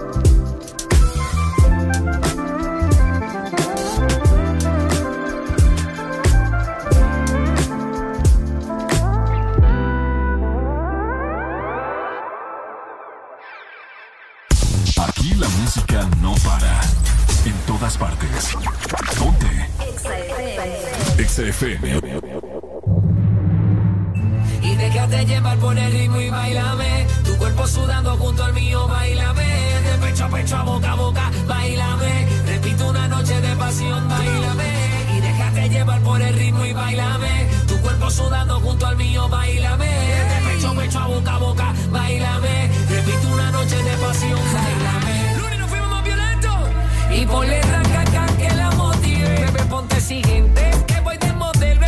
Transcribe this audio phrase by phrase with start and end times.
[0.00, 0.10] Aquí
[15.34, 16.80] la música no para.
[17.44, 18.56] En todas partes.
[19.18, 19.68] Ponte.
[21.26, 22.20] XFM.
[24.62, 27.04] Y déjate llevar por el ritmo y bailame.
[27.24, 29.67] Tu cuerpo sudando junto al mío, bailame
[30.30, 32.26] pecho a boca, a boca, bailame.
[32.46, 35.16] Repito una noche de pasión, bailame.
[35.16, 37.48] Y déjate llevar por el ritmo y bailame.
[37.66, 39.86] Tu cuerpo sudando junto al mío, bailame.
[39.86, 42.70] De pecho, pecho a boca, a boca, bailame.
[42.88, 45.36] Repito una noche de pasión, bailame.
[45.38, 46.58] Lunes nos fuimos más violentos.
[47.10, 49.28] Y por ponle ranca, que la motive.
[49.28, 51.78] Bebé, ponte siguiente, que voy de motel,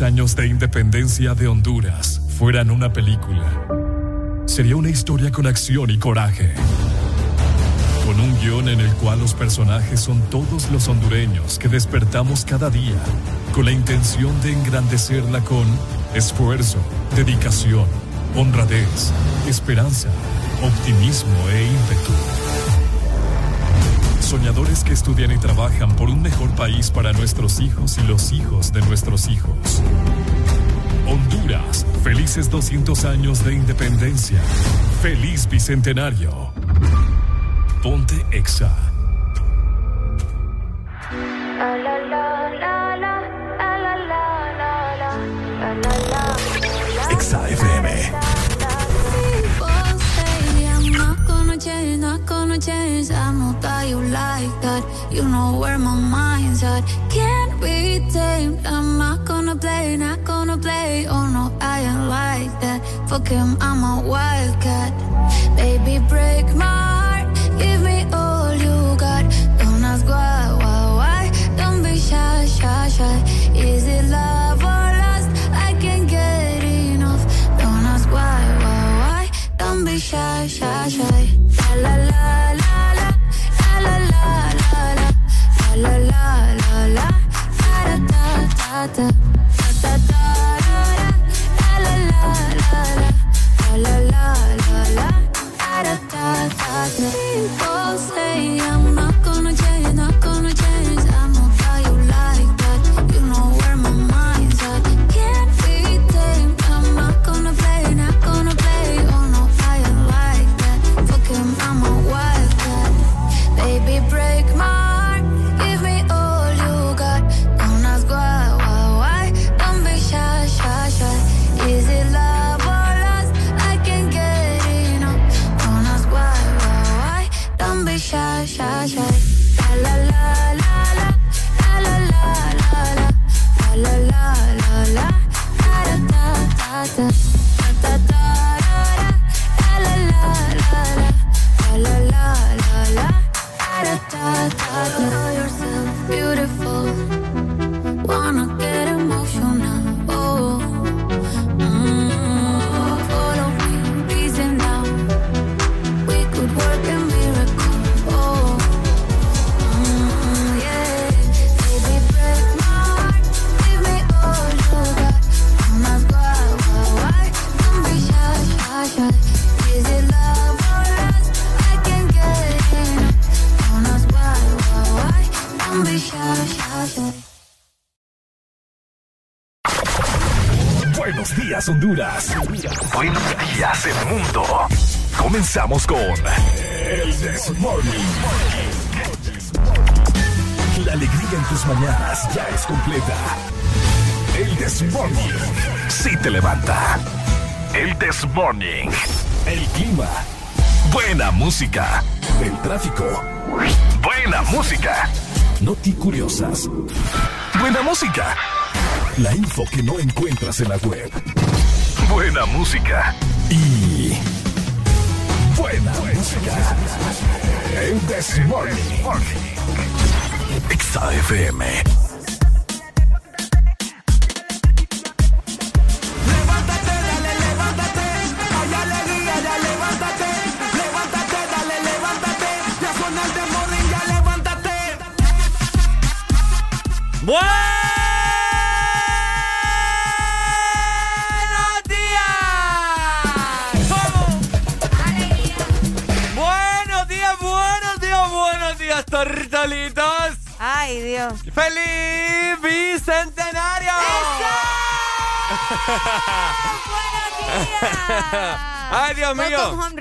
[0.00, 3.44] años de independencia de Honduras fueran una película,
[4.46, 6.54] sería una historia con acción y coraje.
[8.06, 12.70] Con un guion en el cual los personajes son todos los hondureños que despertamos cada
[12.70, 12.96] día
[13.54, 15.66] con la intención de engrandecerla con
[16.14, 16.78] esfuerzo,
[17.14, 17.84] dedicación,
[18.36, 19.12] honradez,
[19.46, 20.08] esperanza,
[20.62, 22.39] optimismo e ímpetu.
[24.30, 28.72] Soñadores que estudian y trabajan por un mejor país para nuestros hijos y los hijos
[28.72, 29.82] de nuestros hijos.
[31.08, 34.40] Honduras, felices 200 años de independencia.
[35.02, 36.52] Feliz Bicentenario.
[37.82, 38.89] Ponte Exa.
[63.30, 63.60] That.
[63.60, 63.69] Fuck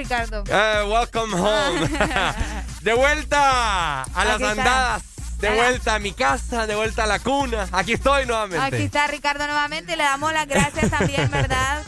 [0.10, 0.44] Ricardo.
[0.48, 1.88] Eh, welcome home.
[2.82, 4.52] de vuelta a las Aquí está.
[4.52, 5.04] andadas.
[5.38, 7.68] De vuelta a mi casa, de vuelta a la cuna.
[7.72, 8.66] Aquí estoy nuevamente.
[8.76, 11.84] Aquí está Ricardo nuevamente y le damos las gracias también, ¿verdad?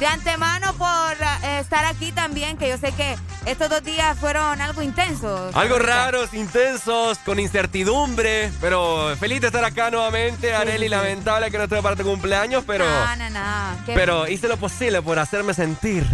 [0.00, 0.88] De antemano por
[1.44, 5.54] eh, estar aquí también, que yo sé que estos dos días fueron algo intensos.
[5.54, 10.54] Algo raros, intensos, con incertidumbre, pero feliz de estar acá nuevamente.
[10.54, 10.88] Areli, sí.
[10.88, 13.76] lamentable que no estuve para tu cumpleaños, pero, No, no, no.
[13.86, 16.04] Pero hice lo posible por hacerme sentir.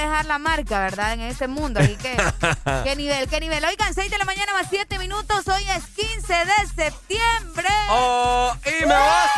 [0.00, 1.12] Dejar la marca, ¿verdad?
[1.14, 1.80] En este mundo.
[1.80, 2.16] Así que,
[2.84, 3.28] ¿qué nivel?
[3.28, 3.64] ¿Qué nivel?
[3.64, 5.46] Oigan, 6 de la mañana más 7 minutos.
[5.48, 7.68] Hoy es 15 de septiembre.
[7.90, 9.30] Oh, y me vas.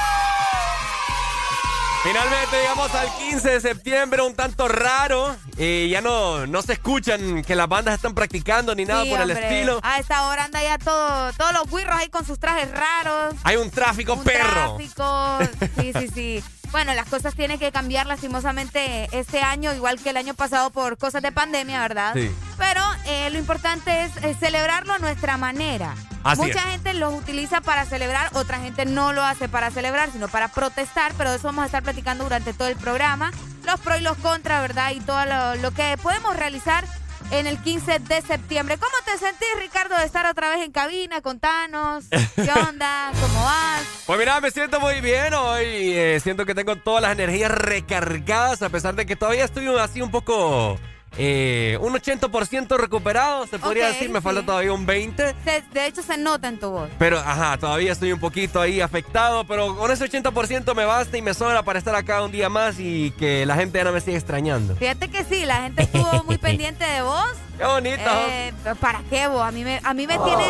[2.02, 5.36] Finalmente llegamos al 15 de septiembre, un tanto raro.
[5.56, 9.20] Y ya no, no se escuchan que las bandas están practicando ni nada Sí, por
[9.20, 9.78] el estilo.
[9.84, 13.34] A esta hora anda ya todo, todos los guirros ahí con sus trajes raros.
[13.44, 14.76] Hay un tráfico un perro.
[14.76, 15.38] tráfico.
[15.78, 16.44] Sí, sí, sí.
[16.72, 20.96] Bueno, las cosas tienen que cambiar lastimosamente este año, igual que el año pasado por
[20.96, 22.14] cosas de pandemia, ¿verdad?
[22.14, 22.34] Sí.
[22.56, 25.94] Pero eh, lo importante es eh, celebrarlo a nuestra manera.
[26.24, 26.64] Así Mucha es.
[26.70, 31.12] gente los utiliza para celebrar, otra gente no lo hace para celebrar, sino para protestar,
[31.18, 33.32] pero de eso vamos a estar platicando durante todo el programa.
[33.66, 34.92] Los pros y los contras, ¿verdad?
[34.92, 36.84] Y todo lo, lo que podemos realizar
[37.32, 38.76] en el 15 de septiembre.
[38.78, 41.20] ¿Cómo te sentís, Ricardo, de estar otra vez en cabina?
[41.22, 42.04] Contanos.
[42.36, 43.10] ¿Qué onda?
[43.20, 43.82] ¿Cómo vas?
[44.06, 45.64] Pues mira, me siento muy bien hoy.
[45.66, 50.00] eh, siento que tengo todas las energías recargadas, a pesar de que todavía estoy así
[50.02, 50.78] un poco.
[51.18, 54.08] Eh, un 80% recuperado, se podría decir.
[54.10, 54.24] Me sí.
[54.24, 55.34] falta todavía un 20%.
[55.44, 56.88] Se- de hecho, se nota en tu voz.
[56.98, 59.44] Pero, ajá, todavía estoy un poquito ahí afectado.
[59.44, 62.76] Pero con ese 80% me basta y me sobra para estar acá un día más
[62.78, 64.74] y que la gente ya no me siga extrañando.
[64.76, 67.26] Fíjate que sí, la gente estuvo muy pendiente de vos.
[67.58, 68.10] Qué bonito.
[68.28, 69.42] Eh, ¿Para qué vos?
[69.42, 70.44] A mí me, a mí me tiene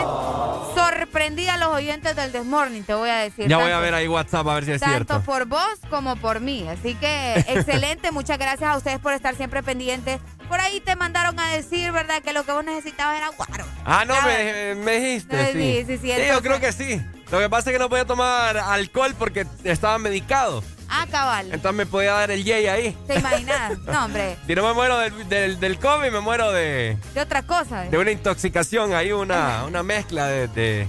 [0.75, 3.49] sorprendida los oyentes del Desmorning, te voy a decir.
[3.49, 5.23] ya voy Tanto- a ver ahí WhatsApp a ver si es Tanto cierto.
[5.26, 6.66] por vos como por mí.
[6.69, 10.21] Así que excelente, muchas gracias a ustedes por estar siempre pendientes.
[10.53, 12.21] Por ahí te mandaron a decir, ¿verdad?
[12.23, 13.65] Que lo que vos necesitabas era guaro.
[13.87, 15.41] Ah, no, me, me dijiste.
[15.41, 17.01] Eh, Sí, sí, sí, sí, yo creo que sí.
[17.31, 20.63] Lo que pasa es que no podía tomar alcohol porque estaba medicado.
[20.91, 21.47] Ah, cabal.
[21.47, 22.95] Entonces me podía dar el yay ahí.
[23.07, 23.79] ¿Te imaginas?
[23.79, 27.43] No, hombre, Si no me muero del, del, del COVID, me muero de, de otra
[27.45, 27.85] cosa.
[27.85, 30.87] de una intoxicación ahí, una, una mezcla de, de,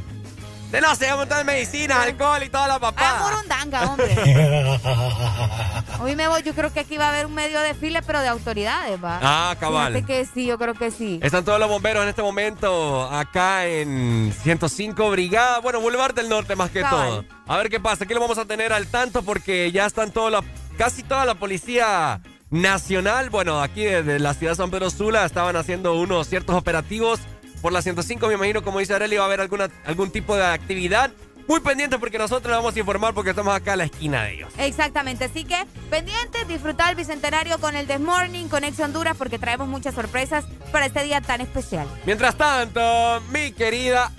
[0.74, 3.20] de no sé, un montón de medicinas, alcohol y toda la Ah, papada.
[3.32, 4.16] morundanga, hombre.
[6.02, 8.28] Hoy me voy, yo creo que aquí va a haber un medio desfile, pero de
[8.28, 9.20] autoridades, va.
[9.22, 9.94] Ah, cabal.
[9.94, 11.20] Fíjate que sí, yo creo que sí.
[11.22, 16.56] Están todos los bomberos en este momento acá en 105 Brigada, bueno, Boulevard del Norte
[16.56, 17.08] más que Cabal.
[17.08, 17.26] todo.
[17.48, 20.32] A ver qué pasa, aquí lo vamos a tener al tanto porque ya están toda
[20.32, 20.44] la,
[20.78, 25.56] casi toda la policía nacional, bueno, aquí desde la ciudad de San Pedro Sula estaban
[25.56, 27.20] haciendo unos ciertos operativos
[27.64, 30.46] por la 105, me imagino, como dice Arely, va a haber alguna, algún tipo de
[30.46, 31.12] actividad.
[31.48, 34.34] Muy pendientes porque nosotros le vamos a informar porque estamos acá a la esquina de
[34.34, 34.54] ellos.
[34.58, 35.58] Exactamente, así que
[35.90, 40.44] pendientes, disfrutar el bicentenario con el Desmorning, con Ex Honduras, porque traemos muchas sorpresas
[40.74, 41.88] para este día tan especial.
[42.06, 44.12] Mientras tanto, mi querida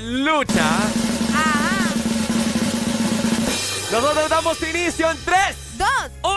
[0.00, 0.76] Lucha,
[1.34, 1.92] Ajá.
[3.90, 5.38] nosotros damos inicio en 3,
[5.76, 5.88] Dos.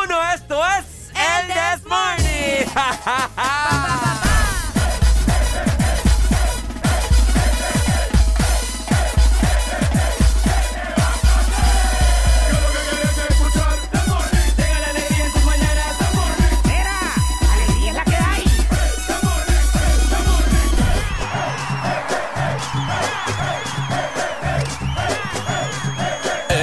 [0.04, 2.66] Uno, esto es El el This This Morning.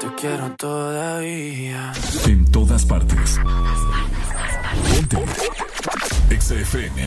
[0.00, 1.92] te quiero todavía.
[2.26, 3.38] En todas partes.
[4.94, 5.18] Ponte.
[6.38, 7.06] XFM.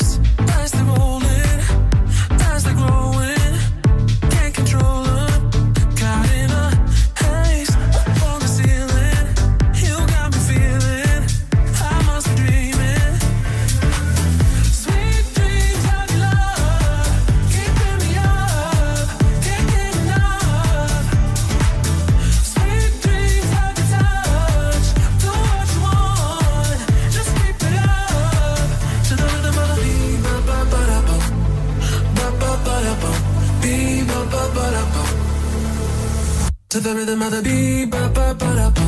[36.83, 38.85] the rhythm of the beat, ba ba ba da ba,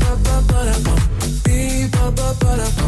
[0.00, 0.94] ba ba ba da ba,
[1.44, 2.86] beat ba ba ba ba,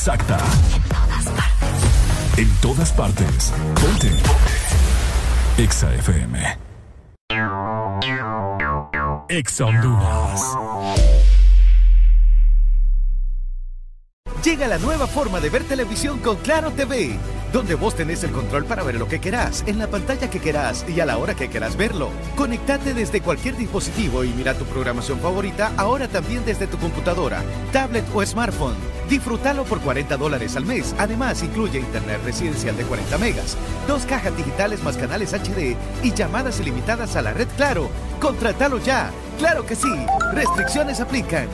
[0.03, 0.37] Exacta.
[2.35, 3.53] En todas partes.
[3.55, 4.33] En todas partes.
[5.57, 6.57] Exa FM.
[9.29, 9.65] Exa.
[14.43, 17.17] Llega la nueva forma de ver televisión con Claro TV,
[17.53, 20.83] donde vos tenés el control para ver lo que querás, en la pantalla que querás
[20.89, 22.09] y a la hora que querás verlo.
[22.35, 28.03] Conectate desde cualquier dispositivo y mira tu programación favorita ahora también desde tu computadora, tablet
[28.13, 28.92] o smartphone.
[29.09, 30.95] Disfrútalo por 40 dólares al mes.
[30.97, 36.59] Además, incluye internet residencial de 40 megas, dos cajas digitales más canales HD y llamadas
[36.59, 37.89] ilimitadas a la red Claro.
[38.19, 39.11] ¡Contratalo ya!
[39.37, 39.93] ¡Claro que sí!
[40.33, 41.47] Restricciones aplican.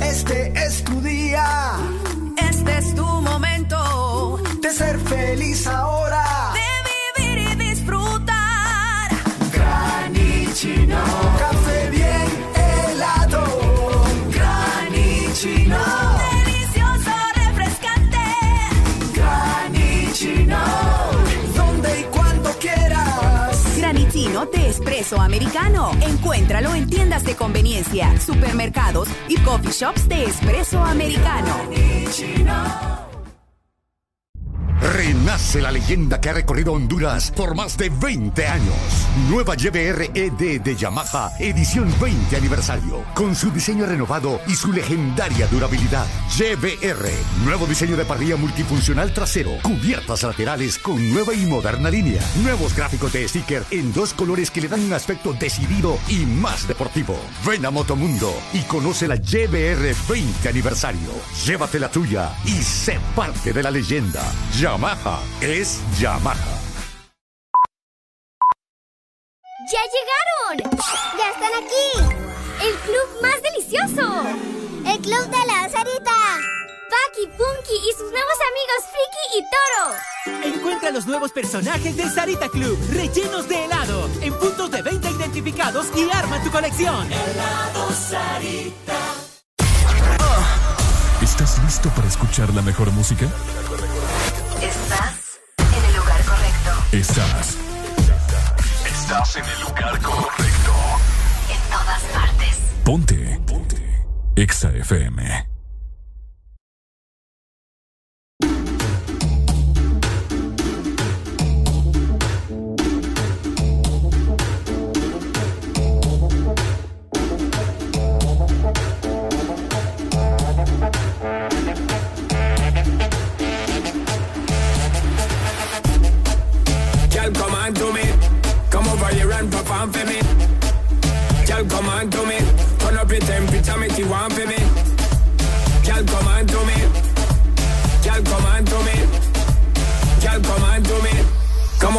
[0.00, 1.75] Este es tu día
[24.96, 25.90] de espresso americano.
[26.00, 31.54] Encuéntralo en tiendas de conveniencia, supermercados y coffee shops de espresso americano.
[34.80, 39.06] Renace la leyenda que ha recorrido Honduras por más de 20 años.
[39.28, 43.04] Nueva YBR ED de Yamaha, edición 20 aniversario.
[43.14, 46.06] Con su diseño renovado y su legendaria durabilidad.
[46.38, 47.08] YBR,
[47.46, 49.52] nuevo diseño de parrilla multifuncional trasero.
[49.62, 52.20] Cubiertas laterales con nueva y moderna línea.
[52.42, 56.68] Nuevos gráficos de sticker en dos colores que le dan un aspecto decidido y más
[56.68, 57.18] deportivo.
[57.46, 61.08] Ven a Motomundo y conoce la YBR 20 aniversario.
[61.46, 64.22] Llévate la tuya y sé parte de la leyenda.
[64.58, 66.60] Yamaha es Yamaha.
[69.72, 70.78] ¡Ya llegaron!
[71.16, 72.14] ¡Ya están aquí!
[72.62, 74.26] ¡El club más delicioso!
[74.84, 76.15] ¡El club de la Sarita!
[76.96, 80.56] Paki, Punky y sus nuevos amigos Friki y Toro.
[80.56, 85.86] Encuentra los nuevos personajes de Sarita Club, rellenos de helado, en puntos de venta identificados
[85.94, 87.10] y arma tu colección.
[87.12, 88.98] Helado Sarita.
[91.22, 93.26] ¿Estás listo para escuchar la mejor música?
[94.62, 96.70] Estás en el lugar correcto.
[96.92, 97.56] Estás.
[98.86, 100.72] Estás en el lugar correcto.
[101.50, 102.58] En todas partes.
[102.84, 103.40] Ponte.
[103.46, 104.06] Ponte.
[104.36, 105.55] Exa FM.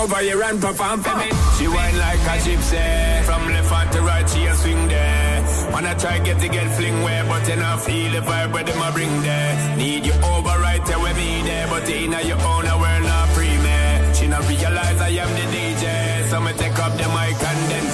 [0.08, 1.30] Over here and perform for me.
[1.58, 3.24] She whine like a gypsy.
[3.24, 5.72] From left hand to right, she a swing there.
[5.72, 8.82] Wanna try get to get fling where, but you not feel the vibe where them
[8.82, 9.78] a bring there.
[9.78, 13.58] Need you over right there with me there, but in your own world not free
[13.65, 14.13] me.
[14.13, 17.86] She not realize I am the DJ, so me take up the mic and then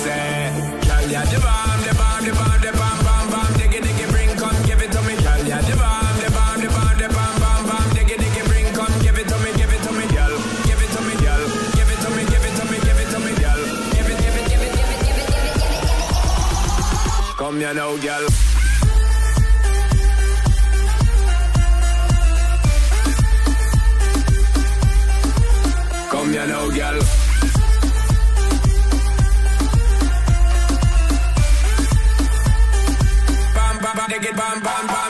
[17.64, 17.70] it.
[17.70, 18.28] Come here now, girl.
[26.10, 27.00] Come here now, girl.
[33.56, 35.03] Bam, bam, bam, bam, bam, bam,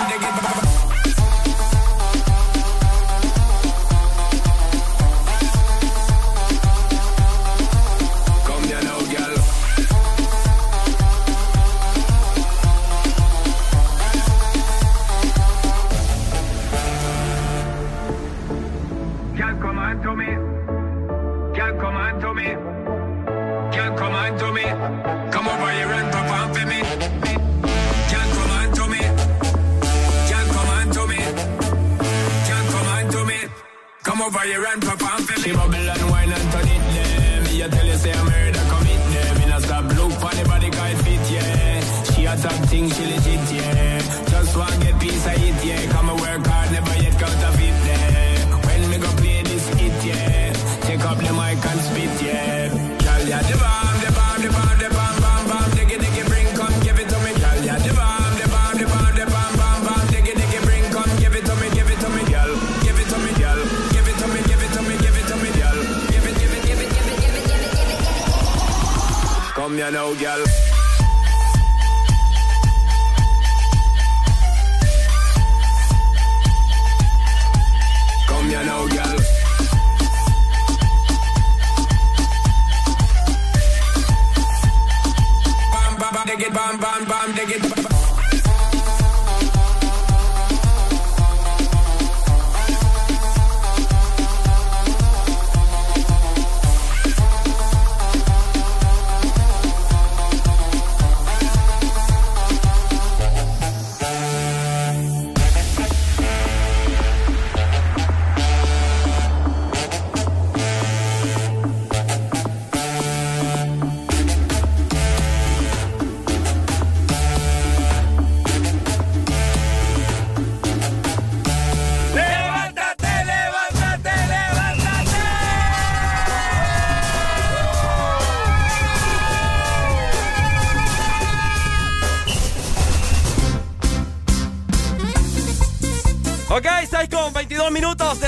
[34.23, 35.43] over here and perform for me.
[35.43, 37.41] She bubble and wine and turn it there.
[37.43, 39.39] Me I tell you say I'm murder commit there.
[39.39, 42.03] Me not stop look for the body guy fit yeah.
[42.11, 43.82] She a top thing, she legit yeah.
[69.83, 70.72] Come here now, girl.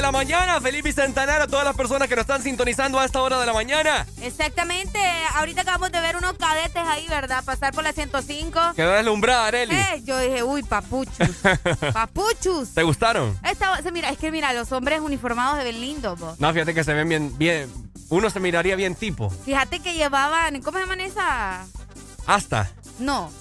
[0.05, 0.61] La mañana.
[0.61, 3.53] Feliz Bicentenario a todas las personas que nos están sintonizando a esta hora de la
[3.53, 4.05] mañana.
[4.21, 4.99] Exactamente.
[5.33, 7.43] Ahorita acabamos de ver unos cadetes ahí, ¿verdad?
[7.43, 8.73] Pasar por la 105.
[8.75, 9.73] Quedó deslumbrada, Areli.
[9.73, 11.35] Eh, yo dije, uy, papuchus.
[11.93, 12.75] papuchus.
[12.75, 13.35] ¿Te gustaron?
[13.43, 16.39] Esta, mira, es que mira, los hombres uniformados se ven lindos, vos.
[16.39, 17.67] No, fíjate que se ven bien, bien.
[18.09, 19.31] Uno se miraría bien tipo.
[19.31, 21.65] Fíjate que llevaban, ¿cómo se llaman esa?
[22.27, 22.69] Hasta.
[22.99, 23.31] No,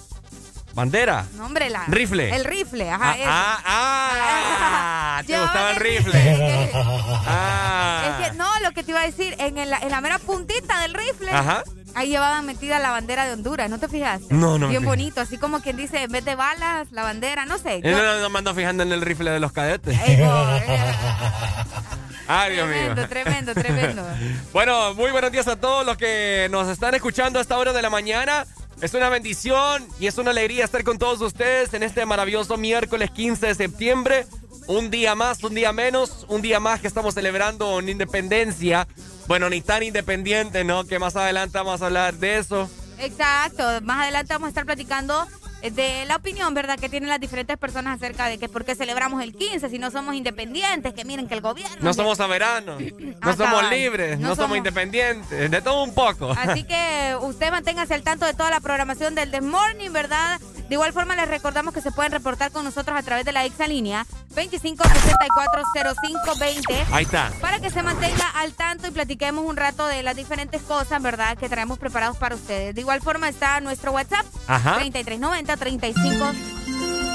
[0.74, 1.24] Bandera.
[1.36, 1.84] no, hombre, la.
[1.86, 2.34] Rifle.
[2.34, 3.10] El rifle, ajá.
[3.10, 3.24] Ah, ese.
[3.28, 6.70] ah, ah, ¿Te Llevaban gustaba el rifle?
[7.26, 8.18] Ah.
[8.20, 10.80] Es que, no, lo que te iba a decir, en, el- en la mera puntita
[10.80, 11.62] del rifle, Ajá.
[11.94, 14.34] ahí llevaban metida la bandera de Honduras, ¿no te fijaste?
[14.34, 17.58] No, no Bien bonito, así como quien dice, en vez de balas, la bandera, no
[17.58, 17.76] sé.
[17.76, 19.96] Eh, yo- No, no, no me ando fijando en el rifle de los cadetes.
[22.26, 22.76] Ay, Dios mío.
[22.78, 24.02] tremendo, tremendo, tremendo.
[24.52, 27.82] Bueno, muy buenos días a todos los que nos están escuchando a esta hora de
[27.82, 28.46] la mañana.
[28.80, 33.10] Es una bendición y es una alegría estar con todos ustedes en este maravilloso miércoles
[33.10, 34.26] 15 de septiembre.
[34.66, 38.86] Un día más, un día menos, un día más que estamos celebrando en independencia.
[39.26, 40.84] Bueno, ni tan independiente, ¿no?
[40.84, 42.68] Que más adelante vamos a hablar de eso.
[42.98, 45.26] Exacto, más adelante vamos a estar platicando
[45.72, 49.22] de la opinión, ¿verdad?, que tienen las diferentes personas acerca de que por qué celebramos
[49.22, 51.76] el 15 si no somos independientes, que miren que el gobierno...
[51.80, 52.80] No somos soberanos,
[53.22, 56.32] no somos libres, No no, somos somos- independientes, de todo un poco.
[56.32, 60.40] Así que usted manténgase al tanto de toda la programación del The Morning, ¿verdad?
[60.68, 63.44] De igual forma les recordamos que se pueden reportar con nosotros a través de la
[63.44, 67.30] exalínea 25640520 Ahí está.
[67.40, 71.36] para que se mantenga al tanto y platiquemos un rato de las diferentes cosas, ¿verdad?
[71.36, 72.74] Que traemos preparados para ustedes.
[72.74, 74.76] De igual forma está nuestro WhatsApp Ajá.
[74.76, 76.32] 3390 35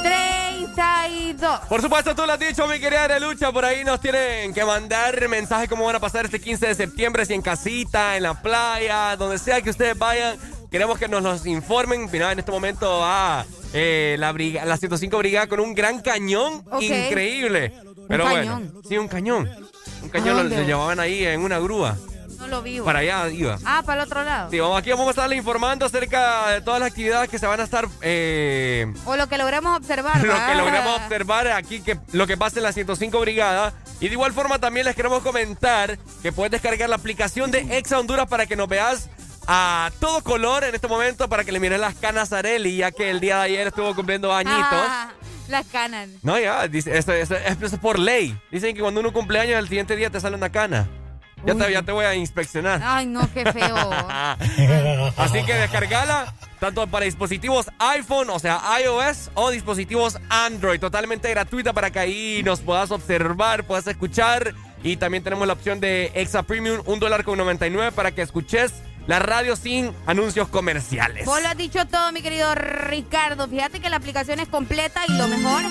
[0.04, 1.60] 32.
[1.68, 3.52] Por supuesto, tú lo has dicho, mi querida Arelucha.
[3.52, 7.26] Por ahí nos tienen que mandar mensajes cómo van a pasar este 15 de septiembre,
[7.26, 10.38] si en casita, en la playa, donde sea que ustedes vayan.
[10.72, 12.08] Queremos que nos los informen.
[12.12, 16.64] Mira, en este momento va eh, la, briga- la 105 Brigada con un gran cañón
[16.80, 17.74] increíble.
[18.08, 18.68] Pero cañón.
[18.72, 19.50] bueno, sí, un cañón.
[20.04, 21.98] Un cañón lo, lo llevaban ahí en una grúa.
[22.40, 22.86] No lo vivo.
[22.86, 23.60] Para allá iba.
[23.66, 24.50] Ah, para el otro lado.
[24.50, 27.60] Sí, vamos, aquí vamos a estarle informando acerca de todas las actividades que se van
[27.60, 30.18] a estar eh, O lo que logremos observar.
[30.26, 33.74] lo que logramos observar aquí, que lo que pasa en la 105 Brigada.
[34.00, 38.00] Y de igual forma también les queremos comentar que puedes descargar la aplicación de Exa
[38.00, 39.10] Honduras para que nos veas
[39.48, 42.92] a todo color en este momento, para que le mires las canas a Areli, ya
[42.92, 44.64] que el día de ayer estuvo cumpliendo añitos.
[44.72, 45.12] Ah,
[45.50, 46.08] las canas.
[46.22, 48.40] No, ya, dice, esto, esto- esto es por ley.
[48.52, 50.88] Dicen que cuando uno cumple años, el siguiente día te sale una cana.
[51.46, 52.82] Ya te, ya te voy a inspeccionar.
[52.84, 53.76] Ay, no, qué feo.
[55.18, 61.74] Así que descargala tanto para dispositivos iPhone, o sea, iOS, o dispositivos Android, totalmente gratuita
[61.74, 64.54] para que ahí nos puedas observar, puedas escuchar.
[64.84, 68.74] Y también tenemos la opción de Exa Premium, un dólar con 99 para que escuches
[69.08, 71.26] la radio sin anuncios comerciales.
[71.26, 73.48] Vos lo has dicho todo, mi querido Ricardo.
[73.48, 75.64] Fíjate que la aplicación es completa y lo mejor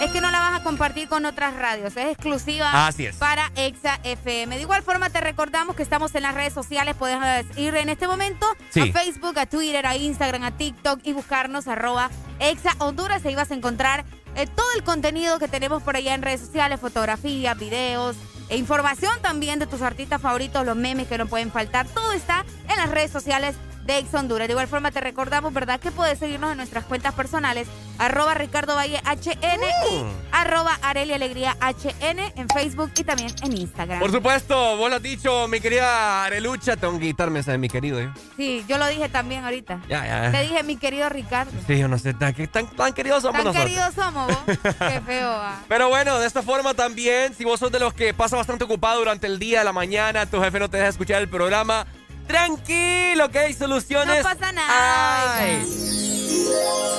[0.00, 1.96] es que no la vas a compartir con otras radios.
[1.96, 3.16] Es exclusiva Así es.
[3.16, 4.56] para Exa FM.
[4.56, 6.94] De igual forma, te recordamos que estamos en las redes sociales.
[6.98, 7.18] Puedes
[7.56, 8.80] ir en este momento Sí.
[8.80, 13.24] a Facebook, a Twitter, a Instagram, a TikTok y buscarnos arroba Exa Honduras.
[13.24, 14.04] Ahí vas a encontrar
[14.34, 18.16] eh, todo el contenido que tenemos por allá en redes sociales, fotografías, videos,
[18.50, 21.86] e información también de tus artistas favoritos, los memes que no pueden faltar.
[21.88, 23.56] Todo está en las redes sociales
[23.86, 24.48] de Ex Honduras.
[24.48, 25.78] De igual forma te recordamos, ¿verdad?
[25.80, 27.68] Que puedes seguirnos en nuestras cuentas personales,
[27.98, 34.00] arroba Ricardo Valle HN y arroba Areli Alegría HN en Facebook y también en Instagram.
[34.00, 36.76] Por supuesto, vos lo has dicho, mi querida Arelucha.
[36.76, 38.00] Tengo que quitarme esa de mi querido.
[38.00, 38.10] ¿eh?
[38.36, 39.80] Sí, yo lo dije también ahorita.
[39.88, 40.32] Ya, ya.
[40.32, 41.52] Te dije mi querido Ricardo.
[41.66, 43.64] Sí, yo no sé, tan, tan, tan queridos somos Tan nosotros.
[43.64, 44.38] queridos somos vos.
[44.78, 45.60] Qué feo va.
[45.68, 48.98] Pero bueno, de esta forma también, si vos sos de los que pasa bastante ocupado
[48.98, 51.86] durante el día, la mañana, tu jefe no te deja escuchar el programa,
[52.26, 54.18] Tranquilo, que hay soluciones.
[54.18, 55.38] No pasa nada.
[55.38, 55.64] Ay.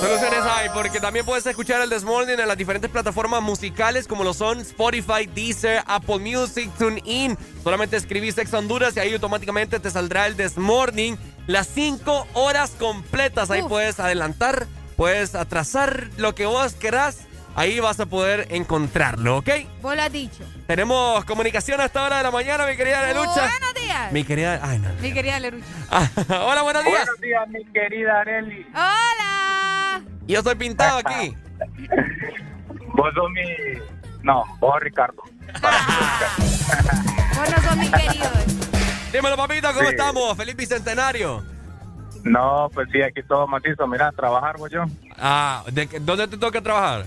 [0.00, 4.22] Soluciones hay, porque también puedes escuchar el This Morning en las diferentes plataformas musicales como
[4.22, 7.36] lo son Spotify, Deezer, Apple Music, TuneIn.
[7.64, 11.16] Solamente escribís Ex Honduras y ahí automáticamente te saldrá el This Morning.
[11.46, 13.50] Las 5 horas completas.
[13.50, 17.27] Ahí puedes adelantar, puedes atrasar lo que vos querás.
[17.58, 19.48] Ahí vas a poder encontrarlo, ¿ok?
[19.82, 20.44] Vos lo has dicho.
[20.68, 23.32] Tenemos comunicación a esta hora de la mañana, mi querida Lelucha.
[23.50, 24.12] Buenos días.
[24.12, 24.60] Mi querida.
[24.62, 24.88] Ay, no.
[25.00, 25.66] Mi querida Lerucha.
[25.90, 26.08] Ah,
[26.46, 27.04] hola, buenos días.
[27.04, 28.64] Buenos días, mi querida Areli.
[28.72, 30.02] Hola.
[30.28, 31.36] Yo estoy pintado aquí.
[32.94, 33.42] Vos sos mi...
[34.22, 35.20] No, vos Ricardo.
[35.22, 35.32] Vos
[37.50, 38.30] no sos mi querido.
[39.12, 39.94] Dímelo, papito, ¿cómo Sí.
[39.94, 40.36] estamos?
[40.36, 41.42] Feliz bicentenario.
[42.24, 43.86] No, pues sí, aquí todo macizo.
[43.86, 44.84] Mira, trabajar vos yo.
[45.16, 47.06] Ah, ¿de qué- ¿dónde te toca trabajar?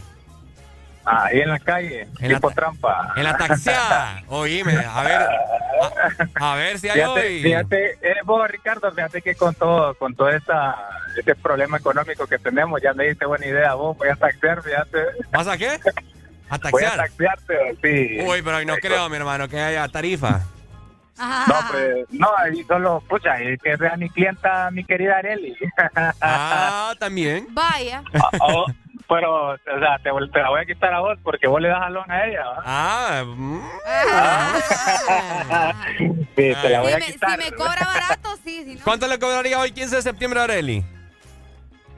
[1.04, 3.14] Ahí en la calle, En la tipo ta- trampa.
[3.16, 4.22] En la taxiada.
[4.28, 5.22] Oíme, a ver.
[6.40, 7.42] A, a ver si hay Fíjate, hoy.
[7.42, 10.76] fíjate, eh, vos Ricardo, fíjate que con todo, con todo esa,
[11.18, 15.00] ese problema económico que tenemos, ya me diste buena idea vos, voy a taxear, fíjate.
[15.32, 15.70] ¿Vas a qué?
[16.50, 16.98] A Voy a taxiar.
[16.98, 18.20] taxearte, sí.
[18.26, 20.42] Uy, pero no creo, mi hermano, que haya tarifa.
[21.18, 25.56] No, pues, no, ahí solo, pucha, es que sea mi clienta, mi querida Areli.
[26.22, 27.48] Ah, también.
[27.52, 28.04] Vaya.
[28.40, 28.66] Oh,
[29.14, 31.80] pero, o sea, te, te la voy a quitar a vos porque vos le das
[31.80, 32.64] jalón a ella, ¿va?
[32.66, 33.60] Ah, mm,
[36.36, 37.32] Sí, te la voy Si a me, quitar.
[37.32, 38.64] si me cobra barato, sí.
[38.64, 40.86] Si no, ¿cuánto le cobraría hoy 15 de septiembre a Areli?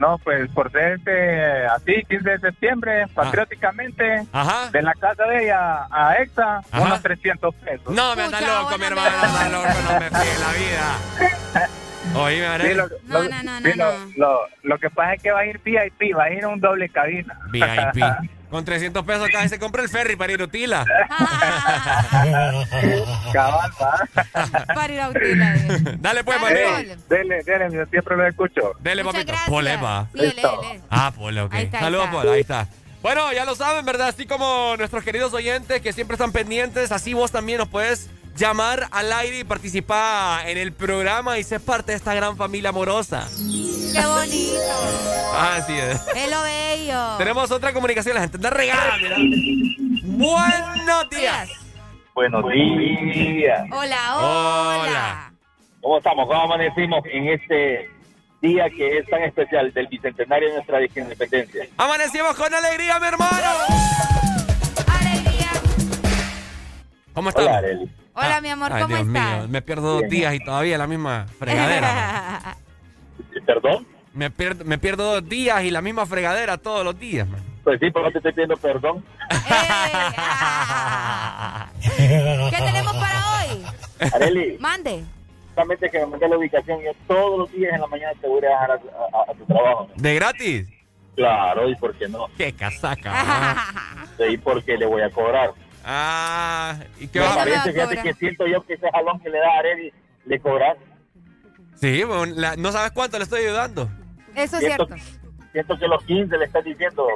[0.00, 4.70] No, pues por ser este, así, 15 de septiembre, patrióticamente, Ajá.
[4.72, 6.80] de la casa de ella a EXA, Ajá.
[6.82, 7.94] unos 300 pesos.
[7.94, 10.98] No, me anda Pucha, loco, mi hermano, me- anda loco, no me fíe la vida.
[12.14, 14.06] Oíme, Sí, lo, No, lo- no, no, sí, no, lo, no.
[14.16, 16.60] lo- lo que pasa es que va a ir VIP, va a ir a un
[16.60, 17.38] doble cabina.
[17.50, 18.04] VIP.
[18.50, 20.84] Con 300 pesos cada vez se compra el ferry para ir a Utila.
[23.32, 23.70] Cabal,
[24.74, 25.54] para ir a Utila.
[25.56, 25.96] eh.
[25.98, 26.86] Dale pues, Dale, mami.
[26.86, 26.98] Paul.
[27.08, 28.72] Dele, dele, yo siempre lo escucho.
[28.80, 29.32] Dele, Muchas papito.
[29.32, 29.50] gracias.
[29.50, 30.08] Pole, va.
[30.90, 31.54] Ah, Pole, ok.
[31.72, 32.08] Saludos.
[32.10, 32.68] Pole, ahí está.
[33.02, 34.08] Bueno, ya lo saben, ¿verdad?
[34.08, 38.88] Así como nuestros queridos oyentes que siempre están pendientes, así vos también nos puedes llamar
[38.90, 43.28] al aire y participar en el programa y ser parte de esta gran familia amorosa.
[43.36, 44.60] Qué bonito.
[45.34, 46.00] Así es.
[46.14, 47.16] Es lo bello.
[47.18, 48.96] Tenemos otra comunicación, la gente anda regada.
[50.02, 51.50] Buenos días.
[52.14, 53.66] Buenos días.
[53.72, 54.78] Hola, Hola.
[54.80, 55.32] hola.
[55.80, 56.26] ¿Cómo estamos?
[56.26, 57.90] ¿Cómo amanecimos en este
[58.40, 61.66] día que es tan especial del bicentenario de nuestra independencia?
[61.76, 63.50] Amanecimos con alegría, mi hermano.
[64.86, 65.50] Alegría.
[67.12, 67.50] ¿Cómo estamos?
[67.50, 68.03] Hola.
[68.14, 69.38] Hola, mi amor, Ay, ¿cómo Dios estás?
[69.40, 72.56] mío, me pierdo dos días y todavía la misma fregadera.
[73.46, 73.86] ¿Perdón?
[74.12, 77.40] me, pierdo, me pierdo dos días y la misma fregadera todos los días, man.
[77.64, 79.04] Pues sí, pero te estoy pidiendo perdón.
[81.80, 83.64] ¿Qué tenemos para hoy?
[84.12, 85.04] Areli, Mande.
[85.54, 86.80] solamente que me mandes la ubicación.
[86.82, 89.44] Yo todos los días en la mañana te voy a dejar a, a- a tu
[89.46, 89.88] trabajo.
[89.96, 90.68] ¿De gratis?
[91.16, 92.26] Claro, ¿y por qué no?
[92.36, 93.10] ¡Qué casaca!
[93.14, 94.06] ah.
[94.18, 95.52] Sí, porque le voy a cobrar.
[95.84, 99.48] Ah, ¿y qué va a fíjate que siento yo que ese jalón que le da
[99.54, 99.92] a Areli,
[100.26, 100.76] le cobras.
[101.80, 103.88] Sí, bueno, la- no sabes cuánto le estoy ayudando.
[104.34, 105.04] Eso es Siento, cierto.
[105.52, 107.06] siento que los 15 le estás diciendo,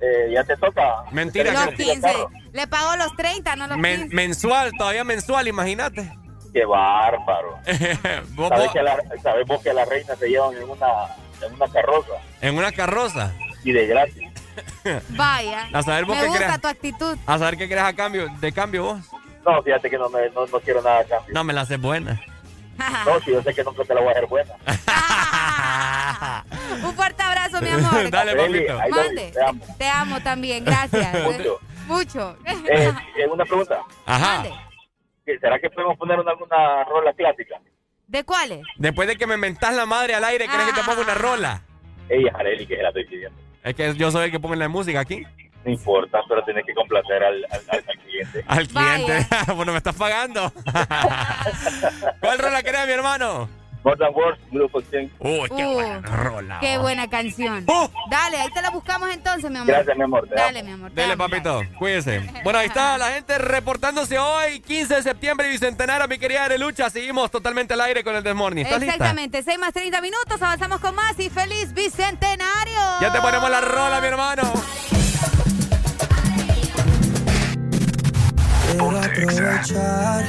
[0.00, 1.04] eh, ya te toca.
[1.12, 2.08] Mentira, Los que- 15.
[2.52, 4.16] Le pagó los 30, no los Men- 15.
[4.16, 6.10] mensual, todavía mensual, imagínate.
[6.52, 7.58] Qué bárbaro.
[8.34, 10.64] Vos- ¿Sabes vos- que, a la, sabes vos que a la reina se llevan en
[10.68, 10.86] una,
[11.46, 13.32] en una carroza en una carroza.
[13.64, 14.27] y de gratis?
[15.10, 15.68] Vaya.
[15.72, 16.60] A saber vos Me qué gusta crees.
[16.60, 17.18] tu actitud.
[17.26, 19.00] A saber qué querés a cambio, de cambio vos.
[19.44, 21.32] No, fíjate que no, me, no, no quiero nada a cambio.
[21.34, 22.20] No me la haces buena.
[23.04, 24.52] No, si yo sé que nunca te la voy a hacer buena.
[26.84, 28.08] Un fuerte abrazo, mi amor.
[28.10, 28.78] Dale, papito.
[28.90, 29.30] Mande.
[29.32, 29.64] te amo.
[29.78, 31.12] Te amo también, gracias.
[31.24, 31.58] Mucho.
[31.86, 32.36] Mucho.
[32.46, 33.80] Eh, eh, una pregunta.
[34.06, 34.34] Ajá.
[34.36, 34.52] Mande.
[35.26, 37.56] ¿Que- ¿Será que podemos poner una, alguna rola clásica?
[38.06, 38.62] ¿De cuáles?
[38.76, 41.62] Después de que me mentás la madre al aire, ¿querés que te ponga una rola?
[42.08, 43.38] Ella, Areli, que se la estoy pidiendo.
[43.68, 45.22] Es que yo soy el que pone la música aquí.
[45.64, 48.44] No importa, pero tienes que complacer al, al, al- al cliente.
[48.46, 49.26] Al cliente.
[49.54, 50.50] bueno, me estás pagando.
[52.20, 53.48] ¿Cuál rola querés, mi hermano?
[53.82, 55.12] Than Words, Grupo 100.
[55.20, 56.58] Uy, qué Uh, buena rola.
[56.60, 57.64] Qué buena canción.
[57.66, 57.88] Uh.
[58.10, 59.68] Dale, ahí te la buscamos entonces, mi amor.
[59.68, 60.28] Gracias, mi amor.
[60.28, 60.92] Dale, mi amor.
[60.94, 62.20] amo, papito, cuídese.
[62.44, 66.90] Bueno, ahí está la gente reportándose hoy, 15 de septiembre, bicentenario, mi querida Arelucha.
[66.90, 68.64] Seguimos totalmente al aire con el Desmorning.
[68.66, 68.94] ¿Estás lista?
[68.96, 72.80] Exactamente, 6 más 30 minutos, avanzamos con más y feliz bicentenario.
[73.00, 74.42] Ya te ponemos la rola, mi hermano.
[78.70, 80.24] Quiero aprovechar,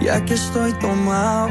[0.00, 1.50] ya que estoy tomado,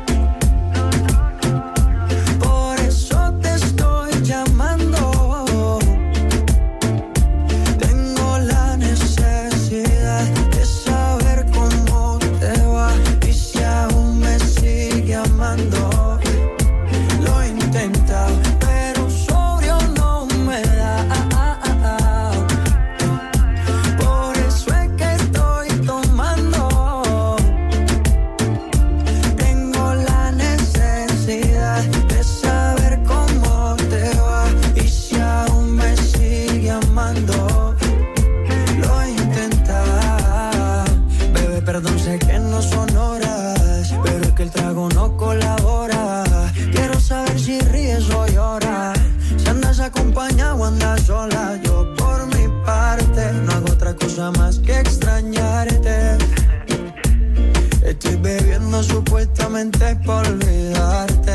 [59.51, 61.31] Supuestamente por olvidarte.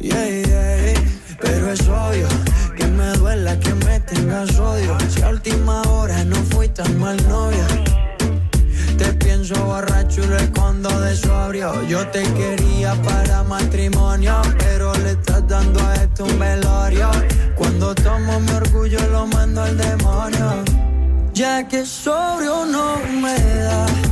[0.00, 0.94] Yeah, yeah.
[1.40, 2.28] Pero es obvio
[2.76, 4.96] que me duela que me tengas odio.
[5.08, 7.66] Si a última hora no fui tan mal novia.
[8.96, 11.86] Te pienso borracho y lo escondo de sobrio.
[11.88, 17.10] Yo te quería para matrimonio, pero le estás dando a esto un velorio.
[17.56, 20.64] Cuando tomo mi orgullo lo mando al demonio.
[21.34, 24.11] Ya que sobrio no me da.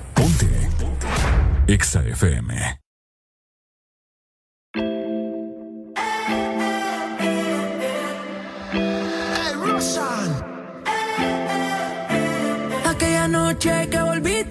[0.21, 0.45] Ponte.
[1.67, 2.53] EXA FM.
[4.75, 5.01] Hey.
[12.85, 14.50] Aquella noche que volviste,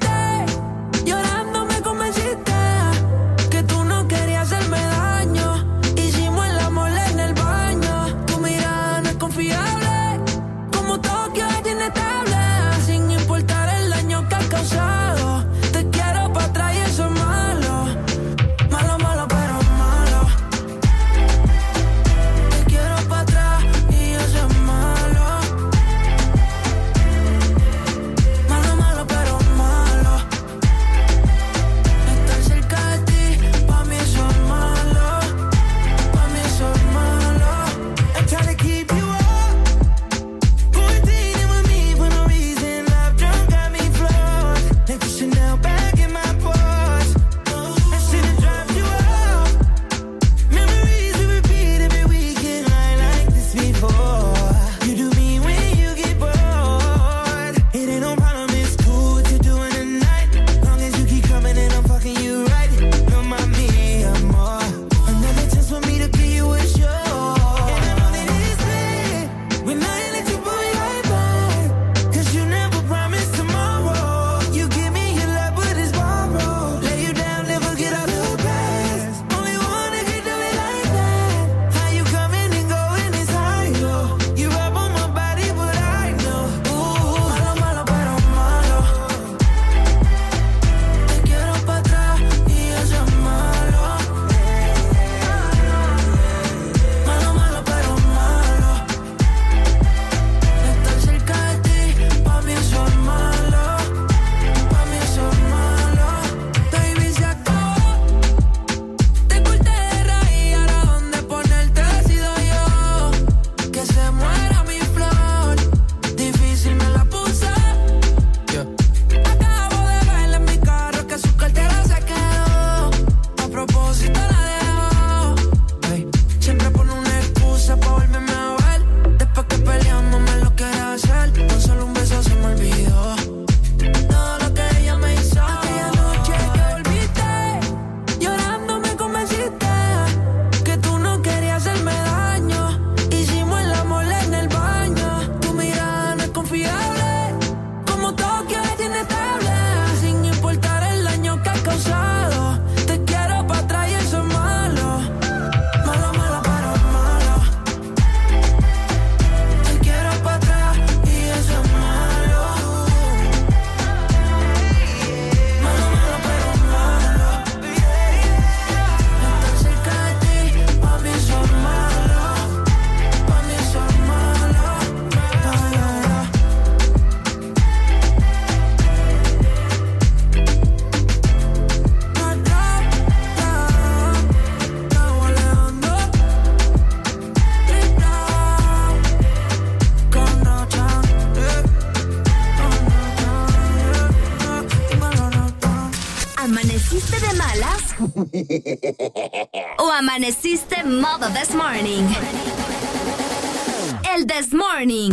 [204.80, 205.10] morning.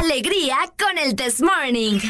[0.00, 2.00] Alegría con el this morning.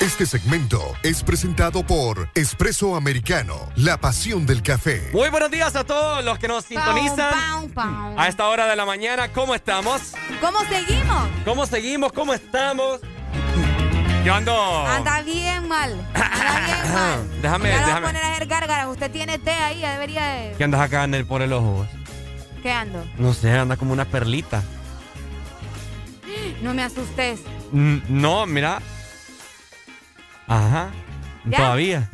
[0.00, 5.08] Este segmento es presentado por Espresso Americano, la pasión del café.
[5.14, 8.14] Muy buenos días a todos los que nos sintonizan Pau, pau.
[8.18, 9.32] a esta hora de la mañana.
[9.32, 10.02] ¿Cómo estamos?
[10.42, 11.28] ¿Cómo seguimos?
[11.46, 12.12] ¿Cómo seguimos?
[12.12, 13.00] ¿Cómo estamos?
[14.26, 14.86] Yo ando.
[14.86, 15.92] Anda bien mal.
[16.12, 17.40] Anda bien mal.
[17.40, 18.06] déjame, ya lo voy a déjame.
[18.06, 18.86] poner a hacer gárgaras.
[18.88, 20.54] Usted tiene té ahí, ya debería de...
[20.58, 21.86] ¿Qué andas acá en el, por el ojo?
[22.64, 23.06] ¿Qué ando?
[23.18, 24.62] No sé, anda como una perlita.
[26.62, 27.40] No me asustes.
[27.72, 28.80] Mm, No, mira.
[30.48, 30.88] Ajá.
[31.44, 31.58] ¿Ya?
[31.58, 32.08] Todavía.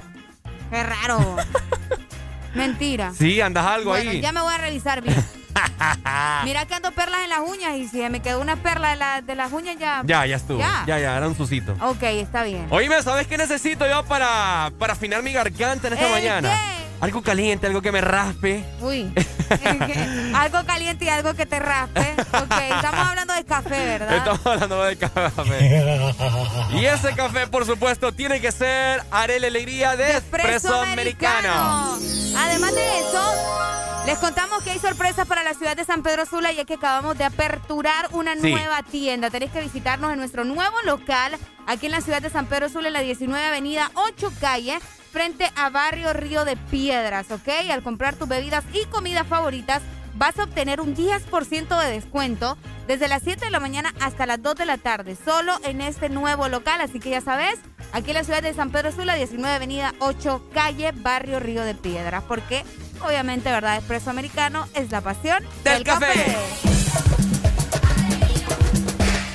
[0.72, 1.36] Qué raro.
[2.56, 3.12] Mentira.
[3.16, 4.20] Sí, andas algo bueno, ahí.
[4.20, 5.14] ya me voy a revisar bien.
[6.44, 9.22] Mira que ando perlas en las uñas y si me quedó una perla de, la-
[9.22, 10.02] de las uñas ya...
[10.04, 10.58] Ya, ya estuvo.
[10.58, 10.82] Ya.
[10.84, 11.76] Ya, ya, era un susito.
[11.80, 12.66] Ok, está bien.
[12.70, 16.50] Oíme, ¿sabes qué necesito yo para, para afinar mi garganta en esta ¿El mañana?
[16.50, 17.04] qué?
[17.04, 18.64] Algo caliente, algo que me raspe.
[18.80, 19.12] Uy.
[20.34, 22.14] algo caliente y algo que te raspe.
[22.18, 24.16] Ok, estamos hablando de café, ¿verdad?
[24.16, 26.14] Estamos hablando de café.
[26.72, 31.98] y ese café, por supuesto, tiene que ser Arele Alegría de Espresso Americano.
[32.36, 33.34] Además de eso,
[34.06, 36.74] les contamos que hay sorpresas para la ciudad de San Pedro Sula y es que
[36.74, 38.40] acabamos de aperturar una Sí.
[38.52, 39.30] nueva tienda.
[39.30, 41.36] Tenéis que visitarnos en nuestro nuevo local
[41.66, 44.78] aquí en la ciudad de San Pedro Sula, en la 19 Avenida 8 Calle,
[45.10, 47.48] frente a Barrio Río de Piedras, ¿ok?
[47.70, 49.82] Al comprar tus bebidas y comidas favoritas,
[50.14, 52.56] vas a obtener un 10% de descuento
[52.86, 56.08] desde las 7 de la mañana hasta las 2 de la tarde, solo en este
[56.08, 56.80] nuevo local.
[56.80, 57.58] Así que ya sabes,
[57.92, 61.74] aquí en la ciudad de San Pedro Sula, 19 Avenida 8 Calle, Barrio Río de
[61.74, 62.64] Piedras, porque
[63.04, 63.76] obviamente, ¿verdad?
[63.76, 66.36] Espresso americano es la pasión Del café.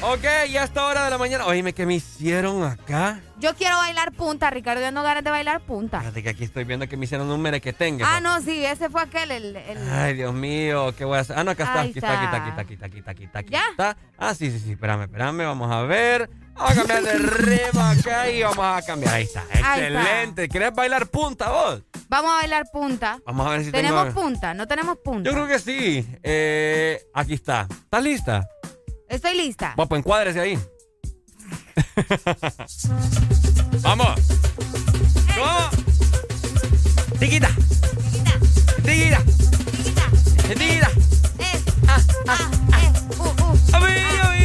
[0.02, 1.48] Ok, ya esta hora de la mañana.
[1.48, 3.22] Oíme, ¿qué me hicieron acá?
[3.46, 4.82] Yo quiero bailar punta, Ricardo.
[4.82, 6.00] Yo no ganas de bailar punta.
[6.00, 8.04] Fíjate que aquí estoy viendo que me hicieron un merequetengue.
[8.04, 9.56] Ah, no, sí, ese fue aquel, el...
[9.56, 11.38] el- Ay, Dios mío, ¿qué voy a hacer?
[11.38, 12.62] Ah, no, acá está, Ahí aquí está, aquí está, aquí está.
[12.62, 13.62] está, aquí está, aquí está, aquí está, aquí ¿Ya?
[13.70, 13.98] está.
[14.18, 16.28] Ah, sí, sí, sí, espérame, espérame, vamos a ver.
[16.56, 19.14] Vamos a cambiar de rema acá y vamos a cambiar.
[19.14, 19.76] Ahí está, está.
[19.78, 20.50] excelente.
[20.50, 21.84] ¿Querés bailar punta vos?
[22.10, 23.20] Vamos a bailar punta.
[23.28, 24.22] Vamos a ver si ¿Tenemos tengo...
[24.22, 24.54] punta?
[24.56, 25.30] ¿No tenemos punta?
[25.30, 26.04] Yo creo que sí.
[26.24, 27.68] Eh, aquí está.
[27.70, 28.48] ¿Estás lista?
[29.08, 29.74] Estoy lista.
[29.76, 30.60] Bueno, pues encuádrese ahí.
[33.82, 34.16] ¡Vamos!
[35.36, 35.70] ¿Cómo?
[37.20, 37.50] ¡Tiquita!
[38.84, 39.22] ¡Tiquita!
[40.48, 40.90] ¡Tiquita!
[41.88, 42.38] ¡Ah, ah,
[42.72, 42.92] ah!
[43.74, 43.90] ¡A mí, a
[44.30, 44.36] mí,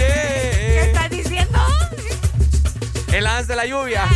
[0.00, 1.58] eh, ¿Qué estás diciendo?
[3.12, 4.06] El lance de la lluvia.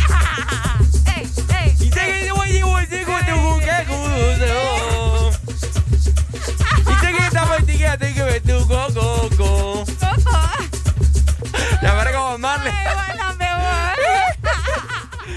[4.13, 4.53] Bueno!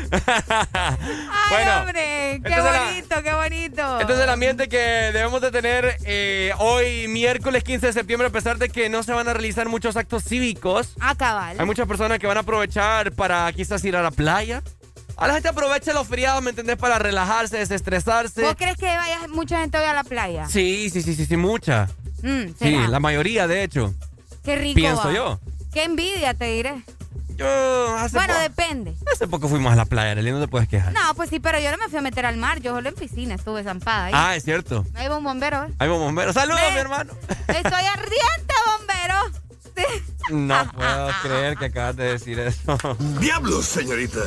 [1.50, 2.40] ¡Ay, hombre!
[2.42, 4.00] ¡Qué la- bonito, qué bonito!
[4.00, 8.30] Este es el ambiente que debemos de tener eh, hoy, miércoles 15 de septiembre, a
[8.30, 10.94] pesar de que no se van a realizar muchos actos cívicos.
[11.00, 11.56] Ah, cabal.
[11.58, 14.62] Hay muchas personas que van a aprovechar para quizás ir a la playa.
[15.16, 16.76] A la gente aprovecha los feriados, ¿me entendés?
[16.76, 18.42] Para relajarse, desestresarse.
[18.42, 20.46] ¿Vos crees que vaya mucha gente hoy a la playa?
[20.48, 21.88] Sí, sí, sí, sí, sí, mucha.
[22.22, 23.94] Mm, Sí, la mayoría, de hecho.
[24.44, 25.12] Qué rico Pienso va.
[25.12, 25.40] yo.
[25.72, 26.82] Qué envidia, te diré.
[27.36, 27.46] Yo
[27.98, 28.94] hace, Bueno, depende.
[29.12, 30.92] hace poco fuimos a la playa, Arely, no te puedes quejar.
[30.94, 32.60] No, pues sí, pero yo no me fui a meter al mar.
[32.60, 34.12] Yo solo en piscina estuve zampada ahí.
[34.14, 34.86] Ah, es cierto.
[34.94, 35.68] Ahí va un bombero, ¿eh?
[35.78, 36.32] Ahí va un bombero.
[36.32, 37.12] ¡Saludos, mi hermano!
[37.48, 39.45] Estoy ardiente, bombero.
[40.30, 42.76] No puedo creer que acabas de decir eso.
[43.20, 44.20] ¡Diablos, señorita!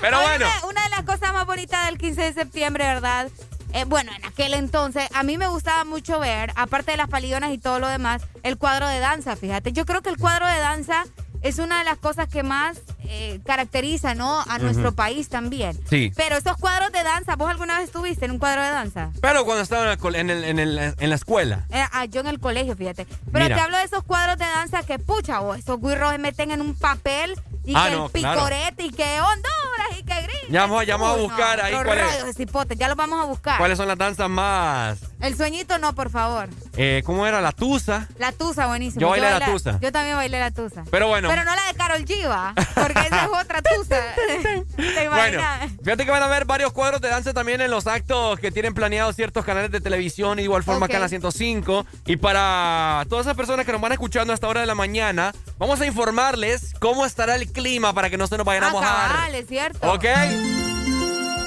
[0.00, 0.46] Pero bueno.
[0.68, 3.30] Una de las cosas más bonitas del 15 de septiembre, ¿verdad?
[3.72, 7.52] Eh, bueno, en aquel entonces a mí me gustaba mucho ver, aparte de las palillonas
[7.52, 9.72] y todo lo demás, el cuadro de danza, fíjate.
[9.72, 11.04] Yo creo que el cuadro de danza
[11.42, 14.40] es una de las cosas que más eh, caracteriza, ¿no?
[14.48, 15.78] A nuestro país también.
[15.88, 16.12] Sí.
[16.16, 19.10] Pero esos cuadros de danza, ¿vos alguna vez estuviste en un cuadro de danza?
[19.20, 21.66] Pero cuando estaba en, el en, el- en el- en la escuela.
[21.70, 23.06] Eh, ah, yo en el colegio, fíjate.
[23.32, 23.56] Pero Mira.
[23.56, 26.60] te hablo de esos cuadros de danza que, pucha, o esos guirros se meten en
[26.60, 27.34] un papel
[27.68, 28.34] y Ah, que no, el claro.
[28.40, 30.36] picorete y que Honduras y que gris.
[30.48, 33.26] Ya vamos, ya vamos a buscar no, ahí cuál es- cipote, ya los vamos a
[33.26, 33.58] buscar.
[33.58, 34.98] ¿Cuáles son las danzas más?
[35.20, 36.48] El sueñito no, por favor.
[36.76, 37.40] eh, ¿Cómo era?
[37.42, 38.08] La tusa.
[38.18, 39.00] La tusa, buenísimo.
[39.00, 39.78] Yo bailé la tusa.
[39.80, 40.84] Yo también bailé la tusa.
[40.90, 41.28] Pero bueno.
[41.28, 42.54] Pero no la de Carol G, ¿va?
[42.74, 43.96] Porque esa es otra tusa.
[44.76, 45.42] ¿Te Bueno,
[45.84, 48.72] fíjate que van a haber varios cuadros de danza también en los actos que tienen
[48.74, 50.90] planeados ciertos canales de televisión, de igual forma Ok.
[50.90, 51.84] acá en la 105.
[52.06, 55.32] Y para todas esas personas que nos van escuchando a esta hora de la mañana,
[55.58, 58.70] vamos a informarles cómo estará el clima para que no se nos vayan a Ah,
[58.70, 59.34] mojar.
[59.34, 59.92] es cierto.
[59.92, 60.04] ¿Ok?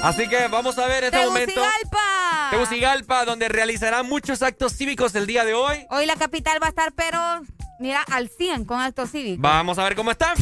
[0.02, 1.54] Así que vamos a ver este momento.
[1.54, 2.48] Tegucigalpa.
[2.50, 5.86] Tegucigalpa, donde realizarán muchos actos cívicos el día de hoy.
[5.90, 7.18] Hoy la capital va a estar, pero
[7.78, 9.40] mira, al 100 con actos cívicos.
[9.40, 10.34] Vamos a ver cómo está.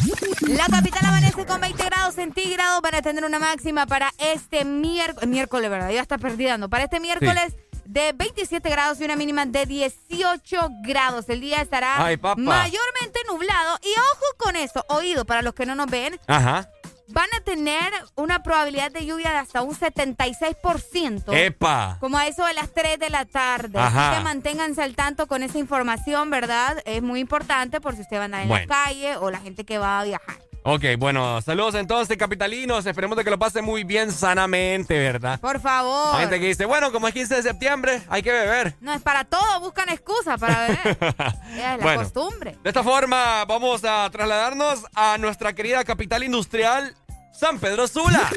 [0.47, 5.69] La capital amanece con 20 grados centígrados para tener una máxima para este miércoles, miércoles,
[5.69, 5.91] ¿verdad?
[5.91, 6.67] Ya está perdiendo.
[6.67, 7.53] Para este miércoles
[7.91, 11.27] de 27 grados y una mínima de 18 grados.
[11.27, 13.77] El día estará Ay, mayormente nublado.
[13.83, 16.69] Y ojo con eso, oído, para los que no nos ven, Ajá.
[17.09, 21.33] van a tener una probabilidad de lluvia de hasta un 76%.
[21.33, 21.97] ¡Epa!
[21.99, 23.77] Como a eso de las 3 de la tarde.
[23.77, 24.11] Ajá.
[24.11, 26.81] Así que manténganse al tanto con esa información, ¿verdad?
[26.85, 28.65] Es muy importante por si usted va a andar en Bueno.
[28.69, 30.37] la calle o la gente que va a viajar.
[30.63, 32.85] Ok, bueno, saludos entonces, capitalinos.
[32.85, 35.39] Esperemos de que lo pasen muy bien sanamente, ¿verdad?
[35.39, 36.13] Por favor.
[36.15, 38.75] Hay gente que dice, bueno, como es 15 de septiembre, hay que beber.
[38.79, 40.97] No es para todo, buscan excusas para beber.
[41.51, 42.01] es la Bueno.
[42.03, 42.57] costumbre.
[42.63, 46.93] De esta forma, vamos a trasladarnos a nuestra querida capital industrial,
[47.33, 48.29] San Pedro Sula.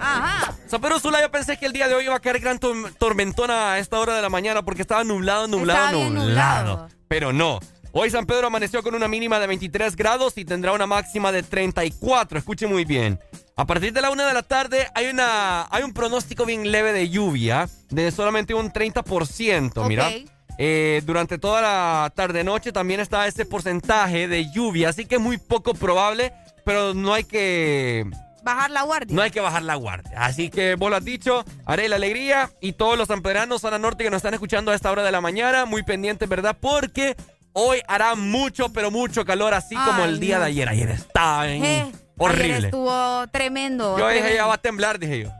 [0.00, 0.52] Ajá.
[0.66, 2.92] San Pedro Sula, yo pensé que el día de hoy iba a caer gran tor-
[2.98, 6.26] tormentona a esta hora de la mañana porque estaba nublado, nublado, nublado.
[6.26, 6.88] nublado.
[7.06, 7.60] Pero no.
[7.96, 11.44] Hoy San Pedro amaneció con una mínima de 23 grados y tendrá una máxima de
[11.44, 12.36] 34.
[12.40, 13.20] Escuche muy bien.
[13.54, 16.92] A partir de la una de la tarde hay, una, hay un pronóstico bien leve
[16.92, 19.86] de lluvia de solamente un 30%.
[19.86, 20.08] Mira.
[20.08, 20.28] Ok.
[20.58, 25.38] Eh, durante toda la tarde-noche también está ese porcentaje de lluvia, así que es muy
[25.38, 26.32] poco probable,
[26.64, 28.06] pero no hay que
[28.44, 29.16] Bajar la guardia.
[29.16, 30.12] no hay que bajar la guardia.
[30.16, 34.04] Así que vos lo has dicho, haré la alegría y todos los sanpedranos, zona norte
[34.04, 36.56] que nos están escuchando a esta hora de la mañana, muy pendientes, ¿verdad?
[36.60, 37.16] Porque
[37.54, 40.68] hoy hará mucho, pero mucho calor, así como el día de ayer.
[40.68, 42.66] Ayer estaba bien Eh, Ayer horrible.
[42.68, 43.98] estuvo tremendo.
[43.98, 45.30] Yo dije, ya va a temblar, dije yo.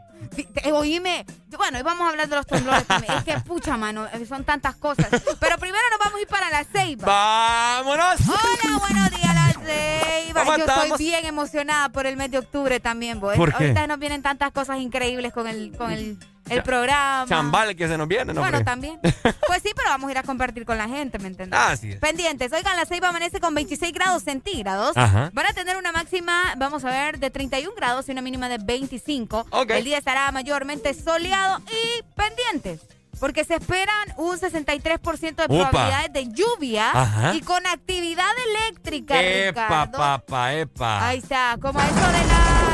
[0.65, 3.13] Eh, Oíme, bueno, hoy vamos a hablar de los temblores también.
[3.19, 5.07] Es que, pucha, mano, eh, son tantas cosas.
[5.39, 7.07] Pero primero nos vamos a ir para la Ceiba.
[7.07, 8.21] ¡Vámonos!
[8.27, 10.41] Hola, buenos días, la Ceiba.
[10.41, 10.85] ¿Cómo Yo estamos?
[10.87, 13.37] estoy bien emocionada por el mes de octubre también, vos.
[13.37, 13.65] ¿Por qué?
[13.65, 17.27] Ahorita nos vienen tantas cosas increíbles con el, con el, el programa.
[17.29, 18.41] Chambal que se nos viene, ¿no?
[18.41, 18.65] Bueno, hombre?
[18.65, 19.01] también.
[19.47, 21.59] Pues sí, pero vamos a ir a compartir con la gente, ¿me entiendes?
[21.59, 21.99] Ah, Así es.
[21.99, 22.53] Pendientes.
[22.53, 24.97] Oigan, la Ceiba amanece con 26 grados centígrados.
[24.97, 25.31] Ajá.
[25.33, 28.59] Van a tener una máxima, vamos a ver, de 31 grados y una mínima de
[28.59, 29.47] 25.
[29.51, 29.71] Ok.
[29.71, 32.81] El día estará mayormente soleado y pendientes.
[33.21, 37.35] Porque se esperan un 63% de probabilidades de lluvia Ajá.
[37.35, 41.07] y con actividad eléctrica, Epa, papá, epa.
[41.09, 42.74] Ahí está, como eso de las...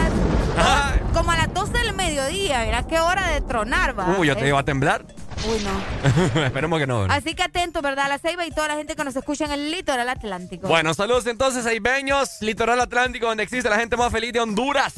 [1.14, 4.16] Como a las 12 del mediodía, mira qué hora de tronar, va.
[4.18, 5.04] Uy, yo te iba a temblar.
[5.48, 6.42] Uy, no.
[6.44, 7.04] Esperemos que no.
[7.04, 8.08] Así que atento, ¿verdad?
[8.08, 10.68] La Ceiba y toda la gente que nos escucha en el litoral atlántico.
[10.68, 14.94] Bueno, saludos entonces a Ibeños, litoral atlántico, donde existe la gente más feliz de Honduras.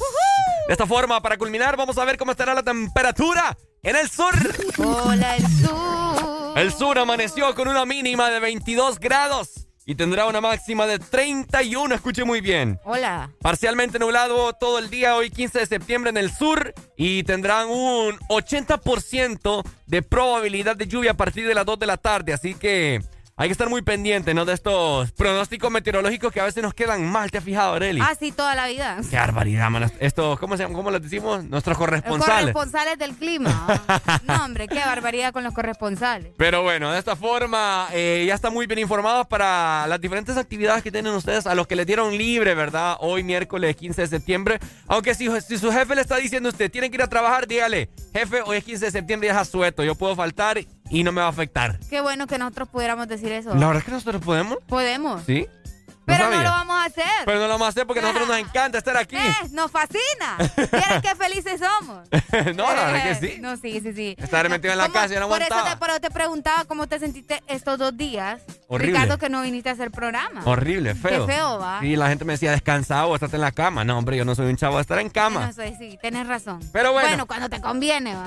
[0.66, 4.34] De esta forma, para culminar, vamos a ver cómo estará la temperatura en el sur.
[4.78, 6.58] Hola, el sur.
[6.58, 11.94] El sur amaneció con una mínima de 22 grados y tendrá una máxima de 31.
[11.94, 12.78] Escuche muy bien.
[12.84, 13.30] Hola.
[13.40, 18.18] Parcialmente nublado todo el día, hoy 15 de septiembre en el sur, y tendrán un
[18.28, 22.32] 80% de probabilidad de lluvia a partir de las 2 de la tarde.
[22.32, 23.00] Así que
[23.34, 24.44] hay que estar muy pendientes ¿no?
[24.44, 27.30] de estos pronósticos meteorológicos que a veces nos quedan mal.
[27.30, 28.00] ¿Te has fijado, Areli?
[28.02, 28.98] Ah, sí, toda la vida.
[29.08, 29.90] Qué barbaridad, man.
[30.00, 30.64] Estos, ¿cómo se?
[30.64, 31.42] ¿Cómo les decimos?
[31.44, 32.52] Nuestros corresponsales.
[32.52, 33.80] Corresponsales del clima.
[34.24, 36.32] No, hombre, qué barbaridad con los corresponsales.
[36.36, 40.82] Pero bueno, de esta forma eh, ya están muy bien informados para las diferentes actividades
[40.82, 42.96] que tienen ustedes, a los que les dieron libre, ¿verdad?
[43.00, 44.58] Hoy miércoles 15 de septiembre.
[44.86, 47.46] Aunque si, si su jefe le está diciendo a usted, tienen que ir a trabajar,
[47.46, 50.58] dígale, jefe, hoy es 15 de septiembre y es asueto, yo puedo faltar
[50.92, 51.78] y no me va a afectar.
[51.90, 53.50] Qué bueno que nosotros pudiéramos decir eso.
[53.54, 54.58] La verdad es que nosotros podemos.
[54.68, 55.22] Podemos.
[55.26, 55.46] ¿Sí?
[56.04, 57.04] Pero no lo vamos a hacer.
[57.24, 59.16] Pero no lo vamos a hacer porque a nosotros nos encanta estar aquí.
[59.52, 60.36] Nos fascina.
[60.72, 62.08] Miren qué felices somos.
[62.56, 63.40] no, la verdad que Eh, sí.
[63.40, 64.16] No, sí, sí, sí.
[64.18, 65.76] Estar metido en la ¿Cómo- casa y no Por eso aguantaba.
[65.78, 68.42] te, pero te preguntaba cómo te sentiste estos dos días.
[68.66, 68.94] Horrible.
[68.94, 70.42] Ricardo, que no viniste a hacer programa.
[70.44, 71.24] Horrible, feo.
[71.24, 71.78] Qué feo, ¿va?
[71.80, 73.84] Sí, la gente me decía descansado o estás en la cama.
[73.84, 75.46] No, hombre, yo no soy un chavo de estar en cama.
[75.46, 76.58] No sé, sí, tienes razón.
[76.72, 77.08] Pero bueno.
[77.10, 78.26] Bueno, cuando te conviene, va.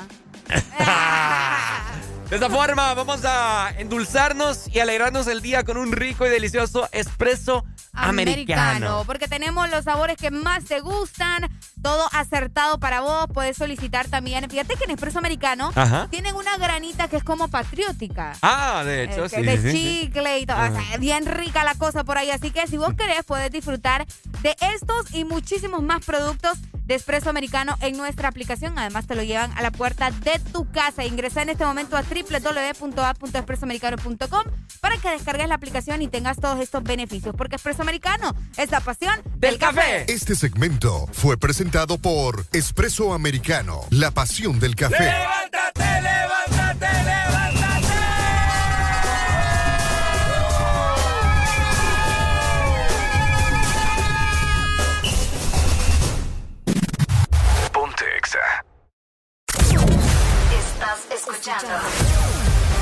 [2.30, 6.90] De esta forma, vamos a endulzarnos y alegrarnos el día con un rico y delicioso
[6.92, 9.04] espresso americano.
[9.06, 11.48] Porque tenemos los sabores que más te gustan,
[11.84, 13.28] todo acertado para vos.
[13.32, 14.50] Puedes solicitar también.
[14.50, 16.08] Fíjate que en Espresso Americano Ajá.
[16.10, 18.34] tienen una granita que es como patriótica.
[18.42, 19.42] Ah, de hecho, Eh, sí.
[19.44, 20.00] de sí, sí.
[20.06, 20.58] chicle y todo.
[20.58, 22.32] O sea, bien rica la cosa por ahí.
[22.32, 24.08] Así que si vos querés, puedes disfrutar
[24.42, 28.78] de estos y muchísimos más productos de Espresso Americano en nuestra aplicación.
[28.78, 31.06] Además, te lo llevan a la puerta de tu casa.
[31.06, 34.44] Ingresa en este momento a www.app.expresoamericano.com
[34.80, 37.36] para que descargues la aplicación y tengas todos estos beneficios.
[37.36, 40.06] Porque Espresso Americano es la pasión del, café.
[40.12, 45.04] Este segmento fue presentado por Espresso Americano, la pasión del café.
[45.04, 47.65] ¡Levántate, levántate, levántate!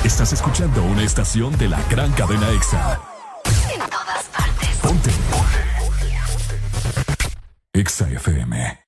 [0.04, 3.00] Estás escuchando una estación de la gran cadena EXA.
[3.72, 4.68] En todas partes.
[4.82, 5.10] Ponte.
[5.30, 5.58] Ponte.
[7.72, 8.80] EXA FM.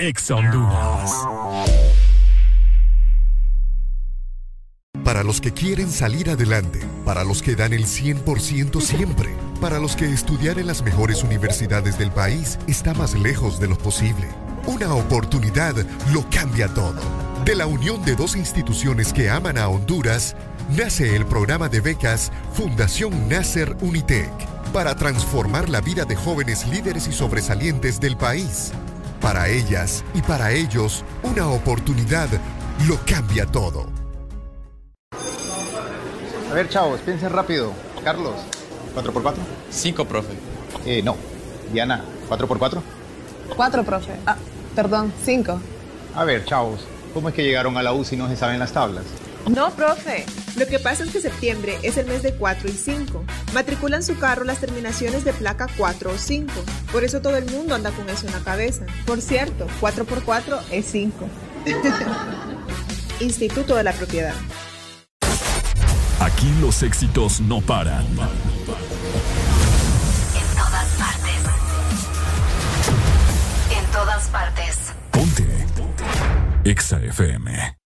[0.00, 1.12] EXA Honduras.
[5.04, 9.94] Para los que quieren salir adelante, para los que dan el 100% siempre, para los
[9.94, 14.26] que estudiar en las mejores universidades del país está más lejos de lo posible
[14.66, 15.76] una oportunidad
[16.12, 17.00] lo cambia todo.
[17.44, 20.34] De la unión de dos instituciones que aman a Honduras,
[20.76, 24.28] nace el programa de becas Fundación Nasser Unitec
[24.72, 28.72] para transformar la vida de jóvenes líderes y sobresalientes del país.
[29.20, 32.28] Para ellas y para ellos, una oportunidad
[32.88, 33.86] lo cambia todo.
[36.50, 37.72] A ver, chavos, piensen rápido.
[38.02, 38.34] Carlos.
[38.96, 39.34] ¿4x4?
[39.70, 40.34] 5, profe.
[40.84, 41.16] Eh, no.
[41.72, 42.82] Diana, ¿4x4?
[43.54, 44.12] Cuatro, profe.
[44.26, 44.36] Ah,
[44.74, 45.60] perdón, cinco.
[46.14, 48.72] A ver, chavos, ¿cómo es que llegaron a la U si no se saben las
[48.72, 49.04] tablas?
[49.48, 50.26] No, profe.
[50.56, 53.24] Lo que pasa es que septiembre es el mes de 4 y 5.
[53.54, 56.52] Matriculan su carro las terminaciones de placa 4 o 5.
[56.90, 58.86] Por eso todo el mundo anda con eso en la cabeza.
[59.06, 61.28] Por cierto, 4x4 es 5.
[63.20, 64.34] Instituto de la Propiedad.
[66.20, 68.04] Aquí los éxitos no paran.
[74.24, 74.94] partes.
[75.10, 75.44] Ponte.
[76.64, 77.76] Exa FM.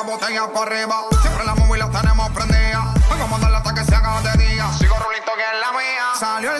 [0.01, 1.03] botella para arriba.
[1.21, 2.93] Siempre la móvil la tenemos prendida.
[3.11, 4.71] Hoy a hasta que se haga de día.
[4.77, 6.05] Sigo rulito que es la mía.
[6.19, 6.58] Salió el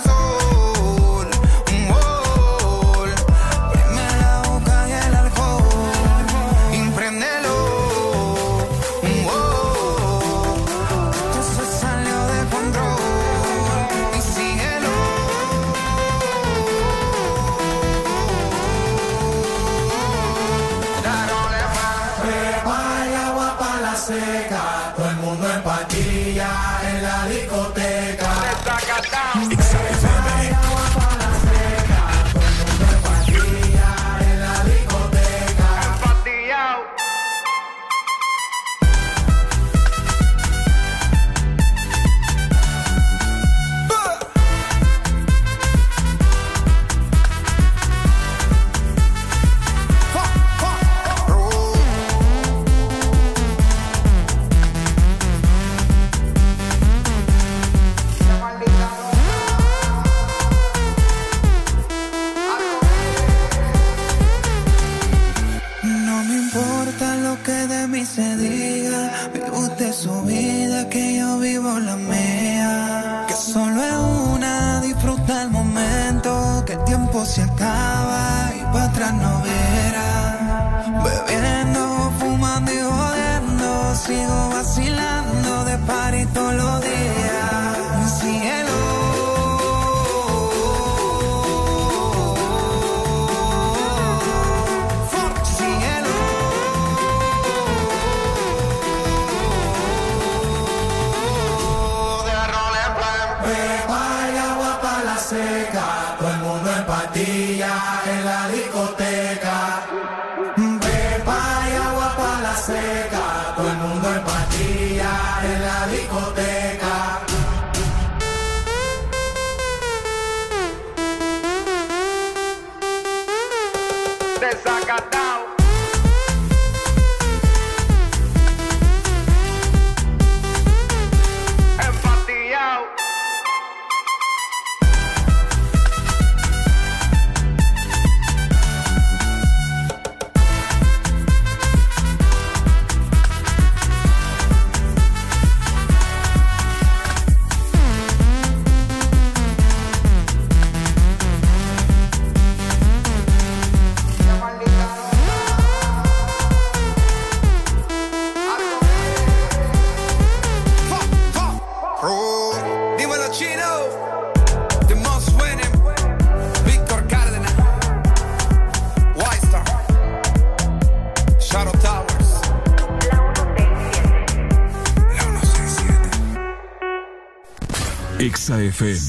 [178.80, 179.09] FM.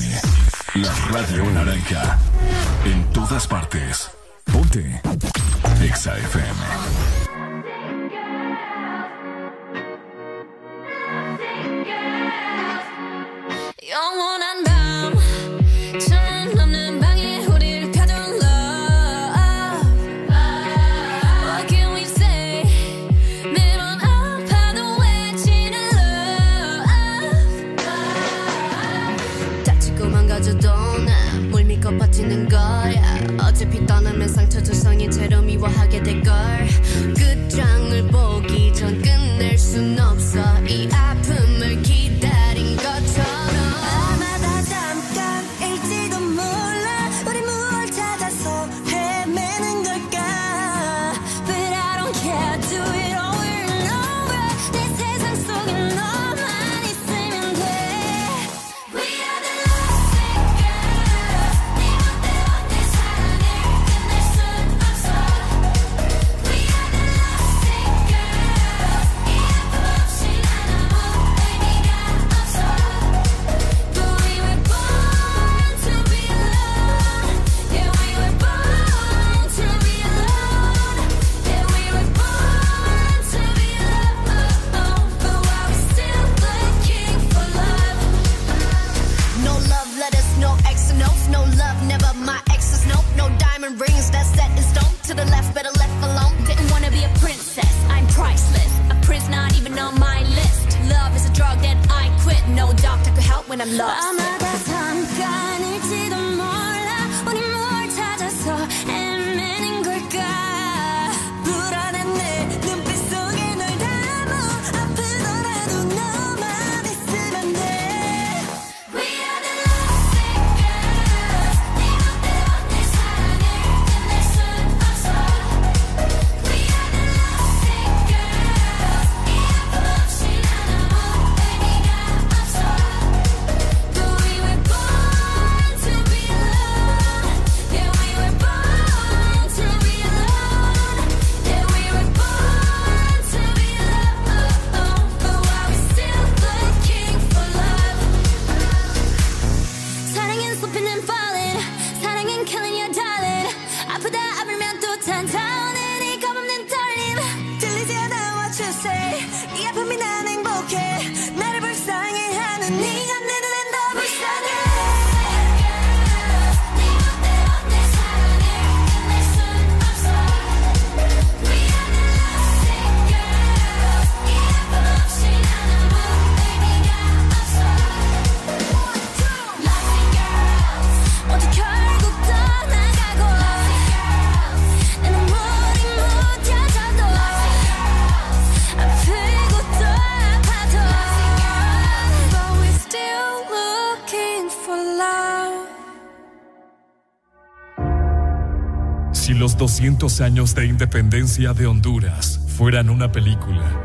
[199.60, 203.84] 200 años de independencia de Honduras fueran una película,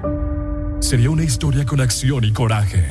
[0.80, 2.88] sería una historia con acción y coraje.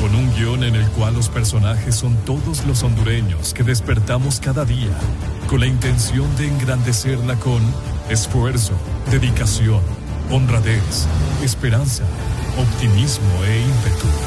[0.00, 4.64] Con un guion en el cual los personajes son todos los hondureños que despertamos cada
[4.64, 4.98] día
[5.46, 7.60] con la intención de engrandecerla con
[8.08, 8.72] esfuerzo,
[9.10, 9.82] dedicación,
[10.30, 11.06] honradez,
[11.44, 12.04] esperanza,
[12.56, 14.25] optimismo e ímpetu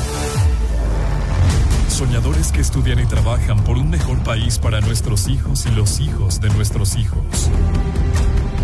[1.99, 6.39] soñadores que estudian y trabajan por un mejor país para nuestros hijos y los hijos
[6.39, 7.49] de nuestros hijos.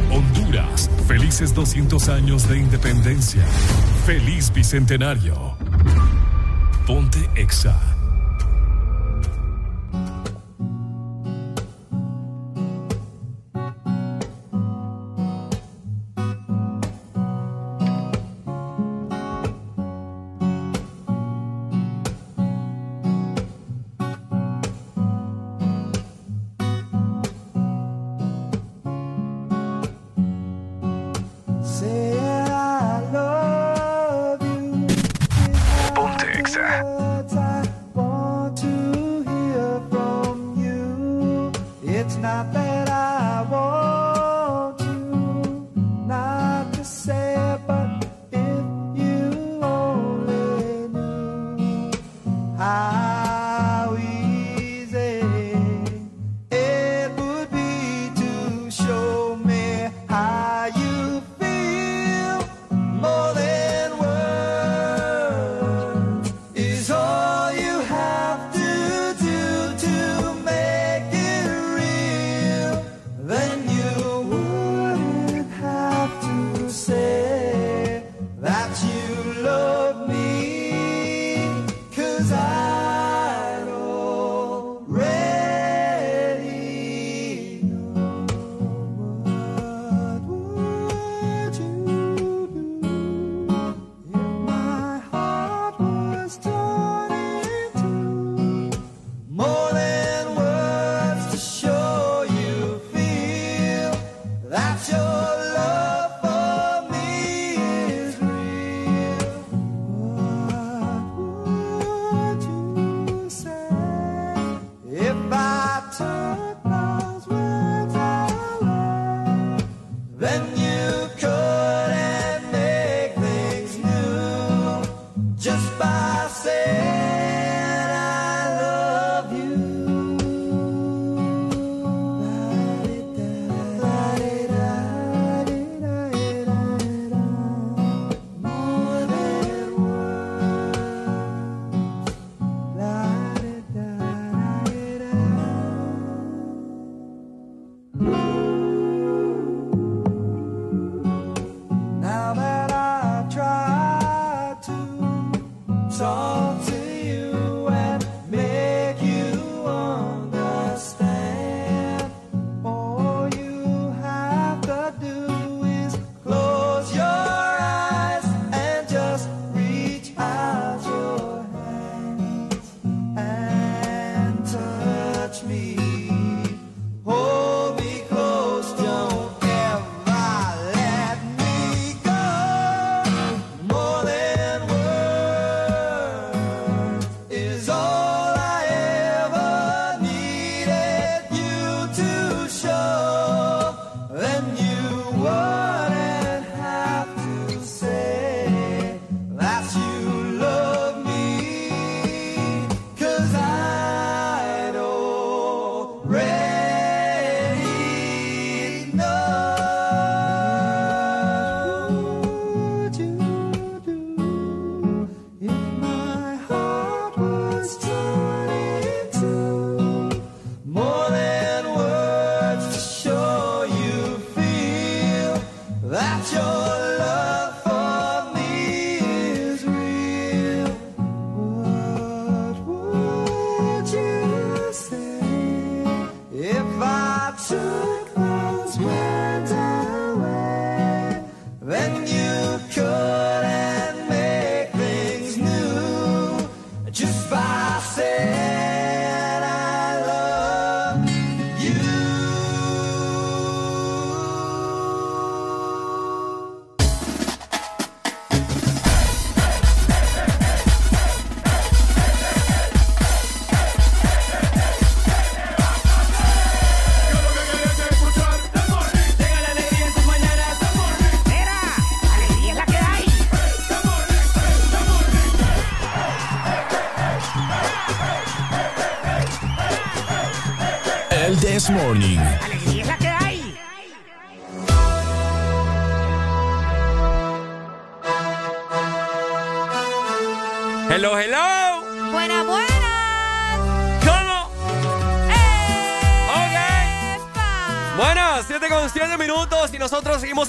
[0.09, 3.43] Honduras, felices 200 años de independencia.
[4.05, 5.57] Feliz Bicentenario.
[6.88, 7.95] Ponte Exa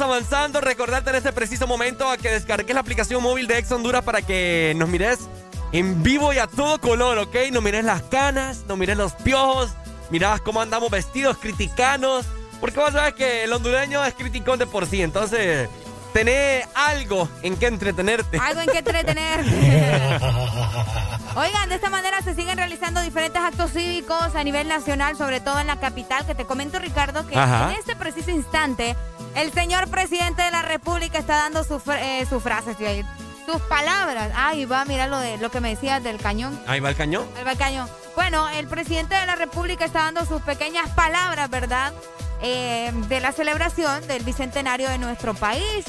[0.06, 0.60] avanzando.
[0.60, 4.22] Recordarte en este preciso momento a que descargues la aplicación móvil de Ex Honduras para
[4.22, 5.18] que nos mires
[5.72, 7.36] en vivo y a todo color, ¿ok?
[7.52, 9.70] No mires las canas, no mires los piojos,
[10.10, 12.24] mirabas cómo andamos vestidos, criticanos.
[12.60, 15.68] Porque vos sabes que el hondureño es criticón de por sí, entonces
[16.14, 18.38] tenés algo en que entretenerte.
[18.38, 19.40] Algo en que entretener.
[21.36, 25.60] Oigan, de esta manera se siguen realizando diferentes actos cívicos a nivel nacional, sobre todo
[25.60, 27.70] en la capital, que te comento, Ricardo, que Ajá.
[27.70, 28.96] en este preciso instante
[29.36, 33.04] el señor presidente de la República está dando su, fr- eh, su frase, estoy ahí,
[33.46, 34.32] sus palabras.
[34.34, 36.58] Ay, va, mira lo, de, lo que me decías del cañón.
[36.66, 37.28] Ahí va el cañón.
[37.36, 37.88] Ahí va el cañón.
[38.16, 41.92] Bueno, el presidente de la República está dando sus pequeñas palabras, ¿verdad?
[42.42, 45.84] Eh, de la celebración del bicentenario de nuestro país.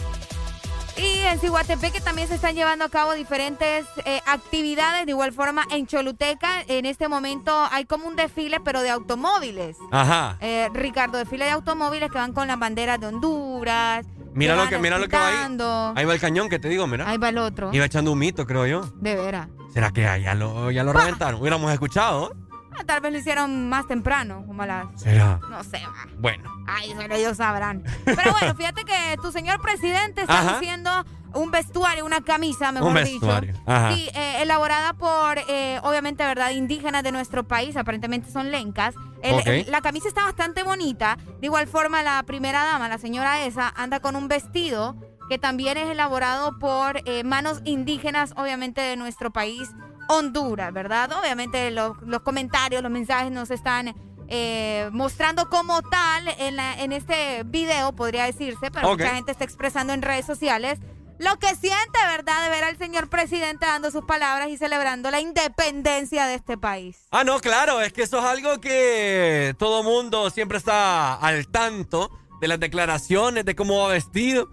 [0.97, 5.05] Y en Cihuatepeque también se están llevando a cabo diferentes eh, actividades.
[5.05, 9.77] De igual forma, en Choluteca, en este momento hay como un desfile, pero de automóviles.
[9.91, 10.37] Ajá.
[10.41, 14.05] Eh, Ricardo, desfile de automóviles que van con las banderas de Honduras.
[14.33, 15.57] Mira lo que, mira lo que va ahí.
[15.95, 17.09] Ahí va el cañón que te digo, mira.
[17.09, 17.71] Ahí va el otro.
[17.73, 18.81] Iba echando un mito, creo yo.
[18.95, 19.47] De veras.
[19.73, 21.41] ¿Será que ya lo, ya lo reventaron?
[21.41, 22.33] Hubiéramos escuchado.
[22.79, 24.85] Ah, Tal vez lo hicieron más temprano, como a las...
[25.01, 25.39] ¿Será?
[25.49, 26.07] No sé, va.
[26.19, 26.49] Bueno.
[26.67, 27.83] Ay, solo ellos sabrán.
[28.05, 30.57] Pero bueno, fíjate que tu señor presidente está Ajá.
[30.57, 30.91] haciendo
[31.33, 33.63] un vestuario, una camisa, mejor Un vestuario, dicho.
[33.65, 33.93] ajá.
[33.93, 36.51] Sí, eh, elaborada por, eh, obviamente, ¿verdad?
[36.51, 38.95] Indígenas de nuestro país, aparentemente son lencas.
[39.21, 39.47] El- Ok.
[39.47, 41.17] el- la camisa está bastante bonita.
[41.39, 44.95] De igual forma, la primera dama, la señora esa, anda con un vestido
[45.29, 49.69] que también es elaborado por eh, manos indígenas, obviamente, de nuestro país,
[50.09, 51.11] Honduras, ¿verdad?
[51.19, 53.95] Obviamente los, los comentarios, los mensajes nos están
[54.29, 58.99] eh, mostrando como tal en, la- en este video, podría decirse, pero Ok.
[58.99, 60.79] mucha gente está expresando en redes sociales
[61.19, 62.43] lo que siente, ¿verdad?
[62.43, 67.07] De ver al señor presidente dando sus palabras y celebrando la independencia de este país.
[67.09, 72.11] Ah, no, claro, es que eso es algo que todo mundo siempre está al tanto
[72.39, 74.47] de las declaraciones, de cómo va vestido.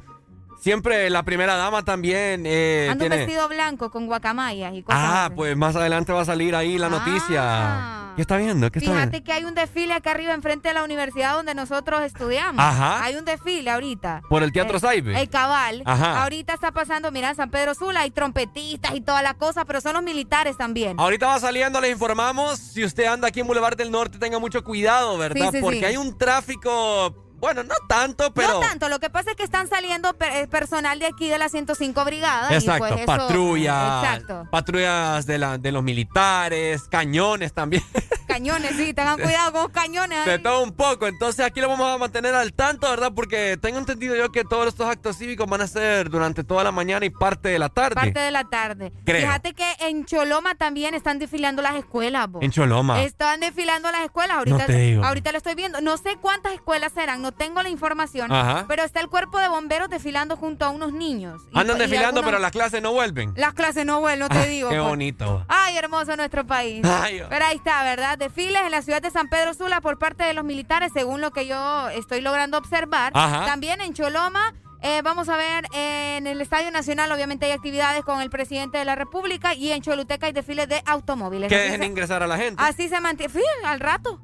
[0.65, 5.25] Siempre la primera dama también eh, Anda un vestido blanco con guacamayas y cosas Ah,
[5.27, 5.35] así.
[5.37, 8.01] pues más adelante va a salir ahí la noticia.
[8.17, 8.71] ¿Qué está viendo?
[8.71, 8.95] ¿Qué está Ah.
[8.95, 9.27] Fíjate viendo?
[9.27, 12.65] que hay un desfile acá arriba enfrente de la universidad donde nosotros estudiamos.
[12.65, 13.03] Ajá.
[13.05, 14.23] Hay un desfile ahorita.
[14.29, 15.21] Por el Teatro Eh, Saibe.
[15.21, 15.83] El cabal.
[15.85, 16.23] Ajá.
[16.23, 19.81] Ahorita está pasando, mira, en San Pedro Sula hay trompetistas y toda la cosa, pero
[19.81, 20.99] son los militares también.
[20.99, 22.59] Ahorita va saliendo, les informamos.
[22.59, 25.51] Si usted anda aquí en Boulevard del Norte, tenga mucho cuidado, ¿verdad?
[25.51, 25.85] Sí, sí, Porque sí.
[25.85, 28.55] hay un tráfico, bueno, no tanto, pero...
[28.55, 31.39] No tanto, lo que pasa es que están saliendo per- eh, personal de aquí de
[31.39, 32.51] la 105 Brigada.
[32.53, 34.49] y Exacto, pues eso- patrullas, Exacto.
[34.51, 37.83] patrullas de, la, de los militares, cañones también,
[38.27, 40.25] Cañones, sí, tengan cuidado con los cañones.
[40.27, 41.07] de todo un poco.
[41.07, 43.13] Entonces aquí lo vamos a mantener al tanto, ¿verdad?
[43.15, 46.73] Porque tengo entendido yo que todos estos actos cívicos van a ser durante toda la
[46.73, 47.95] mañana y parte de la tarde.
[47.95, 48.93] Parte de la tarde.
[49.05, 49.21] Creo.
[49.21, 52.29] Fíjate que en Choloma también están desfilando las escuelas.
[52.41, 53.03] En Choloma.
[53.03, 54.39] Están desfilando las escuelas.
[54.39, 55.05] Ahorita, No te digo.
[55.05, 55.81] ahorita lo estoy viendo.
[55.81, 58.33] No sé cuántas escuelas serán, no tengo la información.
[58.33, 58.65] Ajá.
[58.69, 61.43] Pero está el cuerpo de bomberos desfilando junto a unos niños.
[61.55, 63.33] Andan y desfilando, algunos- pero las clases no vuelven.
[63.37, 64.69] Las clases no vuelven, no te Ah, digo.
[64.71, 64.89] Qué pues.
[64.89, 65.45] bonito.
[65.49, 66.85] Ay, hermoso nuestro país.
[66.85, 67.27] Ay, oh.
[67.29, 68.17] Pero ahí está, ¿verdad?
[68.19, 71.31] Desfiles en la ciudad de San Pedro Sula por parte de los militares, según lo
[71.33, 73.13] que yo estoy logrando observar.
[73.15, 73.45] Ajá.
[73.47, 74.55] También en Choloma.
[74.87, 78.77] eh, vamos a ver, eh, en el Estadio Nacional obviamente hay actividades con el presidente
[78.77, 81.49] de la República y en Choluteca hay desfiles de automóviles.
[81.49, 82.63] Que dejen se- ingresar a la gente.
[82.63, 83.33] Así se mantiene.
[83.33, 84.21] Fíjate, al rato.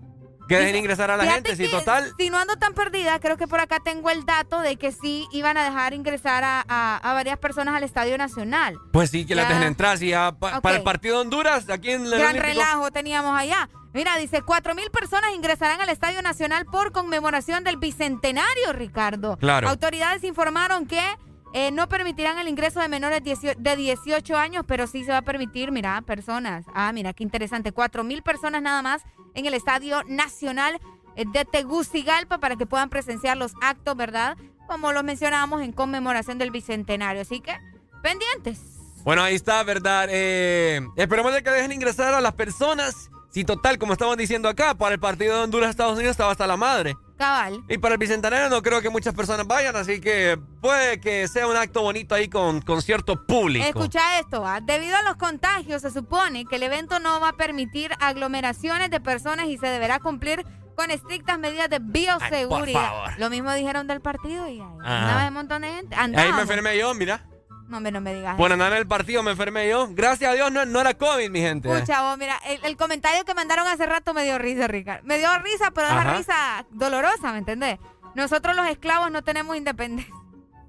[0.51, 1.57] Que dejen ingresar a la gente.
[1.57, 2.13] Si total.
[2.19, 5.27] Si no ando tan perdida, creo que por acá tengo el dato de que sí
[5.33, 8.77] iban a dejar ingresar a, a- a varias personas al Estadio Nacional.
[8.93, 9.55] Pues sí, que las Ya.
[9.55, 9.99] dejen entrar.
[9.99, 13.39] Si ya pa- para el partido de Honduras, aquí en el Gran Olímpico- relajo teníamos
[13.39, 13.69] allá.
[13.93, 19.37] Mira, dice, cuatro mil personas ingresarán al Estadio Nacional por conmemoración del Bicentenario, Ricardo.
[19.37, 19.69] Claro.
[19.69, 21.01] Autoridades informaron que
[21.53, 25.23] eh, no permitirán el ingreso de menores de 18 años, pero sí se va a
[25.23, 26.65] permitir, mira, personas.
[26.75, 27.73] Ah, mira, qué interesante.
[27.73, 29.03] Cuatro mil personas nada más
[29.35, 30.81] en el Estadio Nacional
[31.17, 34.37] eh, de Tegucigalpa para que puedan presenciar los actos, ¿verdad?
[34.67, 37.23] Como lo mencionábamos en conmemoración del Bicentenario.
[37.23, 37.57] Así que,
[38.03, 38.61] pendientes.
[39.05, 40.09] Bueno, ahí está, ¿verdad?
[40.11, 43.11] Eh, esperemos de que dejen ingresar a las personas.
[43.31, 46.57] Si total, como estamos diciendo acá, para el partido de Honduras-Estados Unidos estaba hasta la
[46.57, 46.97] madre.
[47.21, 47.63] Cabal.
[47.69, 51.47] Y para el Bicentenario no creo que muchas personas vayan, así que puede que sea
[51.47, 53.67] un acto bonito ahí con concierto público.
[53.67, 57.93] Escucha esto, debido a los contagios se supone que el evento no va a permitir
[58.01, 62.81] aglomeraciones de personas y se deberá cumplir con estrictas medidas de bioseguridad.
[62.81, 63.19] favor.
[63.19, 65.95] Lo mismo dijeron del partido y ahí andaba un montón de gente.
[65.95, 67.27] Ahí me enfermé yo, mira.
[67.71, 68.37] No, hombre, no me digas.
[68.39, 68.45] Eso.
[68.53, 69.89] andar en el partido me enfermé yo.
[69.93, 71.73] Gracias a Dios no, no era COVID, mi gente.
[71.73, 75.03] Escucha, vos, mira, el, el comentario que mandaron hace rato me dio risa, Ricardo.
[75.07, 76.03] Me dio risa, pero Ajá.
[76.03, 77.79] esa risa dolorosa, ¿me entendés?
[78.17, 80.13] Nosotros los esclavos no tenemos independencia.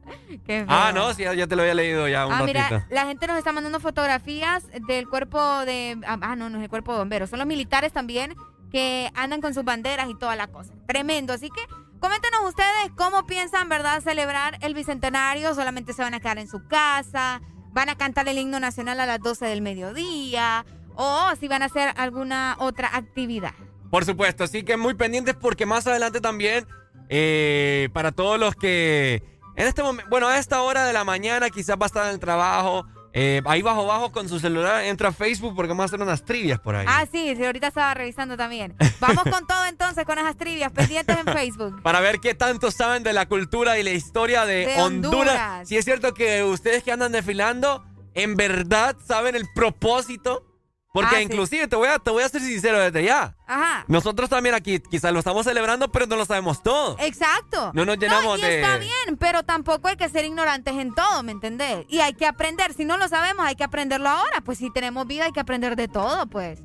[0.45, 0.65] Qué.
[0.67, 2.53] Ah, no, sí, ya, te lo había leído ya un Ah, ratito.
[2.59, 5.97] mira, la gente nos está mandando fotografías del cuerpo de...
[6.05, 7.29] Ah, ah, no, no es el cuerpo de bomberos.
[7.31, 8.35] Son los militares también
[8.71, 10.73] que andan con sus banderas y toda la cosa.
[10.87, 11.33] Tremendo.
[11.33, 11.61] Así que
[12.01, 15.55] coméntenos ustedes cómo piensan, ¿verdad?, celebrar el Bicentenario.
[15.55, 17.41] Solamente se van a quedar en su casa.
[17.71, 20.65] Van a cantar el himno nacional a las 12 del mediodía.
[20.95, 23.53] O si van a hacer alguna otra actividad.
[23.89, 26.67] Por supuesto, así que muy pendientes porque más adelante también,
[27.09, 29.23] eh, para todos los que
[29.55, 32.11] en este momento, bueno, a esta hora de la mañana quizás va a estar en
[32.11, 35.85] el trabajo, eh, ahí bajo bajo con su celular, entra a Facebook porque vamos a
[35.85, 36.85] hacer unas trivias por ahí.
[36.89, 38.75] Ah, sí, sí, ahorita estaba revisando también.
[38.99, 41.81] Vamos con todo entonces, con esas trivias pendientes en Facebook.
[41.83, 45.19] Para ver qué tanto saben de la cultura y la historia de, De Honduras.
[45.19, 45.67] Honduras.
[45.67, 47.83] Si es cierto que ustedes que andan desfilando,
[48.13, 50.45] en verdad saben el propósito.
[50.93, 51.23] Porque Ah, sí.
[51.23, 53.33] inclusive te voy, a, te voy a ser sincero desde ya.
[53.47, 53.85] Ajá.
[53.87, 56.97] Nosotros también aquí quizás lo estamos celebrando, pero no lo sabemos todo.
[56.99, 57.71] Exacto.
[57.73, 61.23] No nos llenamos y de- está bien, pero tampoco hay que ser ignorantes en todo,
[61.23, 61.85] ¿me entendés?
[61.87, 62.73] Y hay que aprender.
[62.73, 64.41] Si no lo sabemos, hay que aprenderlo ahora.
[64.41, 66.59] Pues si tenemos vida, hay que aprender de todo, pues.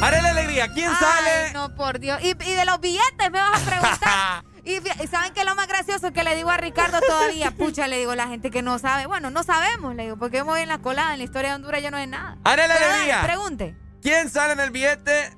[0.00, 0.68] Haré la alegría.
[0.72, 1.52] ¿Quién Ay, sale?
[1.52, 2.20] no, por Dios.
[2.22, 4.44] Y, y de los billetes me vas a preguntar.
[4.64, 6.12] y, ¿saben qué es lo más gracioso?
[6.12, 9.06] Que le digo a Ricardo todavía, pucha, le digo, la gente que no sabe.
[9.06, 11.82] Bueno, no sabemos, le digo, porque hemos en la colada, en la historia de Honduras
[11.82, 12.38] ya no es nada.
[12.44, 13.22] Haré la alegría.
[13.22, 13.76] pregunte.
[14.02, 15.36] ¿Quién sale en el billete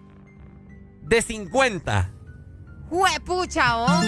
[1.02, 2.10] de 50?
[2.88, 4.04] Jue, pucha, vos.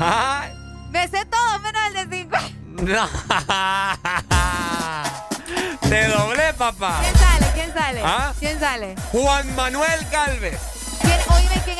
[0.00, 0.52] Ay,
[0.90, 2.40] Me sé todo menos el de 50.
[2.82, 3.08] no.
[5.88, 7.00] Te doblé, papá.
[7.02, 7.46] ¿Quién sale?
[7.54, 8.00] ¿Quién sale?
[8.04, 8.32] ¿Ah?
[8.38, 8.94] ¿Quién sale?
[9.12, 10.60] Juan Manuel Galvez.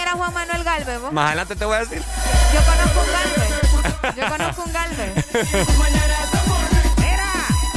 [0.05, 1.13] ¿Quién, oíme quién era Juan Manuel Galvez, vos?
[1.13, 2.03] Más adelante te voy a decir.
[2.53, 4.17] Yo conozco un Galvez.
[4.17, 5.13] Yo conozco un Galvez.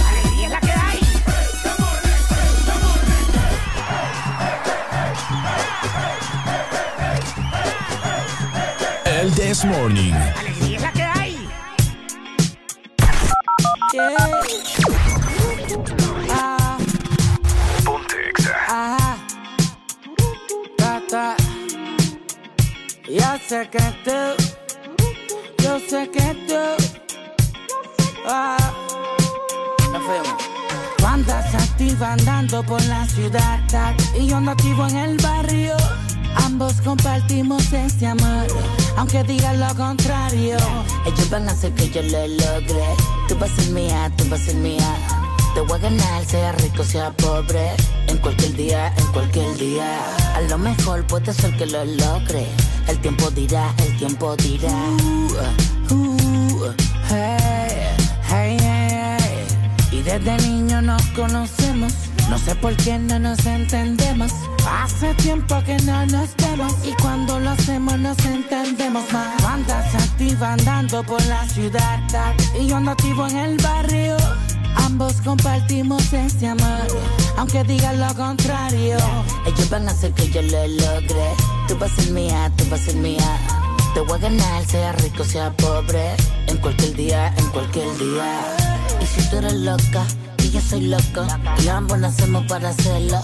[0.09, 0.99] alegría es la que hay.
[9.05, 10.13] El This Morning.
[10.13, 11.49] Alegría es la que hay.
[13.99, 14.41] Ah,
[23.57, 26.85] Yo sé que tú, yo sé que tú,
[28.27, 28.55] ah,
[29.91, 31.01] nos.
[31.01, 35.75] Bandas activas andando por la ciudad tac, y yo no activo en el barrio.
[36.35, 38.45] Ambos compartimos ese amor,
[38.95, 40.57] aunque digan lo contrario.
[41.07, 42.85] Ellos van a hacer que yo lo logre.
[43.27, 44.95] Tú vas a ser mía, tú vas a ser mía.
[45.55, 47.71] Te voy a ganar, sea rico, sea pobre.
[48.07, 49.99] En cualquier día, en cualquier día.
[50.35, 52.45] A lo mejor puede ser que lo logre
[52.87, 54.71] el tiempo dirá, el tiempo dirá.
[55.91, 56.37] Uh, uh.
[59.91, 61.93] Y desde niño nos conocemos.
[62.29, 64.31] No sé por qué no nos entendemos.
[64.69, 66.73] Hace tiempo que no nos vemos.
[66.85, 69.43] Y cuando lo hacemos nos entendemos más.
[69.43, 71.99] Andas activa andando por la ciudad.
[72.59, 74.17] Y yo ando activo en el barrio.
[74.75, 76.87] Ambos compartimos ese amor,
[77.37, 78.97] aunque digan lo contrario.
[79.45, 81.56] Ellos van a hacer que yo lo logre.
[81.67, 83.37] Tú vas a ser mía, tú vas a ser mía.
[83.93, 86.15] Te voy a ganar, sea rico, sea pobre.
[86.47, 88.55] En cualquier día, en cualquier día.
[89.01, 90.05] Y si tú eres loca,
[90.43, 91.27] y yo soy loco.
[91.63, 93.21] Y ambos nacemos para hacerlo.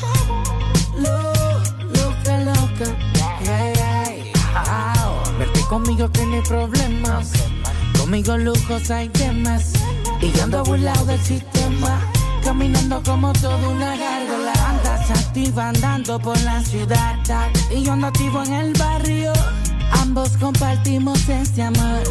[0.98, 2.98] Loca, loca.
[3.46, 4.34] Hey, hey.
[5.40, 7.32] Verte conmigo tiene problemas.
[7.98, 9.74] Conmigo lujos hay temas.
[10.22, 12.00] Y yo ando burlado del sistema.
[12.44, 14.54] Caminando como toda una gárgola.
[15.10, 17.18] Activa andando por la ciudad.
[17.72, 19.34] Y yo ando activo en el barrio.
[19.92, 22.04] Ambos compartimos ese amor.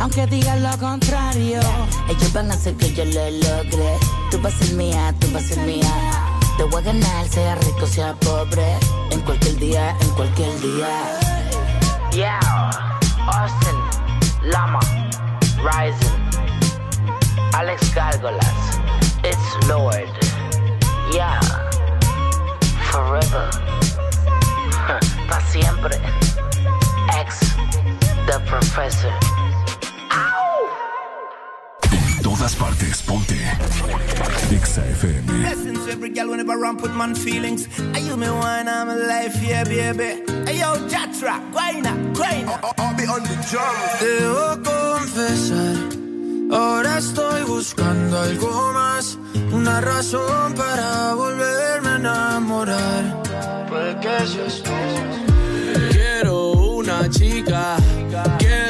[0.00, 1.60] Aunque digan lo contrario.
[2.08, 3.98] Ellos van a hacer que yo lo logre.
[4.30, 5.92] Tú vas a ser mía, tú vas a ser mía.
[6.56, 8.76] Te voy a ganar, sea rico, sea pobre.
[9.10, 11.18] En cualquier día, en cualquier día.
[12.12, 12.40] Yeah,
[13.26, 14.80] Austin, Lama,
[15.62, 16.18] Rising,
[17.52, 18.80] Alex Gargolas,
[19.22, 20.08] It's Lord.
[21.12, 21.38] Yeah,
[22.90, 23.48] forever,
[25.28, 25.96] para siempre.
[27.20, 27.54] Ex,
[28.26, 29.12] The Professor.
[31.92, 33.36] En todas partes, ponte.
[34.50, 35.22] Exa FM.
[35.26, 37.68] Blessings every girl whenever I ramp with man feelings.
[37.94, 40.22] I you me wine, I'm alive, yeah, baby.
[40.46, 42.58] Hey yo, Jatra, guayna, guayna.
[42.78, 43.74] I'll be on the drum.
[44.00, 45.76] Debo confesar,
[46.50, 49.18] ahora estoy buscando algo más,
[49.52, 53.22] una razón para volverme a enamorar.
[53.68, 54.70] Puede que seas tú.
[55.90, 57.76] Quiero una chica,
[58.38, 58.69] quiero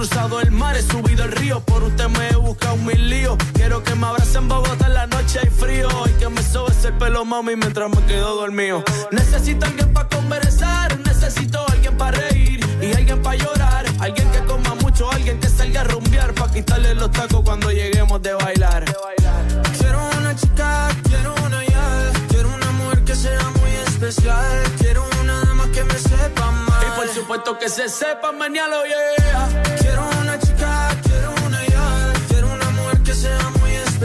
[0.00, 3.36] cruzado el mar, he subido el río, por usted me he buscado mil líos.
[3.52, 6.72] Quiero que me abrace en Bogotá en la noche hay frío y que me sobe
[6.84, 8.82] el pelo, mami, mientras me quedo dormido.
[9.10, 13.84] Necesito alguien para conversar, necesito alguien para reír y alguien para llorar.
[13.98, 18.22] Alguien que coma mucho, alguien que salga a rumbear para quitarle los tacos cuando lleguemos
[18.22, 18.86] de bailar.
[19.78, 25.44] Quiero una chica, quiero una ya, quiero una mujer que sea muy especial, quiero una
[25.44, 26.84] dama que me sepa amar.
[26.86, 29.79] Y por supuesto que se sepa mañana, yeah.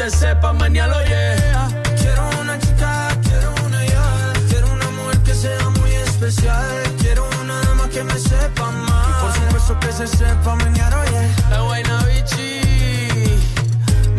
[0.00, 1.68] se sepa mañana, yeah.
[2.00, 6.66] Quiero una chica, quiero una ya, quiero una mujer que sea muy especial,
[7.02, 9.10] quiero una dama que me sepa amar.
[9.10, 11.24] Y por supuesto que se sepa mañana, yeah.
[11.54, 12.62] Eh, buena bichi,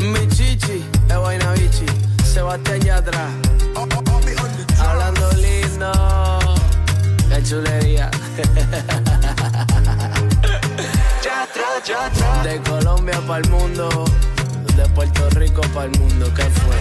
[0.05, 0.85] mi chichi,
[1.57, 1.85] bichi,
[2.25, 3.27] Sebastián Yatra.
[4.77, 5.91] Hablando lindo,
[7.27, 8.11] qué chulería.
[12.43, 14.05] De Colombia para el mundo,
[14.75, 16.75] de Puerto Rico para el mundo, ¿qué fue?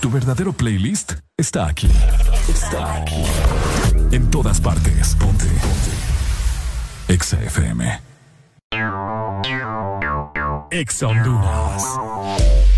[0.00, 1.90] Tu verdadero playlist está aquí.
[2.48, 3.24] Está aquí.
[4.10, 5.14] En todas partes.
[5.16, 5.44] Ponte.
[5.44, 6.08] Ponte.
[7.08, 8.00] Exa FM.
[10.70, 12.77] Exa Honduras.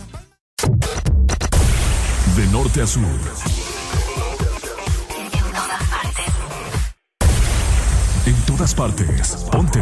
[2.35, 3.01] De norte a sur.
[8.25, 9.35] En todas partes.
[9.51, 9.81] Ponte.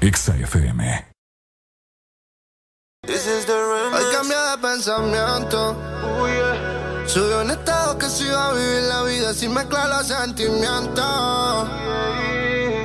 [0.00, 1.06] Exa FM.
[3.04, 5.76] Hoy cambié de pensamiento.
[7.06, 11.68] Subió un estado que se iba a vivir la vida sin mezclar los sentimientos.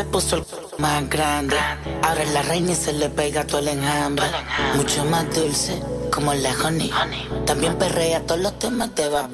[0.00, 0.44] Se puso el
[0.78, 1.56] más grande.
[2.02, 4.24] Ahora es la reina y se le pega todo el enjambre.
[4.74, 6.90] Mucho más dulce, como la honey.
[7.44, 9.28] También perrea todos los temas de Bad.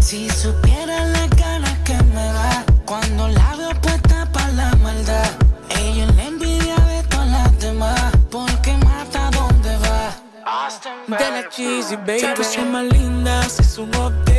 [0.00, 5.30] Si supiera las ganas que me da cuando la veo puesta para la maldad.
[5.70, 8.12] Ella es la envidia de todas las demás.
[8.30, 11.16] Porque mata donde va.
[11.18, 12.44] De la cheesy, baby.
[12.44, 14.33] Se más linda, se un update.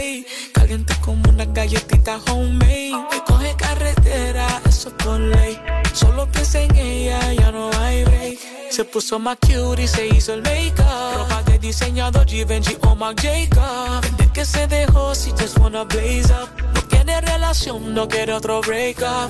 [0.65, 2.91] Caliente como una galletita homemade.
[3.11, 5.61] Que coge carretera, eso es por ley.
[5.93, 8.39] Solo piensa en ella, ya no hay break.
[8.71, 11.17] Se puso más cute y se hizo el make-up.
[11.17, 14.01] Ropa de diseñador Givenchy o Marc Jacob.
[14.17, 16.49] Desde que se dejó, si just wanna blaze up.
[16.73, 19.29] No quiere relación, no quiere otro break up.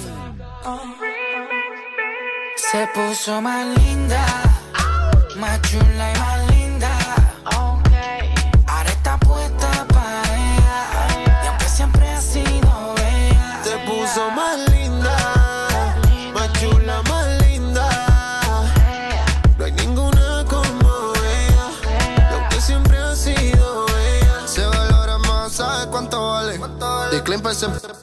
[2.55, 4.25] Se puso más linda,
[5.35, 6.34] más chula y más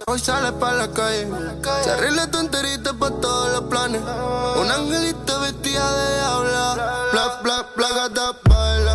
[0.07, 1.29] Hoy sale pa' la calle.
[1.85, 4.01] Se arregla tu enterita pa' todos los planes.
[4.57, 6.75] Un angelito vestida de diabla.
[7.13, 8.95] Bla, bla, bla, gata, baila.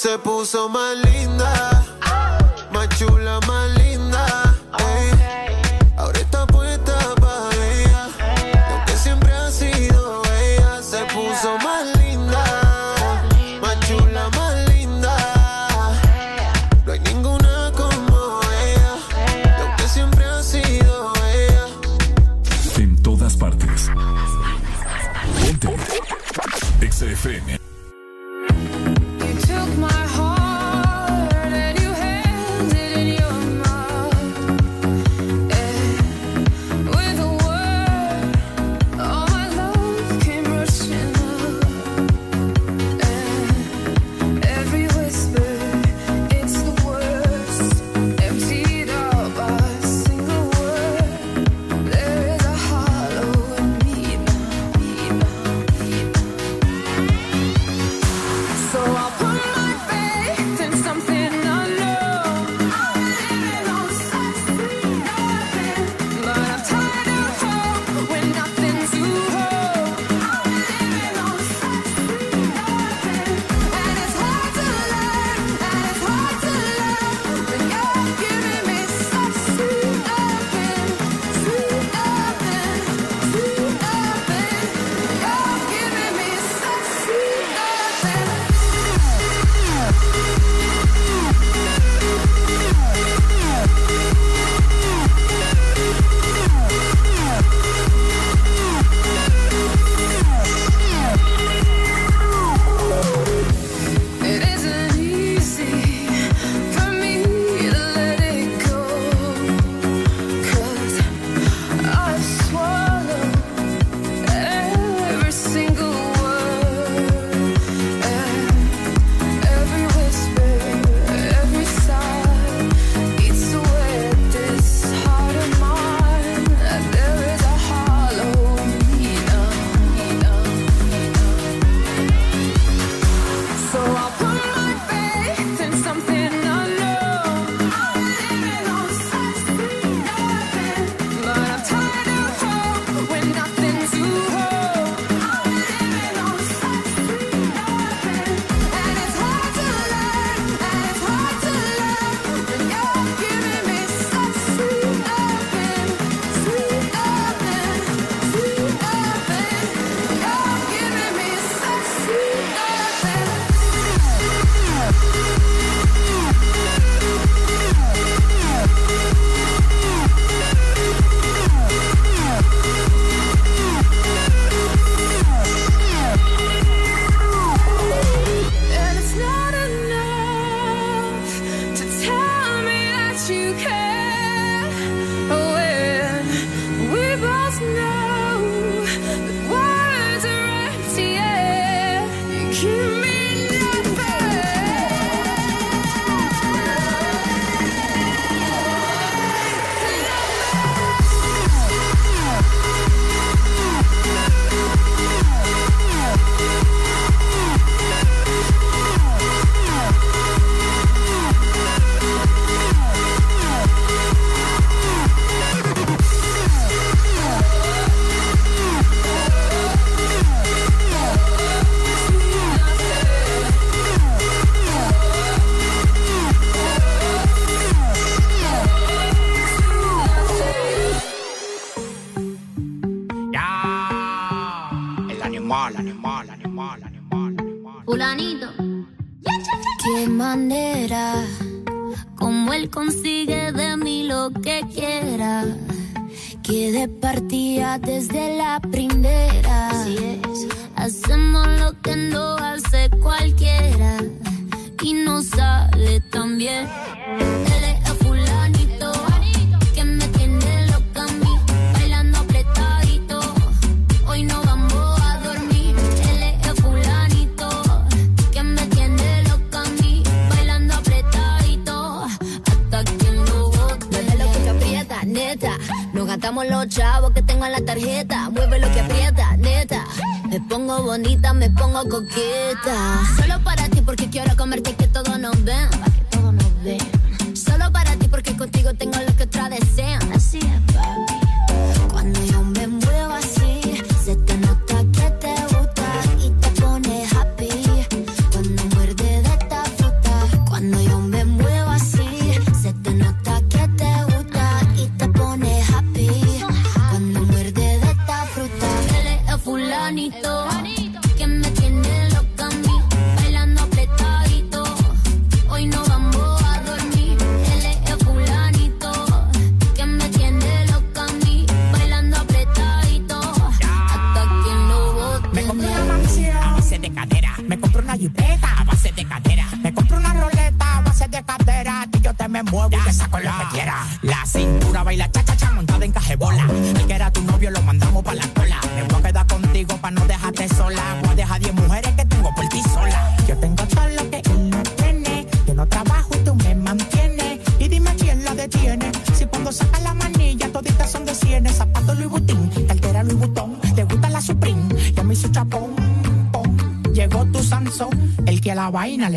[0.00, 1.39] se puso más linda.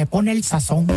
[0.06, 0.93] Pone el sazón.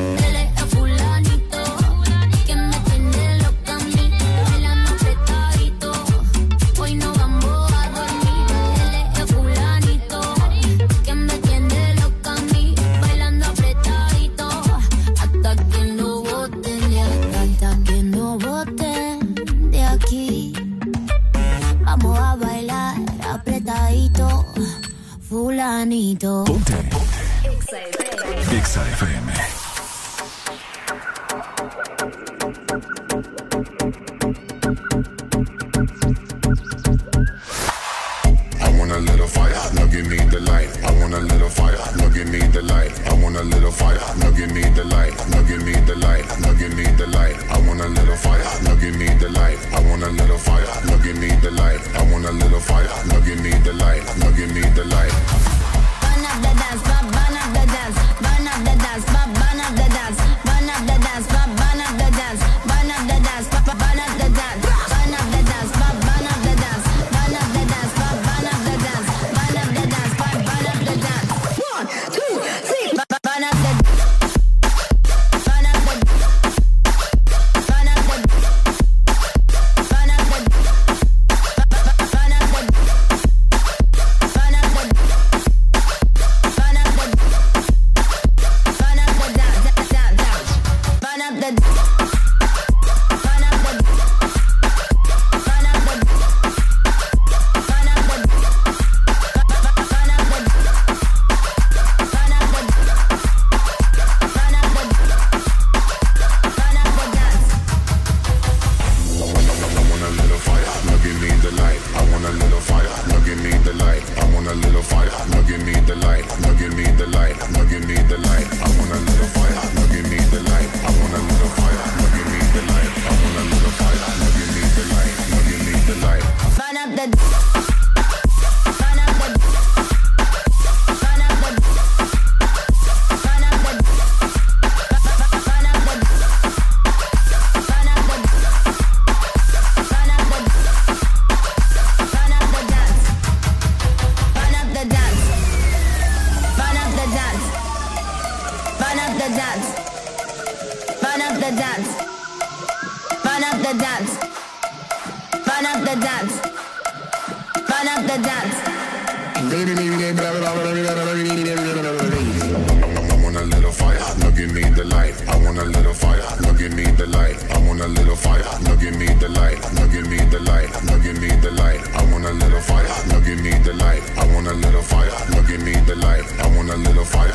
[176.77, 177.33] A little fire,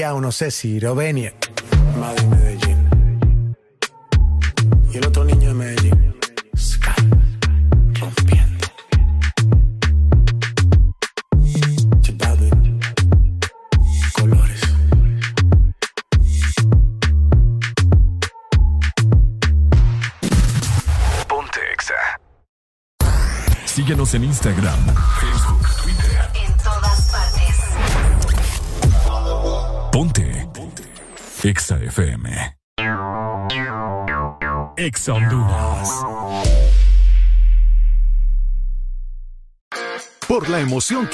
[0.00, 1.34] allá o no sé si Rovenia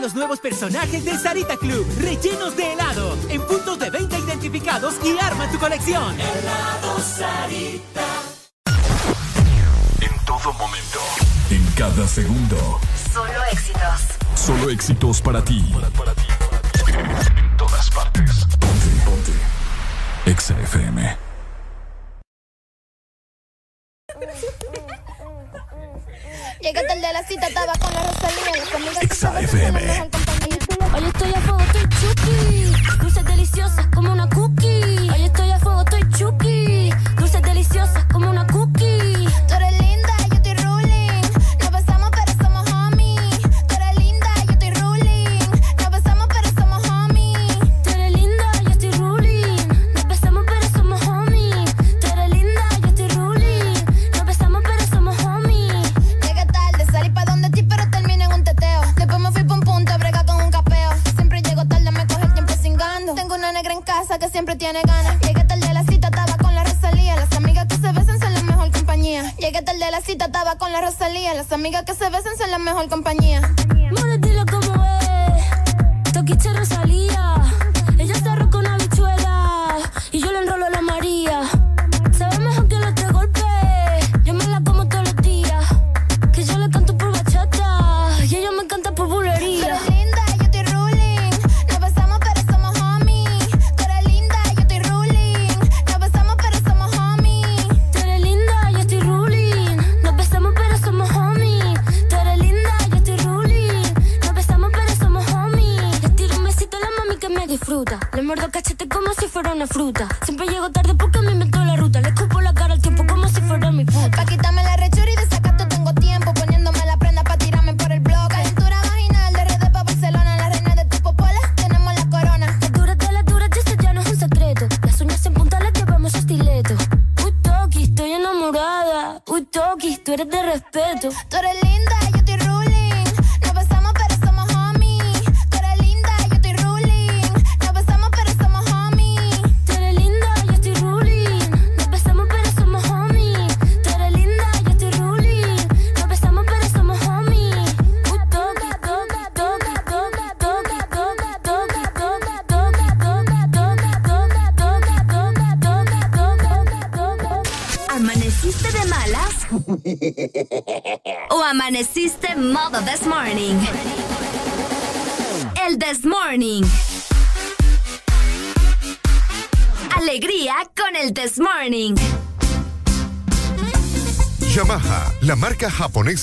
[0.00, 5.18] los nuevos personajes de Sarita Club, rellenos de helado, en puntos de venta identificados y
[5.18, 6.18] arma tu colección.
[6.18, 8.06] Helado Sarita.
[10.00, 11.00] En todo momento,
[11.50, 12.80] en cada segundo.
[13.12, 14.00] Solo éxitos.
[14.34, 15.64] Solo éxitos para ti.
[16.86, 18.46] En todas partes.
[18.58, 19.32] Ponte, ponte.
[20.30, 21.29] Exa FM.
[29.76, 30.09] FM.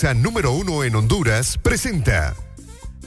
[0.03, 2.35] Número uno en Honduras, presenta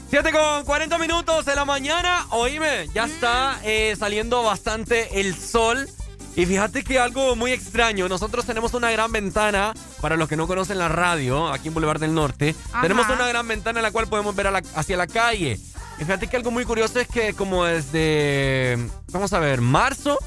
[0.09, 2.27] 7 con 40 minutos de la mañana.
[2.31, 5.87] Oíme, ya está eh, saliendo bastante el sol.
[6.35, 8.09] Y fíjate que algo muy extraño.
[8.09, 11.99] Nosotros tenemos una gran ventana, para los que no conocen la radio, aquí en Boulevard
[12.01, 12.55] del Norte.
[12.73, 12.81] Ajá.
[12.81, 15.59] Tenemos una gran ventana en la cual podemos ver a la- hacia la calle.
[15.99, 18.77] Y fíjate que algo muy curioso es que como desde,
[19.11, 20.17] vamos a ver, marzo.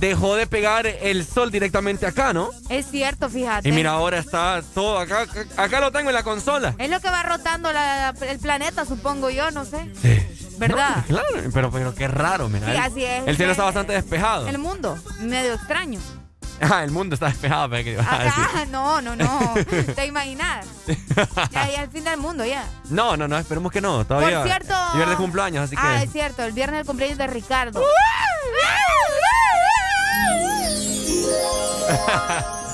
[0.00, 2.50] Dejó de pegar el sol directamente acá, ¿no?
[2.68, 3.68] Es cierto, fíjate.
[3.68, 5.26] Y mira, ahora está todo acá.
[5.56, 6.74] acá- lo tengo en la consola.
[6.78, 9.90] Es lo que va rotando la- el planeta, supongo yo, no sé.
[10.58, 11.04] ¿Verdad?
[11.06, 12.66] Claro, pero, pero qué raro, mira.
[12.66, 13.26] Sí, el- así es.
[13.28, 14.48] El cielo está bastante despejado.
[14.48, 16.00] El mundo, medio extraño.
[16.60, 18.00] Ah, el mundo está despejado, pero que.
[18.00, 19.54] Acá, no, no, no.
[19.94, 20.66] ¿Te imaginas?
[21.52, 22.64] Ya, ya el fin del mundo, ya.
[22.90, 24.04] No, no, no, esperemos que no.
[24.04, 24.40] Todavía.
[24.40, 24.74] Por cierto.
[24.94, 25.82] Viernes de cumpleaños, así que.
[25.86, 27.80] Ah, es cierto, el viernes el cumpleaños de Ricardo.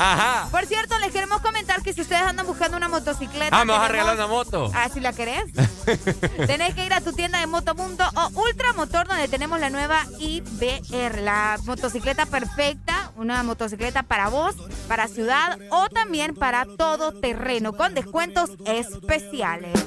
[0.00, 0.48] Ajá.
[0.50, 3.60] Por cierto, les queremos comentar que si ustedes andan buscando una motocicleta.
[3.60, 4.70] Ah, me vas a regalar una moto.
[4.74, 5.44] Ah, si la querés.
[6.46, 11.20] Tenés que ir a tu tienda de Motomundo o Ultramotor, donde tenemos la nueva IBR,
[11.20, 14.56] la motocicleta perfecta, una motocicleta para vos,
[14.88, 19.78] para ciudad o también para todo terreno, con descuentos especiales.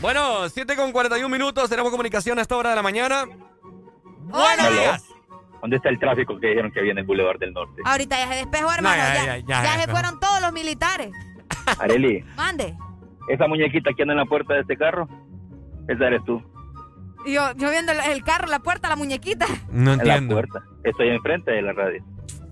[0.00, 1.68] Bueno, 7 con 41 minutos.
[1.68, 3.26] Tenemos comunicación a esta hora de la mañana.
[4.20, 5.02] Buenos días.
[5.60, 7.82] ¿Dónde está el tráfico que dijeron que había en el Boulevard del Norte?
[7.84, 8.96] Ahorita ya se despejó, hermano.
[8.96, 11.10] ya, ya, ya, ya, ya ya se fueron todos los militares.
[11.80, 12.76] Areli, Mande.
[13.28, 15.08] esa muñequita que anda en la puerta de este carro,
[15.88, 16.42] esa eres tú.
[17.26, 19.46] Y Yo, yo viendo el, el carro, la puerta, la muñequita.
[19.70, 20.36] No En entiendo.
[20.36, 20.68] la puerta.
[20.84, 22.02] Estoy enfrente de la radio.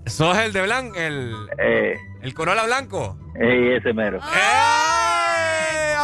[0.07, 0.97] ¿Sos el de blanco?
[0.97, 3.17] El, Eh, el Corolla blanco.
[3.41, 4.19] eh, ese mero.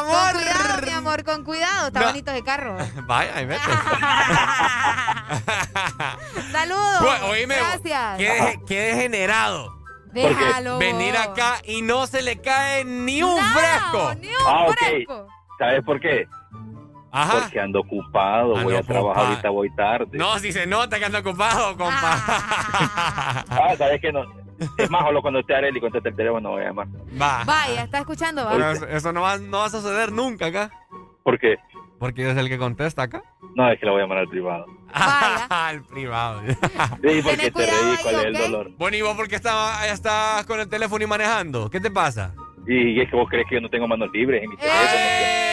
[0.00, 1.86] ¡Eh, Con cuidado, mi amor, con cuidado.
[1.88, 2.06] Está No.
[2.06, 2.76] bonito ese carro.
[3.06, 3.60] Vaya, ahí vete.
[6.52, 7.00] Saludos.
[7.02, 8.18] Bueno, oíme, Gracias.
[8.18, 9.72] Qué, deje- qué degenerado.
[10.12, 10.78] Déjalo.
[10.78, 14.14] Venir acá y no se le cae ni un No, fresco.
[14.20, 14.76] ni Ah, ok.
[14.78, 15.26] fresco.
[15.58, 16.26] ¿Sabes por qué?
[17.14, 17.40] Ajá.
[17.42, 19.26] Porque ando ocupado, voy Ando a trabajar ocupado.
[19.28, 20.06] ahorita, voy tarde.
[20.18, 22.22] No, si se nota que anda ocupado, compa.
[23.50, 24.12] Ah, ¿sabes qué?
[24.12, 24.24] No.
[24.76, 26.88] Es más, solo cuando esté Areli conteste el teléfono voy a llamar.
[27.20, 27.44] Va.
[27.44, 28.44] Vaya, ¿está escuchando?
[28.44, 28.52] Va?
[28.52, 30.70] Pero eso, no, va, no va a suceder nunca acá.
[31.22, 31.56] ¿Por qué?
[31.98, 33.22] Porque es el que contesta acá.
[33.54, 34.66] No, es que la voy a llamar al privado.
[35.48, 36.42] Al privado.
[36.46, 38.70] Sí, porque te reí cuál es el dolor.
[38.76, 41.70] Bueno, ¿y vos por qué estás, estás con el teléfono y manejando?
[41.70, 42.34] ¿Qué te pasa?
[42.66, 45.51] Y es que vos crees que yo no tengo manos libres en mi teléfono.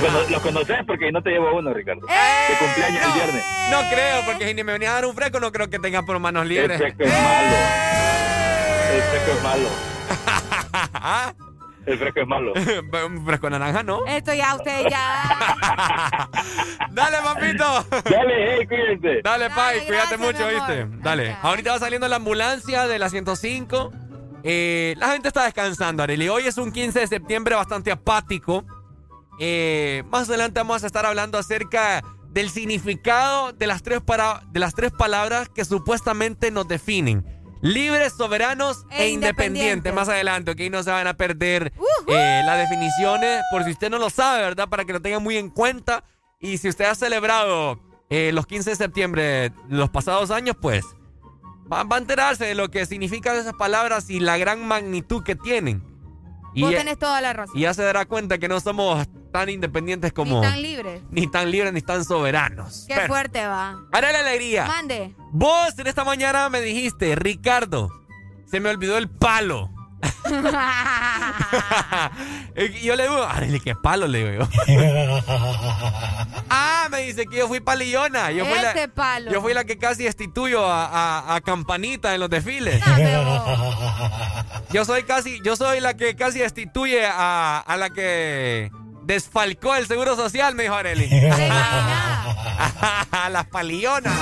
[0.00, 2.06] Bueno, lo conoces porque no te llevo uno, Ricardo.
[2.06, 3.44] De cumpleaños el viernes.
[3.70, 6.04] No creo, porque si ni me venía a dar un fresco, no creo que tengas
[6.04, 6.78] por manos El libres.
[6.78, 7.56] fresco es malo.
[8.92, 9.68] El fresco es malo.
[11.84, 12.52] El fresco es malo.
[13.06, 14.06] un fresco naranja, ¿no?
[14.06, 16.28] Esto ya, ustedes ya.
[16.90, 17.84] Dale, papito.
[18.10, 19.20] Dale, hey, cuídense.
[19.22, 20.46] Dale, Pai, cuídate gracias, mucho.
[20.48, 20.86] ¿viste?
[21.02, 21.36] Dale.
[21.42, 23.92] Ahorita va saliendo la ambulancia de la 105.
[24.44, 26.28] Eh, la gente está descansando, Arely.
[26.28, 28.64] Hoy es un 15 de septiembre bastante apático.
[29.38, 34.60] Eh, más adelante vamos a estar hablando acerca del significado de las, tres para- de
[34.60, 37.24] las tres palabras que supuestamente nos definen.
[37.60, 39.94] Libres, soberanos e, E independientes.
[39.94, 41.72] Más adelante, ok, no se van a perder
[42.08, 43.40] eh, las definiciones.
[43.50, 44.68] Por si usted no lo sabe, ¿verdad?
[44.68, 46.02] Para que lo tengan muy en cuenta.
[46.40, 47.78] Y si usted ha celebrado
[48.10, 50.84] eh, los 15 de septiembre los pasados años, pues
[51.72, 55.36] va, va a enterarse de lo que significan esas palabras y la gran magnitud que
[55.36, 55.84] tienen.
[56.54, 57.56] Y, Vos tenés toda la razón.
[57.56, 60.40] y ya se dará cuenta que no somos tan independientes como...
[60.40, 61.02] Ni tan libres.
[61.10, 62.84] ni tan libres ni tan soberanos.
[62.86, 63.78] Qué Pero, fuerte va.
[63.92, 64.66] haré la alegría.
[64.66, 65.14] Mande.
[65.30, 67.88] Vos en esta mañana me dijiste, Ricardo,
[68.46, 69.70] se me olvidó el palo.
[72.54, 74.06] Y yo le digo, Arely, ¿qué palo?
[74.06, 74.48] Le digo yo.
[76.50, 78.30] ah, me dice que yo fui palillona.
[78.30, 79.30] Yo fui, la, palo.
[79.32, 82.82] yo fui la que casi destituyo a, a- a Campanita en los desfiles.
[84.70, 88.70] yo soy casi, yo soy la que casi destituye a, a la que
[89.04, 91.08] desfalcó el seguro social, me dijo Arely.
[93.10, 94.14] a las palillonas.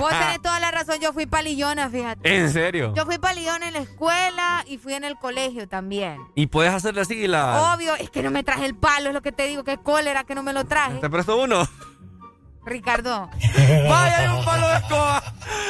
[0.00, 0.53] Vos tenés toda
[0.86, 1.02] razón.
[1.02, 2.36] Yo fui palillona, fíjate.
[2.36, 2.92] ¿En serio?
[2.96, 6.18] Yo fui palillona en la escuela y fui en el colegio también.
[6.34, 7.74] Y puedes hacerle así la...
[7.74, 10.24] Obvio, es que no me traje el palo, es lo que te digo, que cólera
[10.24, 10.98] que no me lo traje.
[11.00, 11.66] ¿Te presto uno?
[12.64, 13.28] Ricardo.
[13.88, 15.22] Vaya, hay un palo de escoba.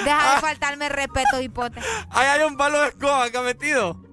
[0.04, 1.80] Deja de faltarme respeto, hipote.
[2.10, 4.03] Ahí hay un palo de escoba acá metido.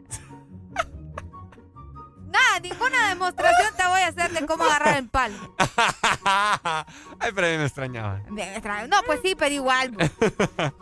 [2.31, 5.35] Nada, ninguna demostración te voy a hacer de cómo agarrar el palo.
[7.19, 8.21] Ay, pero a mí me extrañaba.
[8.29, 8.87] Me extraño.
[8.87, 9.91] No, pues sí, pero igual.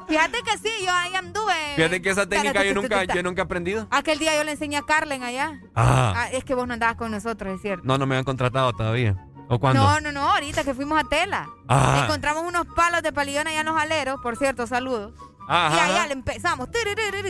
[0.07, 1.53] Fíjate que sí, yo ahí anduve.
[1.75, 3.87] Fíjate que esa técnica yo nunca, yo nunca he aprendido.
[3.89, 5.59] Aquel día yo le enseñé a Carlen allá.
[5.75, 6.13] Ah.
[6.15, 7.83] Ah, es que vos no andabas con nosotros, es cierto.
[7.85, 9.15] No, no me han contratado todavía.
[9.47, 9.81] ¿O cuándo?
[9.83, 11.49] No, no, no, ahorita que fuimos a Tela.
[11.67, 12.01] Ah.
[12.03, 15.13] Encontramos unos palos de palillona allá en los aleros, por cierto, saludos.
[15.51, 15.75] Ajá.
[15.75, 16.69] Y allá le empezamos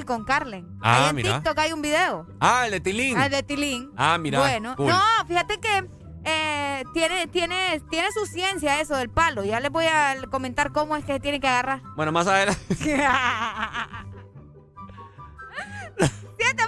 [0.05, 0.67] con Carlen.
[0.81, 1.35] Ah, Ahí en mira.
[1.35, 2.27] TikTok hay un video.
[2.41, 3.17] Ah, el de Tilín.
[3.17, 3.91] Ah, de Tilín.
[3.95, 4.39] Ah, mira.
[4.39, 4.87] Bueno, cool.
[4.87, 5.89] no, fíjate que
[6.25, 9.45] eh, tiene, tiene, tiene su ciencia eso del palo.
[9.45, 11.81] Ya les voy a comentar cómo es que se tiene que agarrar.
[11.95, 12.59] Bueno, más adelante.
[12.75, 12.97] 7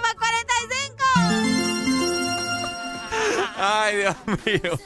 [0.00, 0.96] más 45.
[3.58, 4.16] Ay, Dios
[4.46, 4.78] mío.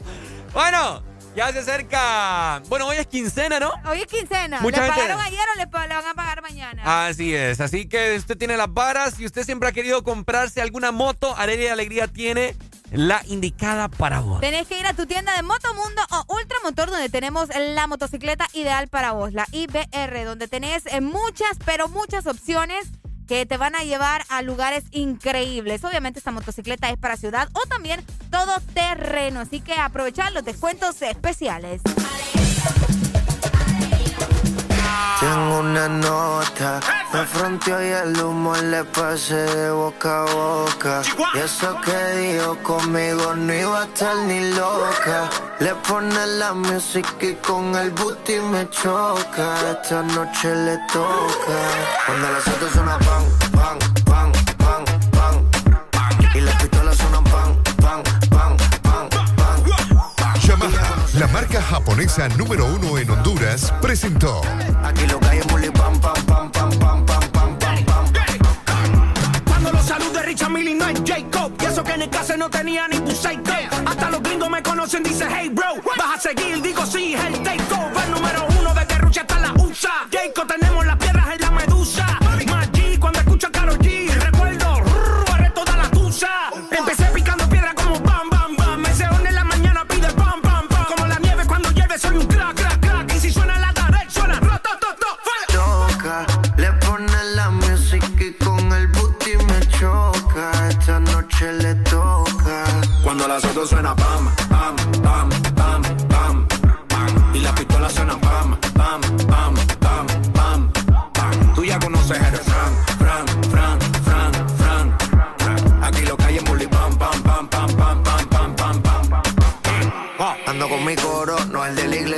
[0.53, 1.03] Bueno,
[1.37, 2.63] ya se acerca.
[2.69, 3.71] Bueno, hoy es quincena, ¿no?
[3.89, 4.61] Hoy es quincena.
[4.61, 7.07] Mucha ¿Le gente- pagaron ayer o le, van a pagar mañana?
[7.07, 7.61] Así es.
[7.61, 11.37] Así que usted tiene las varas y usted siempre ha querido comprarse alguna moto.
[11.37, 12.57] Arely Alegría tiene
[12.91, 14.41] la indicada para vos.
[14.41, 18.89] Tenés que ir a tu tienda de Motomundo o Ultramotor donde tenemos la motocicleta ideal
[18.89, 22.87] para vos, la IBR, donde tenés eh, muchas, pero muchas opciones
[23.27, 25.85] que te van a llevar a lugares increíbles.
[25.85, 31.03] Obviamente esta motocicleta es para ciudad o también todo terreno, así que aprovechar los descuentos
[31.03, 31.83] especiales.
[35.21, 36.81] Tengo una nota,
[37.13, 41.03] me fronteó y el humo le pasé de boca a boca.
[41.35, 45.31] Y eso que dijo conmigo no iba a estar ni loca.
[45.59, 49.55] Le pone la música y con el booty me choca.
[49.73, 51.59] Esta noche le toca.
[52.05, 52.99] Cuando las pan, pan,
[53.53, 53.96] pan, pan,
[61.19, 64.43] la marca japonesa número uno en Honduras, presentó.
[64.83, 69.15] Aquí lo caemos le pam, pam, pam, pam, pam, pam, pam, pam pam.
[69.47, 71.53] Cuando los salud de Richard Millie no es Jacob.
[71.61, 73.53] Y eso que en el caso no tenía ni buceito.
[73.87, 76.61] Hasta los gringos me conocen, dicen, hey bro, vas a seguir.
[76.61, 77.63] Digo, sí, es el take
[78.05, 80.07] El número uno de Rucha hasta la USA.
[80.13, 82.26] Jacob, tenemos las piedras en la medusa.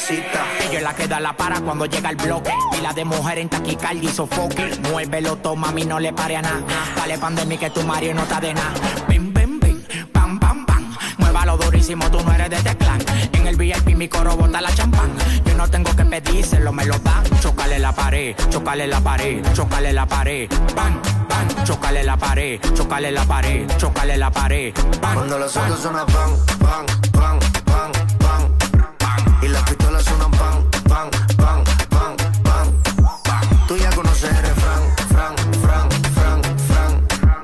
[0.00, 0.44] mamacita.
[0.68, 2.52] Ella es la que da la para cuando llega el bloque.
[2.78, 4.78] Y la de mujer en taquicardia y sofoque.
[4.90, 6.62] Muévelo, toma, mami, no le pare a nada.
[6.96, 8.72] Dale pandemia que tu Mario no está de nada.
[9.08, 9.82] Bim, bim, bim,
[10.12, 10.96] pam, pam, pam.
[11.18, 13.00] Muévalo durísimo, tú no eres de este clan.
[13.32, 15.10] En el VIP mi coro bota la champán.
[15.44, 17.24] Yo no tengo que pedírselo, me lo dan.
[17.40, 20.48] Chocale la pared, chocale la pared, chocale la pared.
[20.74, 24.74] Bam, bam, chocale la pared, chocale la pared, chocale la pared.
[25.00, 27.49] Cuando los autos suenan pan, pan, pan.
[30.00, 33.66] Pistolas suenan pan, pan, pan, pan, pan.
[33.68, 36.42] Tú ya conoces el refrán, fran, fran, fran,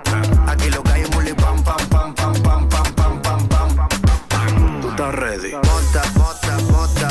[0.04, 0.48] fran.
[0.48, 4.80] Aquí lo que hay es bully pam, pam, pam, pam, pam, pam, pam, pam, pam.
[4.80, 5.52] Tú estás ready.
[5.52, 7.08] Bota, bota, bota,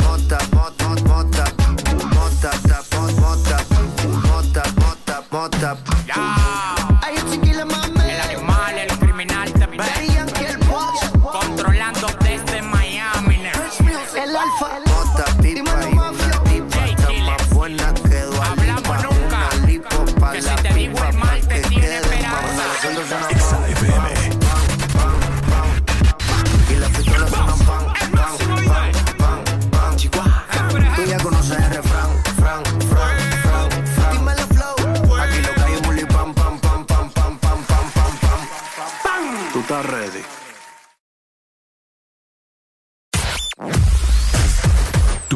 [0.00, 1.44] bota, bota, bota,
[2.14, 6.39] bota, ta, bot, bota, bota, bota, bota.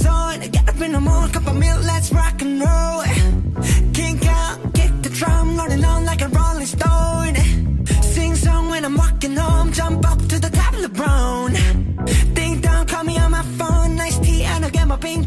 [0.00, 3.02] Shoes on, get up in the morning, cup of milk, let's rock and roll.
[3.92, 7.34] Kink out, kick the drum, rolling on like a rolling stone.
[8.02, 11.52] Sing song when I'm walking home, jump up to the top of the brown.
[12.34, 15.24] Ding dong, call me on my phone, nice tea, and I'll get my ping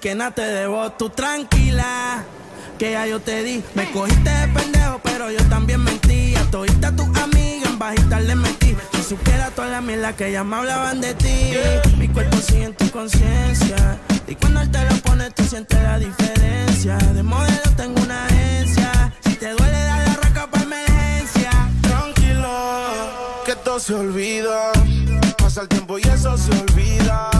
[0.00, 0.90] que nada te debo.
[0.92, 2.24] Tú tranquila,
[2.78, 3.62] que ya yo te di.
[3.74, 6.34] Me cogiste de pendejo, pero yo también mentí.
[6.36, 8.74] A todita tu amiga en bajita le metí.
[8.94, 11.52] Si supiera toda la mierda que ya me hablaban de ti.
[11.98, 13.98] Mi cuerpo sigue en tu conciencia.
[14.26, 16.96] Y cuando él te lo pone, tú sientes la diferencia.
[16.96, 19.12] De modelo tengo una agencia.
[19.24, 21.50] Si te duele, dale la raca para emergencia.
[21.82, 24.72] Tranquilo, que todo se olvida.
[25.36, 27.39] Pasa el tiempo y eso se olvida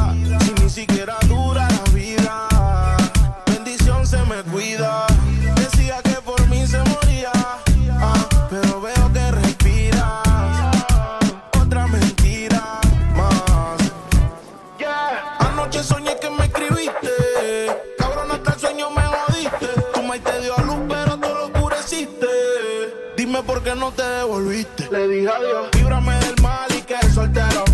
[25.21, 25.33] dije.
[25.75, 27.65] Líbrame del mal y que eres soltero.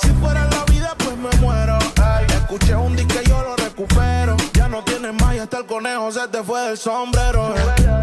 [0.00, 1.78] Si fuera la vida, pues me muero.
[2.02, 4.36] Ay, escuché un disco y yo lo recupero.
[4.54, 7.54] Ya no tienes más y hasta el conejo se te fue del sombrero.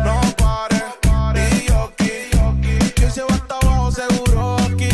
[0.05, 0.83] No pare.
[1.61, 2.91] y yo aquí.
[2.95, 4.89] Que se va hasta abajo seguro aquí.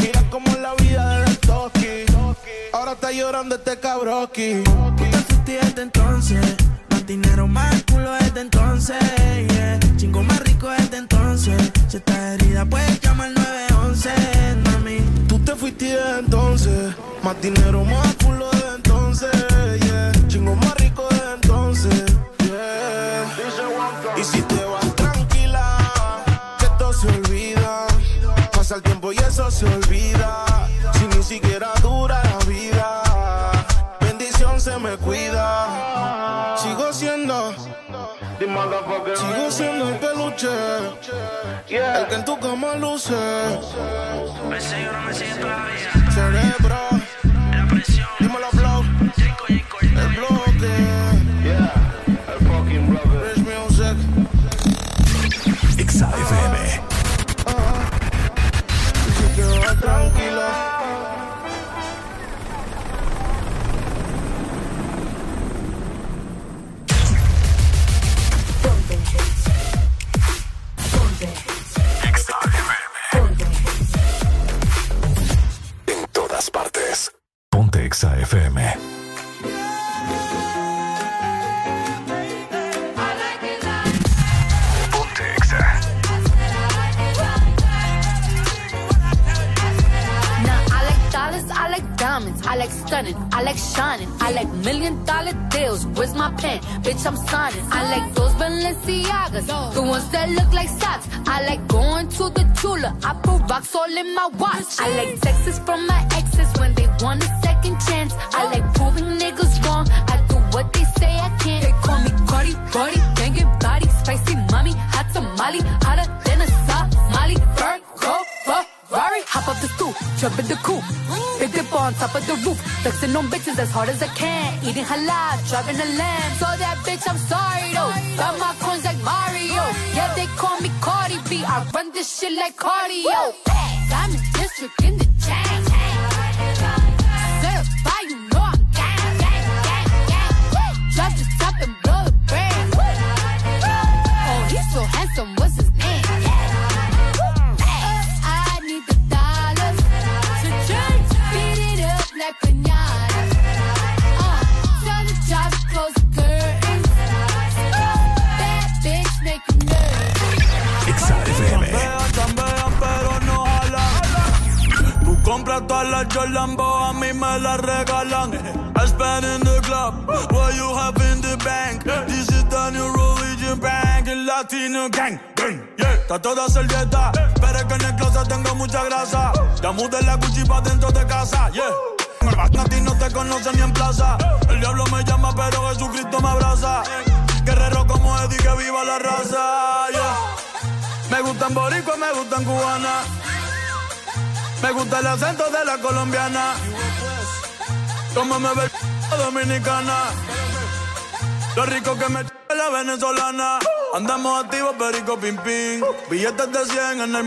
[0.00, 2.04] Mira como la vida del toki.
[2.72, 4.62] Ahora está llorando este cabroski.
[4.64, 4.94] ¿Tú
[5.44, 6.57] te desde entonces?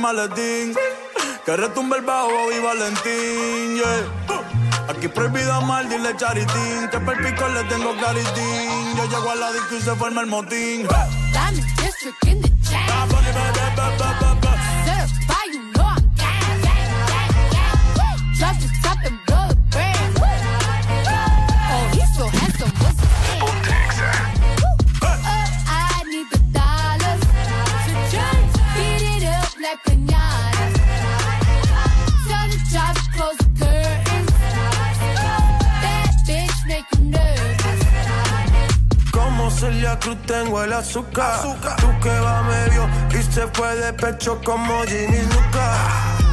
[0.02, 0.76] Maletín.
[1.46, 4.88] Que retumbe el bajo y Valentín, yeah.
[4.90, 6.90] Aquí prohibido mal, dile charitín.
[6.92, 8.96] Que per pico le tengo claritín.
[8.98, 10.88] Yo llego a la disco y se forma el motín.
[12.72, 14.21] Diamond
[40.92, 41.78] azúcar.
[41.78, 45.68] Tú que va medio y se fue de pecho como Ginny Luca.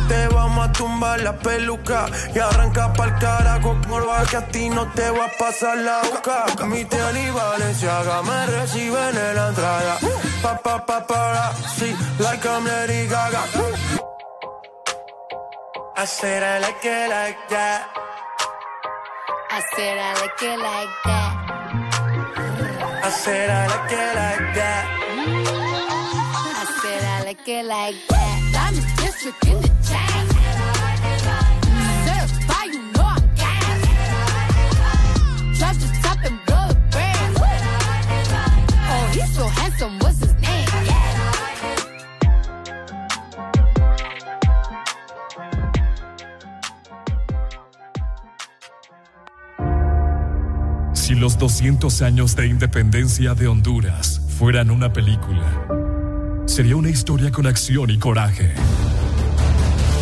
[0.08, 4.90] Te vamos a tumbar la peluca y arranca pa'l carajo morba que a ti no
[4.92, 6.46] te va a pasar la boca.
[6.64, 9.98] Mi y Valenciaga me reciben en la entrada.
[10.42, 13.42] Pa pa pa para, sí, like I'm Lady Gaga.
[15.96, 17.88] I said I like it like that.
[19.50, 21.37] I said I like it like that.
[23.08, 24.84] I said I like it like that.
[26.60, 28.36] I said I like it like that.
[28.52, 30.26] Diamond District in the chain.
[32.04, 33.80] Certified, you know I'm gang.
[35.56, 37.32] Drop the top and blow the brand.
[38.90, 40.17] Oh, he's so handsome, what's
[51.08, 55.66] Si los 200 años de independencia de Honduras fueran una película,
[56.44, 58.52] sería una historia con acción y coraje.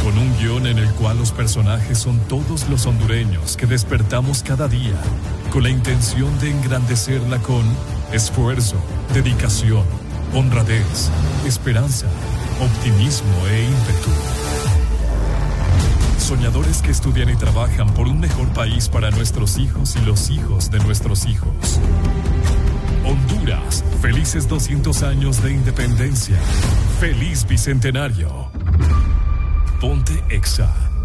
[0.02, 4.66] Con un guion en el cual los personajes son todos los hondureños que despertamos cada
[4.66, 5.00] día
[5.52, 7.62] con la intención de engrandecerla con
[8.12, 8.74] esfuerzo,
[9.14, 9.84] dedicación,
[10.34, 11.12] honradez,
[11.46, 12.08] esperanza,
[12.60, 14.35] optimismo e ímpetu.
[16.18, 20.70] Soñadores que estudian y trabajan por un mejor país para nuestros hijos y los hijos
[20.70, 21.80] de nuestros hijos.
[23.04, 26.36] Honduras, felices 200 años de independencia.
[26.98, 28.50] Feliz bicentenario.
[29.80, 30.95] Ponte Exa.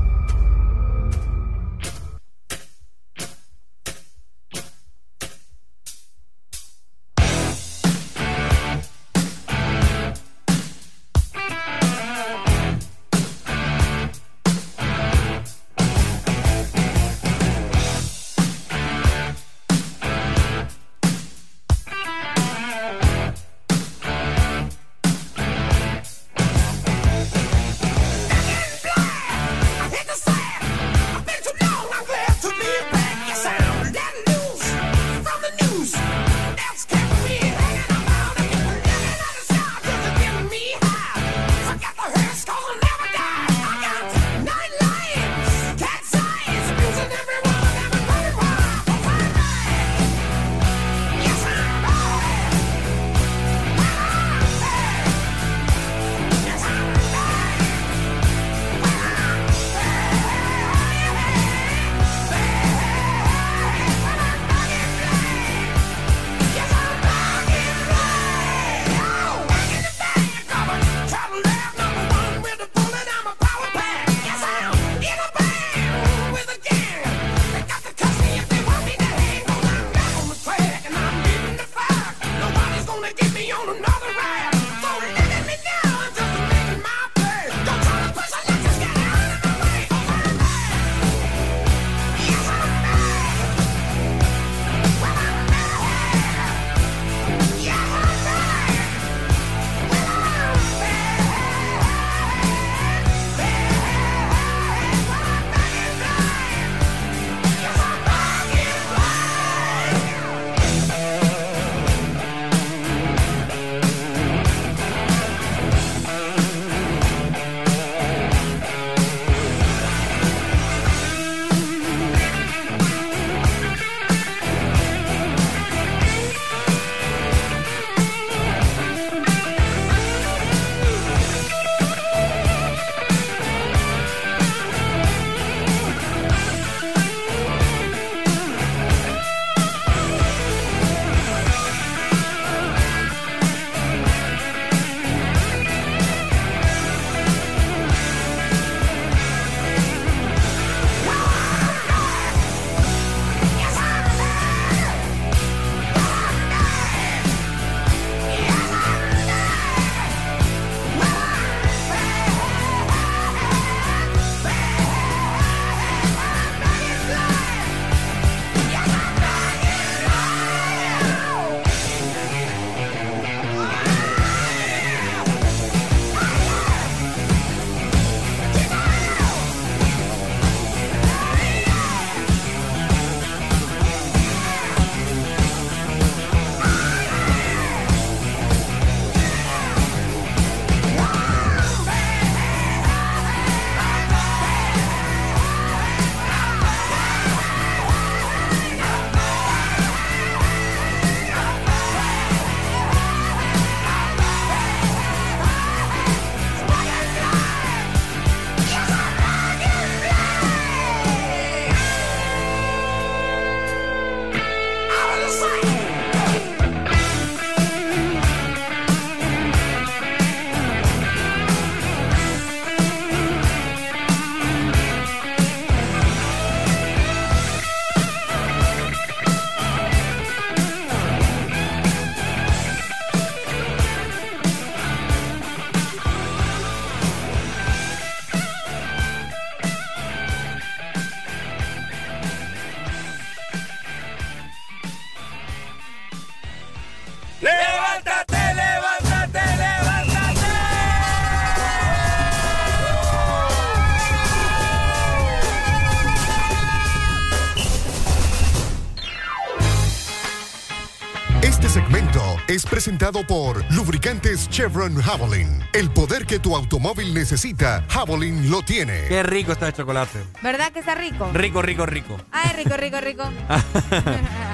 [263.01, 265.47] Presentado por Lubricantes Chevron Javelin.
[265.73, 269.05] El poder que tu automóvil necesita, Javelin lo tiene.
[269.07, 270.19] Qué rico está el chocolate.
[270.43, 271.27] ¿Verdad que está rico?
[271.33, 272.17] Rico, rico, rico.
[272.31, 273.23] Ay, rico, rico, rico.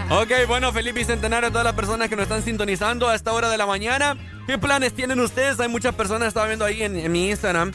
[0.09, 3.49] Ok, bueno, feliz bicentenario a todas las personas que nos están sintonizando a esta hora
[3.49, 4.15] de la mañana.
[4.45, 5.59] ¿Qué planes tienen ustedes?
[5.59, 7.73] Hay muchas personas, estaba viendo ahí en, en mi Instagram,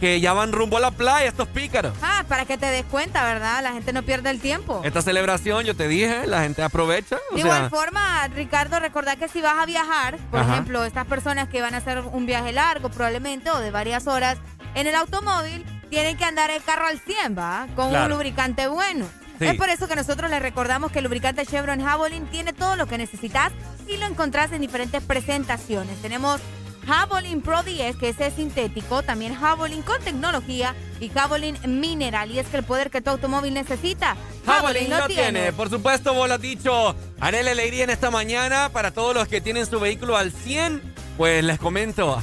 [0.00, 1.92] que ya van rumbo a la playa, estos pícaros.
[2.00, 3.62] Ah, para que te des cuenta, ¿verdad?
[3.62, 4.80] La gente no pierde el tiempo.
[4.84, 7.16] Esta celebración, yo te dije, la gente aprovecha.
[7.30, 10.52] o De sea, igual forma, Ricardo, recordad que si vas a viajar, por Ajá.
[10.54, 14.38] ejemplo, estas personas que van a hacer un viaje largo probablemente o de varias horas
[14.74, 17.66] en el automóvil, tienen que andar el carro al 100, ¿va?
[17.76, 18.06] Con Claro.
[18.06, 19.06] un lubricante bueno.
[19.38, 19.46] Sí.
[19.46, 22.86] Es por eso que nosotros les recordamos que el lubricante Chevron Javelin tiene todo lo
[22.86, 23.52] que necesitas
[23.88, 26.00] y lo encontrás en diferentes presentaciones.
[26.00, 26.40] Tenemos
[26.86, 32.30] Javelin Pro 10, que ese es sintético, también Javelin con tecnología y Javelin mineral.
[32.30, 34.16] Y es que el poder que tu automóvil necesita,
[34.46, 35.52] Javelin lo tiene.
[35.52, 36.94] Por supuesto, vos lo has dicho.
[37.20, 40.94] Haré la alegría en esta mañana para todos los que tienen su vehículo al 100.
[41.16, 42.20] Pues les comento,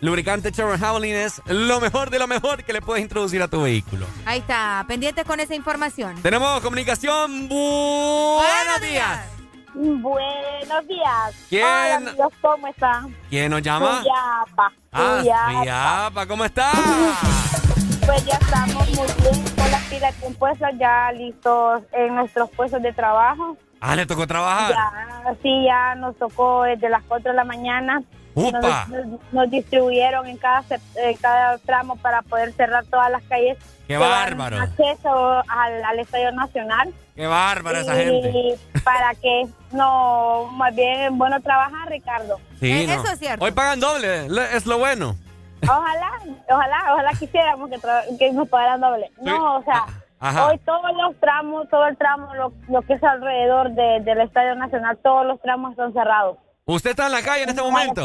[0.00, 3.62] lubricante Chevron Javelin es lo mejor de lo mejor que le puedes introducir a tu
[3.62, 4.06] vehículo.
[4.26, 6.20] Ahí está, pendientes con esa información.
[6.22, 7.48] Tenemos comunicación.
[7.48, 9.31] Buenos días.
[9.74, 11.46] Buenos días.
[11.48, 11.64] ¿Quién?
[11.64, 13.16] Hola, amigos, ¿cómo están?
[13.30, 14.02] ¿Quién nos llama?
[14.02, 14.72] Suyapa.
[14.92, 16.26] Ah, Suyapa.
[16.26, 16.70] ¿cómo está?
[18.04, 22.92] Pues ya estamos muy bien con las pilas compuestas, ya listos en nuestros puestos de
[22.92, 23.56] trabajo.
[23.80, 24.72] Ah, le tocó trabajar.
[24.72, 28.02] Ya, sí, ya nos tocó desde las 4 de la mañana.
[28.34, 28.86] ¡Upa!
[28.88, 30.64] Nos, nos- nos distribuyeron en cada,
[30.96, 33.58] en cada tramo para poder cerrar todas las calles.
[33.86, 34.58] ¡Qué bárbaro!
[34.60, 36.94] Acceso al, al Estadio Nacional.
[37.14, 38.58] Qué bárbara esa y gente.
[38.84, 42.38] para que no, más bien es bueno trabajar, Ricardo.
[42.58, 43.02] Sí, no.
[43.44, 45.14] Hoy pagan doble, le- es lo bueno.
[45.62, 46.10] Ojalá,
[46.48, 47.70] ojalá, ojalá quisiéramos
[48.18, 49.10] que, nos pagaran doble.
[49.20, 49.84] No, o sea,
[50.18, 50.46] Ajá.
[50.48, 54.54] hoy todos los tramos, todo el tramo, lo, lo que es alrededor de- del Estadio
[54.56, 56.38] Nacional, todos los tramos están cerrados.
[56.64, 58.04] ¿Usted está en la calle en este momento?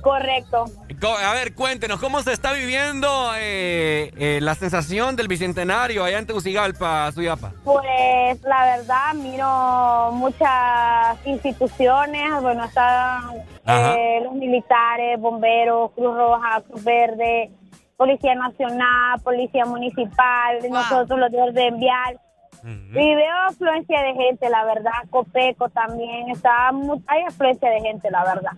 [0.00, 0.64] Correcto.
[1.00, 6.18] Co- A ver, cuéntenos, ¿cómo se está viviendo eh, eh, la sensación del Bicentenario allá
[6.18, 7.52] en Tegucigalpa, Suyapa?
[7.62, 13.30] Pues la verdad, miro muchas instituciones, bueno, están
[13.66, 17.52] eh, los militares, bomberos, Cruz Roja, Cruz Verde,
[17.96, 22.18] Policía Nacional, Policía Municipal, nosotros los de orden vial.
[22.64, 26.70] Y veo afluencia de gente, la verdad, Copeco también, está
[27.06, 28.52] hay afluencia de gente, la verdad.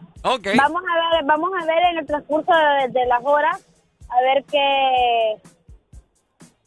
[0.56, 3.66] Vamos a ver, vamos a ver en el transcurso de, de las horas,
[4.10, 5.36] a ver qué,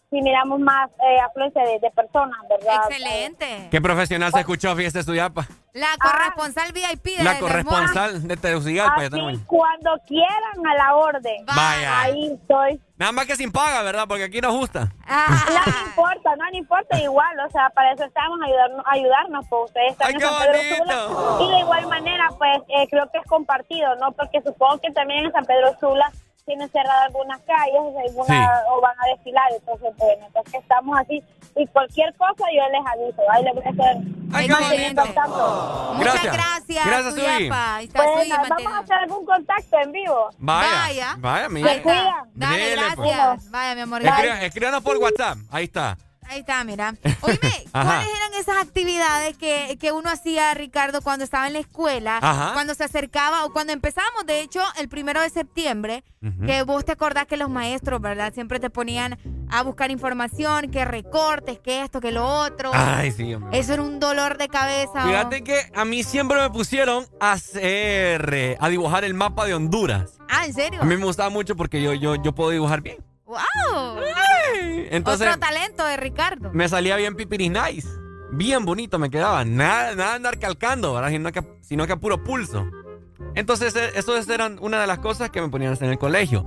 [0.10, 2.82] si miramos más eh, afluencia de, de personas, ¿verdad?
[2.90, 3.68] Excelente.
[3.70, 5.46] ¿Qué profesional se escuchó, fíjese, Suyapa?
[5.74, 9.02] La corresponsal VIP de La corresponsal de Tegucigalpa.
[9.02, 11.46] Así, cuando quieran a la orden.
[11.46, 12.02] Vaya.
[12.02, 12.82] Ahí estoy.
[12.98, 14.06] Nada más que sin paga, ¿verdad?
[14.08, 14.92] Porque aquí nos gusta.
[15.08, 19.66] No me importa, no me importa igual, o sea, para eso estamos, ayudarnos, ayudarnos, pues
[19.66, 20.78] ustedes están Ay, en San Pedro.
[20.78, 21.46] Sula.
[21.46, 24.14] Y de igual manera, pues eh, creo que es compartido, ¿no?
[24.14, 26.12] Porque supongo que también en San Pedro Sula
[26.48, 27.76] tienen cerradas algunas calles
[28.08, 31.22] alguna- o van a desfilar, entonces, bueno, entonces estamos así.
[31.58, 33.98] Y cualquier cosa yo les aviso, ahí les voy a hacer
[34.34, 34.48] Ay.
[35.98, 37.16] Muchas gracias, Gracias,
[37.94, 40.30] Pues, vamos a hacer algún contacto en vivo.
[40.38, 40.70] Vaya.
[40.82, 41.16] Vaya.
[41.20, 41.74] Vaya, mira.
[42.34, 42.96] Dale, Dele, gracias.
[43.36, 43.52] pues.
[43.52, 44.02] Vaya, mi amor.
[44.42, 45.38] Escríbanos por WhatsApp.
[45.52, 45.98] Ahí está.
[46.30, 46.94] Ahí está, mira.
[47.22, 47.40] Oíme.
[47.72, 52.20] ¿cuáles eran esas actividades que, que uno hacía, Ricardo, cuando estaba en la escuela?
[52.22, 52.52] Ajá.
[52.54, 56.46] Cuando se acercaba o cuando empezábamos, de hecho, el primero de septiembre, Ujú.
[56.46, 58.34] que vos te acordás que los maestros, ¿verdad?
[58.34, 59.18] Siempre te ponían
[59.50, 62.72] a buscar información, que recortes, que esto, que lo otro.
[62.74, 63.58] Ay, sí, hombre.
[63.58, 65.06] Eso era un dolor de cabeza.
[65.06, 65.08] ¿o?
[65.08, 69.54] Fíjate que a mí siempre me pusieron a hacer, eh, a dibujar el mapa de
[69.54, 70.18] Honduras.
[70.30, 70.82] Ah, ¿en serio?
[70.82, 72.98] A mí me gustaba mucho porque yo, yo, yo puedo dibujar bien.
[73.28, 74.00] ¡Wow!
[74.90, 76.50] Entonces Otro talento de Ricardo.
[76.54, 77.88] me salía bien pipiris nice.
[78.32, 79.44] Bien bonito me quedaba.
[79.44, 81.10] Nada, nada andar calcando, ¿verdad?
[81.10, 82.66] Sino que, sino que a puro pulso.
[83.36, 86.00] Entonces, eh, eso eran una de las cosas que me ponían a hacer en el
[86.00, 86.46] colegio.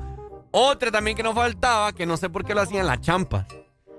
[0.52, 3.46] Otra también que nos faltaba, que no sé por qué lo hacían las champas.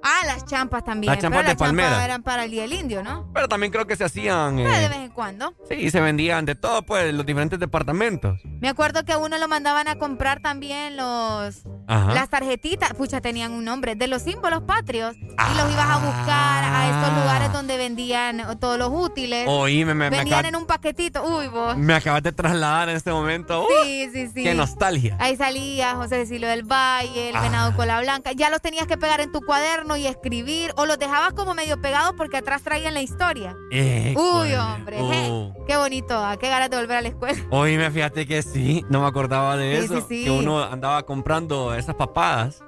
[0.04, 1.12] Ah, las champas también.
[1.14, 1.90] Las champas pero de palmera.
[1.90, 3.30] champas eran para el Día del Indio, ¿no?
[3.34, 4.58] Pero también creo que se hacían.
[4.58, 5.54] De eh, vez en cuando.
[5.70, 8.40] sí, se vendían de todo, pues, en los diferentes departamentos.
[8.60, 12.14] Me acuerdo que a uno lo mandaban a comprar también los Ajá.
[12.14, 15.16] las tarjetitas, pucha, tenían un nombre, de los símbolos patrios.
[15.18, 19.46] Y los ibas a buscar a estos lugares donde vendían todos los útiles.
[19.48, 21.24] Oíme, me, me, acabas, en un paquetito.
[21.24, 21.78] Uy, vos.
[21.78, 23.64] me acabas de trasladar en este momento.
[23.64, 23.68] ¡Uh!
[23.84, 24.44] Sí, sí, sí.
[24.44, 25.16] ¡Qué nostalgia!
[25.20, 27.42] Ahí salía José Cecilio del Valle, el Ah.
[27.42, 28.32] venado cola blanca.
[28.34, 30.74] Ya los tenías que pegar en tu cuaderno y escribir.
[30.78, 33.56] O los dejabas como medio pegados porque atrás traían la historia.
[33.72, 35.02] Eh, Uy, hombre.
[35.02, 35.10] Uh.
[35.12, 36.18] hey, qué bonito.
[36.18, 37.40] ah, Qué ganas de volver a la escuela.
[37.52, 39.96] Oíme, fíjate que sí, no me acordaba de Sí, eso.
[40.02, 40.24] sí, sí.
[40.26, 42.64] Que uno andaba comprando esas papadas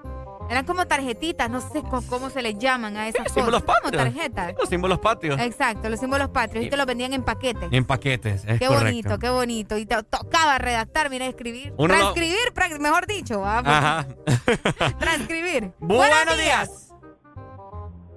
[0.50, 3.82] Eran como tarjetitas, no sé cómo se les llaman a esas símbolos cosas.
[3.82, 4.04] Como patrios.
[4.16, 4.54] tarjetas.
[4.60, 5.40] Los símbolos patrios.
[5.40, 6.66] Exacto, los símbolos patrios.
[6.66, 7.70] Y te los vendían en paquetes.
[7.72, 8.84] En paquetes, es Qué correcto.
[8.86, 9.78] bonito, qué bonito.
[9.78, 11.74] Y te tocaba redactar, mira, escribir.
[11.78, 12.38] Uno transcribir,
[12.82, 13.40] mejor dicho.
[13.40, 13.60] ¿va?
[13.60, 14.08] Ajá.
[15.00, 15.72] Transcribir.
[15.80, 16.93] Buenos días.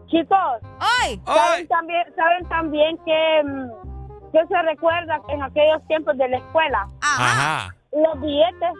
[0.09, 0.39] Chicos.
[1.24, 6.89] ¿saben también, saben también que, mm, que se recuerda en aquellos tiempos de la escuela?
[7.03, 7.74] Ajá.
[7.93, 8.73] Los billetes,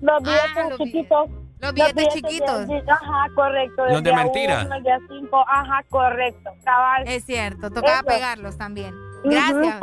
[0.00, 1.30] los billetes Ah, los chiquitos.
[1.60, 2.66] Los billetes chiquitos.
[2.68, 3.86] de- ajá, correcto.
[3.86, 4.62] Los de mentira.
[4.64, 6.50] uno, el cinco, ajá, correcto.
[6.64, 7.04] Cabal.
[7.06, 8.06] Es cierto, tocaba Eso.
[8.06, 8.94] pegarlos también.
[9.24, 9.80] Gracias.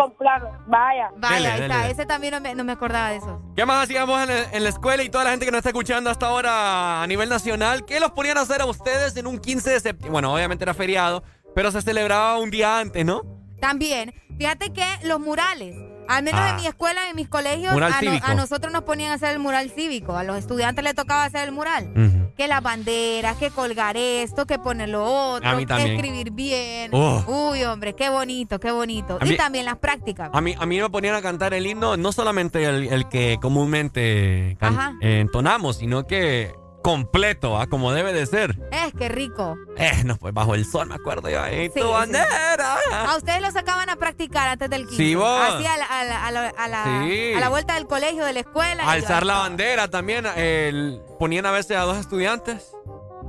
[0.68, 1.12] Vaya.
[1.18, 1.90] Vaya, Dele, ahí está.
[1.90, 3.42] Ese también no me, no me acordaba de eso.
[3.56, 5.70] ¿Qué más hacíamos en, la- en la escuela y toda la gente que nos está
[5.70, 7.86] escuchando hasta ahora a nivel nacional?
[7.86, 10.12] ¿Qué los ponían a hacer a ustedes en un 15 de septiembre?
[10.12, 11.24] Bueno, obviamente era feriado,
[11.56, 13.22] pero se celebraba un día antes, ¿no?
[13.60, 15.76] También, fíjate que los murales,
[16.08, 16.50] al menos Ah.
[16.52, 18.26] en mi escuela, en mis colegios, a, no- cívico.
[18.28, 20.16] a nosotros nos ponían a hacer el mural cívico.
[20.16, 21.92] A los estudiantes les tocaba hacer el mural.
[22.38, 26.92] Que las banderas, que colgar esto, que poner lo otro, A mí que escribir bien.
[26.94, 27.50] Oh.
[27.52, 29.18] Uy, hombre, qué bonito, qué bonito.
[29.20, 30.30] A y mí- también las prácticas.
[30.34, 33.38] A mí, a mí me ponían a cantar el himno, no solamente el, el que
[33.42, 36.54] comúnmente can- eh, entonamos, sino que
[36.92, 37.68] completo, ¿ah?
[37.68, 38.58] como debe de ser.
[38.72, 39.58] Es que rico.
[39.76, 41.42] Eh, no, pues bajo el sol, me acuerdo yo.
[41.44, 41.92] ahí, Sí, tu sí.
[41.92, 42.78] bandera.
[43.10, 44.96] A ustedes lo sacaban a practicar antes del 15.
[44.96, 45.42] Sí, vos.
[45.54, 47.34] Así a la, a la- a la- a la- Sí.
[47.36, 48.90] a la vuelta del colegio, de la escuela.
[48.90, 50.26] Alzar la bandera también.
[50.38, 52.72] el- ponían a veces a dos estudiantes.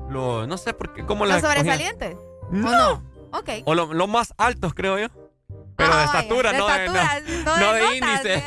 [0.08, 2.14] Lo, no sé por qué, cómo ¿Los sobresalientes?
[2.14, 2.70] ¿O No.
[2.70, 3.02] no?
[3.36, 3.50] Ok.
[3.64, 5.08] O lo- los más altos, creo yo.
[5.76, 8.44] Pero de vaya, estatura, de no, estatura, de, no no, no de notas, índice.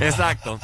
[0.06, 0.60] Exacto.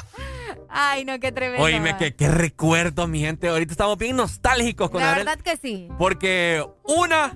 [0.76, 1.64] Ay, no, qué tremendo.
[1.64, 3.48] Oíme, que qué recuerdo, mi gente.
[3.48, 5.88] Ahorita estamos bien nostálgicos con La Adel, verdad que sí.
[5.98, 7.32] Porque una,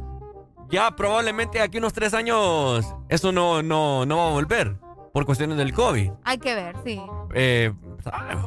[0.70, 4.76] ya probablemente aquí unos tres años, eso no, no, no va a volver.
[5.12, 6.10] Por cuestiones del COVID.
[6.24, 7.00] Hay que ver, sí.
[7.34, 7.72] Eh,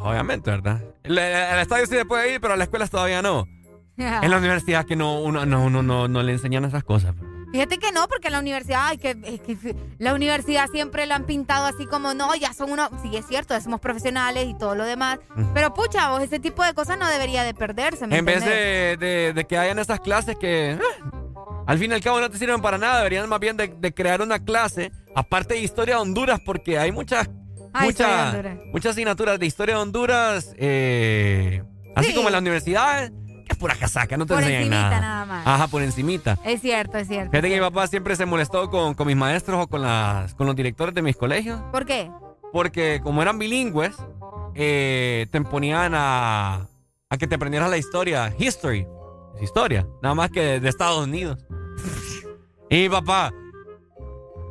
[0.01, 0.81] obviamente, ¿verdad?
[1.03, 3.47] El, el estadio sí se puede ir, pero a las escuelas todavía no.
[3.97, 7.15] En la universidad que no, uno, no, uno no, no le enseñan esas cosas.
[7.51, 11.25] Fíjate que no, porque en la universidad, ay, que, que la universidad siempre la han
[11.25, 14.73] pintado así como, no, ya son unos, sí es cierto, ya somos profesionales y todo
[14.75, 15.19] lo demás,
[15.53, 18.95] pero pucha, vos, ese tipo de cosas no debería de perderse, ¿me En vez de,
[18.97, 22.37] de- de que hayan esas clases que ah, al fin y al cabo no te
[22.37, 26.01] sirven para nada, deberían más bien de, de crear una clase, aparte de historia de
[26.01, 27.29] Honduras, porque hay muchas
[27.81, 28.57] muchas Honduras.
[28.73, 31.63] muchas asignaturas de historia de Honduras, eh,
[31.95, 32.15] así Sí.
[32.15, 34.99] como en la universidad, que es pura casaca, no te Por enseñan encimita nada.
[35.01, 35.47] nada más.
[35.47, 36.37] Ajá, por encimita.
[36.43, 37.31] Es cierto, es cierto.
[37.31, 40.47] Fíjate que mi papá siempre se molestó con, con mis maestros o con, las, con
[40.47, 41.61] los directores de mis colegios.
[41.71, 42.11] ¿Por qué?
[42.51, 43.95] Porque como eran bilingües,
[44.55, 46.67] eh, te ponían a,
[47.09, 48.85] a que te aprendieras la historia, history,
[49.37, 51.39] es historia, nada más que de, de Estados Unidos.
[52.69, 53.31] y papá,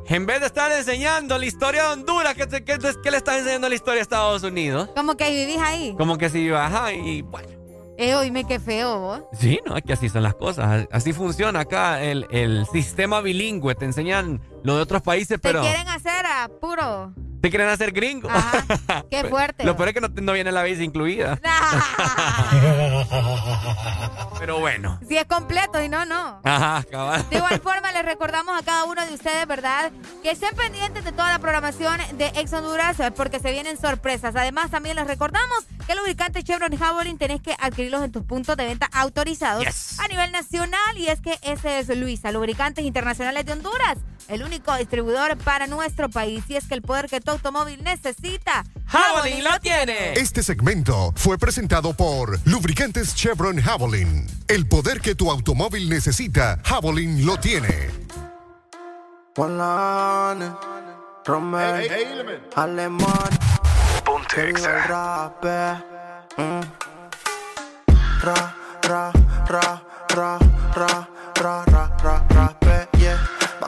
[0.07, 3.69] en vez de estar enseñando la historia de Honduras, ¿qué, qué, qué le estás enseñando
[3.69, 4.89] la historia de Estados Unidos?
[4.95, 5.95] Como que vivís ahí.
[5.97, 7.60] Como que si ajá, y bueno.
[7.97, 9.21] Eh, oíme, qué feo, vos.
[9.33, 10.87] Sí, no, es que así son las cosas.
[10.91, 13.75] Así funciona acá el, el sistema bilingüe.
[13.75, 17.13] Te enseñan lo de otros países, Te pero quieren hacer a puro.
[17.41, 18.29] te quieren hacer gringo.
[19.11, 19.63] Qué fuerte.
[19.63, 21.39] Lo peor es que no, no viene la visa incluida.
[24.39, 24.99] Pero bueno.
[25.07, 26.39] Si es completo y no, no.
[26.43, 27.23] Ajá, cabal.
[27.29, 29.91] De igual forma, les recordamos a cada uno de ustedes, ¿verdad?
[30.23, 34.35] Que estén pendientes de toda la programación de Ex Honduras eh, porque se vienen sorpresas.
[34.35, 38.65] Además, también les recordamos que lubricantes Chevron Javelin tenés que adquirirlos en tus puntos de
[38.65, 39.99] venta autorizados Yes.
[39.99, 40.97] a nivel nacional.
[40.97, 45.65] Y es que ese es Luisa, Lubricantes Internacionales de Honduras, el único único distribuidor para
[45.65, 46.43] nuestro país.
[46.49, 50.13] Y es que el poder que tu automóvil necesita, Javelin lo tiene.
[50.13, 54.27] Este segmento fue presentado por Lubricantes Chevron Javelin.
[54.49, 57.89] El poder que tu automóvil necesita, Javelin lo tiene.
[66.37, 66.61] Mm.
[68.21, 69.11] Ra, ra,
[69.47, 70.39] ra, ra,
[70.75, 71.70] ra, ra.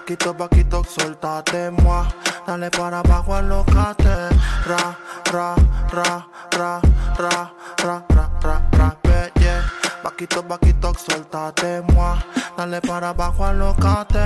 [0.03, 2.06] Vaquito, vaquito, soltate, moi.
[2.45, 4.35] Dale para abajo, alocate.
[4.67, 4.98] Ra,
[5.32, 5.56] ra,
[5.93, 6.82] ra, ra,
[7.17, 9.64] ra, ra, ra, ra, eh, yeah.
[10.03, 12.19] Vaquito, vaquito, soltate, moi.
[12.57, 14.19] Dale para abajo, alocate.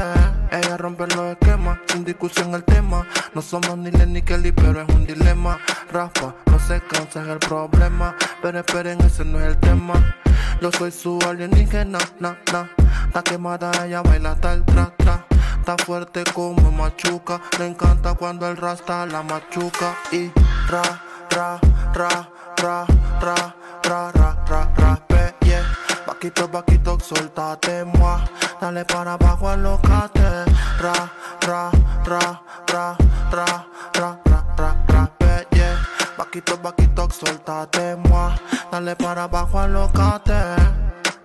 [0.49, 3.05] Ella rompe los esquemas, sin discusión el tema.
[3.35, 5.59] No somos ni Len ni Kelly, pero es un dilema.
[5.91, 8.15] Rafa, no se cansa es el problema.
[8.41, 9.93] Pero esperen, ese no es el tema.
[10.59, 12.67] Yo soy su alienígena, na, na.
[13.05, 15.36] Está quemada, ella baila hasta el tra, tra.
[15.67, 17.41] Está fuerte como machuca.
[17.59, 19.97] Le encanta cuando el rasta la machuca.
[20.13, 20.31] Y
[20.69, 20.81] ra,
[21.29, 21.59] ra,
[21.93, 22.87] ra, ra,
[23.19, 25.65] ra, ra, ra, ra, ra, pe, yeah.
[26.05, 28.17] Vaquito, vaquito, soltate, moi.
[28.61, 30.45] Dale para abajo, alocate.
[30.79, 30.93] Ra,
[31.41, 31.69] ra,
[32.05, 32.97] ra, ra,
[33.29, 35.75] ra, ra, ra, ra, ra, pe, yeah.
[36.17, 38.31] Vaquito, vaquito, soltate, moi.
[38.71, 40.86] Dale para abajo, alocate.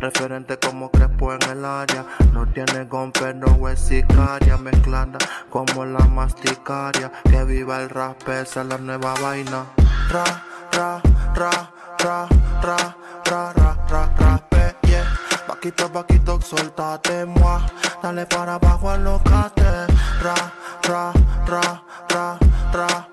[0.00, 2.04] Referente como Crespo en el área.
[2.32, 4.56] No tiene gomper, no es sicaria.
[4.56, 5.18] Mezclada
[5.50, 7.10] como la masticaria.
[7.24, 9.64] Que viva el rap, esa es la nueva vaina.
[10.10, 10.24] Ra,
[10.72, 11.02] ra,
[11.34, 12.28] ra, ra,
[12.62, 14.42] ra, ra, ra, ra, ra,
[14.82, 15.04] yeah.
[15.48, 17.60] Vaquito, vaquito, soltate, moi.
[18.02, 19.86] Dale para abajo, alocate.
[20.22, 20.34] Ra,
[20.82, 21.12] ra,
[21.46, 22.38] ra, ra,
[22.72, 23.08] ra, ra,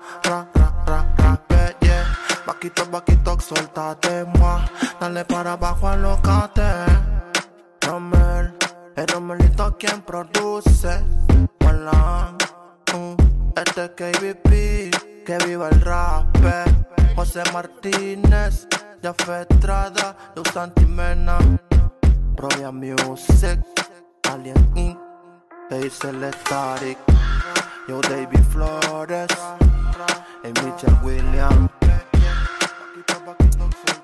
[2.64, 4.64] Vaquito, vaquito, soltate, moi.
[4.98, 6.62] Dale para abajo, alocate.
[7.82, 8.56] Romel,
[8.96, 11.04] el Romelito quien produce.
[11.60, 12.34] Hola,
[12.94, 13.16] uh,
[13.54, 16.24] este es KBP, que viva el rap.
[17.14, 18.66] José Martínez,
[19.02, 21.36] Jaffe Estrada, Luz Santimena,
[22.36, 23.60] Royal Music,
[24.32, 24.98] Alien Inc.,
[25.70, 26.96] Hazel Static,
[27.86, 29.28] Yo David Flores,
[30.44, 31.83] y Mitchell Williams.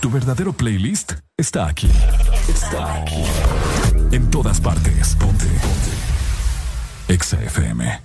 [0.00, 1.90] Tu verdadero playlist está aquí.
[2.48, 3.22] Está aquí.
[4.10, 5.16] En todas partes.
[5.16, 5.46] Ponte.
[5.46, 5.92] Ponte.
[7.08, 8.00] Exa FM.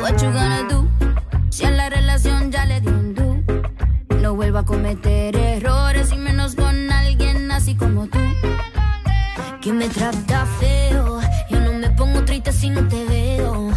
[0.00, 0.88] What you gonna do?
[1.50, 3.42] Si a la relación ya le di un do.
[4.20, 5.37] No vuelvo a cometer
[9.78, 11.20] me trata feo.
[11.48, 13.70] Yo no me pongo triste si no te veo.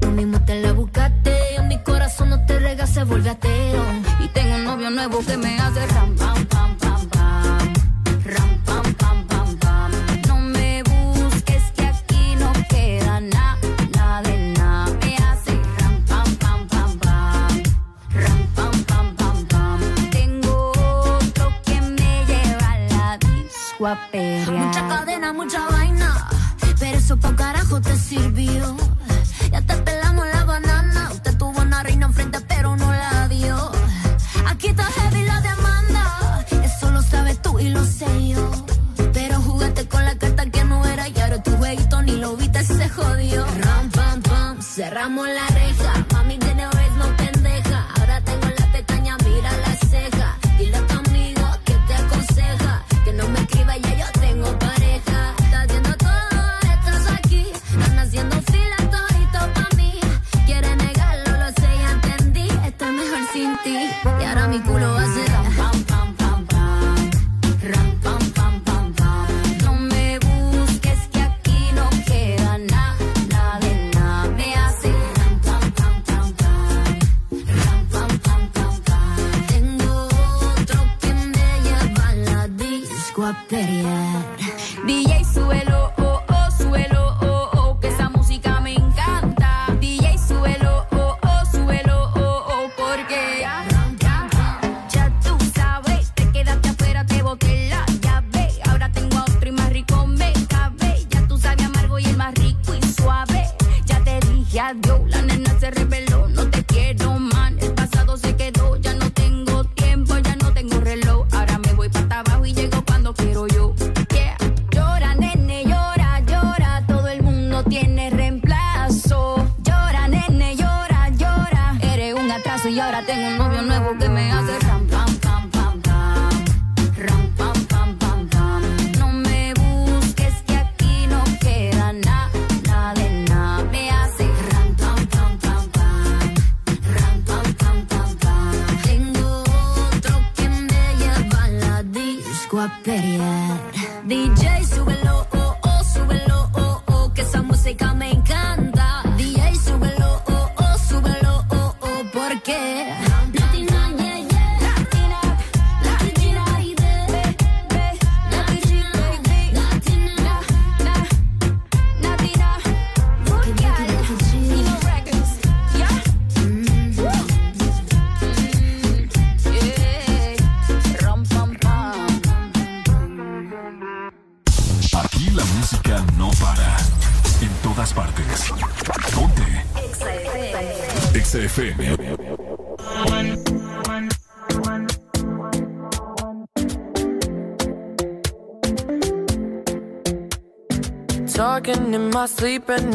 [0.00, 1.34] Tú mismo te la buscaste.
[1.68, 3.84] Mi corazón no te rega, se vuelve ateo.
[4.24, 6.16] Y tengo un novio nuevo que me hace ram,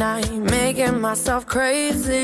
[0.04, 2.23] night, making myself crazy.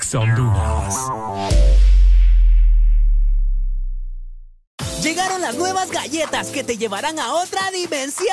[0.00, 0.94] Exa Honduras.
[5.02, 8.28] Llegaron las nuevas galletas que te llevarán a otra dimensión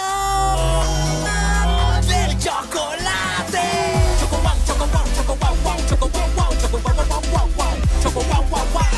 [2.07, 3.59] del chocolate.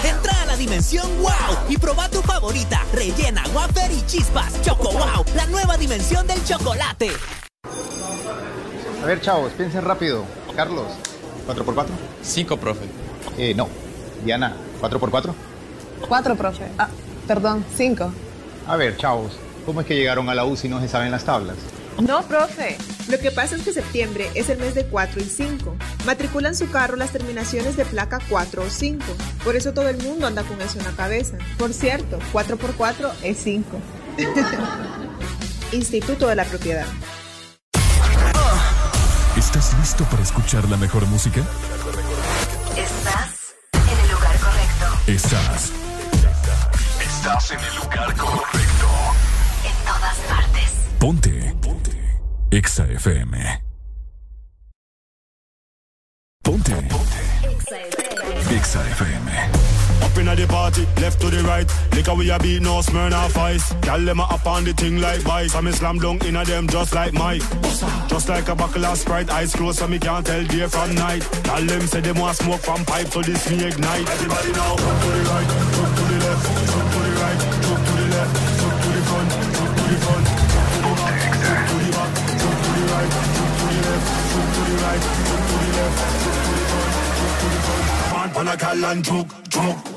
[0.04, 1.32] Entra a la dimensión wow
[1.70, 4.62] y proba tu favorita, rellena, wafer y chispas.
[4.62, 7.12] Choco wow, la nueva dimensión del chocolate.
[9.02, 10.26] A ver, chavos, piensen rápido.
[10.54, 10.88] Carlos,
[11.48, 11.86] ¿4x4?
[12.22, 12.86] 5, profe.
[13.38, 13.68] Eh, no.
[14.24, 15.34] Diana, ¿4x4?
[16.08, 16.66] Cuatro, profe.
[16.78, 16.90] Ah,
[17.28, 18.12] perdón, cinco.
[18.68, 19.34] A ver, chavos,
[19.66, 21.56] ¿cómo es que llegaron a la U si no se saben las tablas?
[22.00, 22.78] No, profe.
[23.10, 25.76] Lo que pasa es que septiembre es el mes de 4 y 5.
[26.06, 29.04] Matriculan su carro las terminaciones de placa 4 o 5.
[29.44, 31.38] Por eso todo el mundo anda con eso en la cabeza.
[31.58, 33.66] Por cierto, 4 por 4 es 5.
[35.72, 36.86] Instituto de la Propiedad.
[39.38, 41.42] ¿Estás listo para escuchar la mejor música?
[42.76, 45.12] Estás en el lugar correcto.
[45.12, 45.72] Estás.
[47.00, 48.88] Estás en el lugar correcto.
[49.64, 50.72] En todas partes.
[51.00, 51.56] Ponte.
[51.62, 52.20] Ponte.
[52.50, 53.64] Exa FM.
[56.42, 56.88] Ponte.
[58.50, 59.32] Exa FM.
[59.54, 59.67] Up
[60.20, 61.68] inna the party, left to the right.
[61.94, 63.74] Liquor we a beat, no Smirnoff Ice.
[63.82, 65.56] Girl them a up on the thing like vice.
[65.56, 67.42] I me slam dunk inna them just like Mike.
[68.08, 71.28] Just like a buckle of Sprite, eyes closed so me can't tell day from night.
[71.44, 74.10] Girl them say them want smoke from pipe, so this me ignite.
[74.10, 77.82] Everybody now, jump to the right, jump to the left, jump to the right, jump
[77.86, 80.26] to the left, jump to the front, jump to the front,
[80.78, 81.28] jump to the
[82.08, 86.54] right, jump to the left, jump to the right, jump to the left, jump to
[86.54, 88.14] the front, jump to the front.
[88.14, 89.97] Man, pan a cal and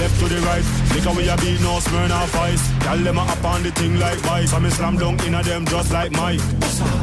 [0.00, 0.90] choke, choke.
[1.80, 2.64] Smirnoff Ice.
[2.84, 4.52] Tell them I up on the thing like vice.
[4.52, 6.40] I'm slam dunk in a them just like Mike.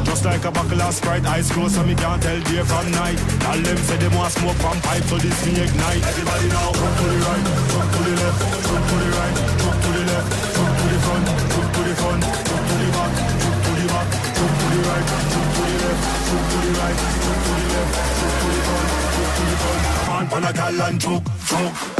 [0.04, 3.18] Just like a buckle of Sprite, eyes closed so me can't tell day from night.
[3.42, 6.02] Tell them say them want smoke from pipe so this thing ignite.
[6.06, 9.78] Everybody now, jump to the right, jump to the left, jump to the right, jump
[9.82, 13.12] to the left, jump to the front, jump to the front, jump to the back,
[13.42, 16.70] jump to the back, jump to the right, jump to the left, jump to the
[16.78, 19.82] right, jump to the left, jump to the front, jump to the front.
[20.06, 21.97] Come on, on a gal and choke, choke.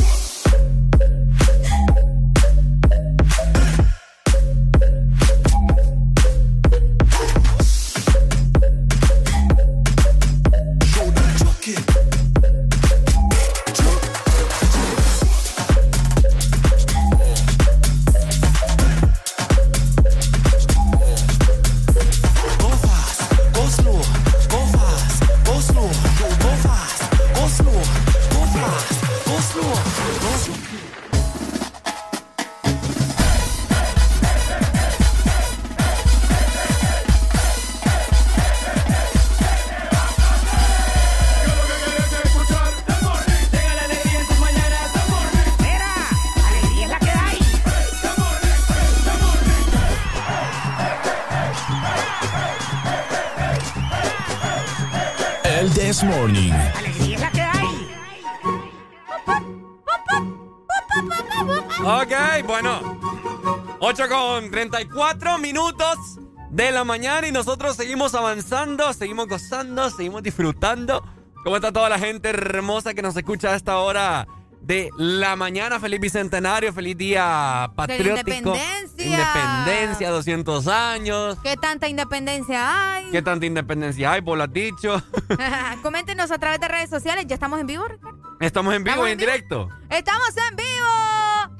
[66.59, 71.05] De la mañana y nosotros seguimos avanzando, seguimos gozando, seguimos disfrutando.
[71.45, 74.27] ¿Cómo está toda la gente hermosa que nos escucha a esta hora
[74.61, 75.79] de la mañana?
[75.79, 78.29] Feliz bicentenario, feliz día patriótico.
[78.29, 79.05] independencia.
[79.07, 81.39] Independencia, 200 años.
[81.45, 83.07] ¿Qué tanta independencia hay?
[83.13, 84.21] ¿Qué tanta independencia hay?
[84.21, 85.01] Vos lo has dicho.
[85.85, 87.25] Coméntenos a través de redes sociales.
[87.29, 88.19] ¿Ya estamos en vivo, Ricardo?
[88.41, 89.31] Estamos en vivo ¿Estamos y en en vivo?
[89.33, 89.69] directo.
[89.91, 90.87] Estamos en vivo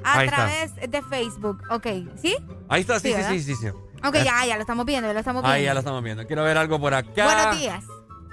[0.03, 0.37] a Ahí está.
[0.37, 1.63] través de Facebook.
[1.71, 1.87] Ok,
[2.21, 2.37] ¿sí?
[2.69, 3.69] Ahí está, sí, sí, sí, sí, sí.
[4.05, 5.55] Ok, Eh, ya, ya lo estamos viendo, ya lo estamos viendo.
[5.55, 6.27] Ahí ya lo estamos viendo.
[6.27, 7.25] Quiero ver algo por acá.
[7.25, 7.85] Buenos días.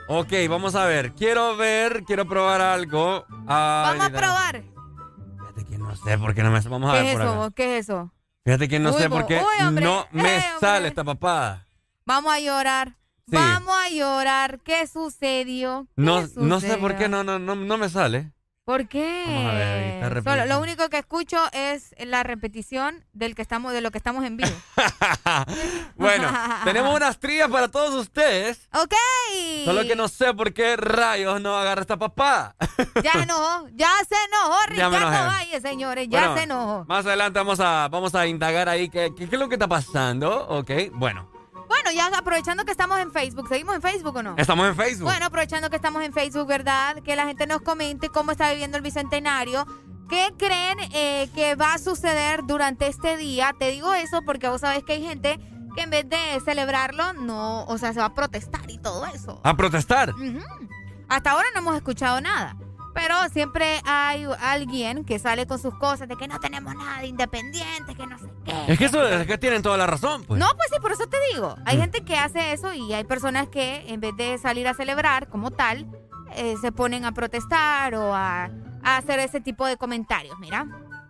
[0.07, 1.13] Ok, vamos a ver.
[1.13, 3.25] Quiero ver, quiero probar algo.
[3.47, 4.63] Ay, Vamos a probar.
[5.39, 6.59] Fíjate que no sé por qué no me...
[6.59, 7.31] Vamos a ¿Qué ver es por acá.
[7.31, 7.51] eso?
[7.55, 8.11] ¿Qué es eso?
[8.43, 11.65] Fíjate que no Uy, sé por qué uy, no me Eh, sale esta papada.
[12.05, 12.89] Vamos a llorar.
[13.27, 13.35] Sí.
[13.35, 14.59] Vamos a llorar.
[14.59, 15.87] ¿Qué sucedió?
[15.95, 16.97] ¿Qué No, no sé por sucedió?
[16.97, 18.31] qué no, no, no, no me sale.
[18.65, 19.23] ¿Por qué?
[19.27, 19.67] Vamos a ver,
[20.03, 23.91] ahí está Solo, lo único que escucho es la repetición del que estamos, de lo
[23.91, 24.49] que estamos en vivo.
[25.95, 26.27] Bueno,
[26.63, 28.67] tenemos unas trías para todos ustedes.
[28.73, 28.93] ok.
[29.65, 32.55] Solo que no sé por qué rayos no agarra esta papada.
[33.03, 35.27] Ya enojó, ya se enojó, Ricardo.
[35.27, 36.85] Valle, señores, ya Bueno, se enojó.
[36.87, 39.67] Más adelante vamos a, vamos a indagar ahí qué, qué, qué es lo que está
[39.67, 40.47] pasando.
[40.47, 41.34] Ok, bueno.
[41.67, 44.35] Bueno, ya aprovechando que estamos en Facebook, ¿seguimos en Facebook o no?
[44.37, 45.05] Estamos en Facebook.
[45.05, 47.01] Bueno, aprovechando que estamos en Facebook, ¿verdad?
[47.03, 49.65] Que la gente nos comente cómo está viviendo el Bicentenario.
[50.09, 53.55] ¿Qué creen eh, que va a suceder durante este día?
[53.57, 55.39] Te digo eso porque vos sabés que hay gente
[55.75, 59.41] que en vez de celebrarlo, no, o sea, se va a protestar y todo eso.
[59.43, 60.13] A protestar.
[61.09, 62.55] Hasta ahora no hemos escuchado nada.
[62.95, 67.07] Pero siempre hay alguien que sale con sus cosas de que no tenemos nada de
[67.07, 68.53] independiente, que no sé qué.
[68.73, 70.39] Es que eso es que tienen toda la razón, pues.
[70.39, 71.55] No, pues sí, por eso te digo.
[71.57, 71.61] Mm.
[71.65, 75.27] Hay gente que hace eso y hay personas que en vez de salir a celebrar
[75.27, 75.85] como tal,
[76.35, 78.45] eh, se ponen a protestar o a,
[78.81, 80.65] a hacer ese tipo de comentarios, mira.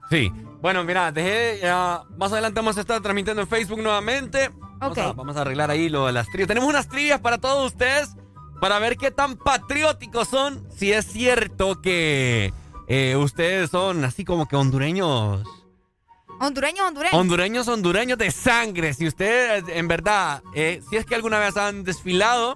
[0.09, 0.31] Sí.
[0.61, 1.59] Bueno, mira, dejé.
[1.61, 4.49] ya, más adelante vamos a estar transmitiendo en Facebook nuevamente.
[4.79, 5.03] Vamos, Ok.
[5.03, 6.47] a, vamos a arreglar ahí lo de las trillas.
[6.47, 8.15] Tenemos unas trillas para todos ustedes
[8.59, 10.67] para ver qué tan patrióticos son.
[10.75, 12.53] Si es cierto que
[12.87, 15.43] eh, ustedes son así como que hondureños.
[16.39, 17.13] Hondureños, hondureños.
[17.19, 18.93] Hondureños, hondureños de sangre.
[18.93, 22.55] Si ustedes, en verdad, eh, si es que alguna vez han desfilado,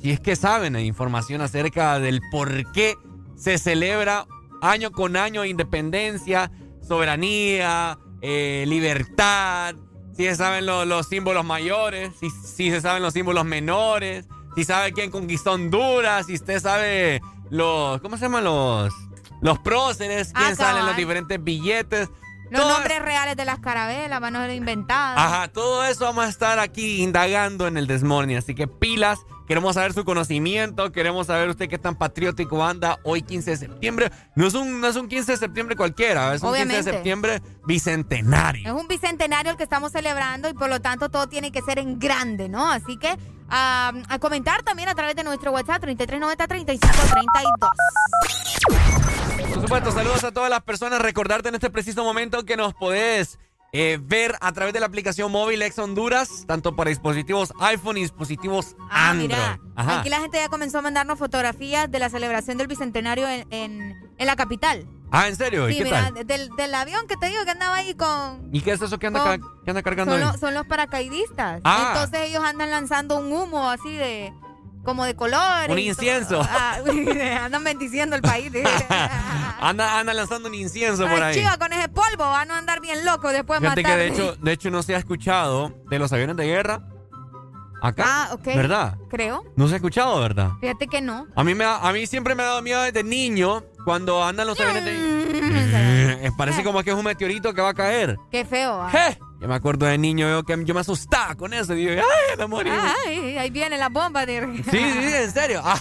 [0.00, 2.96] si es que saben eh, información acerca del por qué
[3.36, 4.26] se celebra
[4.62, 6.50] año con año independencia,
[6.86, 9.74] soberanía, eh, libertad,
[10.16, 14.64] si se saben lo- los símbolos mayores, si, si se saben los símbolos menores, si
[14.64, 18.92] sabe quién conquistó Honduras, si usted sabe los, ¿cómo se llaman los?
[19.40, 22.08] Los próceres, quién Ah, salen los diferentes billetes.
[22.50, 25.18] Los Todo nombres reales de las carabelas van a ser inventadas.
[25.18, 28.36] Ajá, todo eso vamos a estar aquí indagando en el Desmorning.
[28.36, 33.22] Así que pilas, queremos saber su conocimiento, queremos saber usted qué tan patriótico anda hoy
[33.22, 34.12] 15 de septiembre.
[34.36, 36.76] No es un, no es un 15 de septiembre cualquiera, es un 15 Obviamente.
[36.76, 38.66] de septiembre bicentenario.
[38.76, 41.78] Es un bicentenario el que estamos celebrando y por lo tanto todo tiene que ser
[41.78, 42.70] en grande, ¿no?
[42.70, 43.16] Así que
[43.54, 47.70] a comentar también a través de nuestro WhatsApp 3390-3532.
[49.52, 51.00] Por supuesto, saludos a todas las personas.
[51.00, 53.38] Recordarte en este preciso momento que nos podés
[53.74, 58.00] eh, ver a través de la aplicación móvil Ex Honduras, tanto para dispositivos iPhone y
[58.02, 59.28] dispositivos Ah, Android.
[59.30, 60.00] mira, Ajá.
[60.00, 64.12] aquí la gente ya comenzó a mandarnos fotografías de la celebración del bicentenario en, en-
[64.18, 64.86] en la capital.
[65.10, 65.68] Ah, ¿en serio?
[65.70, 66.26] ¿Y qué mira, tal?
[66.26, 68.48] del, del avión que te digo que andaba ahí con...
[68.52, 70.28] ¿Y qué es eso que anda, con- ca- que anda cargando son, ahí?
[70.32, 71.60] los, son los paracaidistas.
[71.64, 71.92] Ah.
[71.94, 74.32] Entonces ellos andan lanzando un humo así de...
[74.84, 75.70] Como de colores.
[75.70, 76.40] Un incienso.
[76.42, 76.78] Ah,
[77.44, 78.50] andan bendiciendo el país.
[79.60, 81.36] Anda, anda lanzando un incienso por ahí.
[81.36, 84.34] chiva, con ese polvo van a andar bien locos después de Fíjate que de hecho,
[84.34, 86.80] de hecho no se ha escuchado de los aviones de guerra
[87.80, 88.02] acá.
[88.04, 88.44] Ah, ok.
[88.44, 88.96] ¿Verdad?
[89.08, 89.44] Creo.
[89.54, 90.50] No se ha escuchado, ¿verdad?
[90.60, 91.28] Fíjate que no.
[91.36, 94.48] A mí, me da- a mí siempre me ha dado miedo desde niño cuando andan
[94.48, 95.22] los aviones de...
[96.24, 98.16] Eh, Parece como que es un meteorito que va a caer.
[98.30, 98.80] Qué feo.
[98.82, 98.90] ah.
[98.90, 99.18] ¡Je!
[99.42, 101.74] Yo me acuerdo de niño yo, que yo me asustaba con eso.
[101.74, 102.70] Digo, ¡ay, me morí!
[102.70, 104.24] Ay, ahí viene la bomba.
[104.24, 104.40] De...
[104.70, 105.60] Sí, sí, en serio.
[105.64, 105.80] Ah,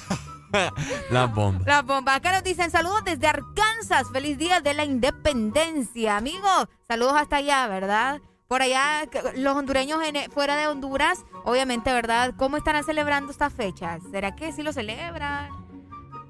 [1.12, 1.64] la bomba.
[1.68, 2.16] La bomba.
[2.16, 4.08] Acá nos dicen saludos desde Arkansas.
[4.12, 6.18] Feliz día de la independencia.
[6.18, 8.20] Amigos, saludos hasta allá, ¿verdad?
[8.48, 9.04] Por allá,
[9.36, 12.34] los hondureños en- fuera de Honduras, obviamente, ¿verdad?
[12.38, 14.02] ¿Cómo estarán celebrando estas fechas?
[14.12, 15.50] ¿Será que sí lo celebran?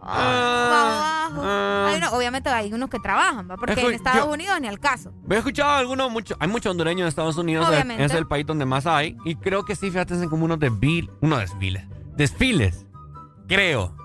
[0.03, 1.87] Ah, abajo.
[1.87, 3.55] Hay uno- obviamente hay unos que trabajan, ¿va?
[3.57, 5.13] Porque en Estados yo- Unidos ni al caso.
[5.29, 8.03] He escuchado algunos, mucho, hay muchos hondureños en Estados Unidos, es- Obviamente.
[8.05, 9.15] es el país donde más hay.
[9.25, 12.85] Y creo que sí, fíjate, hacen como unos desfiles, unos desfiles, desfiles,
[13.47, 13.95] creo,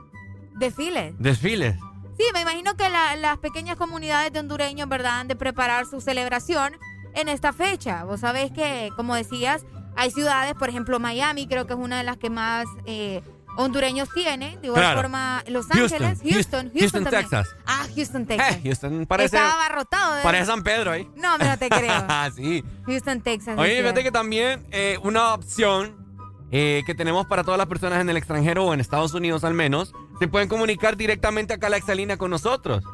[0.57, 1.15] Desfiles.
[1.19, 1.77] desfiles.
[2.19, 6.01] Sí, me imagino que la- las pequeñas comunidades de hondureños, ¿verdad?, han de preparar su
[6.01, 6.75] celebración
[7.15, 8.05] en esta fecha.
[8.05, 9.65] Vos sabés que, como decías,
[9.97, 13.23] hay ciudades, por ejemplo, Miami, creo que es una de las que más eh,
[13.57, 14.57] hondureños tiene.
[14.59, 15.01] De igual Claro.
[15.01, 17.05] forma, Los Ángeles, Houston, Houston, Houston.
[17.05, 17.49] Texas.
[17.67, 18.57] Ah, Houston, Texas.
[18.57, 20.15] Eh, Houston parece, Estaba abarrotado.
[20.17, 21.09] de- parece San Pedro ahí.
[21.17, 22.07] No, no te creo.
[22.37, 22.65] sí.
[22.87, 23.59] Houston, Texas.
[23.59, 26.05] Oye, fíjate que también eh, una opción
[26.53, 29.55] eh, que tenemos para todas las personas en el extranjero o en Estados Unidos al
[29.55, 32.85] menos, se pueden comunicar directamente acá a la Exalina con nosotros.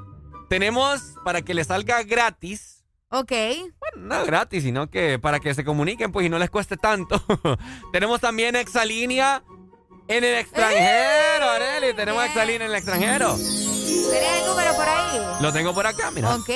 [0.49, 2.85] Tenemos para que les salga gratis.
[3.11, 3.31] Ok.
[3.31, 7.23] Bueno, no gratis, sino que para que se comuniquen pues y no les cueste tanto.
[7.93, 9.43] tenemos también Exalínea
[10.09, 11.95] en el extranjero, Areli.
[11.95, 13.35] Tenemos Exalínea en el extranjero.
[13.37, 15.21] ¿Tenés el número por ahí?
[15.41, 16.35] Lo tengo por acá, mira.
[16.37, 16.49] Ok.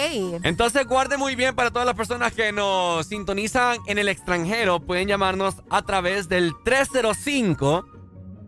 [0.43, 4.81] Entonces guarde muy bien para todas las personas que nos sintonizan en el extranjero.
[4.81, 7.85] Pueden llamarnos a través del 305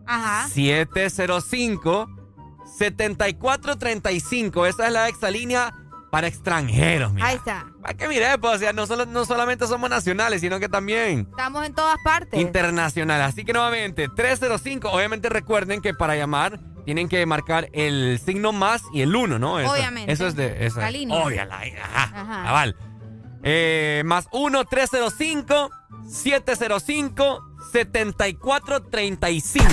[0.05, 0.47] Ajá.
[0.49, 2.07] 705
[2.77, 4.65] 7435.
[4.65, 5.73] Esa es la exalínea
[6.11, 7.27] para extranjeros, mira.
[7.27, 7.68] Ahí está.
[7.81, 11.27] Para que mire, pues, o sea, no, solo, no solamente somos nacionales, sino que también
[11.29, 12.39] Estamos en todas partes.
[12.39, 13.27] internacionales.
[13.27, 14.89] Así que nuevamente, 305.
[14.91, 19.59] Obviamente recuerden que para llamar tienen que marcar el signo más y el 1, ¿no?
[19.59, 20.11] Eso, Obviamente.
[20.11, 20.65] Eso es de.
[20.65, 21.17] Eso La línea.
[21.23, 22.43] Obvia, la- ajá, Ajá.
[22.45, 22.75] cabal.
[23.43, 25.69] Eh, más 1 305
[26.09, 27.39] 705
[27.71, 29.65] 7435.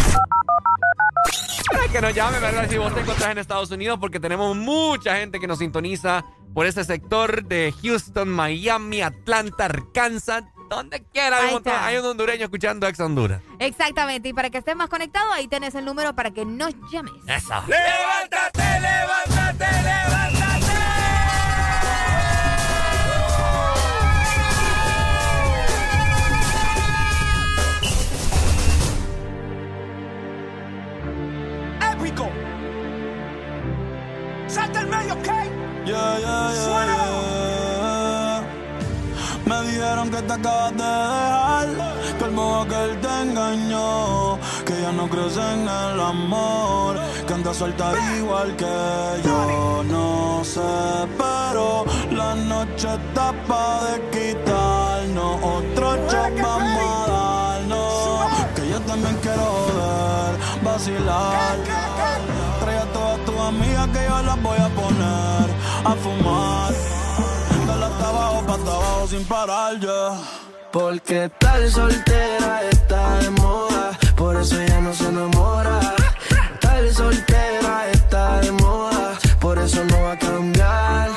[1.70, 2.68] Para que nos llame, ¿verdad?
[2.68, 6.66] Si vos te encontrás en Estados Unidos, porque tenemos mucha gente que nos sintoniza por
[6.66, 11.36] ese sector de Houston, Miami, Atlanta, Arkansas, donde quiera.
[11.38, 11.86] Hay Ahí un, montón- está.
[11.86, 13.40] hay un hondureño escuchando Ex Honduras.
[13.58, 14.28] Exactamente.
[14.28, 17.12] Y para que estés más conectado, ahí tenés el número para que nos llames.
[17.26, 17.54] Eso.
[17.68, 20.35] ¡Levántate, levántate, levántate!
[35.86, 37.06] Yeah, yeah, yeah.
[39.47, 41.68] Me dijeron que te acabas de dejar,
[42.18, 47.34] que el modo que él te engañó, que ya no crees en el amor, que
[47.34, 49.84] andas suelta igual que yo.
[49.84, 50.60] No sé,
[51.16, 59.16] pero la noche está pa' de quitarnos, otro shot vamos a darnos, que yo también
[59.23, 60.34] quiero joder,
[60.65, 61.75] vacilar.
[64.47, 65.47] Voy a poner
[65.91, 66.73] a fumar.
[67.66, 70.02] Dale hasta abajo, pa' hasta abajo sin parar ya.
[70.73, 73.84] Porque tal soltera está de moda,
[74.16, 75.81] por eso ella no se enamora.
[76.60, 81.08] Tal soltera está de moda, por eso no va a cambiar.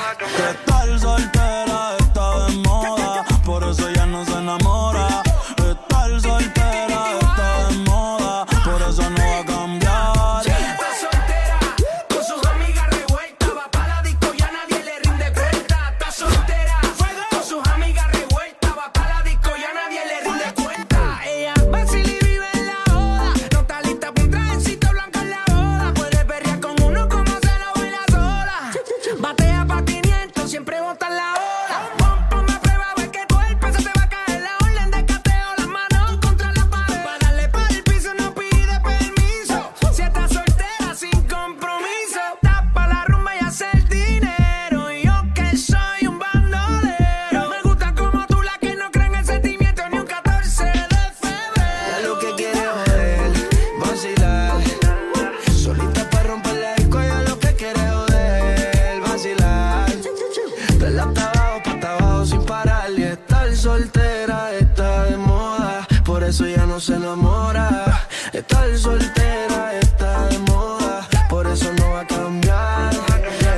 [66.30, 68.06] Eso ya no se enamora.
[68.32, 72.94] Estar soltera está de moda, por eso no va a cambiar.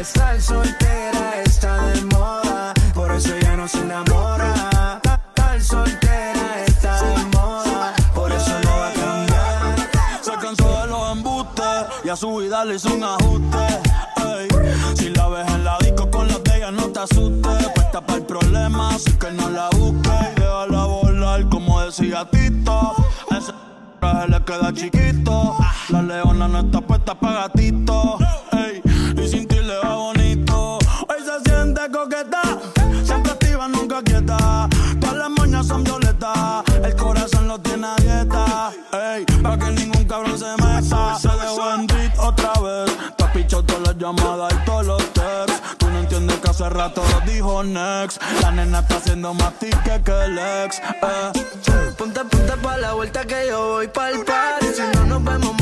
[0.00, 5.00] Estar soltera está de moda, por eso ya no se enamora.
[5.04, 9.88] Estar soltera está de moda, por eso no va a cambiar.
[10.22, 13.66] Se cansó de los embustes y a su vida le hizo un ajuste.
[14.16, 14.48] ey.
[14.96, 17.68] Si la ves en la disco con las de no te asustes.
[17.74, 19.68] Puesta para el problema, así que no la
[22.12, 22.94] como decía Tito.
[23.30, 23.52] Ese
[24.00, 25.56] traje le queda chiquito.
[25.88, 28.18] La leona no está puesta para gatito.
[28.52, 28.82] ey.
[29.16, 30.78] Y sin ti le va bonito.
[31.08, 32.42] Hoy se siente coqueta,
[33.04, 34.68] siempre activa, nunca quieta.
[35.00, 38.70] Todas las moñas son violetas, el corazón lo tiene a dieta.
[38.92, 41.18] Ey, para que ningún cabrón se meta.
[41.18, 41.86] Se dejó en
[42.18, 42.96] otra vez.
[43.16, 44.81] Te has pichado todas las llamadas y todos
[46.72, 48.20] hace rato dijo next.
[48.40, 50.78] La nena está haciendo más tique que el ex.
[50.78, 51.32] Eh.
[51.98, 54.66] Ponte, ponte pa' la vuelta que yo voy pa'l party.
[54.74, 55.61] Si no nos vemos,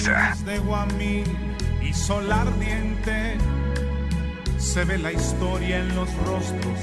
[0.00, 1.24] De Guamí
[1.82, 3.36] y sol ardiente
[4.56, 6.78] se ve la historia en los rostros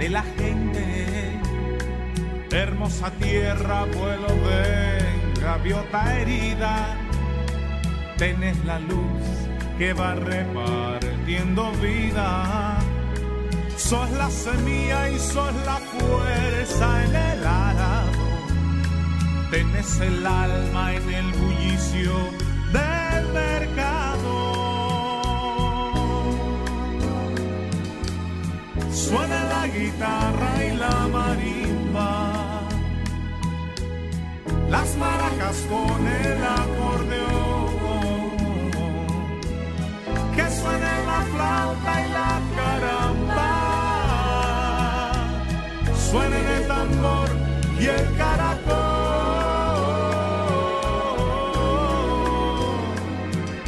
[0.00, 1.40] de la gente.
[2.50, 4.98] Hermosa tierra, vuelo de
[5.40, 6.96] gaviota herida,
[8.18, 9.22] tenés la luz
[9.78, 12.80] que va repartiendo vida.
[13.76, 17.83] Sos la semilla y sos la fuerza en el arado
[19.54, 22.12] tenés el alma en el bullicio
[22.76, 24.34] del mercado.
[28.92, 32.14] Suena la guitarra y la marimba,
[34.74, 37.70] las maracas con el acordeón,
[40.34, 43.52] que suena la flauta y la caramba,
[46.10, 47.28] suena el tambor
[47.78, 48.93] y el caracol.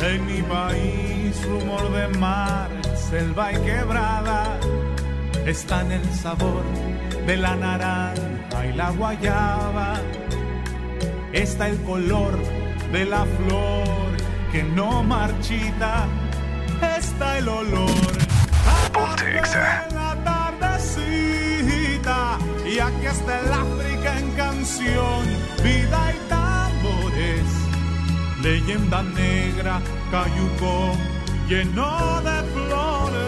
[0.09, 4.57] En mi país rumor de mar, selva y quebrada,
[5.45, 6.63] está en el sabor
[7.27, 10.01] de la naranja y la guayaba.
[11.33, 12.39] Está el color
[12.93, 14.17] de la flor
[14.53, 16.07] que no marchita,
[16.97, 18.13] está el olor.
[18.93, 19.41] Ponte
[19.93, 22.19] la tardecita
[22.65, 25.27] y aquí está el África en canción,
[25.65, 26.19] vida y
[28.43, 30.97] leyenda negra cayuco
[31.49, 33.27] lleno de flores.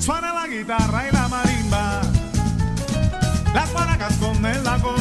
[0.00, 2.00] Suena la guitarra y la marimba,
[3.54, 4.97] las maracas con el lago.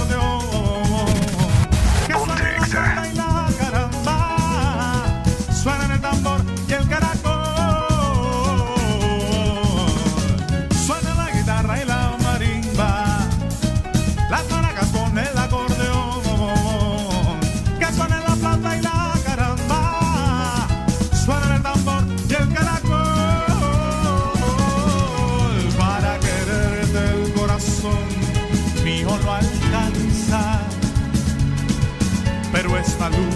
[32.79, 33.35] esta luz,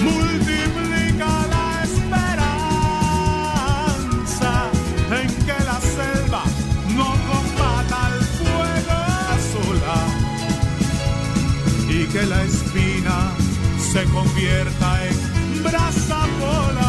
[0.00, 2.30] multiplica la esperanza
[5.10, 6.42] en que la selva
[6.96, 8.98] no combata el fuego
[9.52, 10.00] sola
[11.88, 13.18] y que la espina
[13.92, 15.16] se convierta en
[15.62, 16.85] brasa polar.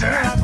[0.00, 0.39] Yeah.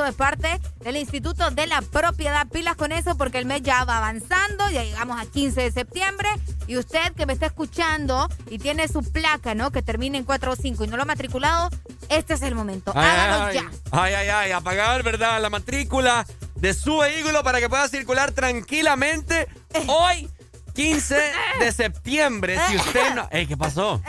[0.00, 2.46] Esto es parte del Instituto de la Propiedad.
[2.48, 6.28] Pilas con eso porque el mes ya va avanzando, ya llegamos a 15 de septiembre
[6.66, 9.70] y usted que me está escuchando y tiene su placa, ¿no?
[9.70, 11.68] Que termina en 4 o 5 y no lo ha matriculado,
[12.08, 12.92] este es el momento.
[12.94, 13.70] Ay, ya.
[13.90, 15.38] Ay, ay, ay, a pagar, ¿verdad?
[15.42, 19.48] La matrícula de su vehículo para que pueda circular tranquilamente
[19.86, 20.30] hoy,
[20.74, 21.14] 15
[21.58, 22.58] de septiembre.
[22.68, 23.28] Si usted no...
[23.30, 24.00] Ey, ¿qué pasó?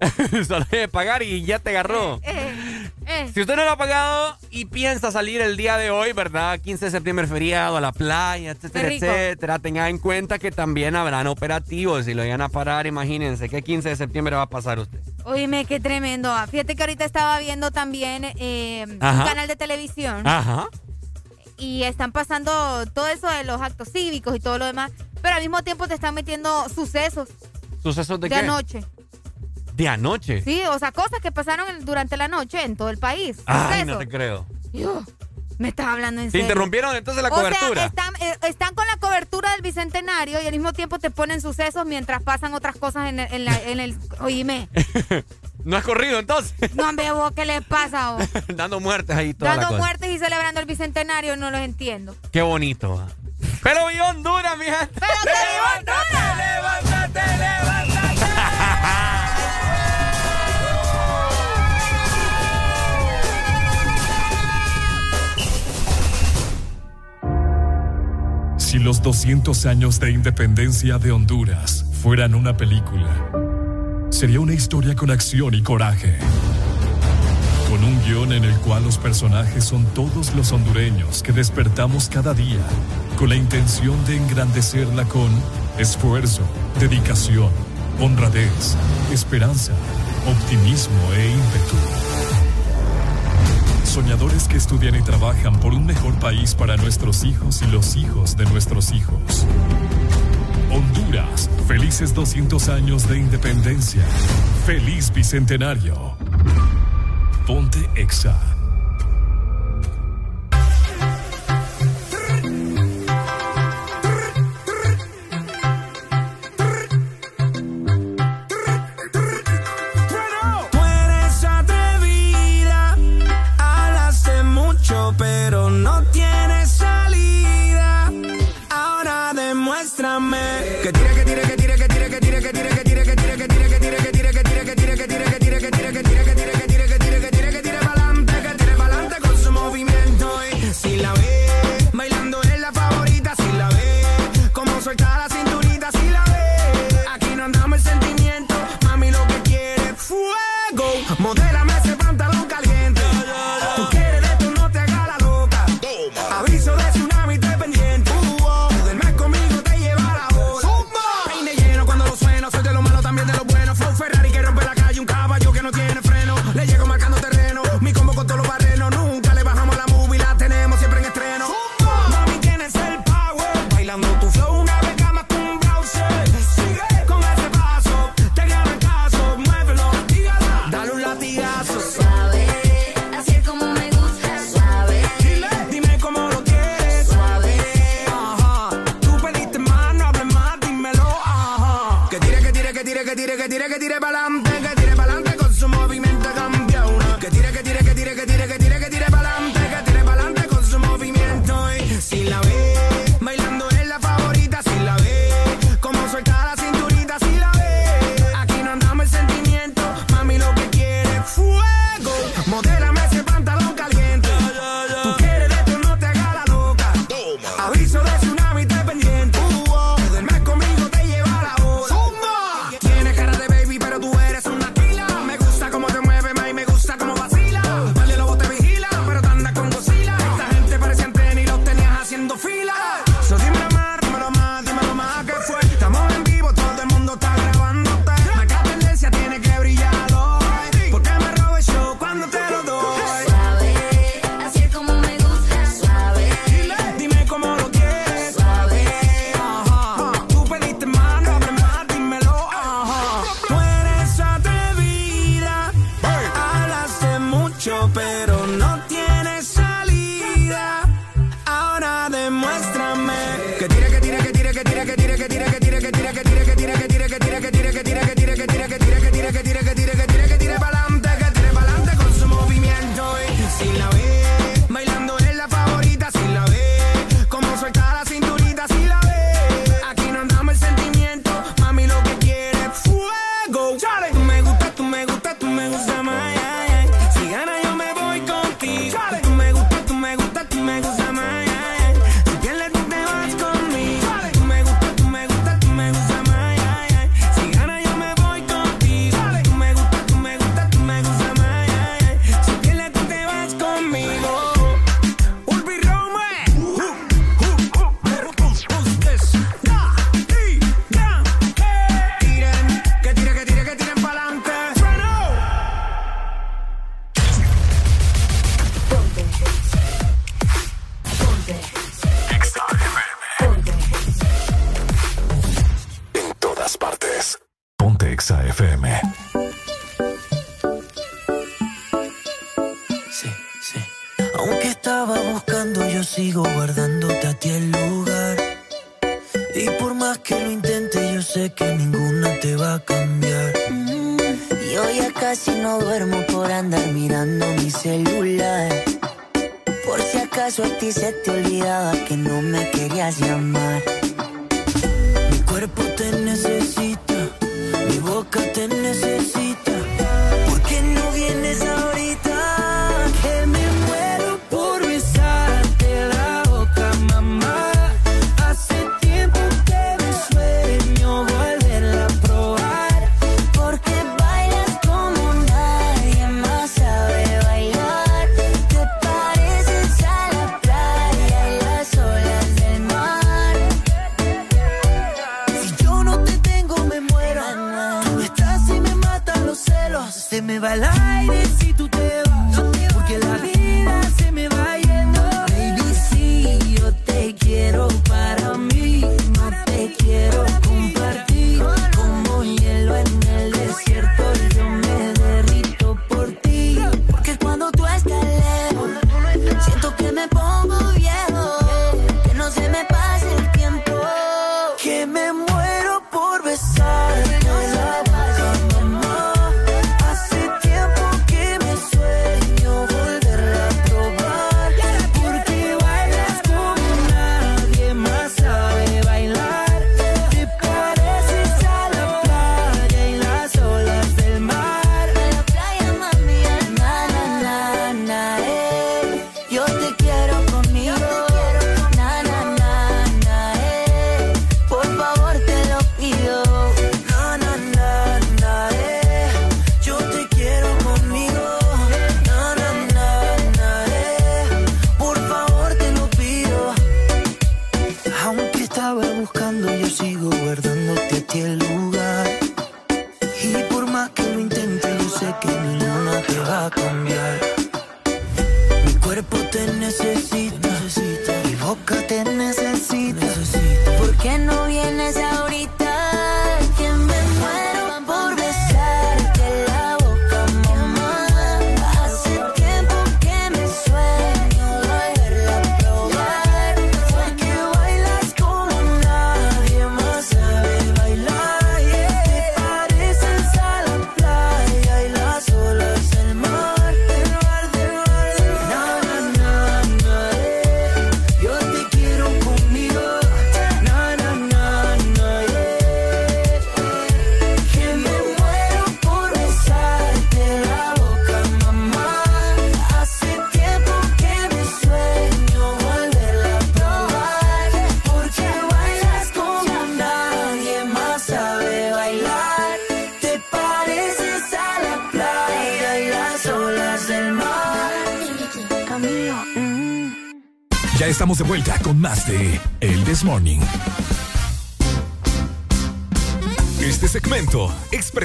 [0.46, 2.20] Solo debe pagar y ya te agarró.
[2.22, 3.30] Eh, eh.
[3.32, 6.58] Si usted no lo ha pagado y piensa salir el día de hoy, ¿verdad?
[6.58, 9.58] 15 de septiembre feriado, a la playa, etcétera, Qué etcétera.
[9.58, 12.06] Tenga en cuenta que también habrán operativos.
[12.06, 14.98] Si lo llegan a parar, imagínense que 15 de septiembre va a pasar usted.
[15.24, 16.32] Oíme, qué tremendo.
[16.32, 16.46] ah.
[16.50, 20.68] Fíjate que ahorita estaba viendo también eh, un canal de televisión Ajá.
[21.58, 22.50] y están pasando
[22.94, 25.94] todo eso de los actos cívicos y todo lo demás, pero al mismo tiempo te
[25.94, 27.28] están metiendo sucesos
[27.82, 28.40] ¿Sucesos de, de, qué?
[28.40, 28.84] anoche.
[29.76, 30.42] De anoche.
[30.42, 33.36] Sí, o sea, cosas que pasaron en- durante la noche en todo el país.
[33.46, 34.46] Ay, no te creo.
[34.72, 35.04] Dios,
[35.58, 36.46] me estás hablando en ¿Se serio.
[36.46, 37.74] interrumpieron entonces la o cobertura?
[37.74, 41.40] sea, están, eh, están con la cobertura del bicentenario y al mismo tiempo te ponen
[41.42, 43.32] sucesos mientras pasan otras cosas en el...
[43.34, 44.68] En la- en el oíme,
[45.64, 46.54] ¿No has corrido entonces?
[46.74, 48.12] no, hombre, vos, ¿qué les pasa?
[48.12, 48.24] vos?
[48.56, 49.78] Dando muertes ahí toda la Dando cosa.
[49.86, 52.14] muertes y celebrando el bicentenario, no los entiendo.
[52.32, 53.04] Qué bonito.
[53.62, 54.88] Pero viva Honduras, mija.
[54.94, 56.36] ¡Pero que viva Honduras!
[56.38, 57.85] ¡Levántate, levántate!
[68.76, 73.08] Si los 200 años de independencia de Honduras fueran una película,
[74.10, 76.18] sería una historia con acción y coraje.
[77.70, 82.34] Con un guion en el cual los personajes son todos los hondureños que despertamos cada
[82.34, 82.60] día
[83.18, 85.30] con la intención de engrandecerla con
[85.78, 86.42] esfuerzo,
[86.78, 87.48] dedicación,
[87.98, 88.76] honradez,
[89.10, 89.72] esperanza,
[90.28, 91.95] optimismo e ímpetu.
[93.86, 98.36] Soñadores que estudian y trabajan por un mejor país para nuestros hijos y los hijos
[98.36, 99.46] de nuestros hijos.
[100.70, 104.02] Honduras, felices 200 años de independencia.
[104.66, 106.14] Feliz Bicentenario.
[107.46, 108.36] Ponte Exa.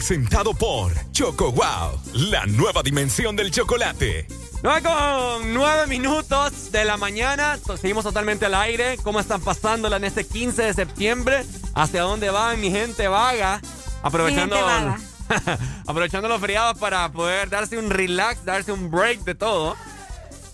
[0.02, 4.26] Presentado por Choco Wow, la nueva dimensión del chocolate.
[4.64, 7.60] 9 con 9 minutos de la mañana.
[7.80, 8.98] Seguimos totalmente al aire.
[9.04, 11.46] ¿Cómo están pasándola en este 15 de septiembre?
[11.76, 13.62] ¿Hacia dónde van mi gente vaga?
[14.02, 19.36] Aprovechando, Mi gente aprovechando los feriados para poder darse un relax, darse un break de
[19.36, 19.78] todo.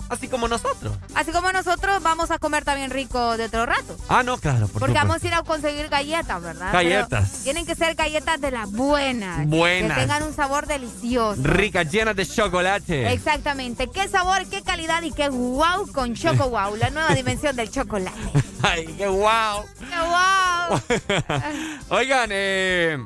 [0.09, 0.93] Así como nosotros.
[1.15, 3.97] Así como nosotros vamos a comer también rico de otro rato.
[4.07, 5.07] Ah, no, claro, por Porque supuesto.
[5.07, 6.71] vamos a ir a conseguir galletas, ¿verdad?
[6.71, 7.29] Galletas.
[7.29, 9.47] Pero tienen que ser galletas de las buenas.
[9.47, 9.97] Buenas.
[9.97, 11.41] Que tengan un sabor delicioso.
[11.43, 13.11] Ricas, llenas de chocolate.
[13.11, 13.87] Exactamente.
[13.87, 18.17] Qué sabor, qué calidad y qué wow con Choco Wow, la nueva dimensión del chocolate.
[18.61, 19.65] Ay, qué guau.
[19.79, 20.79] ¡Qué wow!
[21.97, 22.97] Oigan, eh,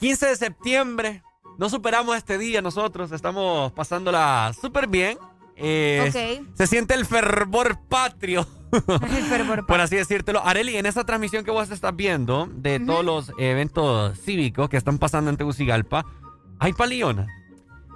[0.00, 1.22] 15 de septiembre.
[1.58, 3.12] No superamos este día nosotros.
[3.12, 5.18] Estamos pasándola súper bien.
[5.56, 6.48] Eh, Ok.
[6.56, 8.46] Se siente el fervor patrio.
[8.74, 10.44] El fervor Por así decírtelo.
[10.44, 14.98] Areli, en esa transmisión que vos estás viendo de todos los eventos cívicos que están
[14.98, 16.04] pasando en Tegucigalpa,
[16.58, 17.28] hay palillonas.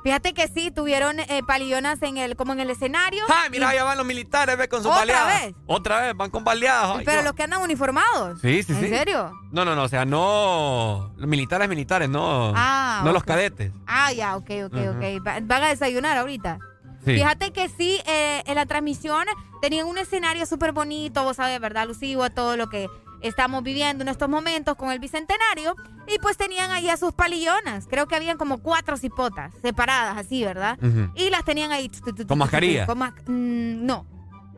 [0.04, 3.24] Fíjate que sí, tuvieron eh, palillonas en el, como en el escenario.
[3.28, 5.42] ¡Ay, mira, Y- allá van los militares, ve, con sus ¿Otra baleadas!
[5.46, 5.54] vez?
[5.66, 7.02] Otra vez, van con baleadas.
[7.04, 8.40] Pero los que andan uniformados.
[8.40, 8.88] Sí, sí, ¿En sí.
[8.88, 9.32] serio?
[9.50, 11.12] No, no, no, o sea, no.
[11.16, 12.52] Los militares, militares, no.
[12.54, 13.14] Ah, no ok.
[13.14, 13.72] los cadetes.
[13.88, 14.90] Ah, ya, ok, ok, Ujú.
[14.90, 15.26] ok.
[15.26, 16.60] Va- Van a desayunar ahorita.
[17.04, 17.14] Sí.
[17.14, 19.24] Fíjate que sí, eh, en la transmisión
[19.62, 21.84] tenían un escenario súper bonito, vos sabes, ¿verdad?
[21.84, 22.88] Alusivo a todo lo que
[23.20, 25.74] estamos viviendo en estos momentos con el bicentenario
[26.06, 27.86] y pues tenían ahí a sus palillonas.
[27.88, 30.78] Creo que habían como cuatro cipotas separadas así, ¿verdad?
[31.14, 31.90] Y las tenían ahí.
[32.26, 32.86] ¿Con mascarilla?
[32.86, 34.06] con mas- mm, no,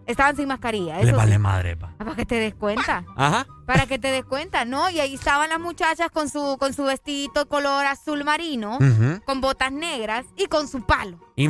[0.07, 0.97] estaban sin mascarilla.
[0.99, 1.39] Le Eso vale sí.
[1.39, 1.95] madre, pa.
[1.97, 3.05] Para que te des cuenta.
[3.17, 3.47] Ajá.
[3.67, 4.91] Para que te des cuenta, ¿no?
[4.91, 8.79] Y ahí estaban las muchachas con su, con su vestidito color azul marino,
[9.25, 11.19] con botas negras y con su palo.
[11.37, 11.49] Y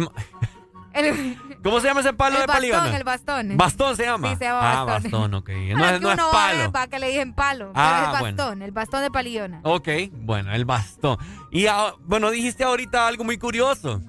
[0.93, 3.57] El, ¿Cómo se llama ese palo el de bastón, el bastón.
[3.57, 4.31] ¿Bastón se llama?
[4.31, 5.11] Sí, se llama Ah, bastón.
[5.13, 5.49] bastón, ok.
[5.77, 6.73] No es, no es uno va, palo.
[6.73, 7.71] Para que le dicen palo.
[7.75, 8.37] Ah, pero es bueno.
[8.37, 9.61] bastón, el bastón de palillona.
[9.63, 11.19] Ok, bueno, el bastón.
[11.51, 14.01] Y ah, bueno, dijiste ahorita algo muy curioso.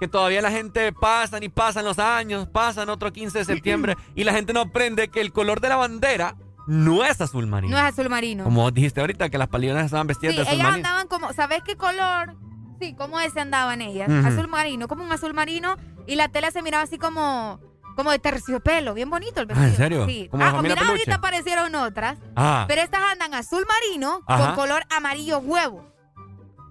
[0.00, 4.24] Que todavía la gente pasan y pasan los años, pasan otro 15 de septiembre y
[4.24, 6.34] la gente no aprende que el color de la bandera
[6.66, 7.76] no es azul marino.
[7.76, 8.42] No es azul marino.
[8.42, 10.88] Como dijiste ahorita, que las palillonas estaban vestidas Sí, de azul ellas marino.
[10.88, 12.34] andaban como, ¿sabes qué color?
[12.82, 14.10] Sí, ¿cómo ese andaban ellas?
[14.24, 17.60] Azul marino, como un azul marino y la tela se miraba así como
[17.94, 19.66] como de terciopelo, bien bonito el Ah, vestido.
[19.68, 20.06] ¿en serio?
[20.06, 20.26] Sí.
[20.30, 20.90] Como ah, mira, Peluche.
[20.90, 22.64] ahorita aparecieron otras, Ah.
[22.66, 24.46] pero estas andan azul marino Ajá.
[24.46, 25.86] con color amarillo huevo.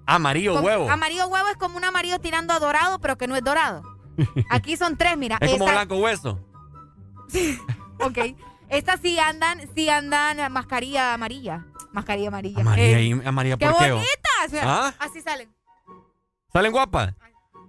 [0.08, 0.90] Amarillo Con- huevo.
[0.90, 3.84] Amarillo huevo es como un amarillo tirando a dorado, pero que no es dorado.
[4.50, 5.38] Aquí son tres, mira.
[5.40, 6.40] es como blanco hueso.
[8.00, 8.18] Ok.
[8.68, 11.66] Estas sí andan, sí andan mascarilla amarilla.
[11.94, 12.62] Mascarilla amarilla.
[12.62, 13.92] Amarilla Eh, y amarilla ¡Qué por qué?
[13.92, 13.96] oh?
[13.98, 14.64] bonitas!
[14.64, 14.94] ¿Ah?
[15.00, 15.54] Así salen.
[16.54, 17.14] ¿Salen guapas?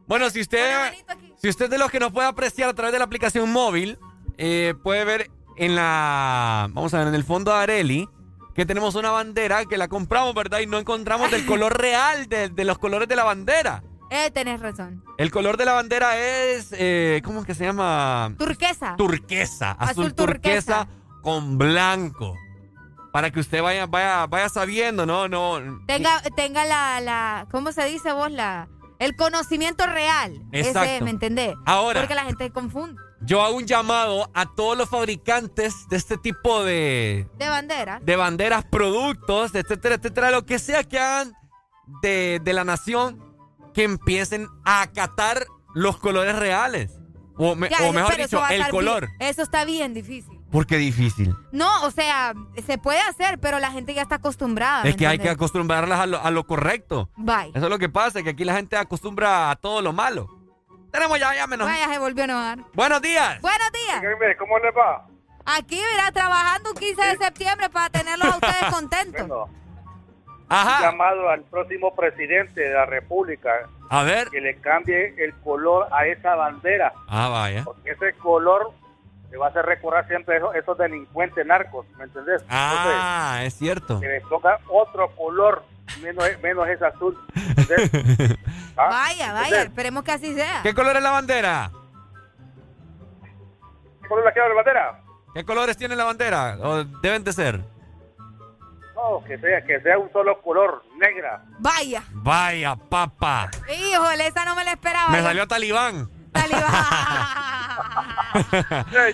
[0.07, 0.93] Bueno, si usted,
[1.41, 3.99] si usted es de los que nos puede apreciar a través de la aplicación móvil,
[4.39, 8.09] eh, puede ver en la, vamos a ver, en el fondo de Areli,
[8.55, 10.61] que tenemos una bandera que la compramos, ¿verdad?
[10.61, 13.83] Y no encontramos del color real de, de los colores de la bandera.
[14.11, 15.03] Eh, tenés razón.
[15.17, 18.35] El color de la bandera es, eh, ¿cómo es que se llama?
[18.37, 18.95] Turquesa.
[18.97, 20.85] Turquesa, azul, Azul turquesa.
[20.85, 20.89] turquesa.
[21.23, 22.37] con blanco.
[23.13, 25.29] Para que usted vaya, vaya, vaya sabiendo, ¿no?
[25.29, 25.61] No.
[25.87, 28.31] tenga, tenga la, la, ¿cómo se dice vos?
[28.31, 28.69] La,
[28.99, 30.43] el conocimiento real.
[30.51, 31.05] Ese, Exacto.
[31.05, 31.55] ¿me entendés?
[31.67, 32.01] Ahora.
[32.01, 33.01] Porque la gente confunde.
[33.25, 38.01] Yo hago un llamado a todos los fabricantes de este tipo de, De bandera.
[38.03, 41.33] de banderas, productos, etcétera, etcétera, lo que sea que hagan
[42.03, 43.23] de, de la nación,
[43.75, 46.99] que empiecen a acatar los colores reales.
[47.37, 49.09] O, me- Ya, o mejor dicho, el color.
[49.21, 50.32] eso está bien difícil.
[50.53, 51.35] Porque difícil.
[51.51, 52.35] No, o sea,
[52.67, 54.83] se puede hacer, pero la gente ya está acostumbrada.
[54.85, 57.09] es ¿me que hay que acostumbrarlas a lo, a lo correcto.
[57.17, 57.49] Bye.
[57.55, 60.29] Eso es lo que pasa, que aquí la gente acostumbra a todo lo malo.
[60.93, 61.67] Tenemos ya, ya menos.
[61.67, 62.59] Vaya, se volvió a enojar.
[62.75, 63.41] Buenos días.
[63.41, 64.03] Buenos días.
[64.39, 65.07] ¿Cómo le va?
[65.47, 69.49] Aquí, mira, trabajando un 15 de septiembre para tenerlos a ustedes contentos.
[70.51, 70.77] Ajá.
[70.77, 73.49] Un llamado al próximo presidente de la República
[73.89, 74.29] A ver.
[74.29, 76.93] que le cambie el color a esa bandera.
[77.09, 77.65] Ah, vaya.
[77.65, 78.71] Porque ese color
[79.33, 82.45] le va a hacer recordar siempre esos, esos delincuentes narcos, ¿me entendés?
[82.51, 83.99] Ah, es cierto.
[83.99, 85.65] Que le toca otro color,
[86.03, 87.19] menos, menos ese azul.
[87.35, 87.91] ¿entendés?
[88.77, 88.89] ¿Ah?
[88.91, 89.69] Vaya, vaya, ¿Entendés?
[89.69, 90.61] esperemos que así sea.
[90.63, 91.71] ¿Qué color es la bandera?
[94.03, 95.01] ¿Qué color la quiero la bandera?
[95.35, 96.59] ¿Qué colores tiene la bandera?
[96.61, 97.61] ¿O deben de ser?
[98.95, 101.43] No, que sea, que sea un solo color, negra.
[101.59, 102.03] Vaya.
[102.13, 103.51] Vaya, papa.
[103.67, 105.09] Híjole, esa no me la esperaba.
[105.09, 105.25] Me yo.
[105.25, 106.11] salió talibán.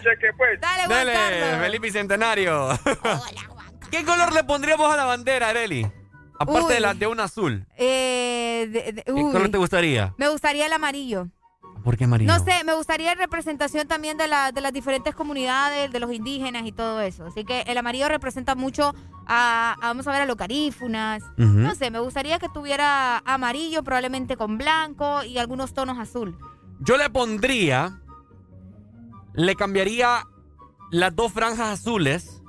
[0.03, 0.61] Cheque, pues.
[0.61, 1.61] Dale, Juan Carlos.
[1.61, 2.69] feliz bicentenario.
[3.91, 5.87] ¿Qué color le pondríamos a la bandera, Areli?
[6.41, 7.67] Aparte de la de un azul.
[7.77, 9.33] Eh, de- de- ¿Qué uy.
[9.33, 10.15] color te gustaría?
[10.19, 11.29] Me gustaría el amarillo.
[11.83, 12.31] ¿Por qué amarillo?
[12.33, 16.65] No sé, me gustaría representación también de, la, de las diferentes comunidades, de los indígenas
[16.67, 17.27] y todo eso.
[17.27, 18.95] Así que el amarillo representa mucho
[19.27, 21.23] a, a- vamos a ver, a los garífunas.
[21.39, 21.47] Ujú.
[21.47, 26.37] No sé, me gustaría que tuviera amarillo, probablemente con blanco y algunos tonos azul.
[26.81, 28.01] Yo le pondría.
[29.35, 30.25] Le cambiaría
[30.91, 32.43] las dos franjas azules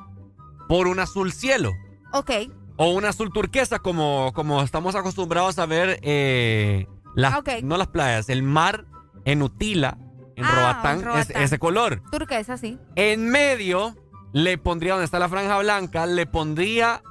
[0.67, 1.73] por un azul cielo.
[2.13, 2.31] Ok.
[2.77, 8.29] O un azul turquesa, como, como estamos acostumbrados a ver eh, las, no las playas,
[8.29, 8.85] el mar
[9.25, 9.97] en Utila,
[10.35, 12.01] en Ah, es- ese color.
[12.11, 12.79] Turquesa, sí.
[12.95, 13.95] En medio
[14.31, 17.03] le pondría, donde está la franja blanca, le pondría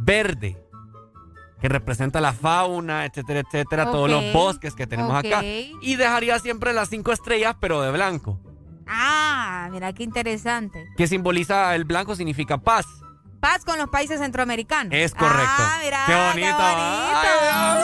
[0.00, 0.61] verde,
[1.62, 5.42] que representa la fauna, etcétera, etcétera, todos los bosques que tenemos acá.
[5.44, 8.38] Y dejaría siempre las cinco estrellas, pero de blanco,
[8.86, 10.84] Ah, mira qué interesante.
[10.96, 12.84] que simboliza, el blanco significa paz.
[13.40, 14.92] Paz con los países centroamericanos.
[14.92, 15.40] Es correcto.
[15.46, 16.04] Ah, mira.
[16.06, 17.78] Qué bonito, ¿ah?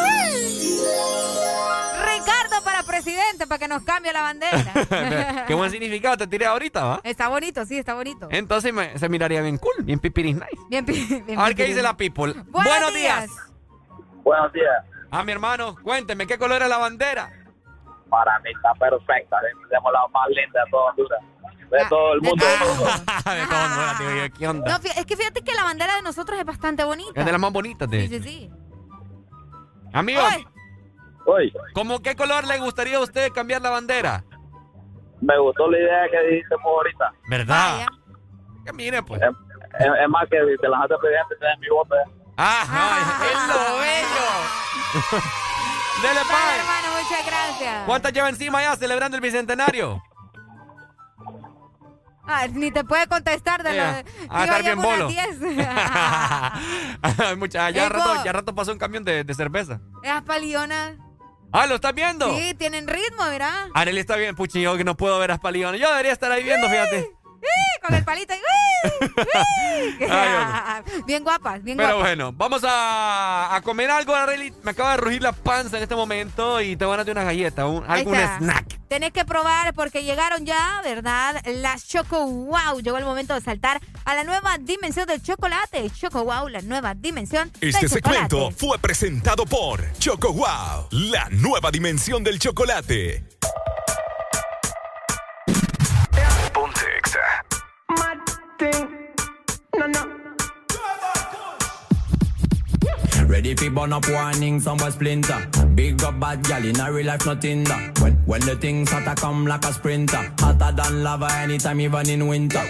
[2.05, 5.44] Ricardo para presidente, para que nos cambie la bandera.
[5.47, 7.00] Qué buen significado te tiré ahorita, ¿va?
[7.05, 8.28] Está bonito, sí, está bonito.
[8.31, 10.48] Entonces me- se miraría bien cool, bien pipiris nice.
[10.68, 10.84] Bien,
[11.26, 12.34] bien A ver qué dice la people.
[12.48, 13.28] Buenos días.
[14.28, 14.84] Buenos días.
[15.10, 17.31] Ah, mi hermano, cuénteme, ¿qué color es la bandera?
[18.10, 19.39] Para mí está perfecta.
[19.70, 21.20] Tenemos la más linda de toda Honduras.
[21.70, 22.44] De todo el mundo.
[22.44, 22.52] de
[23.47, 24.70] todo Honduras, digo yo, ¿qué onda?
[24.70, 27.18] No, es que fíjate que la bandera de nosotros es bastante bonita.
[27.18, 28.50] Es de las más bonitas de Sí, sí, sí.
[29.94, 30.20] Amigo,
[31.24, 34.24] Hoy ¿cómo qué color le gustaría a usted cambiar la bandera?
[35.23, 37.12] me gustó la idea que dijiste ahorita.
[37.31, 37.86] ¿Verdad?
[38.66, 39.23] Que mire, pues.
[39.23, 41.94] Es, es más que te lanzaste presidente, te den mi voto.
[41.97, 42.17] eh.
[42.39, 43.20] ¡Ah!
[43.25, 44.28] ¡Es lo bello!
[46.02, 46.58] Dele, Vale, Pai.
[46.60, 47.84] hermano, muchas gracias.
[47.86, 50.00] ¿Cuántas lleva encima ya celebrando el bicentenario?
[52.31, 53.83] Ah, ni te puede contestar de lo
[54.28, 55.08] Ah, estar bien bolo.
[55.08, 55.39] 10.
[57.02, 59.81] Ay, mucha- ya, rato, ya rato pasó un camión de, de cerveza.
[60.02, 60.92] Esas palillonas.
[61.52, 62.36] Ah, ¿lo estás viendo?
[62.36, 63.68] Sí, tienen ritmo, mira.
[63.75, 65.75] Arely está bien, puchi, yo que no puedo ver a Spalión.
[65.76, 67.10] Yo debería estar ahí viendo, fíjate.
[67.49, 67.81] ¡Sí!
[67.86, 68.35] Con el palito.
[68.35, 68.41] ¡uy!
[70.10, 72.05] Ay, bien guapas, bien Pero guapas.
[72.09, 74.52] bueno, vamos a, a comer algo, Arely.
[74.62, 77.25] Me acaba de rugir la panza en este momento y te van a dar una
[77.25, 78.78] galleta, un, algún snack.
[78.89, 81.43] Tenés que probar porque llegaron ya, ¿verdad?
[81.47, 82.81] Las Choco Wow.
[82.81, 85.91] Llegó el momento de saltar a la nueva dimensión del chocolate.
[85.91, 88.01] Choco Wow, la nueva dimensión Este del chocolate.
[88.28, 93.25] segmento fue presentado por Choco Wow, la nueva dimensión del chocolate.
[103.39, 105.47] Ready fi burn up warning, somewhere splinter.
[105.76, 107.97] Big up bad gal in a real life, nothing that.
[108.00, 112.26] When when the things hotter come like a sprinter, hotter than lava anytime, even in
[112.26, 112.65] winter.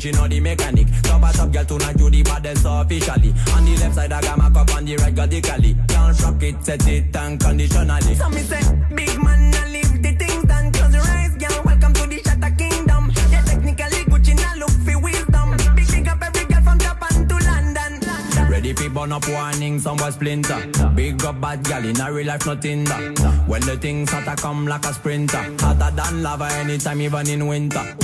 [0.00, 0.86] And she know the mechanic.
[1.02, 3.34] Top a top girl tonight, you the baddest officially.
[3.54, 5.76] On the left side, I got my cup on the right, got the cali.
[5.88, 8.14] Can't rock it, set it unconditionally.
[8.14, 8.60] So me say,
[8.94, 10.72] big man, I leave the things done.
[10.72, 11.62] Close your eyes, girl.
[11.64, 13.12] Welcome to the Shatter Kingdom.
[13.30, 15.76] Yeah, technically Gucci now look for wisdom.
[15.76, 18.50] Big big up every girl from Japan to London.
[18.50, 20.66] Ready fi burn up warning, somewhere splinter.
[20.94, 23.44] Big up bad gal in a real life, nothing that.
[23.46, 27.96] When the things hotter come like a sprinter, hotter than lava anytime, even in winter.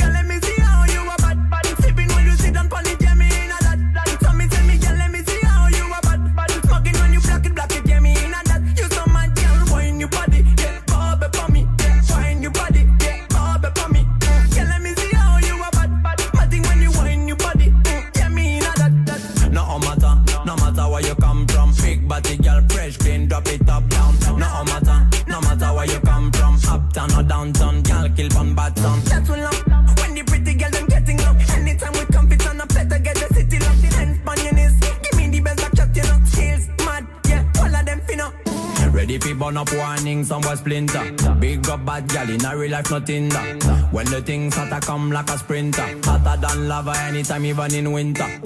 [40.26, 41.12] Somewhere splinter.
[41.38, 43.88] Big up bad gal in a real life, nothing that.
[43.92, 48.45] When the things hotter come like a sprinter, hotter than lava anytime, even in winter.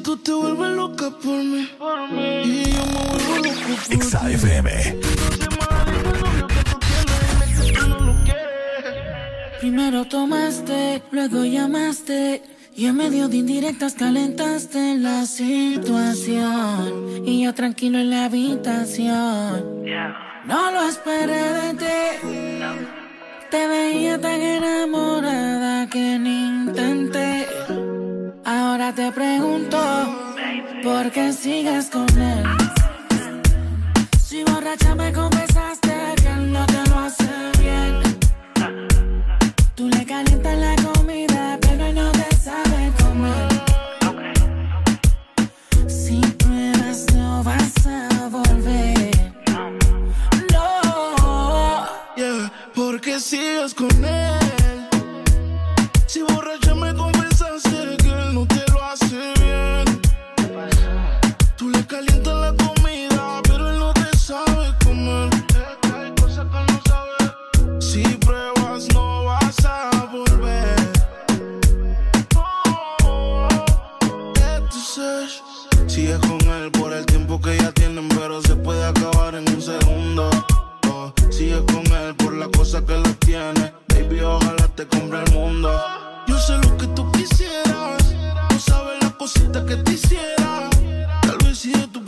[0.00, 1.68] Que tú te vuelves loca por mí.
[2.44, 3.50] Y yo me vuelvo loco
[3.86, 4.32] por Exa ti.
[4.34, 4.70] FM.
[9.60, 12.42] Primero tomaste, luego llamaste.
[12.76, 17.26] Y en medio de indirectas calentaste la situación.
[17.26, 19.84] Y yo tranquilo en la habitación.
[20.46, 21.84] No lo esperé de ti.
[23.50, 27.46] Te veía tan enamorada que ni intenté.
[28.44, 29.78] Ahora te pregunto,
[30.82, 32.44] ¿por qué sigues con él?
[34.22, 37.28] Si borracha me confesaste que él no te lo hace
[37.60, 38.00] bien.
[39.74, 43.48] Tú le calientas la comida, pero él no te sabe comer.
[45.86, 49.10] Si pruebas, no vas a volver.
[50.52, 51.86] No.
[52.16, 54.19] Yeah, porque sigues con él.
[82.84, 83.72] Que lo tiene.
[83.88, 85.70] Baby, ojalá te compre el mundo.
[86.26, 88.14] Yo sé lo que tú quisieras.
[88.50, 90.70] No sabes la cosita que te hiciera.
[91.22, 92.04] Tal vez si de tu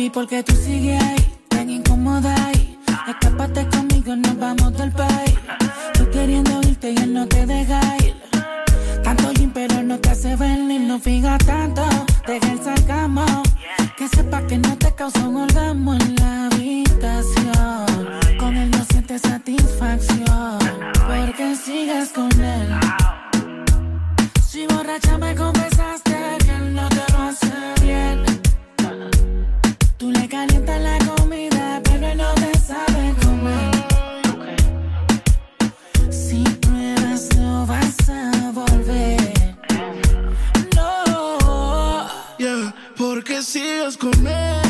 [0.00, 0.10] baby.
[0.10, 2.78] Porque tú sigues ahí, tan incómoda ahí.
[3.08, 5.34] Escápate conmigo, nos vamos del país.
[5.94, 8.14] Tú queriendo irte y él no te deja ir.
[9.04, 11.82] Tanto gym, pero no te hace venir, no fija tanto.
[12.26, 13.26] Deja el sarcasmo.
[13.96, 17.86] Que sepa que no te causa un orgasmo en la habitación.
[18.38, 20.58] Con él no sientes satisfacción.
[21.06, 22.68] Porque sigues con él.
[24.48, 26.09] Si borracha me confesaste
[43.70, 44.69] porque sigues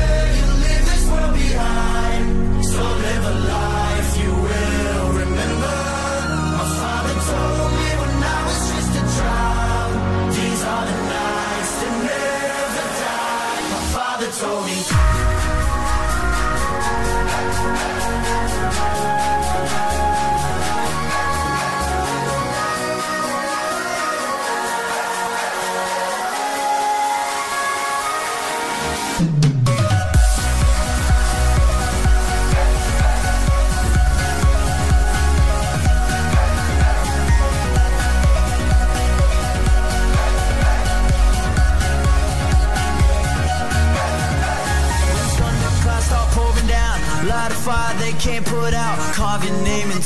[14.41, 14.81] told me.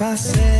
[0.00, 0.59] passei.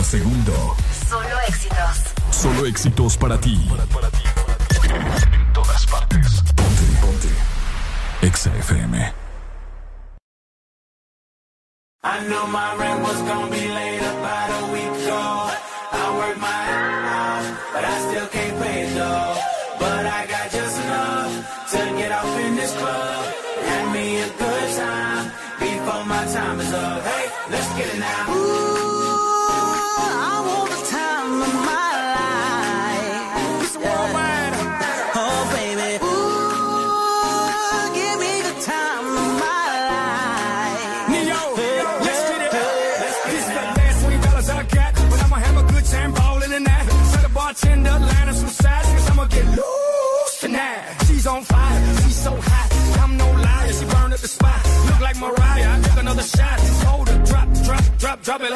[0.00, 0.76] Cada segundo.
[1.08, 2.14] Solo éxitos.
[2.30, 3.68] Solo éxitos para ti.
[5.32, 6.42] En todas partes.
[6.54, 7.28] Ponte, ponte.
[8.22, 9.12] Exa FM.
[12.02, 13.99] I know my rent was gonna be late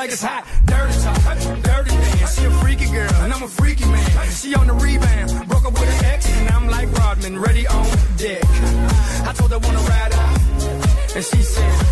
[0.05, 0.45] like it's hot.
[0.67, 2.39] Dirty talk, dirty dance.
[2.39, 4.31] She a freaky girl, and I'm a freaky man.
[4.31, 7.87] She on the rebound, broke up with an ex, and I'm like Rodman, ready on
[8.19, 8.45] deck.
[9.29, 10.41] I told her wanna ride out.
[11.17, 11.84] And she said,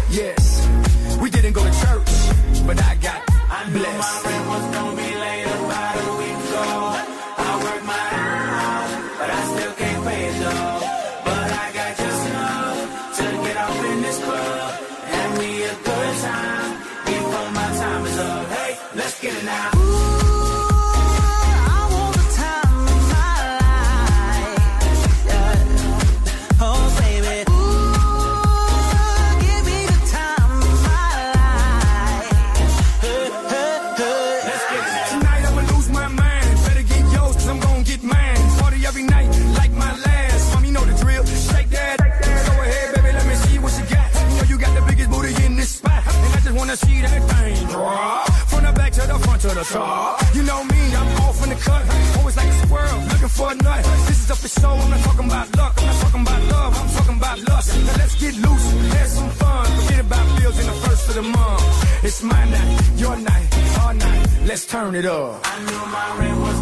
[64.82, 66.61] turn it up.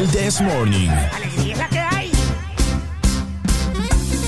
[0.00, 0.88] El This Morning.
[0.88, 2.10] Alegría es la que hay.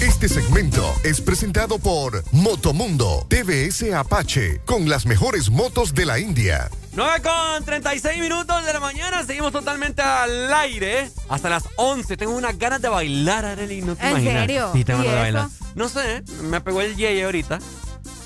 [0.03, 6.69] Este segmento es presentado por Motomundo TVS Apache con las mejores motos de la India.
[6.93, 12.19] 9 con 36 minutos de la mañana, seguimos totalmente al aire hasta las 11.
[12.19, 14.41] Tengo unas ganas de bailar, Arely, no te ¿En imaginas.
[14.43, 14.71] serio?
[14.75, 15.49] Sí, tengo ¿Y ganas de bailar.
[15.75, 17.61] No sé, me pegó el yeye ahorita.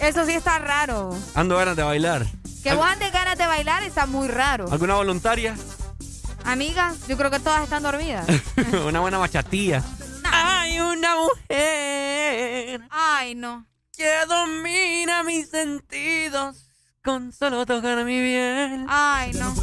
[0.00, 1.16] Eso sí está raro.
[1.36, 2.26] Ando ganas de bailar.
[2.64, 4.66] Que vos andes ganas de bailar está muy raro.
[4.72, 5.54] ¿Alguna voluntaria?
[6.46, 8.26] Amigas, yo creo que todas están dormidas.
[8.86, 9.82] una buena bachatilla.
[10.24, 13.66] Hay una mujer Ay, no.
[13.96, 16.56] que domina mis sentidos
[17.04, 18.84] con solo tocar mi piel.
[18.88, 19.54] Ay, no.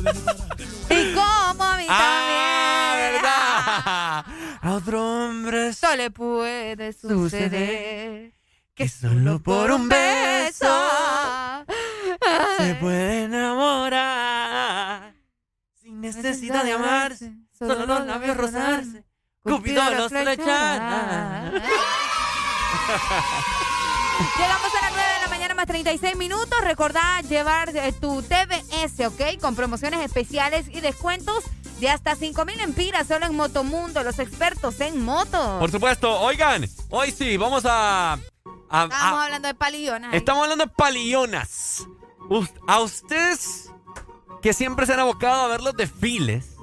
[0.89, 3.13] y como a mí Ah, también.
[3.13, 4.25] ¿verdad?
[4.61, 8.33] A otro hombre Esto le puede suceder.
[8.75, 10.67] que solo por un beso
[12.57, 13.42] se puede enamorar sin
[16.15, 19.03] necesidad de amarse, solo los labios rozarse.
[19.43, 21.51] Cupido los flechará.
[24.37, 26.57] Llegamos a las 9 de la mañana más 36 minutos.
[26.63, 29.39] Recordá llevar eh, tu TBS, ¿ok?
[29.41, 31.43] Con promociones especiales y descuentos
[31.79, 35.59] de hasta 5 mil empiras solo en Motomundo, los expertos en motos.
[35.59, 38.13] Por supuesto, oigan, hoy sí, vamos a...
[38.69, 40.13] a- Estamos a- hablando de palillonas.
[40.13, 41.85] estamos hablando de palillonas.
[42.67, 43.69] A ustedes
[44.43, 46.55] que siempre se han abocado a ver los desfiles.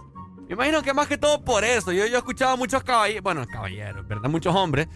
[0.47, 1.91] Me imagino que más que todo por eso.
[1.93, 4.29] Yo, yo he escuchado a muchos caballeros, bueno, caballeros, ¿verdad?
[4.31, 4.87] Muchos hombres.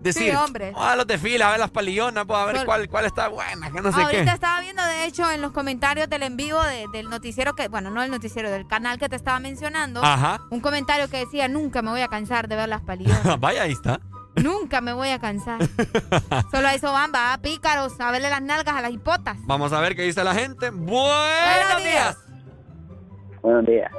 [0.00, 0.74] Decir, Sí, hombres.
[0.78, 3.70] "Ah, los desfiles, a ver las palillonas, pues a ver Sol- cuál, cuál está buena,
[3.70, 4.30] que no sé Ahorita qué.
[4.30, 7.90] estaba viendo, de hecho, en los comentarios del en vivo de- del noticiero que, bueno,
[7.90, 10.40] no el noticiero, del canal que te estaba mencionando, Ajá.
[10.50, 13.20] un comentario que decía, nunca me voy a cansar de ver las palillonas.
[13.40, 14.00] Vaya, ahí está.
[14.36, 15.58] nunca me voy a cansar.
[16.50, 19.36] Solo a eso van, va, pícaros, a verle las nalgas a las hipotas.
[19.40, 20.70] Vamos a ver qué dice la gente.
[20.70, 22.16] Buenos, Buenos días.
[22.16, 22.16] días.
[23.42, 23.90] Buenos días.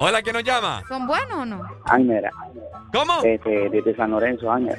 [0.00, 0.82] Hola, ¿quién nos llama?
[0.88, 1.62] ¿Son buenos o no?
[1.86, 2.30] Ángela.
[2.92, 3.22] ¿Cómo?
[3.22, 4.78] Este, desde San Lorenzo, Ángela.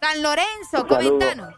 [0.00, 1.54] San Lorenzo, comentanos.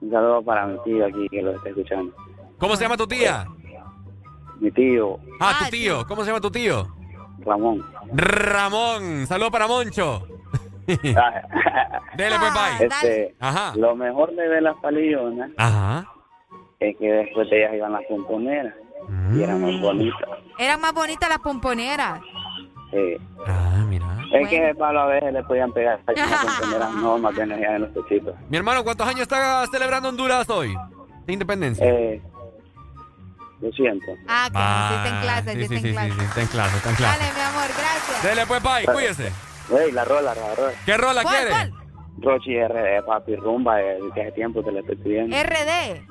[0.00, 2.12] Un saludo para mi tío aquí que lo está escuchando.
[2.58, 3.46] ¿Cómo se llama tu tía?
[4.58, 6.04] Mi tío, Ah, tu tío.
[6.06, 6.86] ¿Cómo se llama tu tío?
[7.44, 7.84] Ramón.
[8.12, 9.26] Ramón.
[9.26, 10.26] Saludos para Moncho.
[10.86, 12.86] Dele, pues, bye.
[12.86, 13.72] Este, Ajá.
[13.76, 16.06] Lo mejor de ver las palillonas Ajá.
[16.80, 18.74] es que después de ellas iban las pomponeras.
[19.34, 20.28] Y eran más bonitas.
[20.58, 22.20] Eran más bonitas las pomponeras.
[22.90, 23.16] Sí.
[23.46, 24.06] Ah, mira.
[24.32, 26.16] Es que de palo a veces le podían pegar las
[26.60, 28.34] pomponeras no más de energía en los pechitos.
[28.48, 30.74] Mi hermano, ¿cuántos años está celebrando Honduras hoy?
[31.26, 31.86] De independencia.
[31.86, 32.20] Eh,
[33.60, 34.06] lo siento.
[34.26, 36.10] Ah, que sí está en clase, sí, sí, sí, está sí, en clase.
[36.10, 37.18] sí, sí, está en clase, está en clase.
[37.18, 38.22] Dale, mi amor, gracias.
[38.22, 38.84] Dele, pues, bye.
[38.92, 39.32] Cuídese.
[39.84, 40.72] Ey, la rola, la rola.
[40.84, 41.50] ¿Qué rola ¿Cuál, quiere?
[41.50, 41.72] cuál?
[42.18, 45.36] Rochi RD, papi, rumba, eh, que hace tiempo te la estoy pidiendo.
[45.36, 46.02] RD.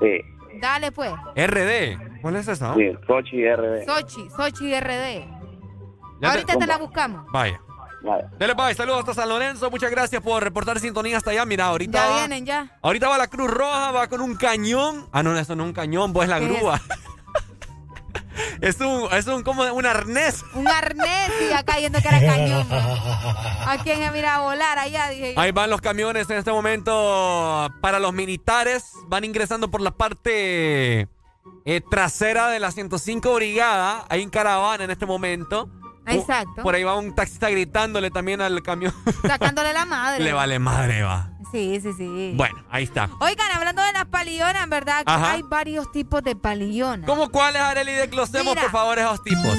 [0.00, 0.20] Sí,
[0.60, 1.12] Dale, pues.
[1.36, 1.98] RD.
[2.22, 2.74] ¿Cuál es esa?
[2.74, 3.86] sí, Rochi RD.
[3.86, 5.24] Sochi, Sochi RD.
[6.20, 7.24] Ya Ahorita te la buscamos.
[7.32, 7.60] Vaya.
[8.02, 8.24] Vale.
[8.38, 8.74] Dele, bye.
[8.74, 9.70] Saludos hasta San Lorenzo.
[9.70, 11.44] Muchas gracias por reportar sintonía hasta allá.
[11.44, 12.78] Mira, ahorita Ya va, vienen, ya.
[12.82, 15.08] ahorita va la Cruz Roja, va con un cañón.
[15.12, 16.80] Ah, no, eso no es un cañón, pues es la grúa.
[18.60, 20.44] Es un, es un, como un arnés.
[20.54, 22.66] Un arnés y acá yendo que era cañón.
[22.70, 25.08] ¿A quién se mira a volar allá?
[25.08, 25.40] Dije yo.
[25.40, 28.84] Ahí van los camiones en este momento para los militares.
[29.06, 31.08] Van ingresando por la parte
[31.64, 34.04] eh, trasera de la 105 Brigada.
[34.08, 35.68] Ahí en caravana en este momento.
[36.06, 36.62] Exacto.
[36.62, 38.94] Por ahí va un taxista gritándole también al camión.
[39.26, 40.24] Sacándole la madre.
[40.24, 41.30] Le vale madre, va.
[41.52, 42.32] Sí, sí, sí.
[42.36, 43.08] Bueno, ahí está.
[43.20, 45.04] Oigan, hablando de las palillonas, ¿verdad?
[45.04, 47.06] Que hay varios tipos de palillonas.
[47.06, 47.92] ¿Cómo cuáles, Arely?
[47.92, 48.62] Desglosemos, Mira.
[48.62, 49.56] por favor, esos tipos.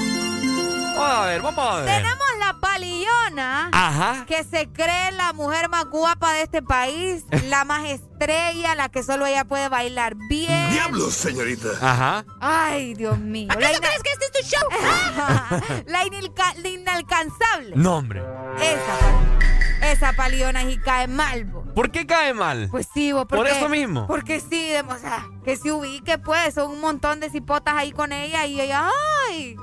[1.00, 1.84] Vamos a ver, vamos a ver.
[1.86, 4.24] Tenemos la palillona Ajá.
[4.26, 9.02] que se cree la mujer más guapa de este país, la más estrella, la que
[9.02, 10.70] solo ella puede bailar bien.
[10.70, 11.68] Diablos, señorita.
[11.80, 12.24] Ajá.
[12.40, 13.48] Ay, Dios mío.
[13.50, 15.82] ¿Acaso ina- crees que este es tu show?
[15.86, 17.72] la, inilca- la inalcanzable.
[17.76, 18.22] No, hombre.
[18.60, 21.60] Esa, esa palillona y cae mal, bo.
[21.74, 22.68] ¿Por qué cae mal?
[22.70, 24.06] Pues sí, vos, Por porque, eso mismo.
[24.06, 27.92] Porque sí, de- o sea, que se ubique, pues, son un montón de cipotas ahí
[27.92, 28.90] con ella y ella,
[29.30, 29.56] ¡ay!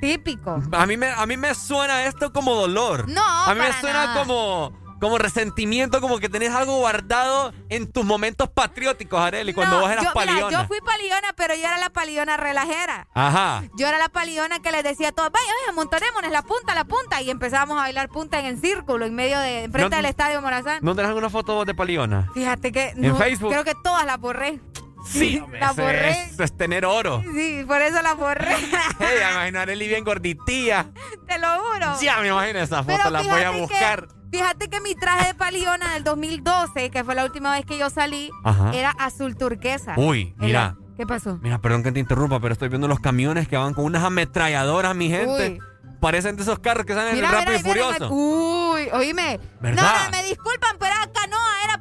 [0.00, 0.60] Típico.
[0.72, 3.08] A mí me, a mí me suena esto como dolor.
[3.08, 4.20] No, A mí me suena nada.
[4.20, 9.82] como, como resentimiento, como que tenés algo guardado en tus momentos patrióticos, Arely, cuando No,
[9.82, 10.50] vos eras yo, mira, paliona.
[10.62, 13.08] yo fui palillona, pero yo era la palillona relajera.
[13.14, 13.64] Ajá.
[13.76, 16.84] Yo era la palillona que les decía a todos, vaya, vaya, montarémonos la punta, la
[16.84, 17.20] punta.
[17.22, 20.40] Y empezábamos a bailar punta en el círculo, en medio de, enfrente No- del estadio
[20.42, 20.78] Morazán.
[20.82, 22.28] ¿No tenés alguna foto vos de paliona?
[22.34, 23.50] Fíjate que ¿En no, Facebook?
[23.50, 24.60] creo que todas las borré.
[25.06, 26.10] Sí, La borré.
[26.10, 27.22] es, eso es tener oro.
[27.32, 28.54] Sí, por eso la borré.
[28.98, 30.86] Hey, me imagino a Arely bien gorditía.
[31.26, 32.00] Te lo juro.
[32.00, 34.08] Ya me imagino esa foto, Pero la voy a fíjate que- buscar.
[34.32, 37.88] fíjate que mi traje de paliona del 2012, que fue la última vez que yo
[37.90, 38.72] salí, Ajá.
[38.74, 39.94] era azul turquesa.
[39.96, 40.76] Uy, Era- mira.
[40.96, 41.38] ¿Qué pasó?
[41.42, 44.94] Mira, perdón que te interrumpa, pero estoy viendo los camiones que van con unas ametralladoras,
[44.96, 45.52] mi gente.
[45.52, 45.58] Uy.
[46.00, 48.08] parecen de esos carros que salen Mira, Rápido mira, y Furioso.
[48.12, 49.40] Uy, oíme.
[49.60, 49.82] ¿Verdad?
[49.82, 51.75] No, no, me disculpan, pero esa canoa era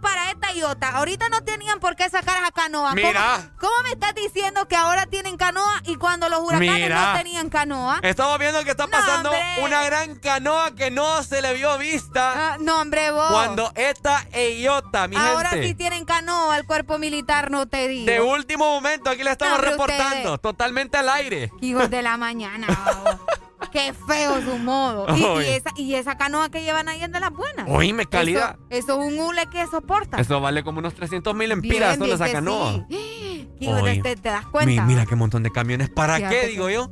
[0.63, 2.89] Ahorita no tenían por qué sacar esa canoa.
[2.91, 3.51] ¿Cómo- Mira.
[3.59, 7.11] ¿Cómo, me estás diciendo que ahora tienen canoa y cuando los huracanes Mira.
[7.13, 7.99] no tenían canoa?
[8.01, 12.57] Estamos viendo que está pasando una gran canoa que no se le vio vista Ah,
[12.59, 13.31] no, hombre, vos.
[13.31, 15.67] cuando esta e Iota, mi Ahora gente.
[15.67, 18.05] sí tienen canoa el cuerpo militar, no te digo.
[18.11, 20.41] De último momento, aquí le estamos reportando, ustedes.
[20.41, 21.51] totalmente al aire.
[21.61, 22.67] Hijos de la mañana.
[23.75, 25.05] Qué feo su modo.
[25.17, 27.67] Y, esa, y esa canoa que llevan ahí es de las buenas.
[27.67, 28.57] Oíme, calidad.
[28.69, 30.15] Eso, eso es un hule que soporta.
[30.17, 32.85] Eso vale como unos 300 mil empiras solo esa canoa.
[32.89, 33.49] sí.
[33.59, 34.01] Hijo, Oye.
[34.01, 34.81] te, te das cuenta.
[34.81, 35.89] Mi- mira qué montón de camiones.
[35.89, 36.89] ¿Para Fíjate qué, que- digo yo?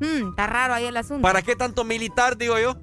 [0.00, 1.22] Mm, está raro ahí el asunto.
[1.22, 2.76] ¿Para qué tanto militar, digo yo?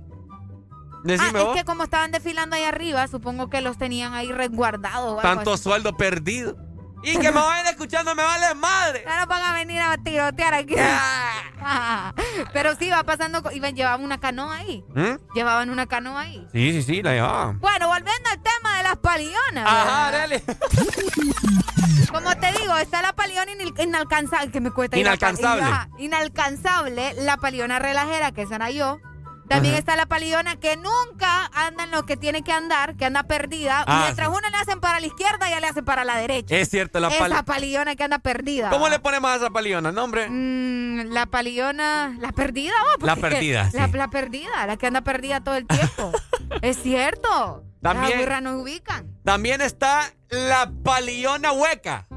[1.04, 1.56] Decime ah, vos.
[1.56, 5.22] es que como estaban desfilando ahí arriba, supongo que los tenían ahí resguardados.
[5.22, 6.58] Tanto sueldo perdido.
[7.04, 9.04] Y que me vayan escuchando, me vale madre.
[9.06, 10.76] Ya no van a venir a tirotear aquí.
[12.54, 13.44] Pero sí, va pasando.
[13.52, 14.84] Iban, llevaban una canoa ahí.
[14.96, 15.34] ¿Mm?
[15.36, 16.48] Llevaban una canoa ahí.
[16.52, 17.60] Sí, sí, sí, la llevaban.
[17.60, 19.66] Bueno, volviendo al tema de las palionas.
[19.68, 20.44] Ajá, dale.
[22.12, 25.66] Como te digo, está la paliona inal- inalcanzable, que me cuesta Inalcanzable.
[26.00, 29.00] Inalcanzable, la paliona relajera, que esa era yo.
[29.48, 29.80] También Ajá.
[29.80, 33.84] está la paliona que nunca anda en lo que tiene que andar, que anda perdida.
[33.88, 34.34] Ah, Mientras sí.
[34.38, 36.56] una le hacen para la izquierda, ya le hacen para la derecha.
[36.56, 37.46] Es cierto, la Esa pal...
[37.46, 38.70] paliona que anda perdida.
[38.70, 40.28] ¿Cómo le ponemos a esa paliona, no, hombre?
[40.30, 43.94] Mm, la paliona, la perdida, oh, La perdida, La, sí.
[43.94, 46.12] la perdida, la que anda perdida todo el tiempo.
[46.62, 47.64] es cierto.
[47.82, 49.08] También- Las ubican.
[49.24, 52.08] También está la paliona hueca.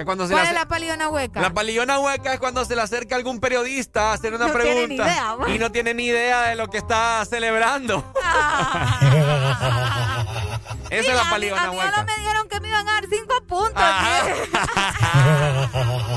[0.00, 1.42] Que cuando se ¿Cuál es la paliona hueca?
[1.42, 4.64] La paliona hueca es cuando se le acerca algún periodista a hacer una No tiene
[4.86, 8.02] pregunta ni idea, y no tiene ni idea de lo que está celebrando.
[10.88, 11.90] Esa es la a mí- paliona a mí hueca.
[11.90, 13.82] ahora me dijeron que me iban a dar cinco puntos.
[13.84, 14.32] ¿sí?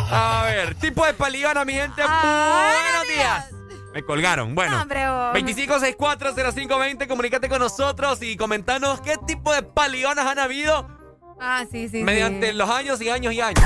[0.12, 2.02] A ver, tipo de paliona, mi gente.
[2.08, 3.46] Ah, Buenos días.
[3.94, 4.56] Me colgaron.
[4.56, 5.34] Bueno, No, hombre, vos.
[5.34, 10.88] 25640520, comunícate con nosotros y comentanos qué tipo de palionas han habido
[11.40, 12.04] Ah, sí, sí.
[12.04, 12.54] mediante sí.
[12.54, 13.64] los años y años y años.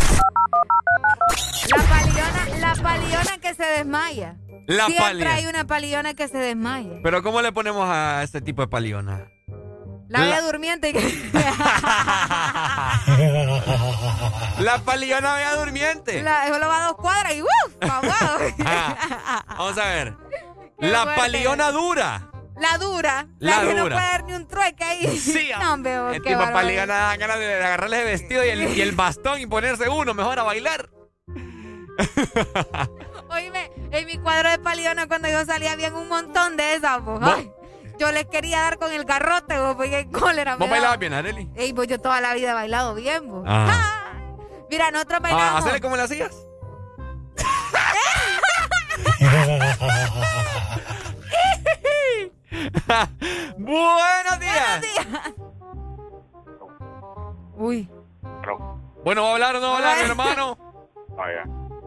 [1.70, 4.36] La paliona, la paliona que se desmaya.
[4.68, 5.34] La Siempre paliona.
[5.34, 7.00] hay una paliona que se desmaya.
[7.04, 9.26] Pero ¿cómo le ponemos a este tipo de paliona?
[10.10, 10.94] La La- bella durmiente.
[14.60, 16.22] La paliona vea durmiente.
[16.24, 17.48] la, solo va a dos cuadras y ¡uh!
[17.82, 18.16] ¡Vamos!
[19.58, 20.16] Vamos a ver.
[20.80, 21.22] Qué La fuerte.
[21.22, 22.30] paliona dura.
[22.60, 23.28] La dura.
[23.40, 23.96] La, La que no dura.
[23.98, 25.20] puede dar ni un trueque ahí.
[25.20, 26.54] Sí, no, hombre, vos, El tipo bárbaro.
[26.54, 30.14] paliona da ganas de agarrarle el vestido y el, y el bastón y ponerse uno
[30.14, 30.90] mejor a bailar.
[33.30, 37.04] Oíme, en mi cuadro de paliona cuando yo salía había un montón de esas.
[37.04, 37.20] ¿Vos?
[37.24, 37.52] Ay,
[38.00, 41.50] yo les quería dar con el garrote, vos, porque cólera me ¿Vos bailabas bien, Areli?
[41.56, 43.44] Ey, pues yo toda la vida he bailado bien, vos.
[43.48, 44.14] Ah.
[44.70, 45.64] Mira, nosotros Ah, bailamos.
[45.64, 46.32] ¿Hacele como le hacías?
[53.58, 54.86] Buenos días.
[57.56, 57.90] Uy.
[59.04, 60.58] Bueno, ¿va a hablar o no va a hablar, mi hermano?
[61.16, 61.44] Vaya,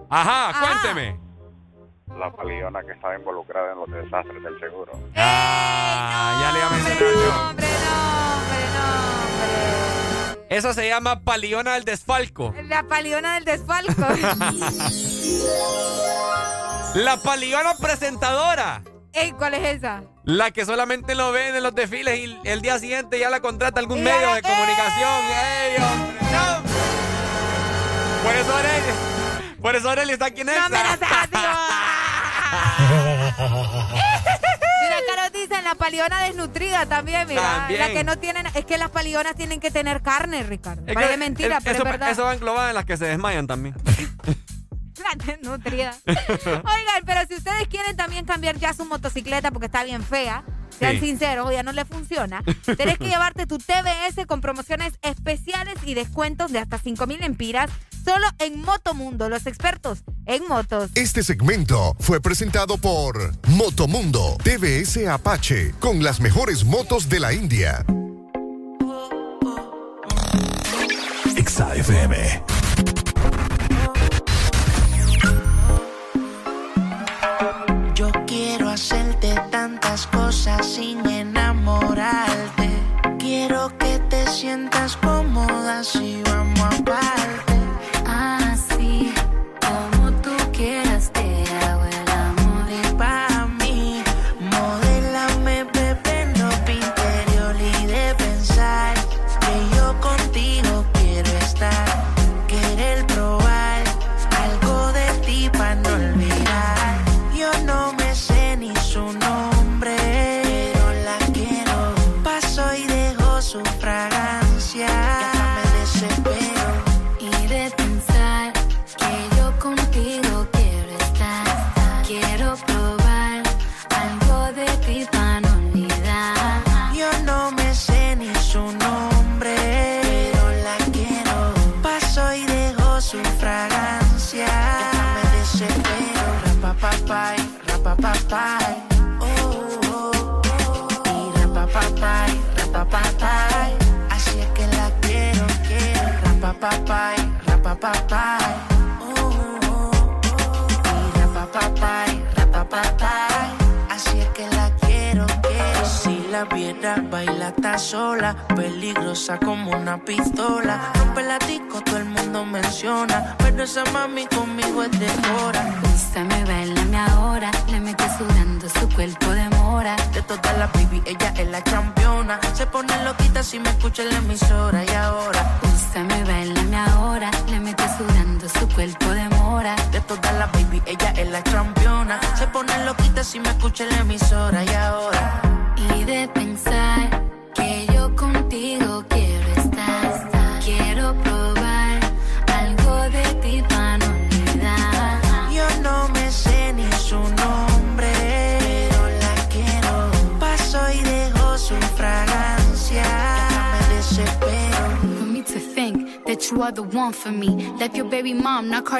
[0.08, 1.18] Ajá, cuénteme.
[2.18, 4.92] la paliona que estaba involucrada en los desastres del seguro.
[5.16, 7.06] Ah, ya le iba a mencionar yo.
[7.48, 8.84] Hombre, no, hombre, no,
[9.22, 10.46] hombre.
[10.56, 12.52] Esa se llama paliona del desfalco.
[12.64, 14.02] La paliona del desfalco.
[16.94, 18.82] La paliona presentadora.
[19.12, 20.02] Ey, ¿cuál es esa?
[20.30, 23.80] La que solamente lo ven en los desfiles y el día siguiente ya la contrata
[23.80, 25.24] algún medio de comunicación.
[25.28, 26.18] ¡Ey, hombre!
[26.30, 26.62] ¡No!
[28.22, 28.92] Por eso Arely,
[29.60, 30.68] por eso Arely está aquí en No esta.
[30.68, 30.84] me la
[34.82, 37.42] Mira, nos dicen la paliona desnutrida también, mira.
[37.42, 37.80] También.
[37.80, 40.82] La que no tienen, es que las palionas tienen que tener carne, Ricardo.
[40.86, 42.10] Es que mentira, pero eso, es verdad.
[42.10, 43.74] eso va englobado en las que se desmayan también.
[45.02, 45.96] La desnutrida.
[46.06, 50.44] Oigan, pero si ustedes quieren también cambiar ya su motocicleta porque está bien fea,
[50.78, 51.06] sean Sí.
[51.06, 52.42] sinceros, o ya no le funciona,
[52.76, 57.70] tenés que llevarte tu TBS con promociones especiales y descuentos de hasta 5 mil empiras
[58.04, 60.90] solo en Motomundo, los expertos en motos.
[60.94, 67.84] Este segmento fue presentado por Motomundo TVS Apache con las mejores motos de la India.
[71.44, 72.42] XAFM.
[84.50, 84.96] Sientas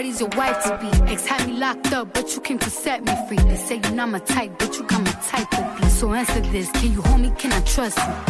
[0.01, 1.13] Cardi's your wife to be.
[1.13, 3.37] Ex had me locked up, but you came to set me free.
[3.37, 5.87] They say you're not my type, but you got my type to be.
[5.91, 7.31] So answer this: Can you hold me?
[7.37, 8.30] Can I trust you?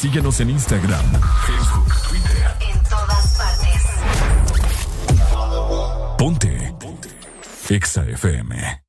[0.00, 1.04] Síguenos en Instagram,
[1.46, 2.56] Facebook, Twitter.
[2.60, 3.82] En todas partes.
[6.16, 6.74] Ponte.
[6.80, 7.10] Ponte.
[7.68, 8.82] ExaFM.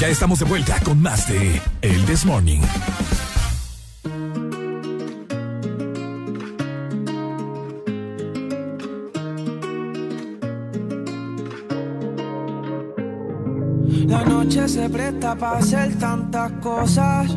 [0.00, 2.62] Ya estamos de vuelta con más de El This Morning.
[14.06, 17.36] La noche se presta para hacer tantas cosas.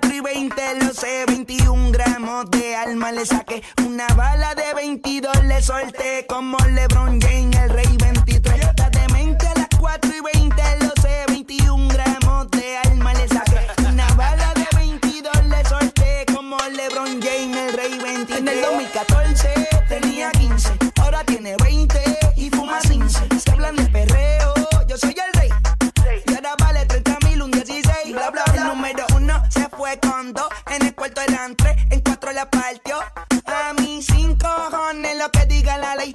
[0.00, 1.24] 4 y 20, lo sé.
[1.24, 3.62] 21 gramos de alma le saqué.
[3.86, 6.26] Una bala de 22 le solté.
[6.28, 8.43] Como LeBron James, el rey 23.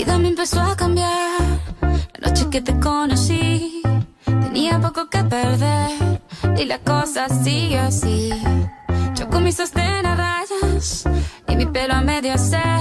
[0.00, 1.42] Vida me empezó a cambiar.
[1.82, 3.82] La noche que te conocí,
[4.24, 6.22] tenía poco que perder.
[6.56, 8.30] Y la cosa sigue así.
[9.14, 11.04] Yo con mi sostén a rayas
[11.48, 12.80] y mi pelo a medio hacer.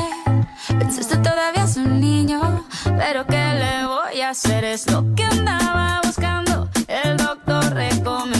[0.79, 4.63] Pensaste todavía es un niño, pero ¿qué le voy a hacer?
[4.63, 6.69] Es lo que andaba buscando.
[6.87, 8.38] El doctor recomendando.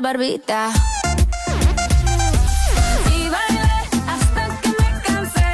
[0.00, 0.70] barbita.
[3.14, 3.78] Y bailé
[4.08, 5.50] hasta que me cansé,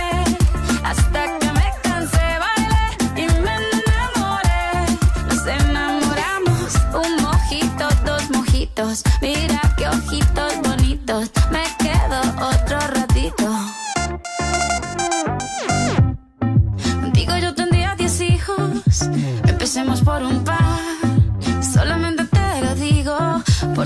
[0.85, 4.87] hasta que me cansé, bailé y me enamoré.
[5.29, 10.64] Nos enamoramos, un mojito, dos mojitos, mira qué ojitos.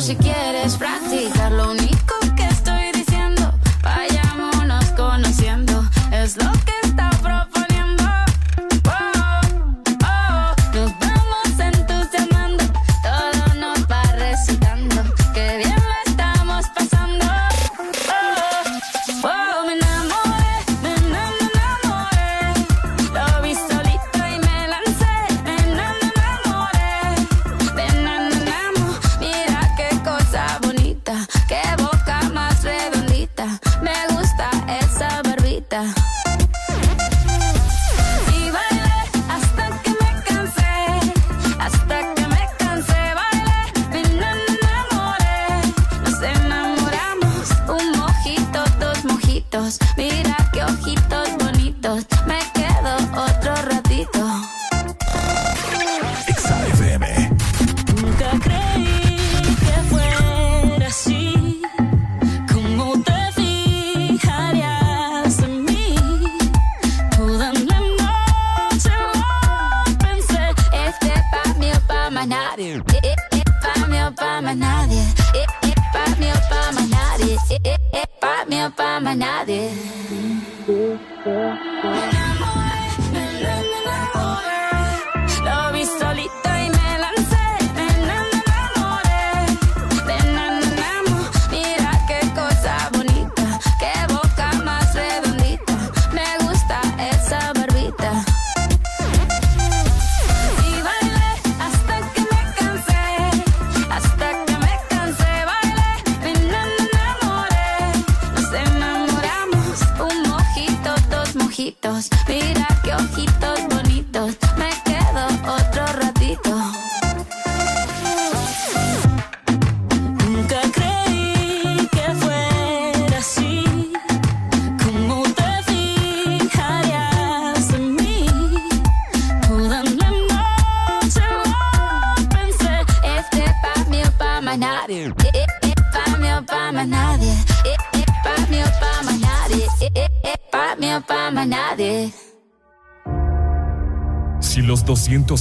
[0.01, 1.58] si quieres practicarlo.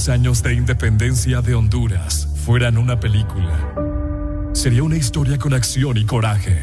[0.08, 3.74] años de independencia de Honduras fueran una película,
[4.52, 6.60] sería una historia con acción y coraje.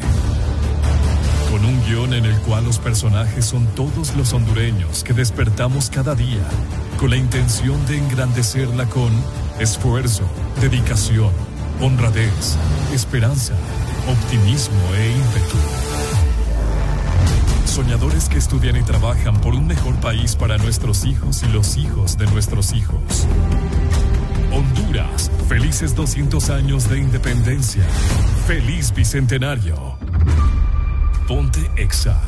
[1.50, 6.14] Con un guion en el cual los personajes son todos los hondureños que despertamos cada
[6.14, 6.42] día
[6.98, 9.12] con la intención de engrandecerla con
[9.60, 10.24] esfuerzo,
[10.60, 11.30] dedicación,
[11.80, 12.56] honradez,
[12.92, 13.54] esperanza,
[14.08, 15.75] optimismo e ímpetu
[17.76, 22.16] soñadores que estudian y trabajan por un mejor país para nuestros hijos y los hijos
[22.16, 23.26] de nuestros hijos.
[24.50, 27.84] Honduras, felices 200 años de independencia.
[28.46, 29.98] Feliz Bicentenario.
[31.28, 32.18] Ponte Exa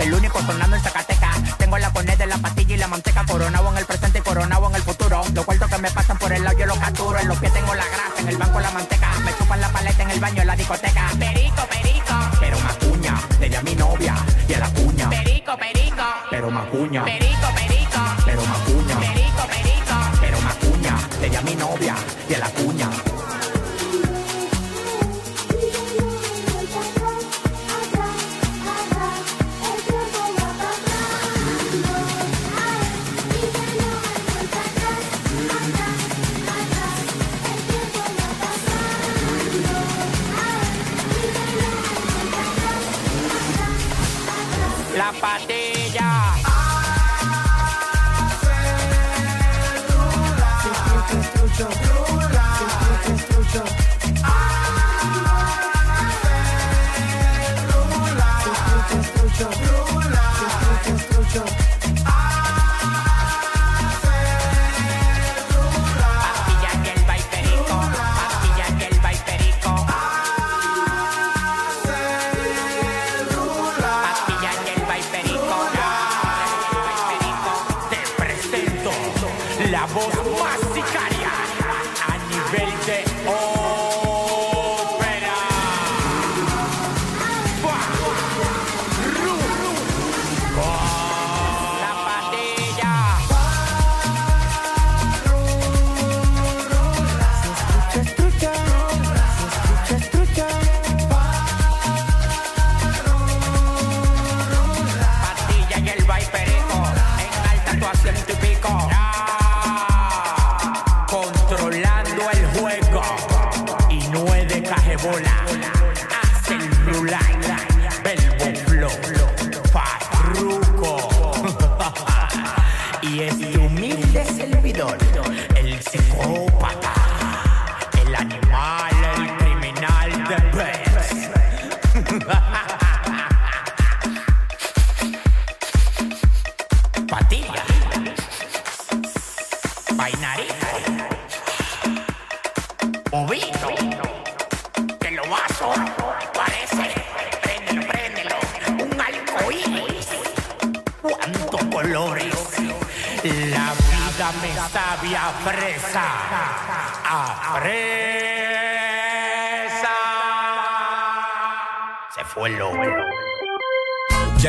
[0.00, 1.56] El único sonando en Zacatecas.
[1.56, 3.24] Tengo la coned de la pastilla y la manteca.
[3.24, 5.22] Coronado en el presente y coronado en el futuro.
[5.32, 7.18] Los cuartos que me pasan por el lado yo los capturo.
[7.18, 9.08] En los pies tengo la grasa, en el banco la manteca.
[9.24, 11.08] Me chupan la paleta en el baño en la discoteca.
[11.18, 12.14] Perico, perico.
[12.38, 14.14] Pero macuña, le di a mi novia
[14.46, 15.08] y a la cuña.
[15.08, 16.04] Perico, perico.
[16.30, 17.04] Pero macuña.
[17.04, 18.00] Perico, perico.
[18.26, 19.00] Pero macuña.
[19.00, 19.94] Perico, perico.
[20.20, 21.94] Pero macuña, le di a mi novia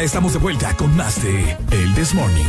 [0.01, 2.43] Ya estamos de vuelta con más de El This Morning.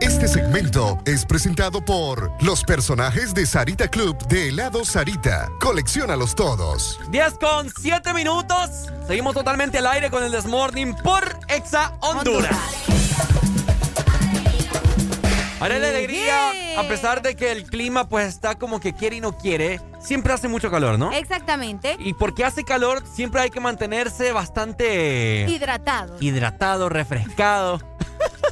[0.00, 5.50] Este segmento es presentado por los personajes de Sarita Club de helado Sarita.
[5.60, 7.00] Colecciónalos todos.
[7.10, 8.92] 10 con 7 minutos.
[9.08, 12.56] Seguimos totalmente al aire con el Desmorning por Exa Honduras.
[15.58, 19.20] Ahora la alegría, a pesar de que el clima pues está como que quiere y
[19.20, 21.12] no quiere, siempre hace mucho calor, ¿no?
[21.12, 21.96] Exactamente.
[21.98, 26.16] Y porque hace calor, siempre hay que mantenerse bastante Hidratado.
[26.20, 27.80] hidratado, refrescado.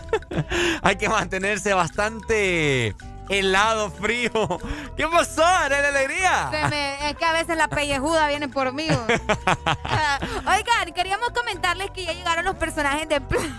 [0.82, 2.94] hay que mantenerse bastante
[3.28, 4.30] helado, frío.
[4.96, 5.42] ¿Qué pasó?
[5.66, 6.48] ¿Era la alegría?
[6.50, 8.88] Se me- es que a veces la pellejuda viene por mí.
[10.46, 13.58] Oigan, queríamos comentarles que ya llegaron los personajes de plan.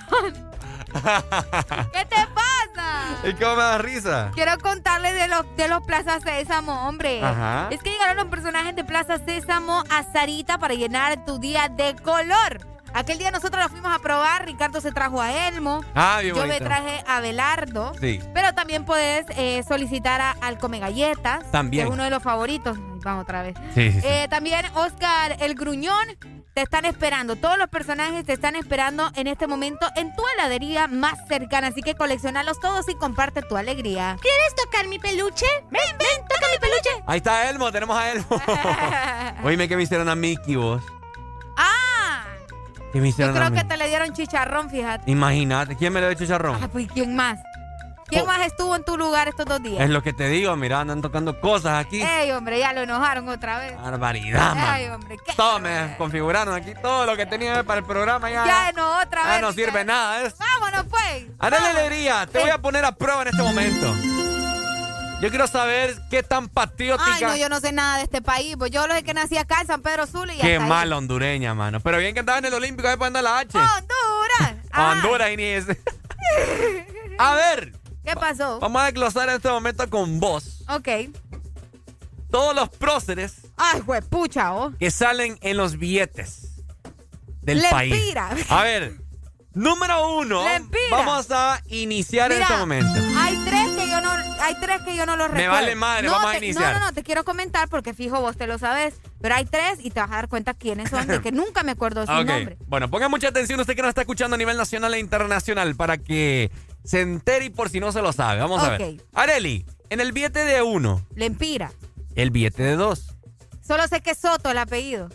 [0.94, 3.28] ¿Qué te pasa?
[3.28, 4.32] ¿Y cómo me da risa?
[4.34, 7.24] Quiero contarles de los, de los Plaza Sésamo, hombre.
[7.24, 7.68] Ajá.
[7.72, 11.96] Es que llegaron los personajes de Plaza Sésamo a Sarita para llenar tu día de
[11.96, 12.68] color.
[12.94, 14.46] Aquel día nosotros lo fuimos a probar.
[14.46, 15.84] Ricardo se trajo a Elmo.
[15.96, 17.94] Ah, bien Yo me traje a Belardo.
[18.02, 18.20] Sí.
[18.34, 21.50] Pero también puedes eh, solicitar a, al Come Galletas.
[21.52, 21.86] También.
[21.86, 22.78] Que es uno de los favoritos.
[23.04, 23.56] Vamos otra vez.
[23.74, 23.98] Sí.
[24.04, 26.06] Eh, también Oscar el Gruñón.
[26.54, 27.38] Te están esperando.
[27.38, 31.68] Todos los personajes te están esperando en este momento en tu heladería más cercana.
[31.68, 34.18] Así que coleccionalos todos y comparte tu alegría.
[34.22, 35.46] ¿Quieres tocar mi peluche?
[35.70, 37.04] Ven, ven, toca mi peluche.
[37.08, 38.26] Ahí está Elmo, tenemos a Elmo.
[39.46, 40.84] Oíme que me hicieron a Mickey vos.
[41.56, 42.26] ¡Ah!
[42.92, 43.58] ¿Qué me Yo hicieron a creo mí?
[43.58, 45.10] que te le dieron chicharrón, fíjate.
[45.10, 46.62] Imagínate, ¿quién me le dio chicharrón?
[46.62, 47.40] Ah, pues ¿quién más?
[48.12, 48.28] ¿Quién Oh.
[48.28, 49.82] más estuvo en tu lugar estos dos días?
[49.82, 52.02] Es lo que te digo, mira, andan tocando cosas aquí.
[52.02, 53.76] Ey, hombre, ya lo enojaron otra vez.
[53.82, 54.96] Barbaridad, Ay, man.
[55.02, 55.34] hombre, ¿qué?
[55.34, 58.46] Todo me configuraron aquí, todo lo que tenía para el programa ya.
[58.46, 59.42] Ya no, otra ya vez.
[59.42, 59.66] no dice.
[59.66, 60.24] sirve nada.
[60.24, 60.36] Es.
[60.38, 61.26] Vámonos, pues.
[61.40, 63.96] Arely Alegría, te voy a poner a prueba en este momento.
[65.22, 67.12] Yo quiero saber qué tan patriótica.
[67.16, 68.56] Ay, no, yo no sé nada de este país.
[68.58, 70.70] Pues yo lo sé que nací acá en San Pedro Sula y Qué hasta ahí.
[70.70, 71.80] mal hondureña, mano.
[71.80, 73.56] Pero bien que andaba en el Olímpico, ahí poniendo la H.
[73.56, 74.56] Honduras.
[74.72, 75.80] Ah, Honduras ni ese.
[77.20, 77.72] a ver,
[78.04, 78.60] ¿Qué pasó?
[78.60, 80.88] vamos a desglosar en este momento con vos Ok.
[82.30, 84.72] todos los próceres Ay, juepucha, oh.
[84.80, 86.48] que salen en los billetes
[87.42, 88.30] del Lempira.
[88.30, 88.46] país.
[88.50, 88.94] A ver,
[89.54, 90.44] número uno.
[90.44, 90.80] Lempira.
[90.92, 93.00] Vamos a iniciar en este momento.
[93.18, 95.52] Hay tres que yo no, hay tres que yo no los Me recuerdo.
[95.54, 96.74] vale madre, No, vamos a iniciar.
[96.74, 98.96] No, no, no, te quiero comentar porque fijo vos te lo sabes.
[99.22, 101.72] Pero hay tres y te vas a dar cuenta quiénes son, de que nunca me
[101.74, 102.58] acuerdo de su Ok, nombre.
[102.68, 105.98] Bueno, ponga mucha atención usted que nos está escuchando a nivel nacional e internacional para
[105.98, 106.50] que
[106.84, 108.40] se entere y por si no se lo sabe.
[108.42, 109.04] Vamos a ver.
[109.14, 111.72] Areli, en el billete de uno, Lempira.
[112.16, 113.16] el billete de dos.
[113.66, 115.10] Solo sé que es Soto el apellido.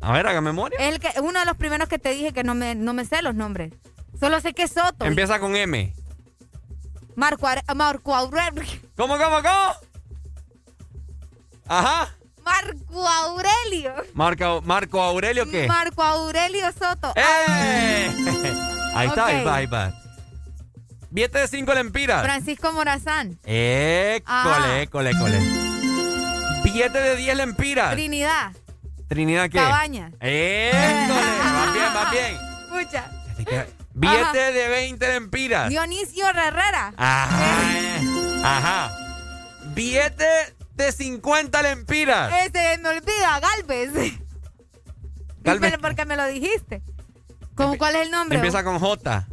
[0.00, 0.78] A ver, haga memoria.
[0.78, 3.04] Es el que, uno de los primeros que te dije que no me, no me
[3.04, 3.72] sé los nombres.
[4.20, 5.04] Solo sé que es Soto.
[5.04, 5.92] Empieza con M.
[7.16, 8.62] Marco, Are- Marco Aurelio.
[8.96, 9.74] ¿Cómo, cómo, cómo?
[11.66, 12.14] Ajá.
[12.44, 13.92] Marco Aurelio.
[14.14, 15.66] Marco, Marco Aurelio, ¿qué?
[15.66, 17.12] Marco Aurelio Soto.
[17.16, 18.08] ¡Eh!
[18.94, 19.46] Ahí está, ahí Ok.
[19.46, 19.92] va, ahí va.
[21.16, 22.22] Billete de cinco lempiras.
[22.22, 23.38] Francisco Morazán.
[23.44, 24.80] École, Ajá.
[24.82, 25.38] école, école.
[26.62, 27.92] Billete de 10 lempiras.
[27.94, 28.52] Trinidad.
[29.08, 29.56] Trinidad, ¿qué?
[29.56, 30.12] Cabañas.
[30.20, 32.36] École, va bien, va bien.
[32.82, 33.10] Escucha.
[33.94, 34.50] Billete Ajá.
[34.50, 35.68] de 20 lempiras.
[35.70, 36.92] Dionisio Herrera.
[36.98, 37.98] Ajá.
[38.44, 38.96] Ajá.
[39.68, 40.28] Billete
[40.74, 42.30] de 50 lempiras.
[42.44, 43.90] Ese me olvida, Galvez.
[45.40, 45.70] Galvez.
[45.70, 46.82] Pero porque me lo dijiste.
[47.54, 48.36] ¿Cómo, ¿Cuál es el nombre?
[48.36, 49.26] Empieza con J.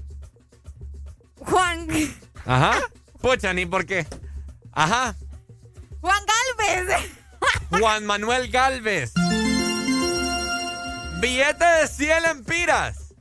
[1.45, 1.87] Juan.
[2.45, 2.79] Ajá.
[3.21, 4.05] Pucha, ni por qué.
[4.71, 5.15] Ajá.
[6.01, 6.21] Juan
[6.57, 7.11] Galvez.
[7.69, 9.13] Juan Manuel Galvez.
[11.19, 13.13] Billete de 100 lempiras.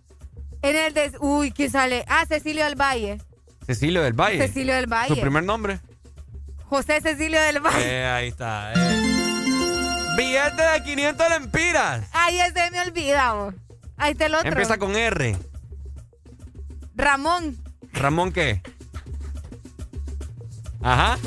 [0.62, 1.12] En el de.
[1.20, 2.04] Uy, ¿qué sale?
[2.08, 3.18] Ah, Cecilio del Valle.
[3.66, 4.38] Cecilio del Valle.
[4.46, 5.14] Cecilio del Valle.
[5.14, 5.80] Su primer nombre.
[6.64, 7.84] José Cecilio del Valle.
[7.84, 8.72] Eh, ahí está.
[8.72, 10.14] eh.
[10.16, 12.04] Billete de 500 lempiras.
[12.12, 13.54] Ay, ese me olvida, vos.
[13.96, 14.48] Ahí está el otro.
[14.48, 15.36] Empieza con R.
[16.94, 17.56] Ramón.
[17.92, 18.62] ¿Ramón qué?
[20.82, 21.18] Ajá.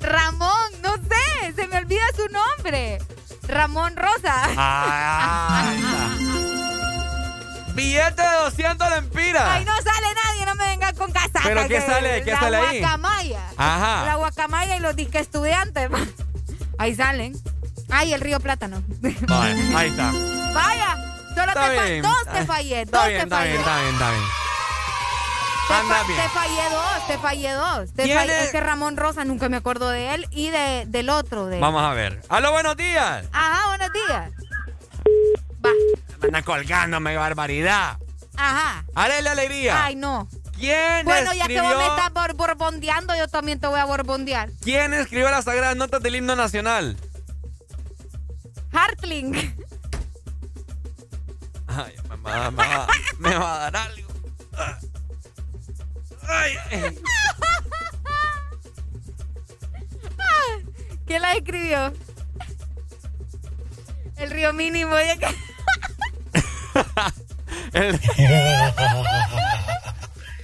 [0.00, 1.52] Ramón, no sé.
[1.54, 2.98] Se me olvida su nombre.
[3.46, 4.34] Ramón Rosa.
[4.56, 7.72] Ah, está.
[7.74, 9.44] Billete de 200 lempiras.
[9.46, 11.40] Ay, no sale nadie, no me vengan con casaca.
[11.44, 12.22] ¿Pero qué sale?
[12.24, 12.80] ¿Qué la sale ahí?
[12.80, 13.44] guacamaya.
[13.56, 14.04] Ajá.
[14.06, 15.88] La guacamaya y los disque estudiantes.
[16.80, 17.34] Ahí salen.
[17.90, 18.82] Ay, el río Plátano.
[19.26, 20.12] Vale, ahí está.
[20.54, 20.96] Vaya,
[21.34, 22.02] solo Está te bien.
[22.02, 23.48] dos te fallé, Está dos bien, te está fallé.
[23.50, 24.22] bien, está bien, está bien.
[25.68, 26.20] Te, Anda bien.
[26.22, 27.92] te fallé dos, te fallé dos.
[27.94, 28.44] Te ¿Quién fallé- es?
[28.46, 31.46] es que Ramón Rosa nunca me acuerdo de él y de, del otro.
[31.46, 31.60] De...
[31.60, 32.22] Vamos a ver.
[32.30, 33.26] ¡Aló, buenos días!
[33.32, 34.32] Ajá, buenos días.
[36.20, 37.98] Me andan colgándome, barbaridad.
[38.36, 38.84] Ajá.
[38.94, 39.84] Haré alegría.
[39.84, 40.26] Ay, no.
[40.56, 44.48] ¿Quién Bueno, ya que vos me estás bor- borbondeando, yo también te voy a borbondear.
[44.62, 46.96] ¿Quién escribió las sagradas notas del himno nacional?
[48.72, 49.34] Hartling.
[51.68, 52.86] Ay, me va, me va-
[53.18, 54.08] me va a dar algo.
[56.28, 56.56] Ay.
[61.06, 61.92] ¿Quién la escribió?
[64.16, 64.94] El río mínimo.
[67.72, 67.98] El-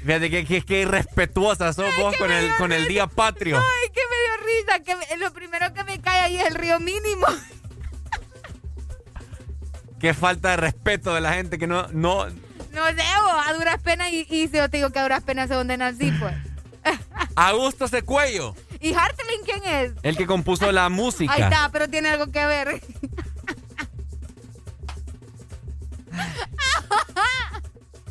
[0.04, 3.58] Fíjate que, que, que irrespetuosa sos vos con el, con el día patrio.
[3.58, 4.80] Ay, que me dio risa.
[5.08, 7.26] Que lo primero que me cae ahí es el río mínimo.
[9.98, 12.26] Qué falta de respeto de la gente que no, no,
[12.74, 14.10] No sé, vos, a duras penas.
[14.10, 16.34] Y, y si yo te digo que a duras penas es donde nací, pues.
[17.36, 19.92] Augusto Secuello, ¿Y Hartling quién es?
[20.02, 21.32] el que compuso la música.
[21.32, 22.80] Ahí está, pero tiene algo que ver.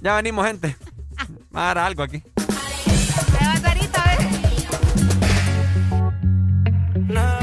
[0.01, 0.75] Ya venimos, gente.
[1.55, 2.21] Va a dar algo aquí.
[2.37, 3.07] Ahí
[3.47, 4.27] va Sarita, a ver.
[6.97, 7.42] no,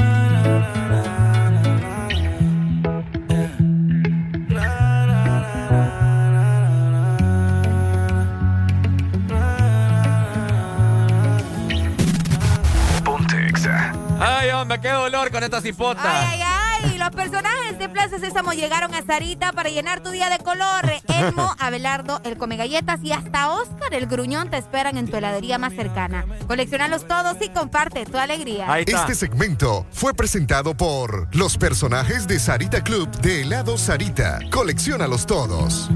[14.65, 16.01] me quedo dolor con esta cipota.
[16.03, 16.97] Ay, ay, ay.
[16.97, 20.91] Los personajes de Plaza Sésamo llegaron a Sarita para llenar tu día de color.
[21.07, 25.57] Elmo, Abelardo, el come galletas y hasta Oscar, el gruñón, te esperan en tu heladería
[25.57, 26.25] más cercana.
[26.47, 28.79] Coleccionalos todos y comparte tu alegría.
[28.79, 34.39] Este segmento fue presentado por los personajes de Sarita Club de helado Sarita.
[34.51, 35.89] Colecciónalos todos.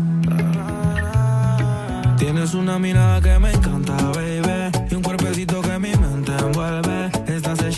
[2.18, 4.35] Tienes una mirada que me encanta, baby.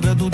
[0.00, 0.20] Paz.
[0.20, 0.33] Oye,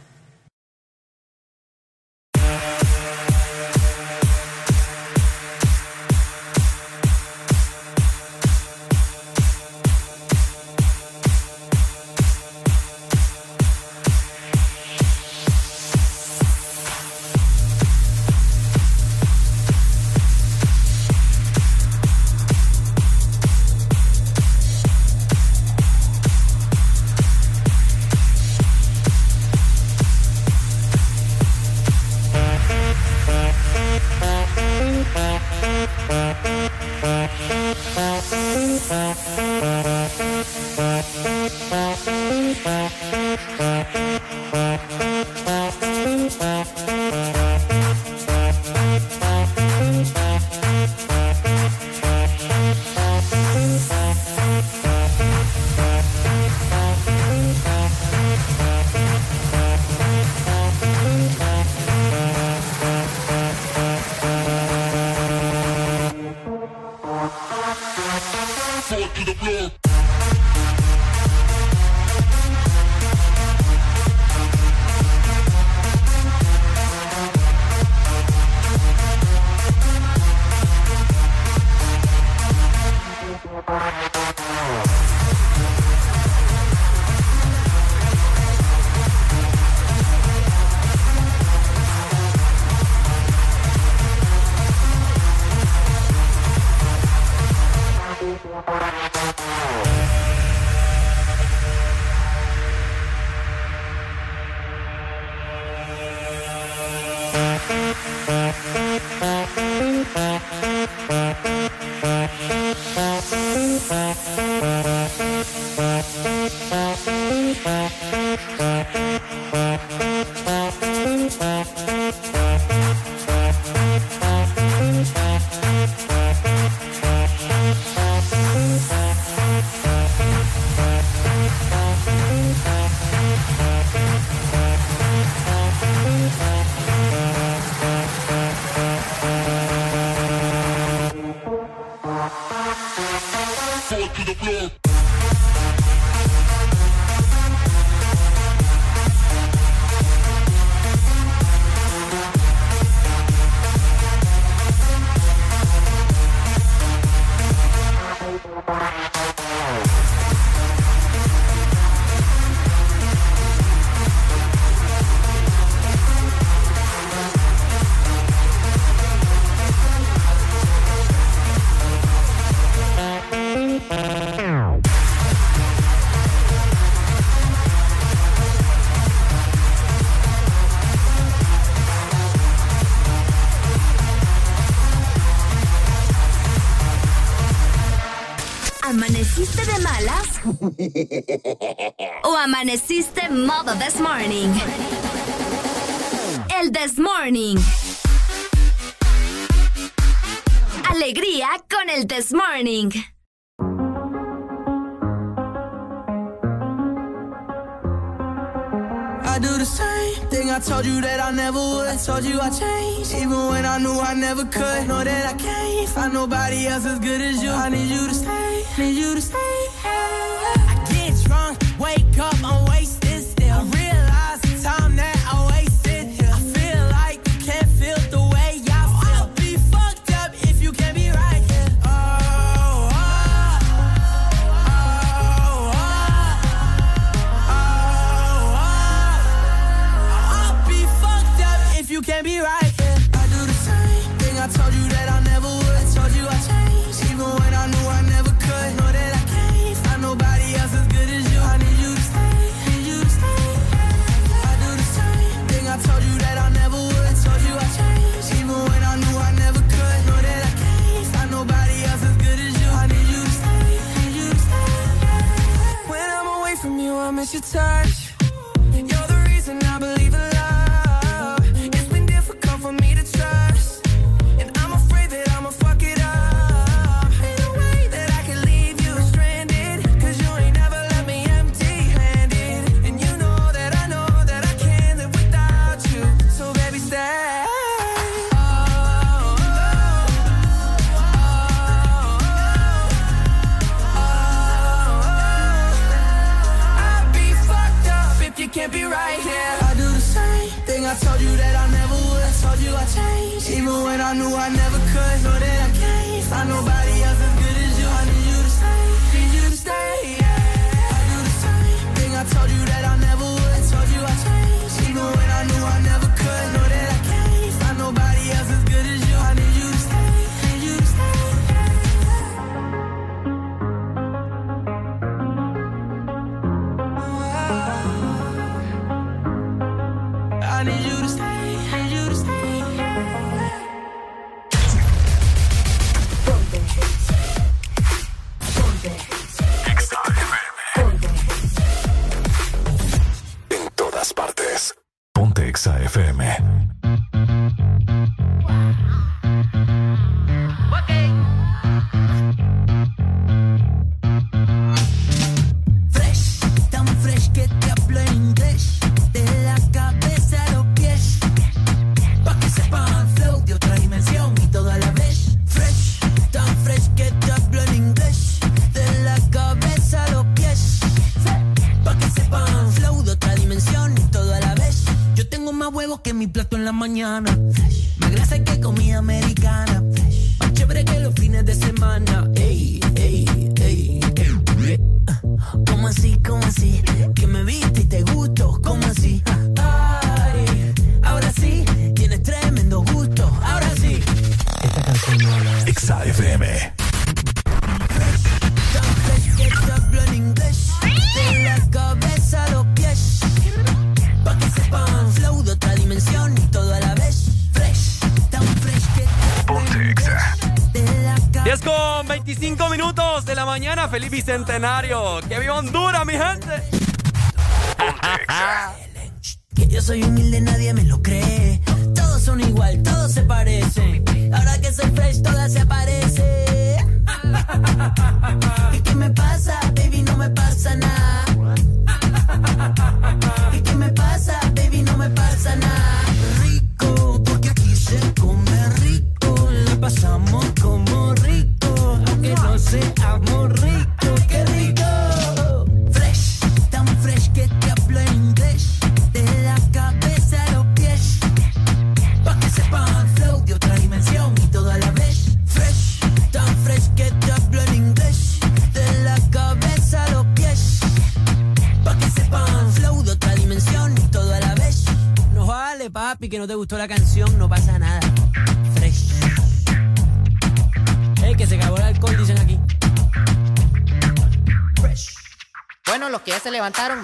[413.91, 415.19] Feliz bicentenario.
[415.27, 416.60] ¡Que viva Honduras, mi gente!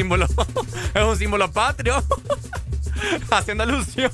[0.00, 0.26] Símbolo,
[0.94, 2.02] es un símbolo patrio.
[3.30, 4.10] haciendo alusión,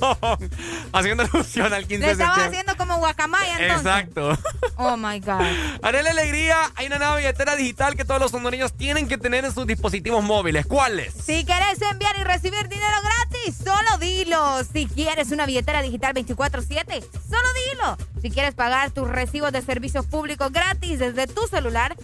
[0.93, 2.45] haciendo alusión al 15 Le de septiembre.
[2.45, 3.79] haciendo como guacamaya entonces.
[3.79, 4.39] Exacto.
[4.77, 5.43] Oh my God.
[5.83, 9.53] Haré alegría, hay una nueva billetera digital que todos los hondureños tienen que tener en
[9.53, 10.67] sus dispositivos móviles.
[10.67, 11.15] ¿Cuáles?
[11.15, 14.63] Si quieres enviar y recibir dinero gratis, solo dilo.
[14.73, 17.97] Si quieres una billetera digital 24/7, solo dilo.
[18.23, 21.97] Si quieres pagar tus recibos de servicios públicos gratis desde tu celular,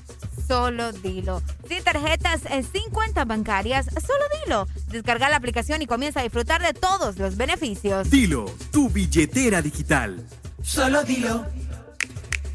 [0.53, 1.43] solo dilo.
[1.67, 4.69] Sin tarjetas eh, sin cuentas bancarias, solo dilo.
[4.89, 8.11] Descarga la aplicación y comienza a disfrutar de todos los beneficios.
[8.11, 10.23] Dilo, tu billetera digital.
[10.63, 11.47] Solo dilo.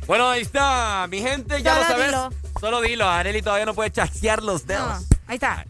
[0.05, 2.05] Bueno, ahí está, mi gente, ya Solo lo sabes.
[2.05, 2.29] dilo.
[2.61, 5.05] Solo dilo, Areli todavía no puede chasquear los dedos.
[5.25, 5.65] Ahí está.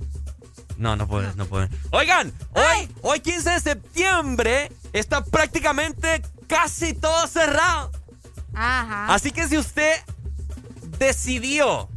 [0.76, 1.70] No, no puedes, no puedes.
[1.92, 7.90] Oigan, hoy, hoy 15 de septiembre está prácticamente casi todo cerrado.
[8.54, 9.14] Ajá.
[9.14, 9.96] Así que si usted
[11.00, 11.90] decidió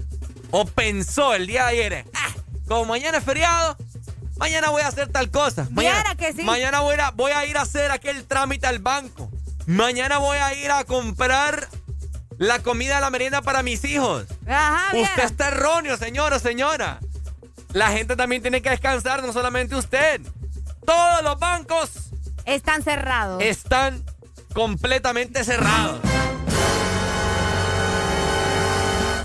[0.50, 2.28] o pensó el día de ayer, "Ah,
[2.66, 3.76] como mañana es feriado,
[4.36, 5.66] mañana voy a hacer tal cosa.
[5.70, 6.42] Mañana, que sí.
[6.42, 9.30] mañana voy, a, voy a ir a hacer aquel trámite al banco.
[9.66, 11.68] Mañana voy a ir a comprar
[12.38, 14.24] la comida de la merienda para mis hijos.
[14.48, 15.24] Ajá, Usted viera.
[15.24, 16.98] está erróneo, señora, señora.
[17.72, 20.20] La gente también tiene que descansar, no solamente usted.
[20.86, 21.90] Todos los bancos
[22.46, 23.42] Están cerrados.
[23.42, 24.02] están
[24.54, 26.00] completamente cerrados.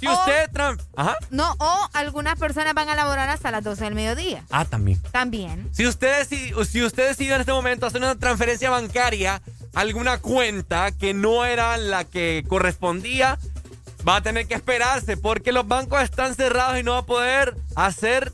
[0.07, 0.49] Si usted...
[0.51, 1.17] tran- Ajá.
[1.29, 4.43] No, o algunas personas van a laborar hasta las 12 del mediodía.
[4.51, 5.01] Ah, también.
[5.11, 5.69] También.
[5.71, 9.41] Si usted, deci- si usted decidió en este momento hacer una transferencia bancaria
[9.73, 13.37] a alguna cuenta que no era la que correspondía,
[14.07, 17.55] va a tener que esperarse porque los bancos están cerrados y no va a poder
[17.75, 18.31] hacer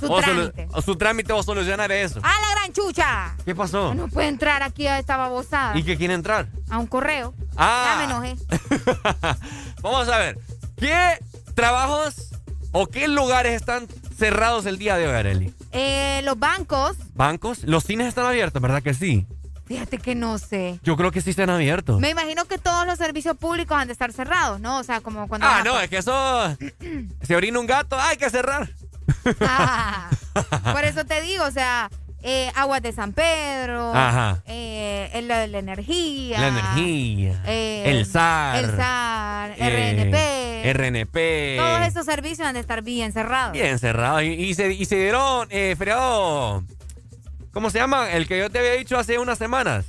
[0.00, 0.68] Su o trámite.
[0.72, 2.20] o su trámite o solucionar eso.
[2.22, 3.34] ¡A la gran chucha!
[3.44, 3.94] ¿Qué pasó?
[3.94, 5.76] No puede entrar aquí a esta babosada.
[5.78, 6.48] ¿Y que quiere entrar?
[6.70, 7.34] A un correo.
[7.56, 7.98] Ah.
[7.98, 8.44] Ya me enojé.
[9.82, 10.38] Vamos a ver.
[10.76, 11.18] ¿Qué
[11.54, 12.30] trabajos
[12.72, 15.54] o qué lugares están cerrados el día de hoy, Areli?
[15.72, 17.64] Eh, los bancos, ¿Bancos?
[17.64, 19.26] Los cines están abiertos, ¿verdad que sí?
[19.70, 20.80] fíjate que no sé.
[20.82, 22.00] Yo creo que sí están abiertos.
[22.00, 24.78] Me imagino que todos los servicios públicos han de estar cerrados, ¿no?
[24.78, 25.46] O sea, como cuando...
[25.46, 26.56] Ah, no, es que eso...
[27.22, 28.68] Se orina un gato, hay que cerrar.
[29.40, 30.10] Ah,
[30.72, 31.90] por eso te digo, o sea,
[32.22, 34.42] eh, aguas de San Pedro, Ajá.
[34.46, 37.42] eh, el- la, la energía, La energía.
[37.46, 38.56] eh, el SAR.
[38.64, 41.56] el SAR, eh, RNP, RNP.
[41.58, 43.52] todos esos servicios han de estar bien cerrados.
[43.52, 44.22] Bien cerrados.
[44.22, 46.62] Y, y se, y se dieron eh, feriado.
[47.52, 48.10] ¿Cómo se llama?
[48.10, 49.86] El que yo te había dicho hace unas semanas.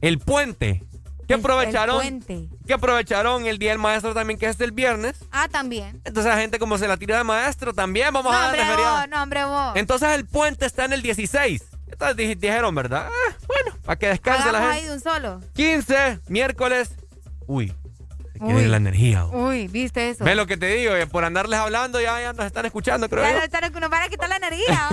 [0.00, 0.82] El puente.
[1.26, 2.20] Que aprovecharon.
[2.66, 5.16] Que aprovecharon el día del maestro también, que es el viernes.
[5.32, 6.00] Ah, también.
[6.04, 8.76] Entonces la gente como se la tira de maestro también vamos no, a darle hombre,
[8.84, 9.72] vos, no, hombre, vos.
[9.76, 11.62] Entonces el puente está en el 16.
[11.90, 13.08] Entonces dij- dijeron, ¿verdad?
[13.08, 14.74] Ah, bueno, para que descanse la gente.
[14.76, 15.40] ahí de un solo.
[15.54, 16.90] 15, miércoles.
[17.46, 17.72] Uy,
[18.40, 18.64] Uy.
[18.66, 19.26] la energía.
[19.26, 20.24] Uy, ¿viste eso?
[20.24, 23.22] Ve lo que te digo, eh, por andarles hablando ya, ya nos están escuchando, creo
[23.22, 24.88] Ya están- nos van a quitar la energía.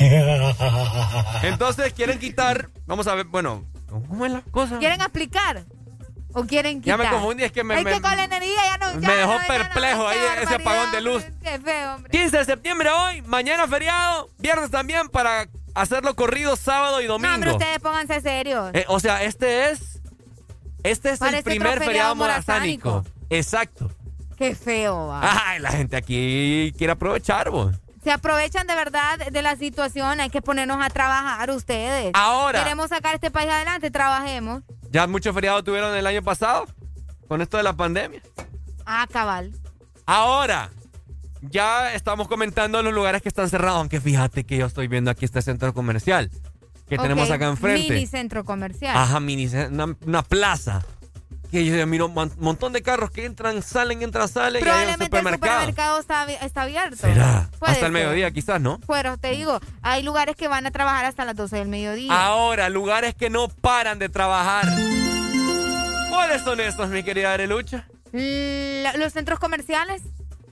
[1.42, 4.78] Entonces quieren quitar, vamos a ver, bueno, ¿cómo es la cosa?
[4.78, 5.64] ¿Quieren explicar?
[6.32, 6.98] ¿O quieren Ya quitar?
[6.98, 9.00] me confundí, es que me- Es me- que con la energía ya no...
[9.00, 11.24] ya Me dejó no, ya no, perplejo ahí ese apagón de luz.
[11.42, 12.10] Qué feo, hombre.
[12.10, 17.30] 15 de septiembre hoy, mañana feriado, viernes también para hacerlo corrido sábado y No, hombre,
[17.32, 17.56] domingo.
[17.56, 18.70] ustedes pónganse serios.
[18.74, 20.00] Eh, o sea, este es
[20.84, 23.04] este es Parece el primer feriado feriado morazánico.
[23.28, 23.90] Exacto.
[24.36, 25.20] Qué feo, va.
[25.50, 27.74] Ay, la gente aquí quiere aprovechar, vos.
[28.02, 30.20] Se aprovechan de verdad de la situación.
[30.20, 32.12] Hay que ponernos a trabajar ustedes.
[32.14, 32.62] Ahora.
[32.62, 34.62] Queremos sacar este país adelante, trabajemos.
[34.90, 36.66] Ya muchos feriados tuvieron el año pasado
[37.28, 38.22] con esto de la pandemia.
[38.86, 39.52] Ah, cabal.
[40.06, 40.70] Ahora,
[41.42, 45.24] ya estamos comentando los lugares que están cerrados, aunque fíjate que yo estoy viendo aquí
[45.24, 46.30] este centro comercial
[46.88, 47.94] que tenemos acá enfrente.
[47.94, 48.96] Mini centro comercial.
[48.96, 50.84] Ajá, mini, una, una plaza.
[51.50, 54.54] Que yo miro un montón de carros que entran, salen, entran, salen.
[54.54, 55.52] y hay un Probablemente el supermercado.
[55.60, 56.96] supermercado está, abi- está abierto.
[56.96, 57.48] ¿Será?
[57.58, 58.02] Puede Hasta el ser.
[58.02, 58.78] mediodía, quizás, ¿no?
[58.86, 62.12] Pero te digo, hay lugares que van a trabajar hasta las 12 del mediodía.
[62.14, 64.64] Ahora, lugares que no paran de trabajar.
[66.08, 67.86] ¿Cuáles son estos, mi querida Arelucha?
[68.12, 70.02] La- los centros comerciales,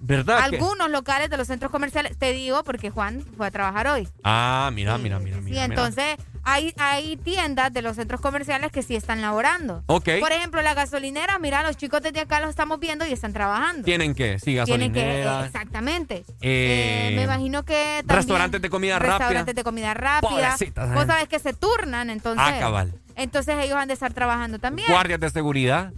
[0.01, 0.39] ¿Verdad?
[0.51, 4.09] que- algunos locales de los centros comerciales, te digo porque Juan fue a trabajar hoy.
[4.25, 5.51] Ah, mira, mira, mira, Y mira.
[5.63, 5.65] mira.
[5.65, 6.17] entonces
[6.49, 9.83] hay, hay tiendas de los centros comerciales que sí están laborando.
[9.87, 10.09] Ok.
[10.21, 13.85] Por ejemplo, la gasolinera, mira, los chicos desde acá los estamos viendo y están trabajando.
[13.85, 15.47] Tienen que, sí, Tienen que, gasolineras.
[15.47, 16.25] exactamente.
[16.41, 19.19] eh, Eh, me imagino que también restaurantes de comida rápida.
[19.19, 20.31] Restaurantes de comida rápida.
[20.31, 21.07] Pobrecitas, Vos eh.
[21.07, 22.45] sabes que se turnan, entonces.
[22.47, 22.93] Ah, cabal.
[23.17, 24.89] Entonces ellos han de estar trabajando también.
[24.89, 25.93] Guardias de seguridad.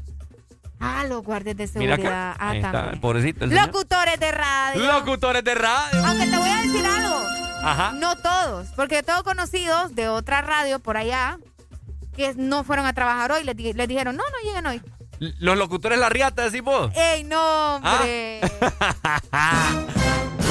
[0.81, 2.31] Ah, los guardias de Mira seguridad.
[2.33, 2.37] acá.
[2.41, 3.45] Ah, Ahí está, pobrecito.
[3.45, 3.67] el señor.
[3.67, 4.87] Locutores de radio.
[4.93, 6.07] Locutores de radio.
[6.07, 7.23] Aunque te voy a decir algo.
[7.63, 7.93] Ajá.
[7.93, 11.39] No todos, porque tengo conocidos de otra radio por allá
[12.17, 13.45] que no fueron a trabajar hoy.
[13.45, 14.83] Les, di- les dijeron, no, no lleguen hoy.
[15.39, 16.91] Los locutores la riata, decís vos.
[16.97, 18.41] ¡Ey, no, hombre!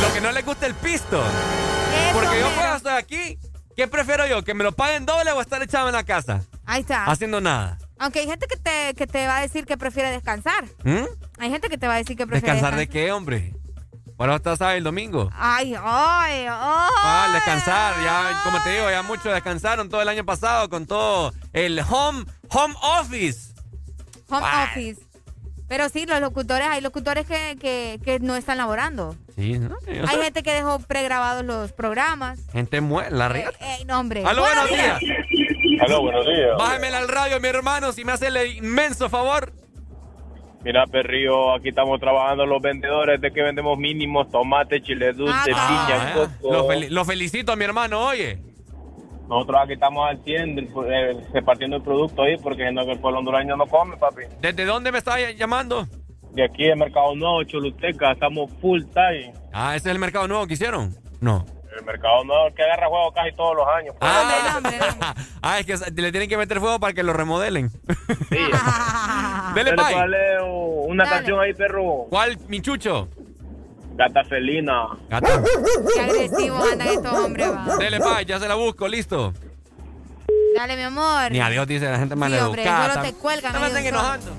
[0.01, 1.22] Lo que no les gusta el pisto.
[2.14, 3.38] Porque yo puedo estar aquí.
[3.75, 4.43] ¿Qué prefiero yo?
[4.43, 6.41] ¿Que me lo paguen doble o estar echado en la casa?
[6.66, 7.06] Ahí está.
[7.06, 7.77] Haciendo nada.
[8.00, 10.64] Aunque hay gente que te, que te va a decir que prefiere descansar.
[10.84, 11.06] ¿Mm?
[11.38, 13.53] Hay gente que te va a decir que prefiere ¿Descansar de qué, hombre?
[14.18, 14.78] Ahora estás ¿sabes?
[14.78, 15.30] el domingo.
[15.34, 16.48] Ay, ay, ay.
[16.50, 17.94] Ah, descansar.
[18.03, 22.26] Ya, como te digo, ya muchos descansaron todo el año pasado con todo el home,
[22.50, 23.53] home office.
[24.30, 24.68] Home Ay.
[24.69, 25.09] office.
[25.69, 29.16] Pero sí, los locutores, hay locutores que, que, que no están laborando.
[29.35, 29.76] Sí, ¿no?
[29.85, 30.24] Yo Hay sé.
[30.24, 32.40] gente que dejó pregrabados los programas.
[32.52, 33.58] Gente muere, la riata.
[33.62, 34.26] Ey, no, hombre.
[34.26, 35.00] Aló, buenos días.
[35.85, 36.58] Aló, buenos días.
[36.58, 39.53] Bájemela al radio, mi hermano, si me hace el inmenso favor.
[40.64, 45.85] Mira, perrillo, aquí estamos trabajando los vendedores de que vendemos mínimos, tomate, chile dulce, Ah,
[45.85, 46.14] piña, eh.
[46.42, 46.52] coco.
[46.52, 48.40] lo, fel- lo felicito a mi hermano, oye.
[49.29, 53.19] Nosotros aquí estamos al 100 del- eh, repartiendo el producto ahí porque no, el pueblo
[53.19, 54.24] hondureño no come, papi.
[54.42, 55.88] ¿Desde dónde me está llamando?
[56.33, 59.33] De aquí de Mercado Nuevo, Choluteca, estamos full time.
[59.53, 60.95] Ah, ese es el mercado nuevo que hicieron.
[61.22, 61.45] No.
[61.78, 63.95] El Mercado Nuevo que agarra juego casi todos los años.
[64.01, 64.60] Ah,
[65.44, 67.69] ah, es que le tienen que meter fuego para que lo remodelen.
[68.29, 69.95] Dele, Dale, bye.
[69.95, 71.15] dale, uh, una Dale.
[71.17, 72.06] canción ahí, perro.
[72.10, 73.08] ¿Cuál, mi chucho?
[73.99, 74.88] Gata felina.
[75.10, 75.44] Gata.
[75.94, 77.76] Qué agresivos andan estos hombres, va.
[77.78, 79.33] Dele, bye, ya se la busco, listo.
[80.56, 81.30] Dale, mi amor.
[81.32, 82.94] Ni adiós dice la gente Sí, mal hombre, educada.
[82.94, 83.51] solo te cuelgan.
[83.53, 84.32] No me estén enojando.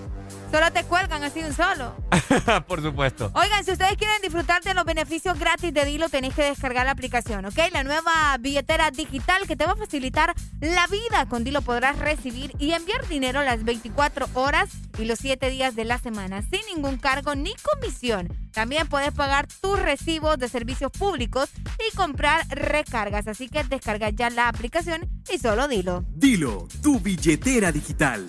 [0.50, 1.94] Solo te cuelgan así un solo.
[2.66, 3.30] Por supuesto.
[3.34, 6.90] Oigan, si ustedes quieren disfrutar de los beneficios gratis de Dilo, tenéis que descargar la
[6.90, 7.56] aplicación, ¿ok?
[7.72, 11.26] La nueva billetera digital que te va a facilitar la vida.
[11.28, 15.84] Con Dilo podrás recibir y enviar dinero las 24 horas y los 7 días de
[15.84, 18.28] la semana sin ningún cargo ni comisión.
[18.52, 23.28] También puedes pagar tus recibos de servicios públicos y comprar recargas.
[23.28, 26.04] Así que descarga ya la aplicación y solo Dilo.
[26.08, 28.26] Dilo, tu billetera digital.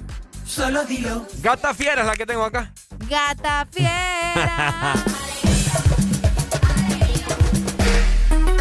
[0.53, 1.25] Solo Dilo.
[1.41, 2.73] Gata fiera es la que tengo acá.
[3.09, 4.95] Gata fiera.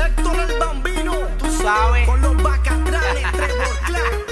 [0.06, 2.06] Héctor el Bambino, tú sabes.
[2.06, 4.29] Con los bacatrales, Trevor Clark,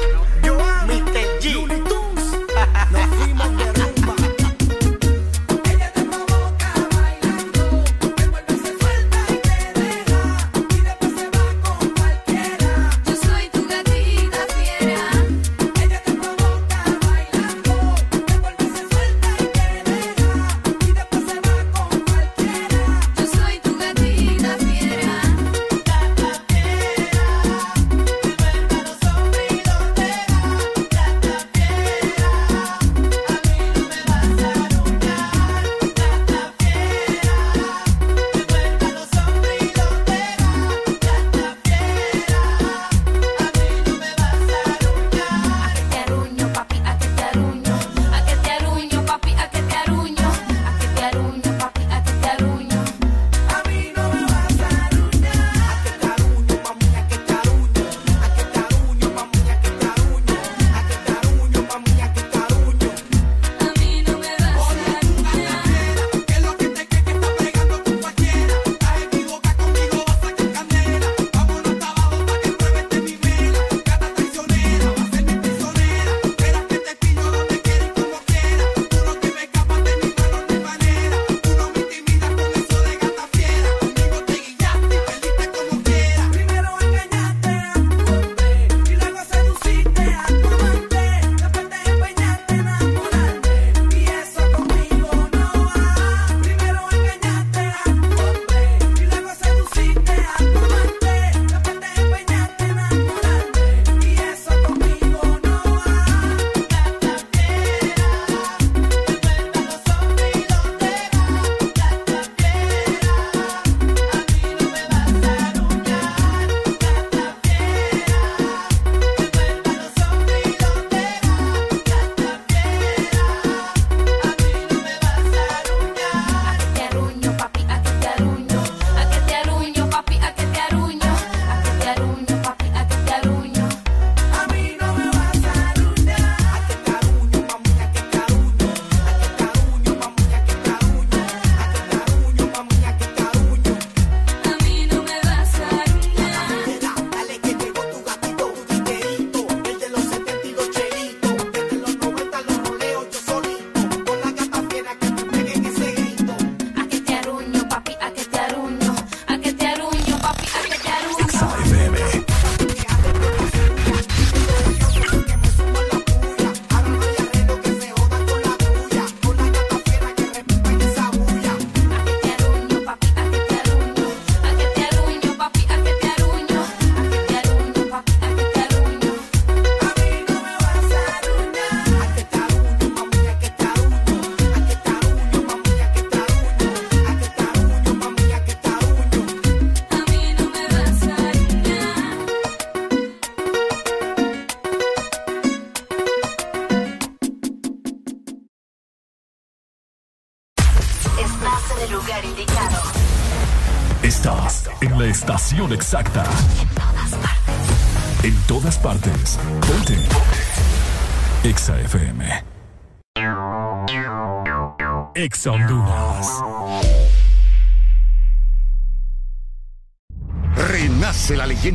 [205.88, 206.27] exacta.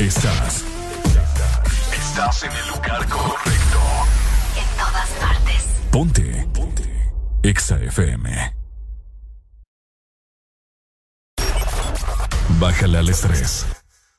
[0.00, 0.64] Estás.
[1.92, 3.80] Estás en el lugar correcto.
[4.56, 5.64] En todas partes.
[5.90, 6.48] Ponte.
[6.54, 7.12] Ponte.
[7.42, 8.56] Exa FM.
[12.58, 13.66] Bájale al estrés.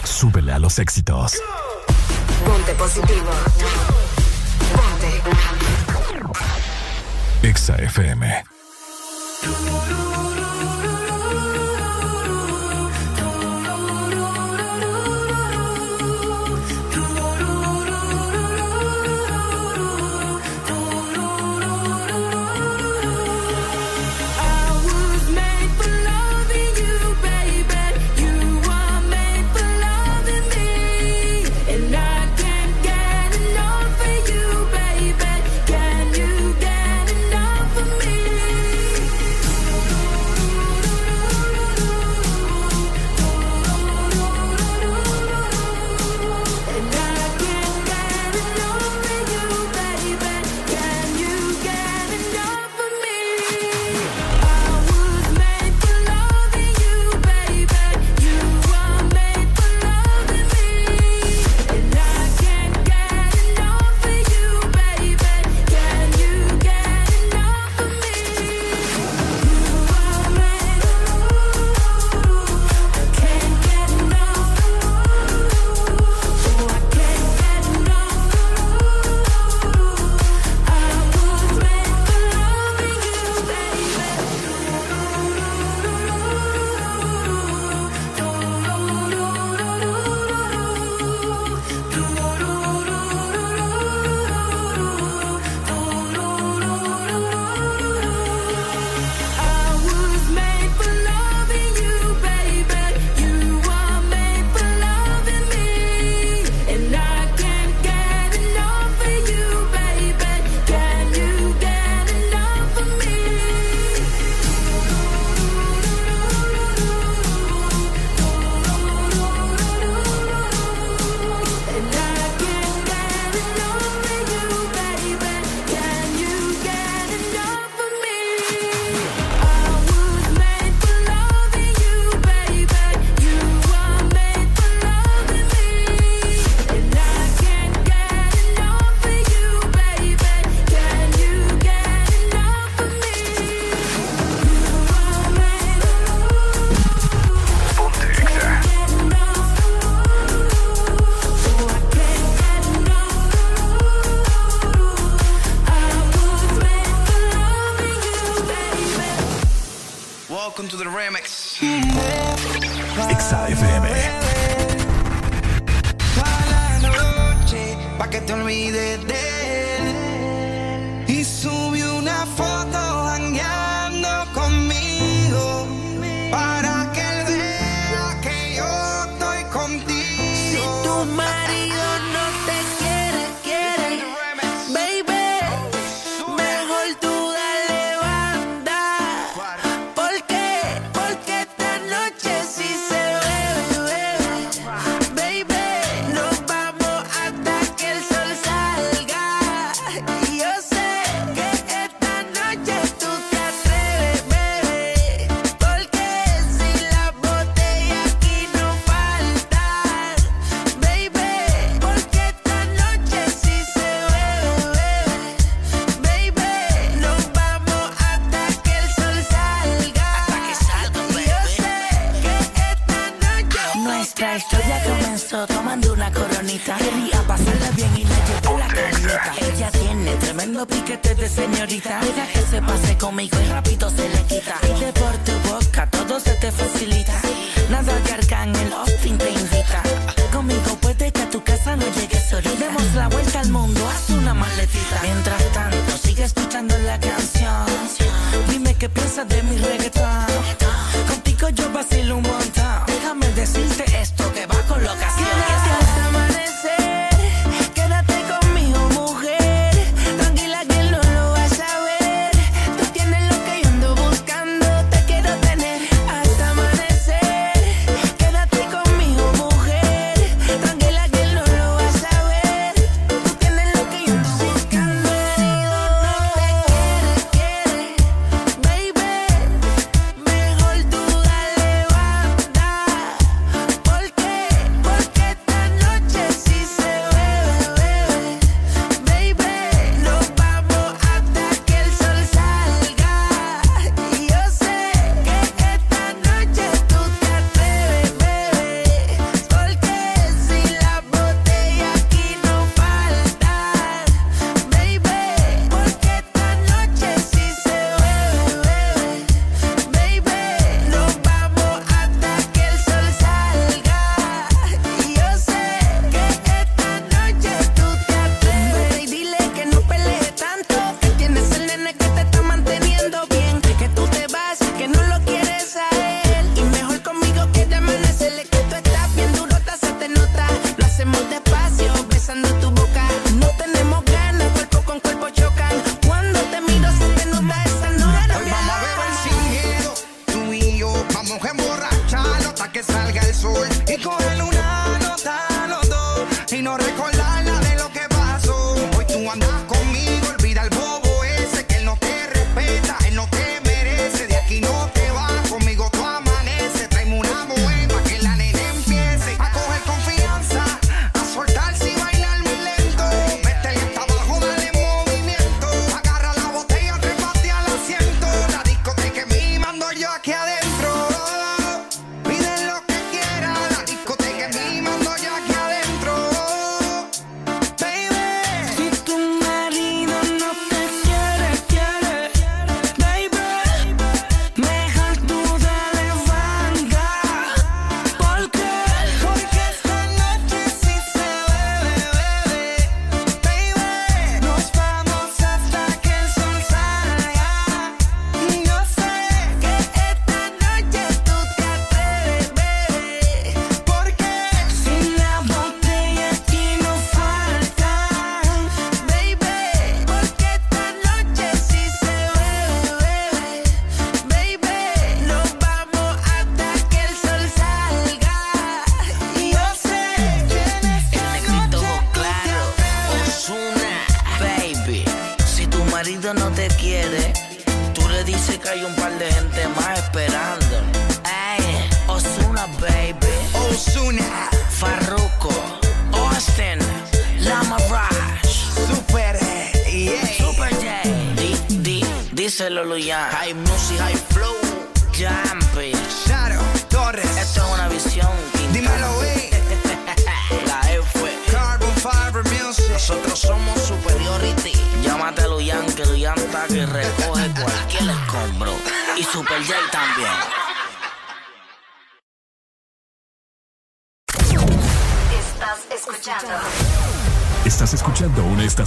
[0.04, 1.34] Súbele a los éxitos.
[2.46, 3.32] Ponte positivo.
[4.76, 5.22] Ponte.
[7.42, 8.44] Exa FM.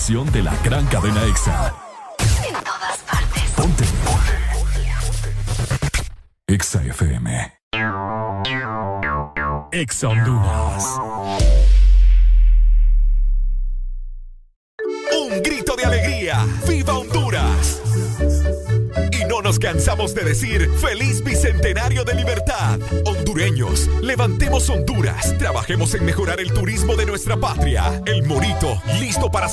[0.04, 0.43] información de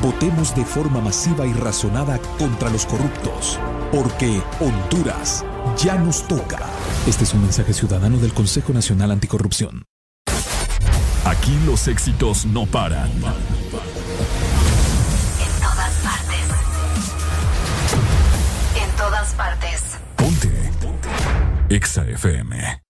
[0.00, 3.58] votemos de forma masiva y razonada contra los corruptos,
[3.90, 5.44] porque Honduras
[5.76, 6.60] ya nos toca.
[7.06, 9.84] Este es un mensaje ciudadano del Consejo Nacional Anticorrupción.
[11.24, 13.10] Aquí los éxitos no paran.
[13.10, 13.20] En
[15.60, 16.44] todas partes.
[18.76, 19.82] En todas partes.
[20.16, 20.70] Ponte.
[21.68, 22.81] Exa FM.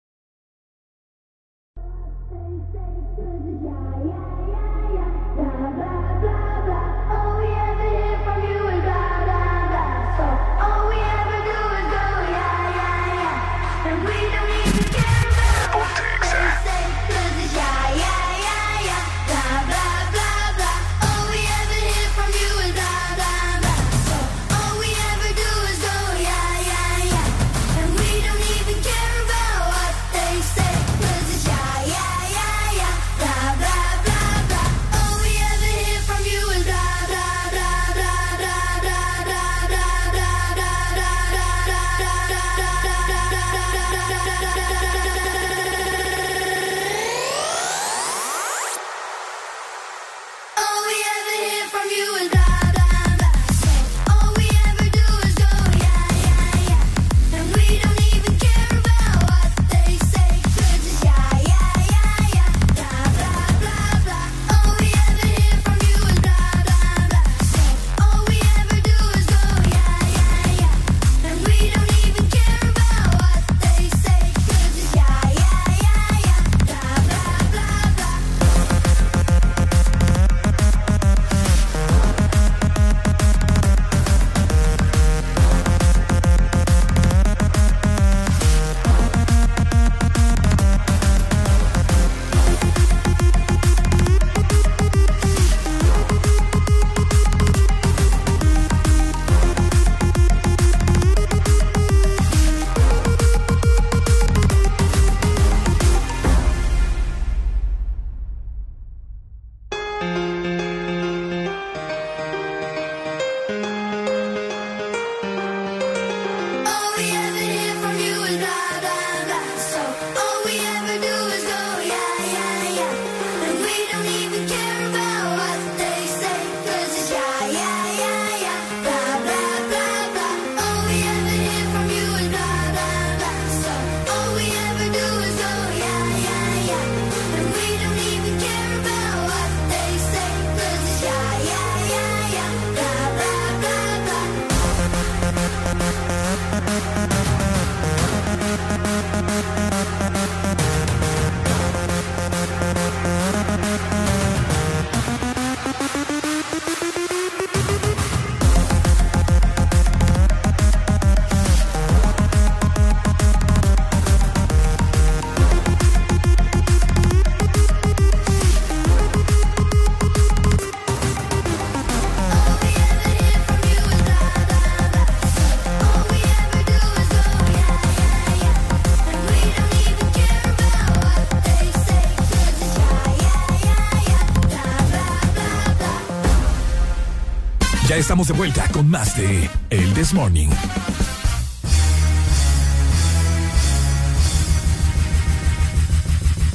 [188.03, 190.49] Estamos de vuelta con más de El This Morning.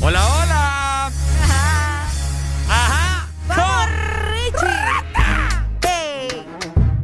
[0.01, 1.11] Hola, hola.
[2.69, 3.27] Ajá.
[3.47, 3.87] ¡Vamos,
[4.29, 5.87] Richie!
[5.87, 6.45] ¡Ey!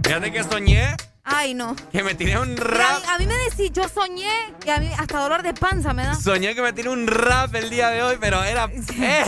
[0.03, 1.75] Fíjate que soñé Ay, no.
[1.93, 3.03] que me tiré un Mira, rap.
[3.13, 4.29] a mí me decís, yo soñé
[4.65, 6.15] y a mí hasta dolor de panza me da.
[6.15, 8.65] Soñé que me tiré un rap el día de hoy, pero era.
[8.99, 9.23] ¡Eh!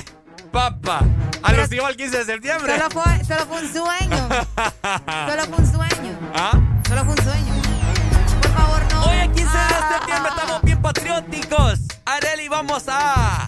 [0.56, 1.02] ¡Papa!
[1.44, 2.78] Alusivo al 15 de septiembre.
[2.78, 4.30] Solo fue, solo fue un sueño.
[5.28, 6.20] Solo fue un sueño.
[6.34, 6.52] ¿Ah?
[6.88, 7.54] Solo fue un sueño.
[8.42, 9.04] Por favor, no.
[9.04, 11.80] Hoy el 15 de Ah, septiembre estamos bien patrióticos.
[12.06, 13.46] Areli, vamos a.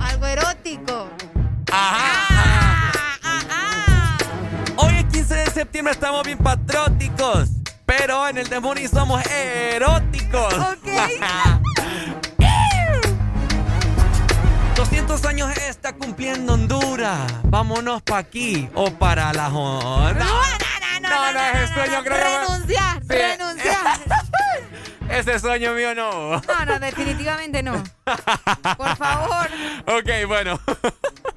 [0.00, 1.08] Algo erótico.
[1.72, 2.92] Ajá.
[4.76, 7.48] Hoy es 15 de septiembre, estamos bien patrióticos.
[7.84, 10.54] Pero en el demonio somos eróticos.
[10.54, 10.86] Ok.
[15.12, 17.30] 200 años está cumpliendo Honduras.
[17.44, 20.14] Vámonos pa' aquí o para la Honda.
[20.14, 22.40] No, no, no, no, no, ese sueño creo.
[22.40, 24.00] Renunciar, renunciar.
[25.10, 26.40] Ese sueño mío no.
[26.40, 27.84] No, no, definitivamente no.
[28.78, 29.48] Por favor.
[29.86, 30.58] Ok, bueno.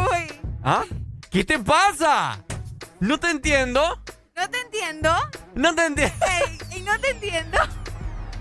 [0.64, 0.84] ¿Ah?
[1.32, 2.44] ¿Qué te pasa?
[3.00, 3.82] No te entiendo.
[4.36, 5.16] No te entiendo.
[5.56, 6.26] No te entiendo.
[6.78, 7.58] y no te entiendo.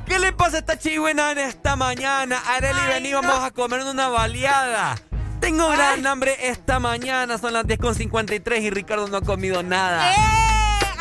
[0.06, 2.38] ¿Qué le pasa a esta chigüena en esta mañana?
[2.46, 4.96] Areli, vení, vamos a comer una baleada.
[5.40, 10.12] Tengo gran hambre esta mañana, son las 10.53 y Ricardo no ha comido nada.
[10.12, 10.16] ¡Eh!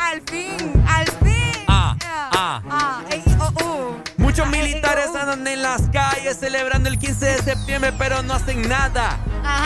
[0.00, 1.64] Al fin, al fin.
[1.68, 2.62] Ah, ah.
[2.68, 3.21] ah.
[4.32, 9.18] Muchos militares andan en las calles celebrando el 15 de septiembre, pero no hacen nada.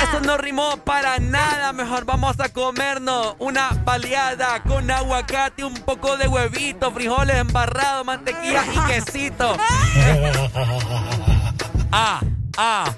[0.02, 1.72] Eso no rimó para nada.
[1.72, 8.64] Mejor vamos a comernos una baleada con aguacate, un poco de huevito, frijoles embarrados, mantequilla
[8.66, 9.56] y quesito.
[11.92, 12.20] ah,
[12.58, 12.92] ah.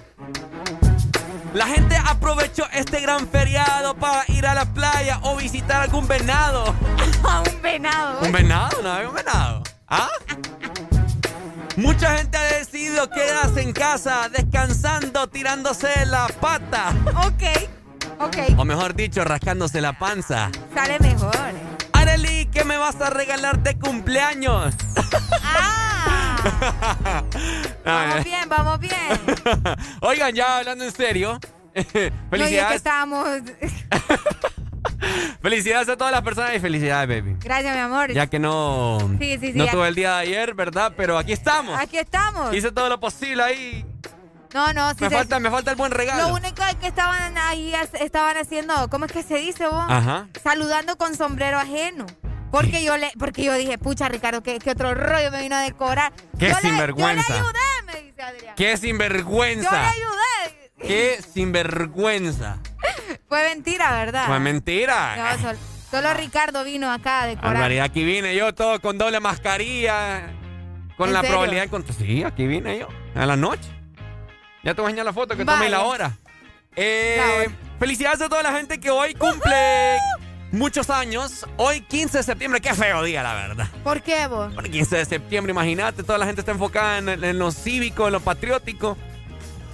[1.52, 6.74] La gente aprovechó este gran feriado para ir a la playa o visitar algún venado.
[7.54, 8.20] un venado.
[8.22, 8.82] ¿Un venado?
[8.82, 9.62] ¿No hay un venado?
[9.86, 10.08] ¿Ah?
[11.78, 16.92] Mucha gente ha decidido quedarse en casa descansando, tirándose la pata.
[17.24, 17.70] Ok,
[18.18, 18.36] ok.
[18.58, 20.50] O mejor dicho, rascándose la panza.
[20.74, 21.36] Sale mejor.
[21.92, 24.74] Areli, ¿qué me vas a regalar de cumpleaños?
[25.44, 27.22] Ah.
[27.84, 29.20] vamos bien, vamos bien.
[30.00, 31.38] Oigan, ya hablando en serio.
[32.30, 32.60] Felicidades.
[32.60, 33.28] No, que estamos.
[35.42, 37.36] Felicidades a todas las personas y felicidades, baby.
[37.40, 38.12] Gracias, mi amor.
[38.12, 40.92] Ya que no, no tuve el día de ayer, ¿verdad?
[40.96, 41.78] Pero aquí estamos.
[41.78, 42.54] Aquí estamos.
[42.54, 43.86] Hice todo lo posible ahí.
[44.54, 46.28] No, no, sí me, falta, me falta el buen regalo.
[46.28, 49.84] Lo único es que estaban ahí, estaban haciendo, ¿cómo es que se dice vos?
[49.88, 50.26] Ajá.
[50.42, 52.06] Saludando con sombrero ajeno.
[52.50, 56.14] Porque yo le, porque yo dije, pucha, Ricardo, ¿qué, otro rollo me vino a decorar?
[56.38, 57.28] Qué sinvergüenza.
[57.28, 58.54] yo le ayudé, me dice Adrián.
[58.56, 59.70] Qué sinvergüenza.
[59.70, 60.57] Yo le ayudé.
[60.78, 62.58] Qué sinvergüenza.
[63.28, 64.26] Fue mentira, ¿verdad?
[64.26, 65.36] Fue mentira.
[65.90, 67.72] solo, Ricardo vino acá a decorar.
[67.80, 70.34] aquí vine yo todo con doble mascarilla.
[70.96, 72.88] Con la probabilidad de Sí, aquí vine yo.
[73.14, 73.70] A la noche.
[74.64, 76.12] Ya te voy a enseñar la foto que tomé la hora.
[76.74, 79.98] Eh, felicidades a toda la gente que hoy cumple
[80.50, 81.46] muchos años.
[81.56, 83.68] Hoy 15 de septiembre, qué feo día, la verdad.
[83.84, 84.52] ¿Por qué vos?
[84.54, 88.12] Porque 15 de septiembre, imagínate, toda la gente está enfocada en, en lo cívico, en
[88.12, 88.96] lo patriótico.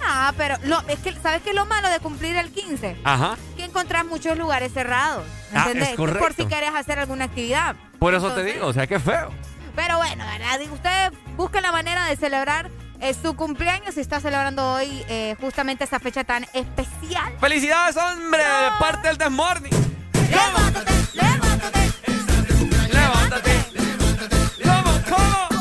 [0.07, 2.97] Ah, pero lo, es que, ¿sabes qué es lo malo de cumplir el 15?
[3.03, 3.37] Ajá.
[3.57, 5.23] Que encontrás muchos lugares cerrados.
[5.53, 5.89] Ah, ¿Entendés?
[5.89, 6.19] es correcto.
[6.19, 7.75] Por si querés hacer alguna actividad.
[7.99, 9.31] Por eso te digo, o sea, qué feo.
[9.75, 10.59] Pero bueno, ¿verdad?
[10.71, 12.69] Ustedes busquen la manera de celebrar
[13.01, 17.33] eh, su cumpleaños y está celebrando hoy eh, justamente esa fecha tan especial.
[17.39, 18.39] ¡Felicidades, hombre!
[18.43, 19.73] De parte del Desmorning.
[20.29, 20.93] ¡Levántate!
[21.13, 21.91] ¡Levántate!
[22.93, 23.65] ¡Levántate!
[24.63, 25.01] ¿Cómo?
[25.09, 25.54] ¿Cómo?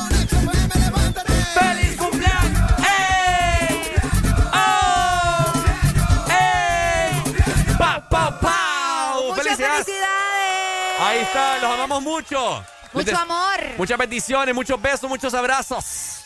[11.15, 12.65] Ahí está, los amamos mucho.
[12.93, 13.61] Mucho amor.
[13.79, 16.25] Muchas bendiciones, muchos besos, muchos abrazos.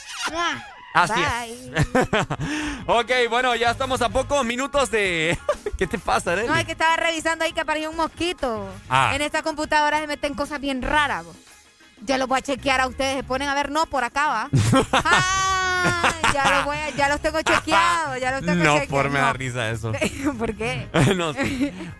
[0.94, 1.86] Así es.
[2.86, 5.38] ok, bueno, ya estamos a pocos minutos de.
[5.78, 8.66] ¿Qué te pasa, No, es que estaba revisando ahí que apareció un mosquito.
[8.88, 9.12] Ah.
[9.14, 11.26] En esta computadora se meten cosas bien raras.
[12.00, 13.16] Ya lo voy a chequear a ustedes.
[13.16, 14.48] Se ponen a ver, no, por acá va.
[16.34, 18.20] ya, lo voy ya los tengo chequeados.
[18.20, 19.92] Ya los tengo no, por me da risa eso.
[20.38, 20.88] ¿Por qué?
[21.16, 21.32] no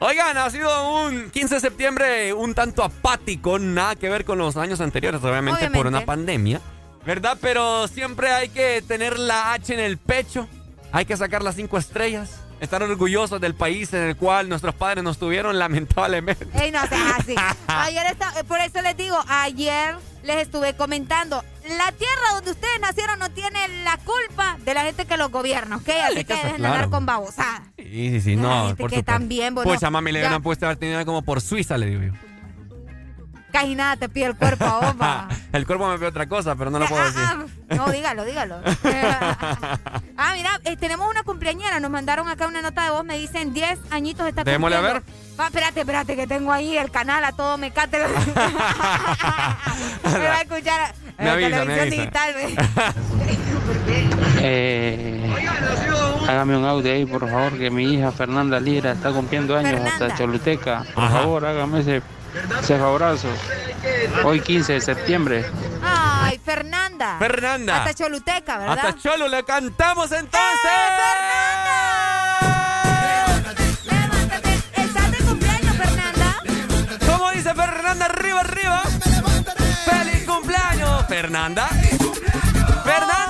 [0.01, 3.59] Oigan, ha sido un 15 de septiembre un tanto apático.
[3.59, 5.71] Nada que ver con los años anteriores, obviamente.
[5.71, 6.61] por una pandemia.
[7.07, 7.39] ¿Verdad?
[7.41, 10.47] Pero siempre hay que tener la H en el pecho.
[10.93, 12.41] Hay que sacar las cinco estrellas.
[12.61, 16.49] Estar orgullosos del país en el cual nuestros padres nos tuvieron, lamentablemente.
[16.55, 17.37] Ey, no seas así.
[17.69, 19.95] Ayer está, por eso les digo, ayer
[20.29, 21.43] les estuve comentando.
[21.77, 25.77] La tierra donde ustedes nacieron no tiene la culpa de la gente que los gobierna,
[25.77, 25.89] ¿ok?
[26.05, 27.63] Así que, dejen de andar con babosadas.
[27.77, 28.69] Sí, sí, sí, no.
[28.69, 31.77] Gente que también, bueno, Pues a mami le hubieran puesto haber tenido como por Suiza,
[31.77, 32.28] le digo yo.
[33.53, 35.29] Casi nada te pide el cuerpo a vos, va.
[35.53, 37.23] El cuerpo me pide otra cosa, pero no lo puedo decir.
[37.25, 37.37] Ah,
[37.75, 38.57] no, dígalo, dígalo.
[40.19, 41.81] ah, mira, eh, tenemos una cumpleañera.
[41.81, 43.03] Nos mandaron acá una nota de voz.
[43.05, 45.13] Me dicen 10 añitos está Démosle a cumpliendo.
[45.41, 47.99] Va, espérate, espérate, que tengo ahí el canal a todo me cate.
[47.99, 48.07] me
[50.29, 51.97] va a escuchar en Me avisa, televisión me avisa.
[52.03, 52.35] digital.
[54.41, 55.35] Eh,
[56.29, 60.15] hágame un audio ahí, por favor, que mi hija Fernanda Lira está cumpliendo años hasta
[60.17, 60.85] Choluteca.
[60.95, 61.19] Por Ajá.
[61.21, 62.03] favor, hágame ese,
[62.61, 63.29] ese favorazo.
[64.25, 65.47] Hoy 15 de septiembre.
[65.83, 67.17] Ay, Fernanda.
[67.19, 67.79] Fernanda.
[67.85, 68.79] Hasta Choluteca, ¿verdad?
[68.79, 70.71] Hasta Cholo le cantamos entonces.
[74.75, 76.43] ¿Estás de cumpleaños, Fernanda?
[77.07, 78.05] ¿Cómo dice Fernanda?
[78.07, 78.83] Arriba, arriba.
[79.85, 81.07] ¡Feliz cumpleaños!
[81.09, 81.69] Fernanda.
[81.69, 81.69] Fernanda.
[82.85, 83.28] Fernanda.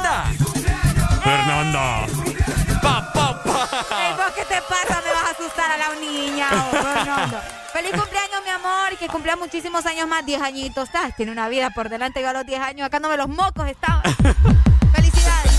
[5.96, 7.72] Niña, oh.
[7.72, 10.84] Feliz cumpleaños, mi amor, que cumpla muchísimos años más, 10 añitos.
[10.84, 13.28] Estás, tiene una vida por delante, yo a los 10 años, acá no me los
[13.28, 14.02] mocos estaba.
[14.94, 15.52] Felicidades.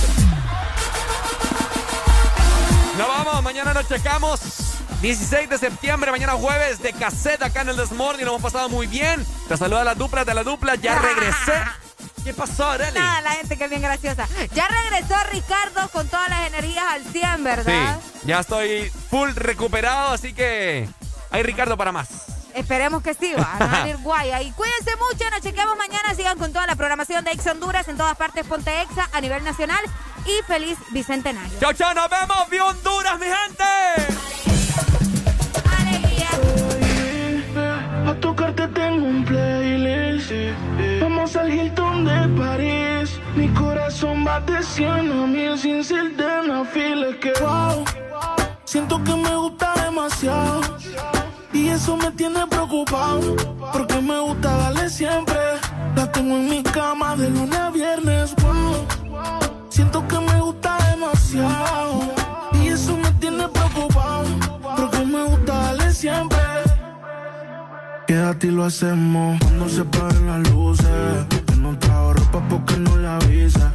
[2.97, 4.41] Nos vamos, mañana nos checamos.
[5.01, 8.25] 16 de septiembre, mañana jueves, de cassette acá en el Desmorning.
[8.25, 9.25] Lo hemos pasado muy bien.
[9.47, 10.75] Te saluda la dupla de la dupla.
[10.75, 11.53] Ya regresé.
[12.23, 12.97] ¿Qué pasó, Arely?
[12.97, 14.27] Nada, la gente que es bien graciosa.
[14.53, 17.99] Ya regresó Ricardo con todas las energías al 100, ¿verdad?
[18.01, 20.87] Sí, ya estoy full recuperado, así que
[21.31, 22.07] hay Ricardo para más.
[22.53, 24.51] Esperemos que sí, va a salir guay ahí.
[24.51, 26.13] Cuídense mucho, nos chequeamos mañana.
[26.15, 28.45] Sigan con toda la programación de Ex Honduras en todas partes.
[28.45, 29.79] Ponte Exa a nivel nacional.
[30.25, 31.57] Y feliz Bicentenario.
[31.59, 32.49] Chao, chao, nos vemos.
[32.49, 33.63] ¡Viva Honduras, mi gente!
[38.07, 40.31] A tocarte tengo un playlist.
[41.19, 43.19] Vamos al Hilton de París.
[43.35, 46.63] Mi corazón va de 100 a mil sin ser de una
[47.19, 47.83] que wow,
[48.63, 50.61] siento que me gusta demasiado.
[51.51, 53.35] Y eso me tiene preocupado.
[53.73, 55.35] Porque me gusta darle siempre.
[55.93, 58.33] La tengo en mi cama de lunes a viernes.
[58.41, 58.87] Wow,
[59.67, 61.99] siento que me gusta demasiado.
[62.63, 64.29] Y eso me tiene preocupado.
[64.77, 66.38] Porque me gusta darle siempre.
[68.09, 70.87] Quédate y lo hacemos cuando se paren las luces.
[71.45, 73.71] Que no trajo ropa porque no le avisa.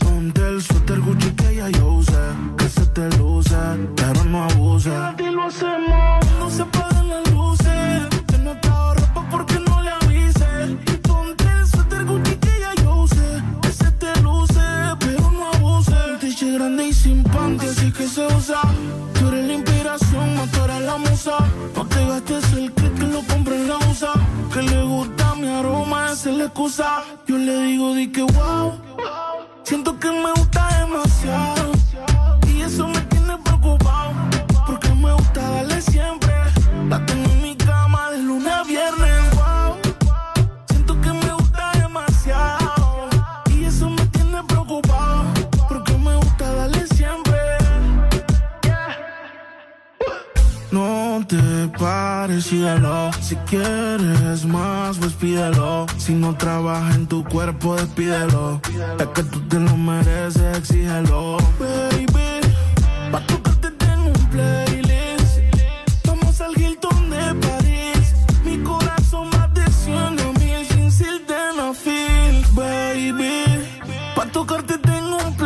[0.00, 2.18] Ponte el suéter Gucci que ya yo usé.
[2.58, 3.54] Que se te luce,
[3.94, 4.90] pero no abuse.
[4.90, 8.08] Quédate y lo hacemos cuando se paren las luces.
[8.26, 10.48] Que no trajo ropa porque no le avise.
[10.92, 13.40] Y ponte el suéter Gucci que ya yo usé.
[13.62, 14.66] Que se te luce,
[14.98, 15.94] pero no abuse.
[16.42, 18.62] Un grande y sin panty, así que se usa.
[19.14, 19.75] Tú eres la no
[20.46, 21.38] tú la musa.
[21.74, 24.12] No te gastes el clip que lo compré en la USA.
[24.52, 27.02] Que le gusta mi aroma, esa es la excusa.
[27.26, 28.72] Yo le digo, di que wow.
[29.64, 31.75] Siento que me gusta demasiado.
[50.76, 53.10] No te pares y.
[53.22, 55.86] Si quieres más, pues pídelo.
[55.96, 58.60] Si no trabaja en tu cuerpo, despídelo.
[58.98, 61.38] Es que tú te lo mereces, exígelo.
[61.58, 62.40] Baby,
[63.10, 65.38] pa' tocarte en un playlist.
[66.04, 68.06] Vamos al Hilton de París.
[68.44, 70.90] Mi corazón más de 100 mil sin
[72.54, 73.44] Baby,
[74.14, 74.75] pa' tocarte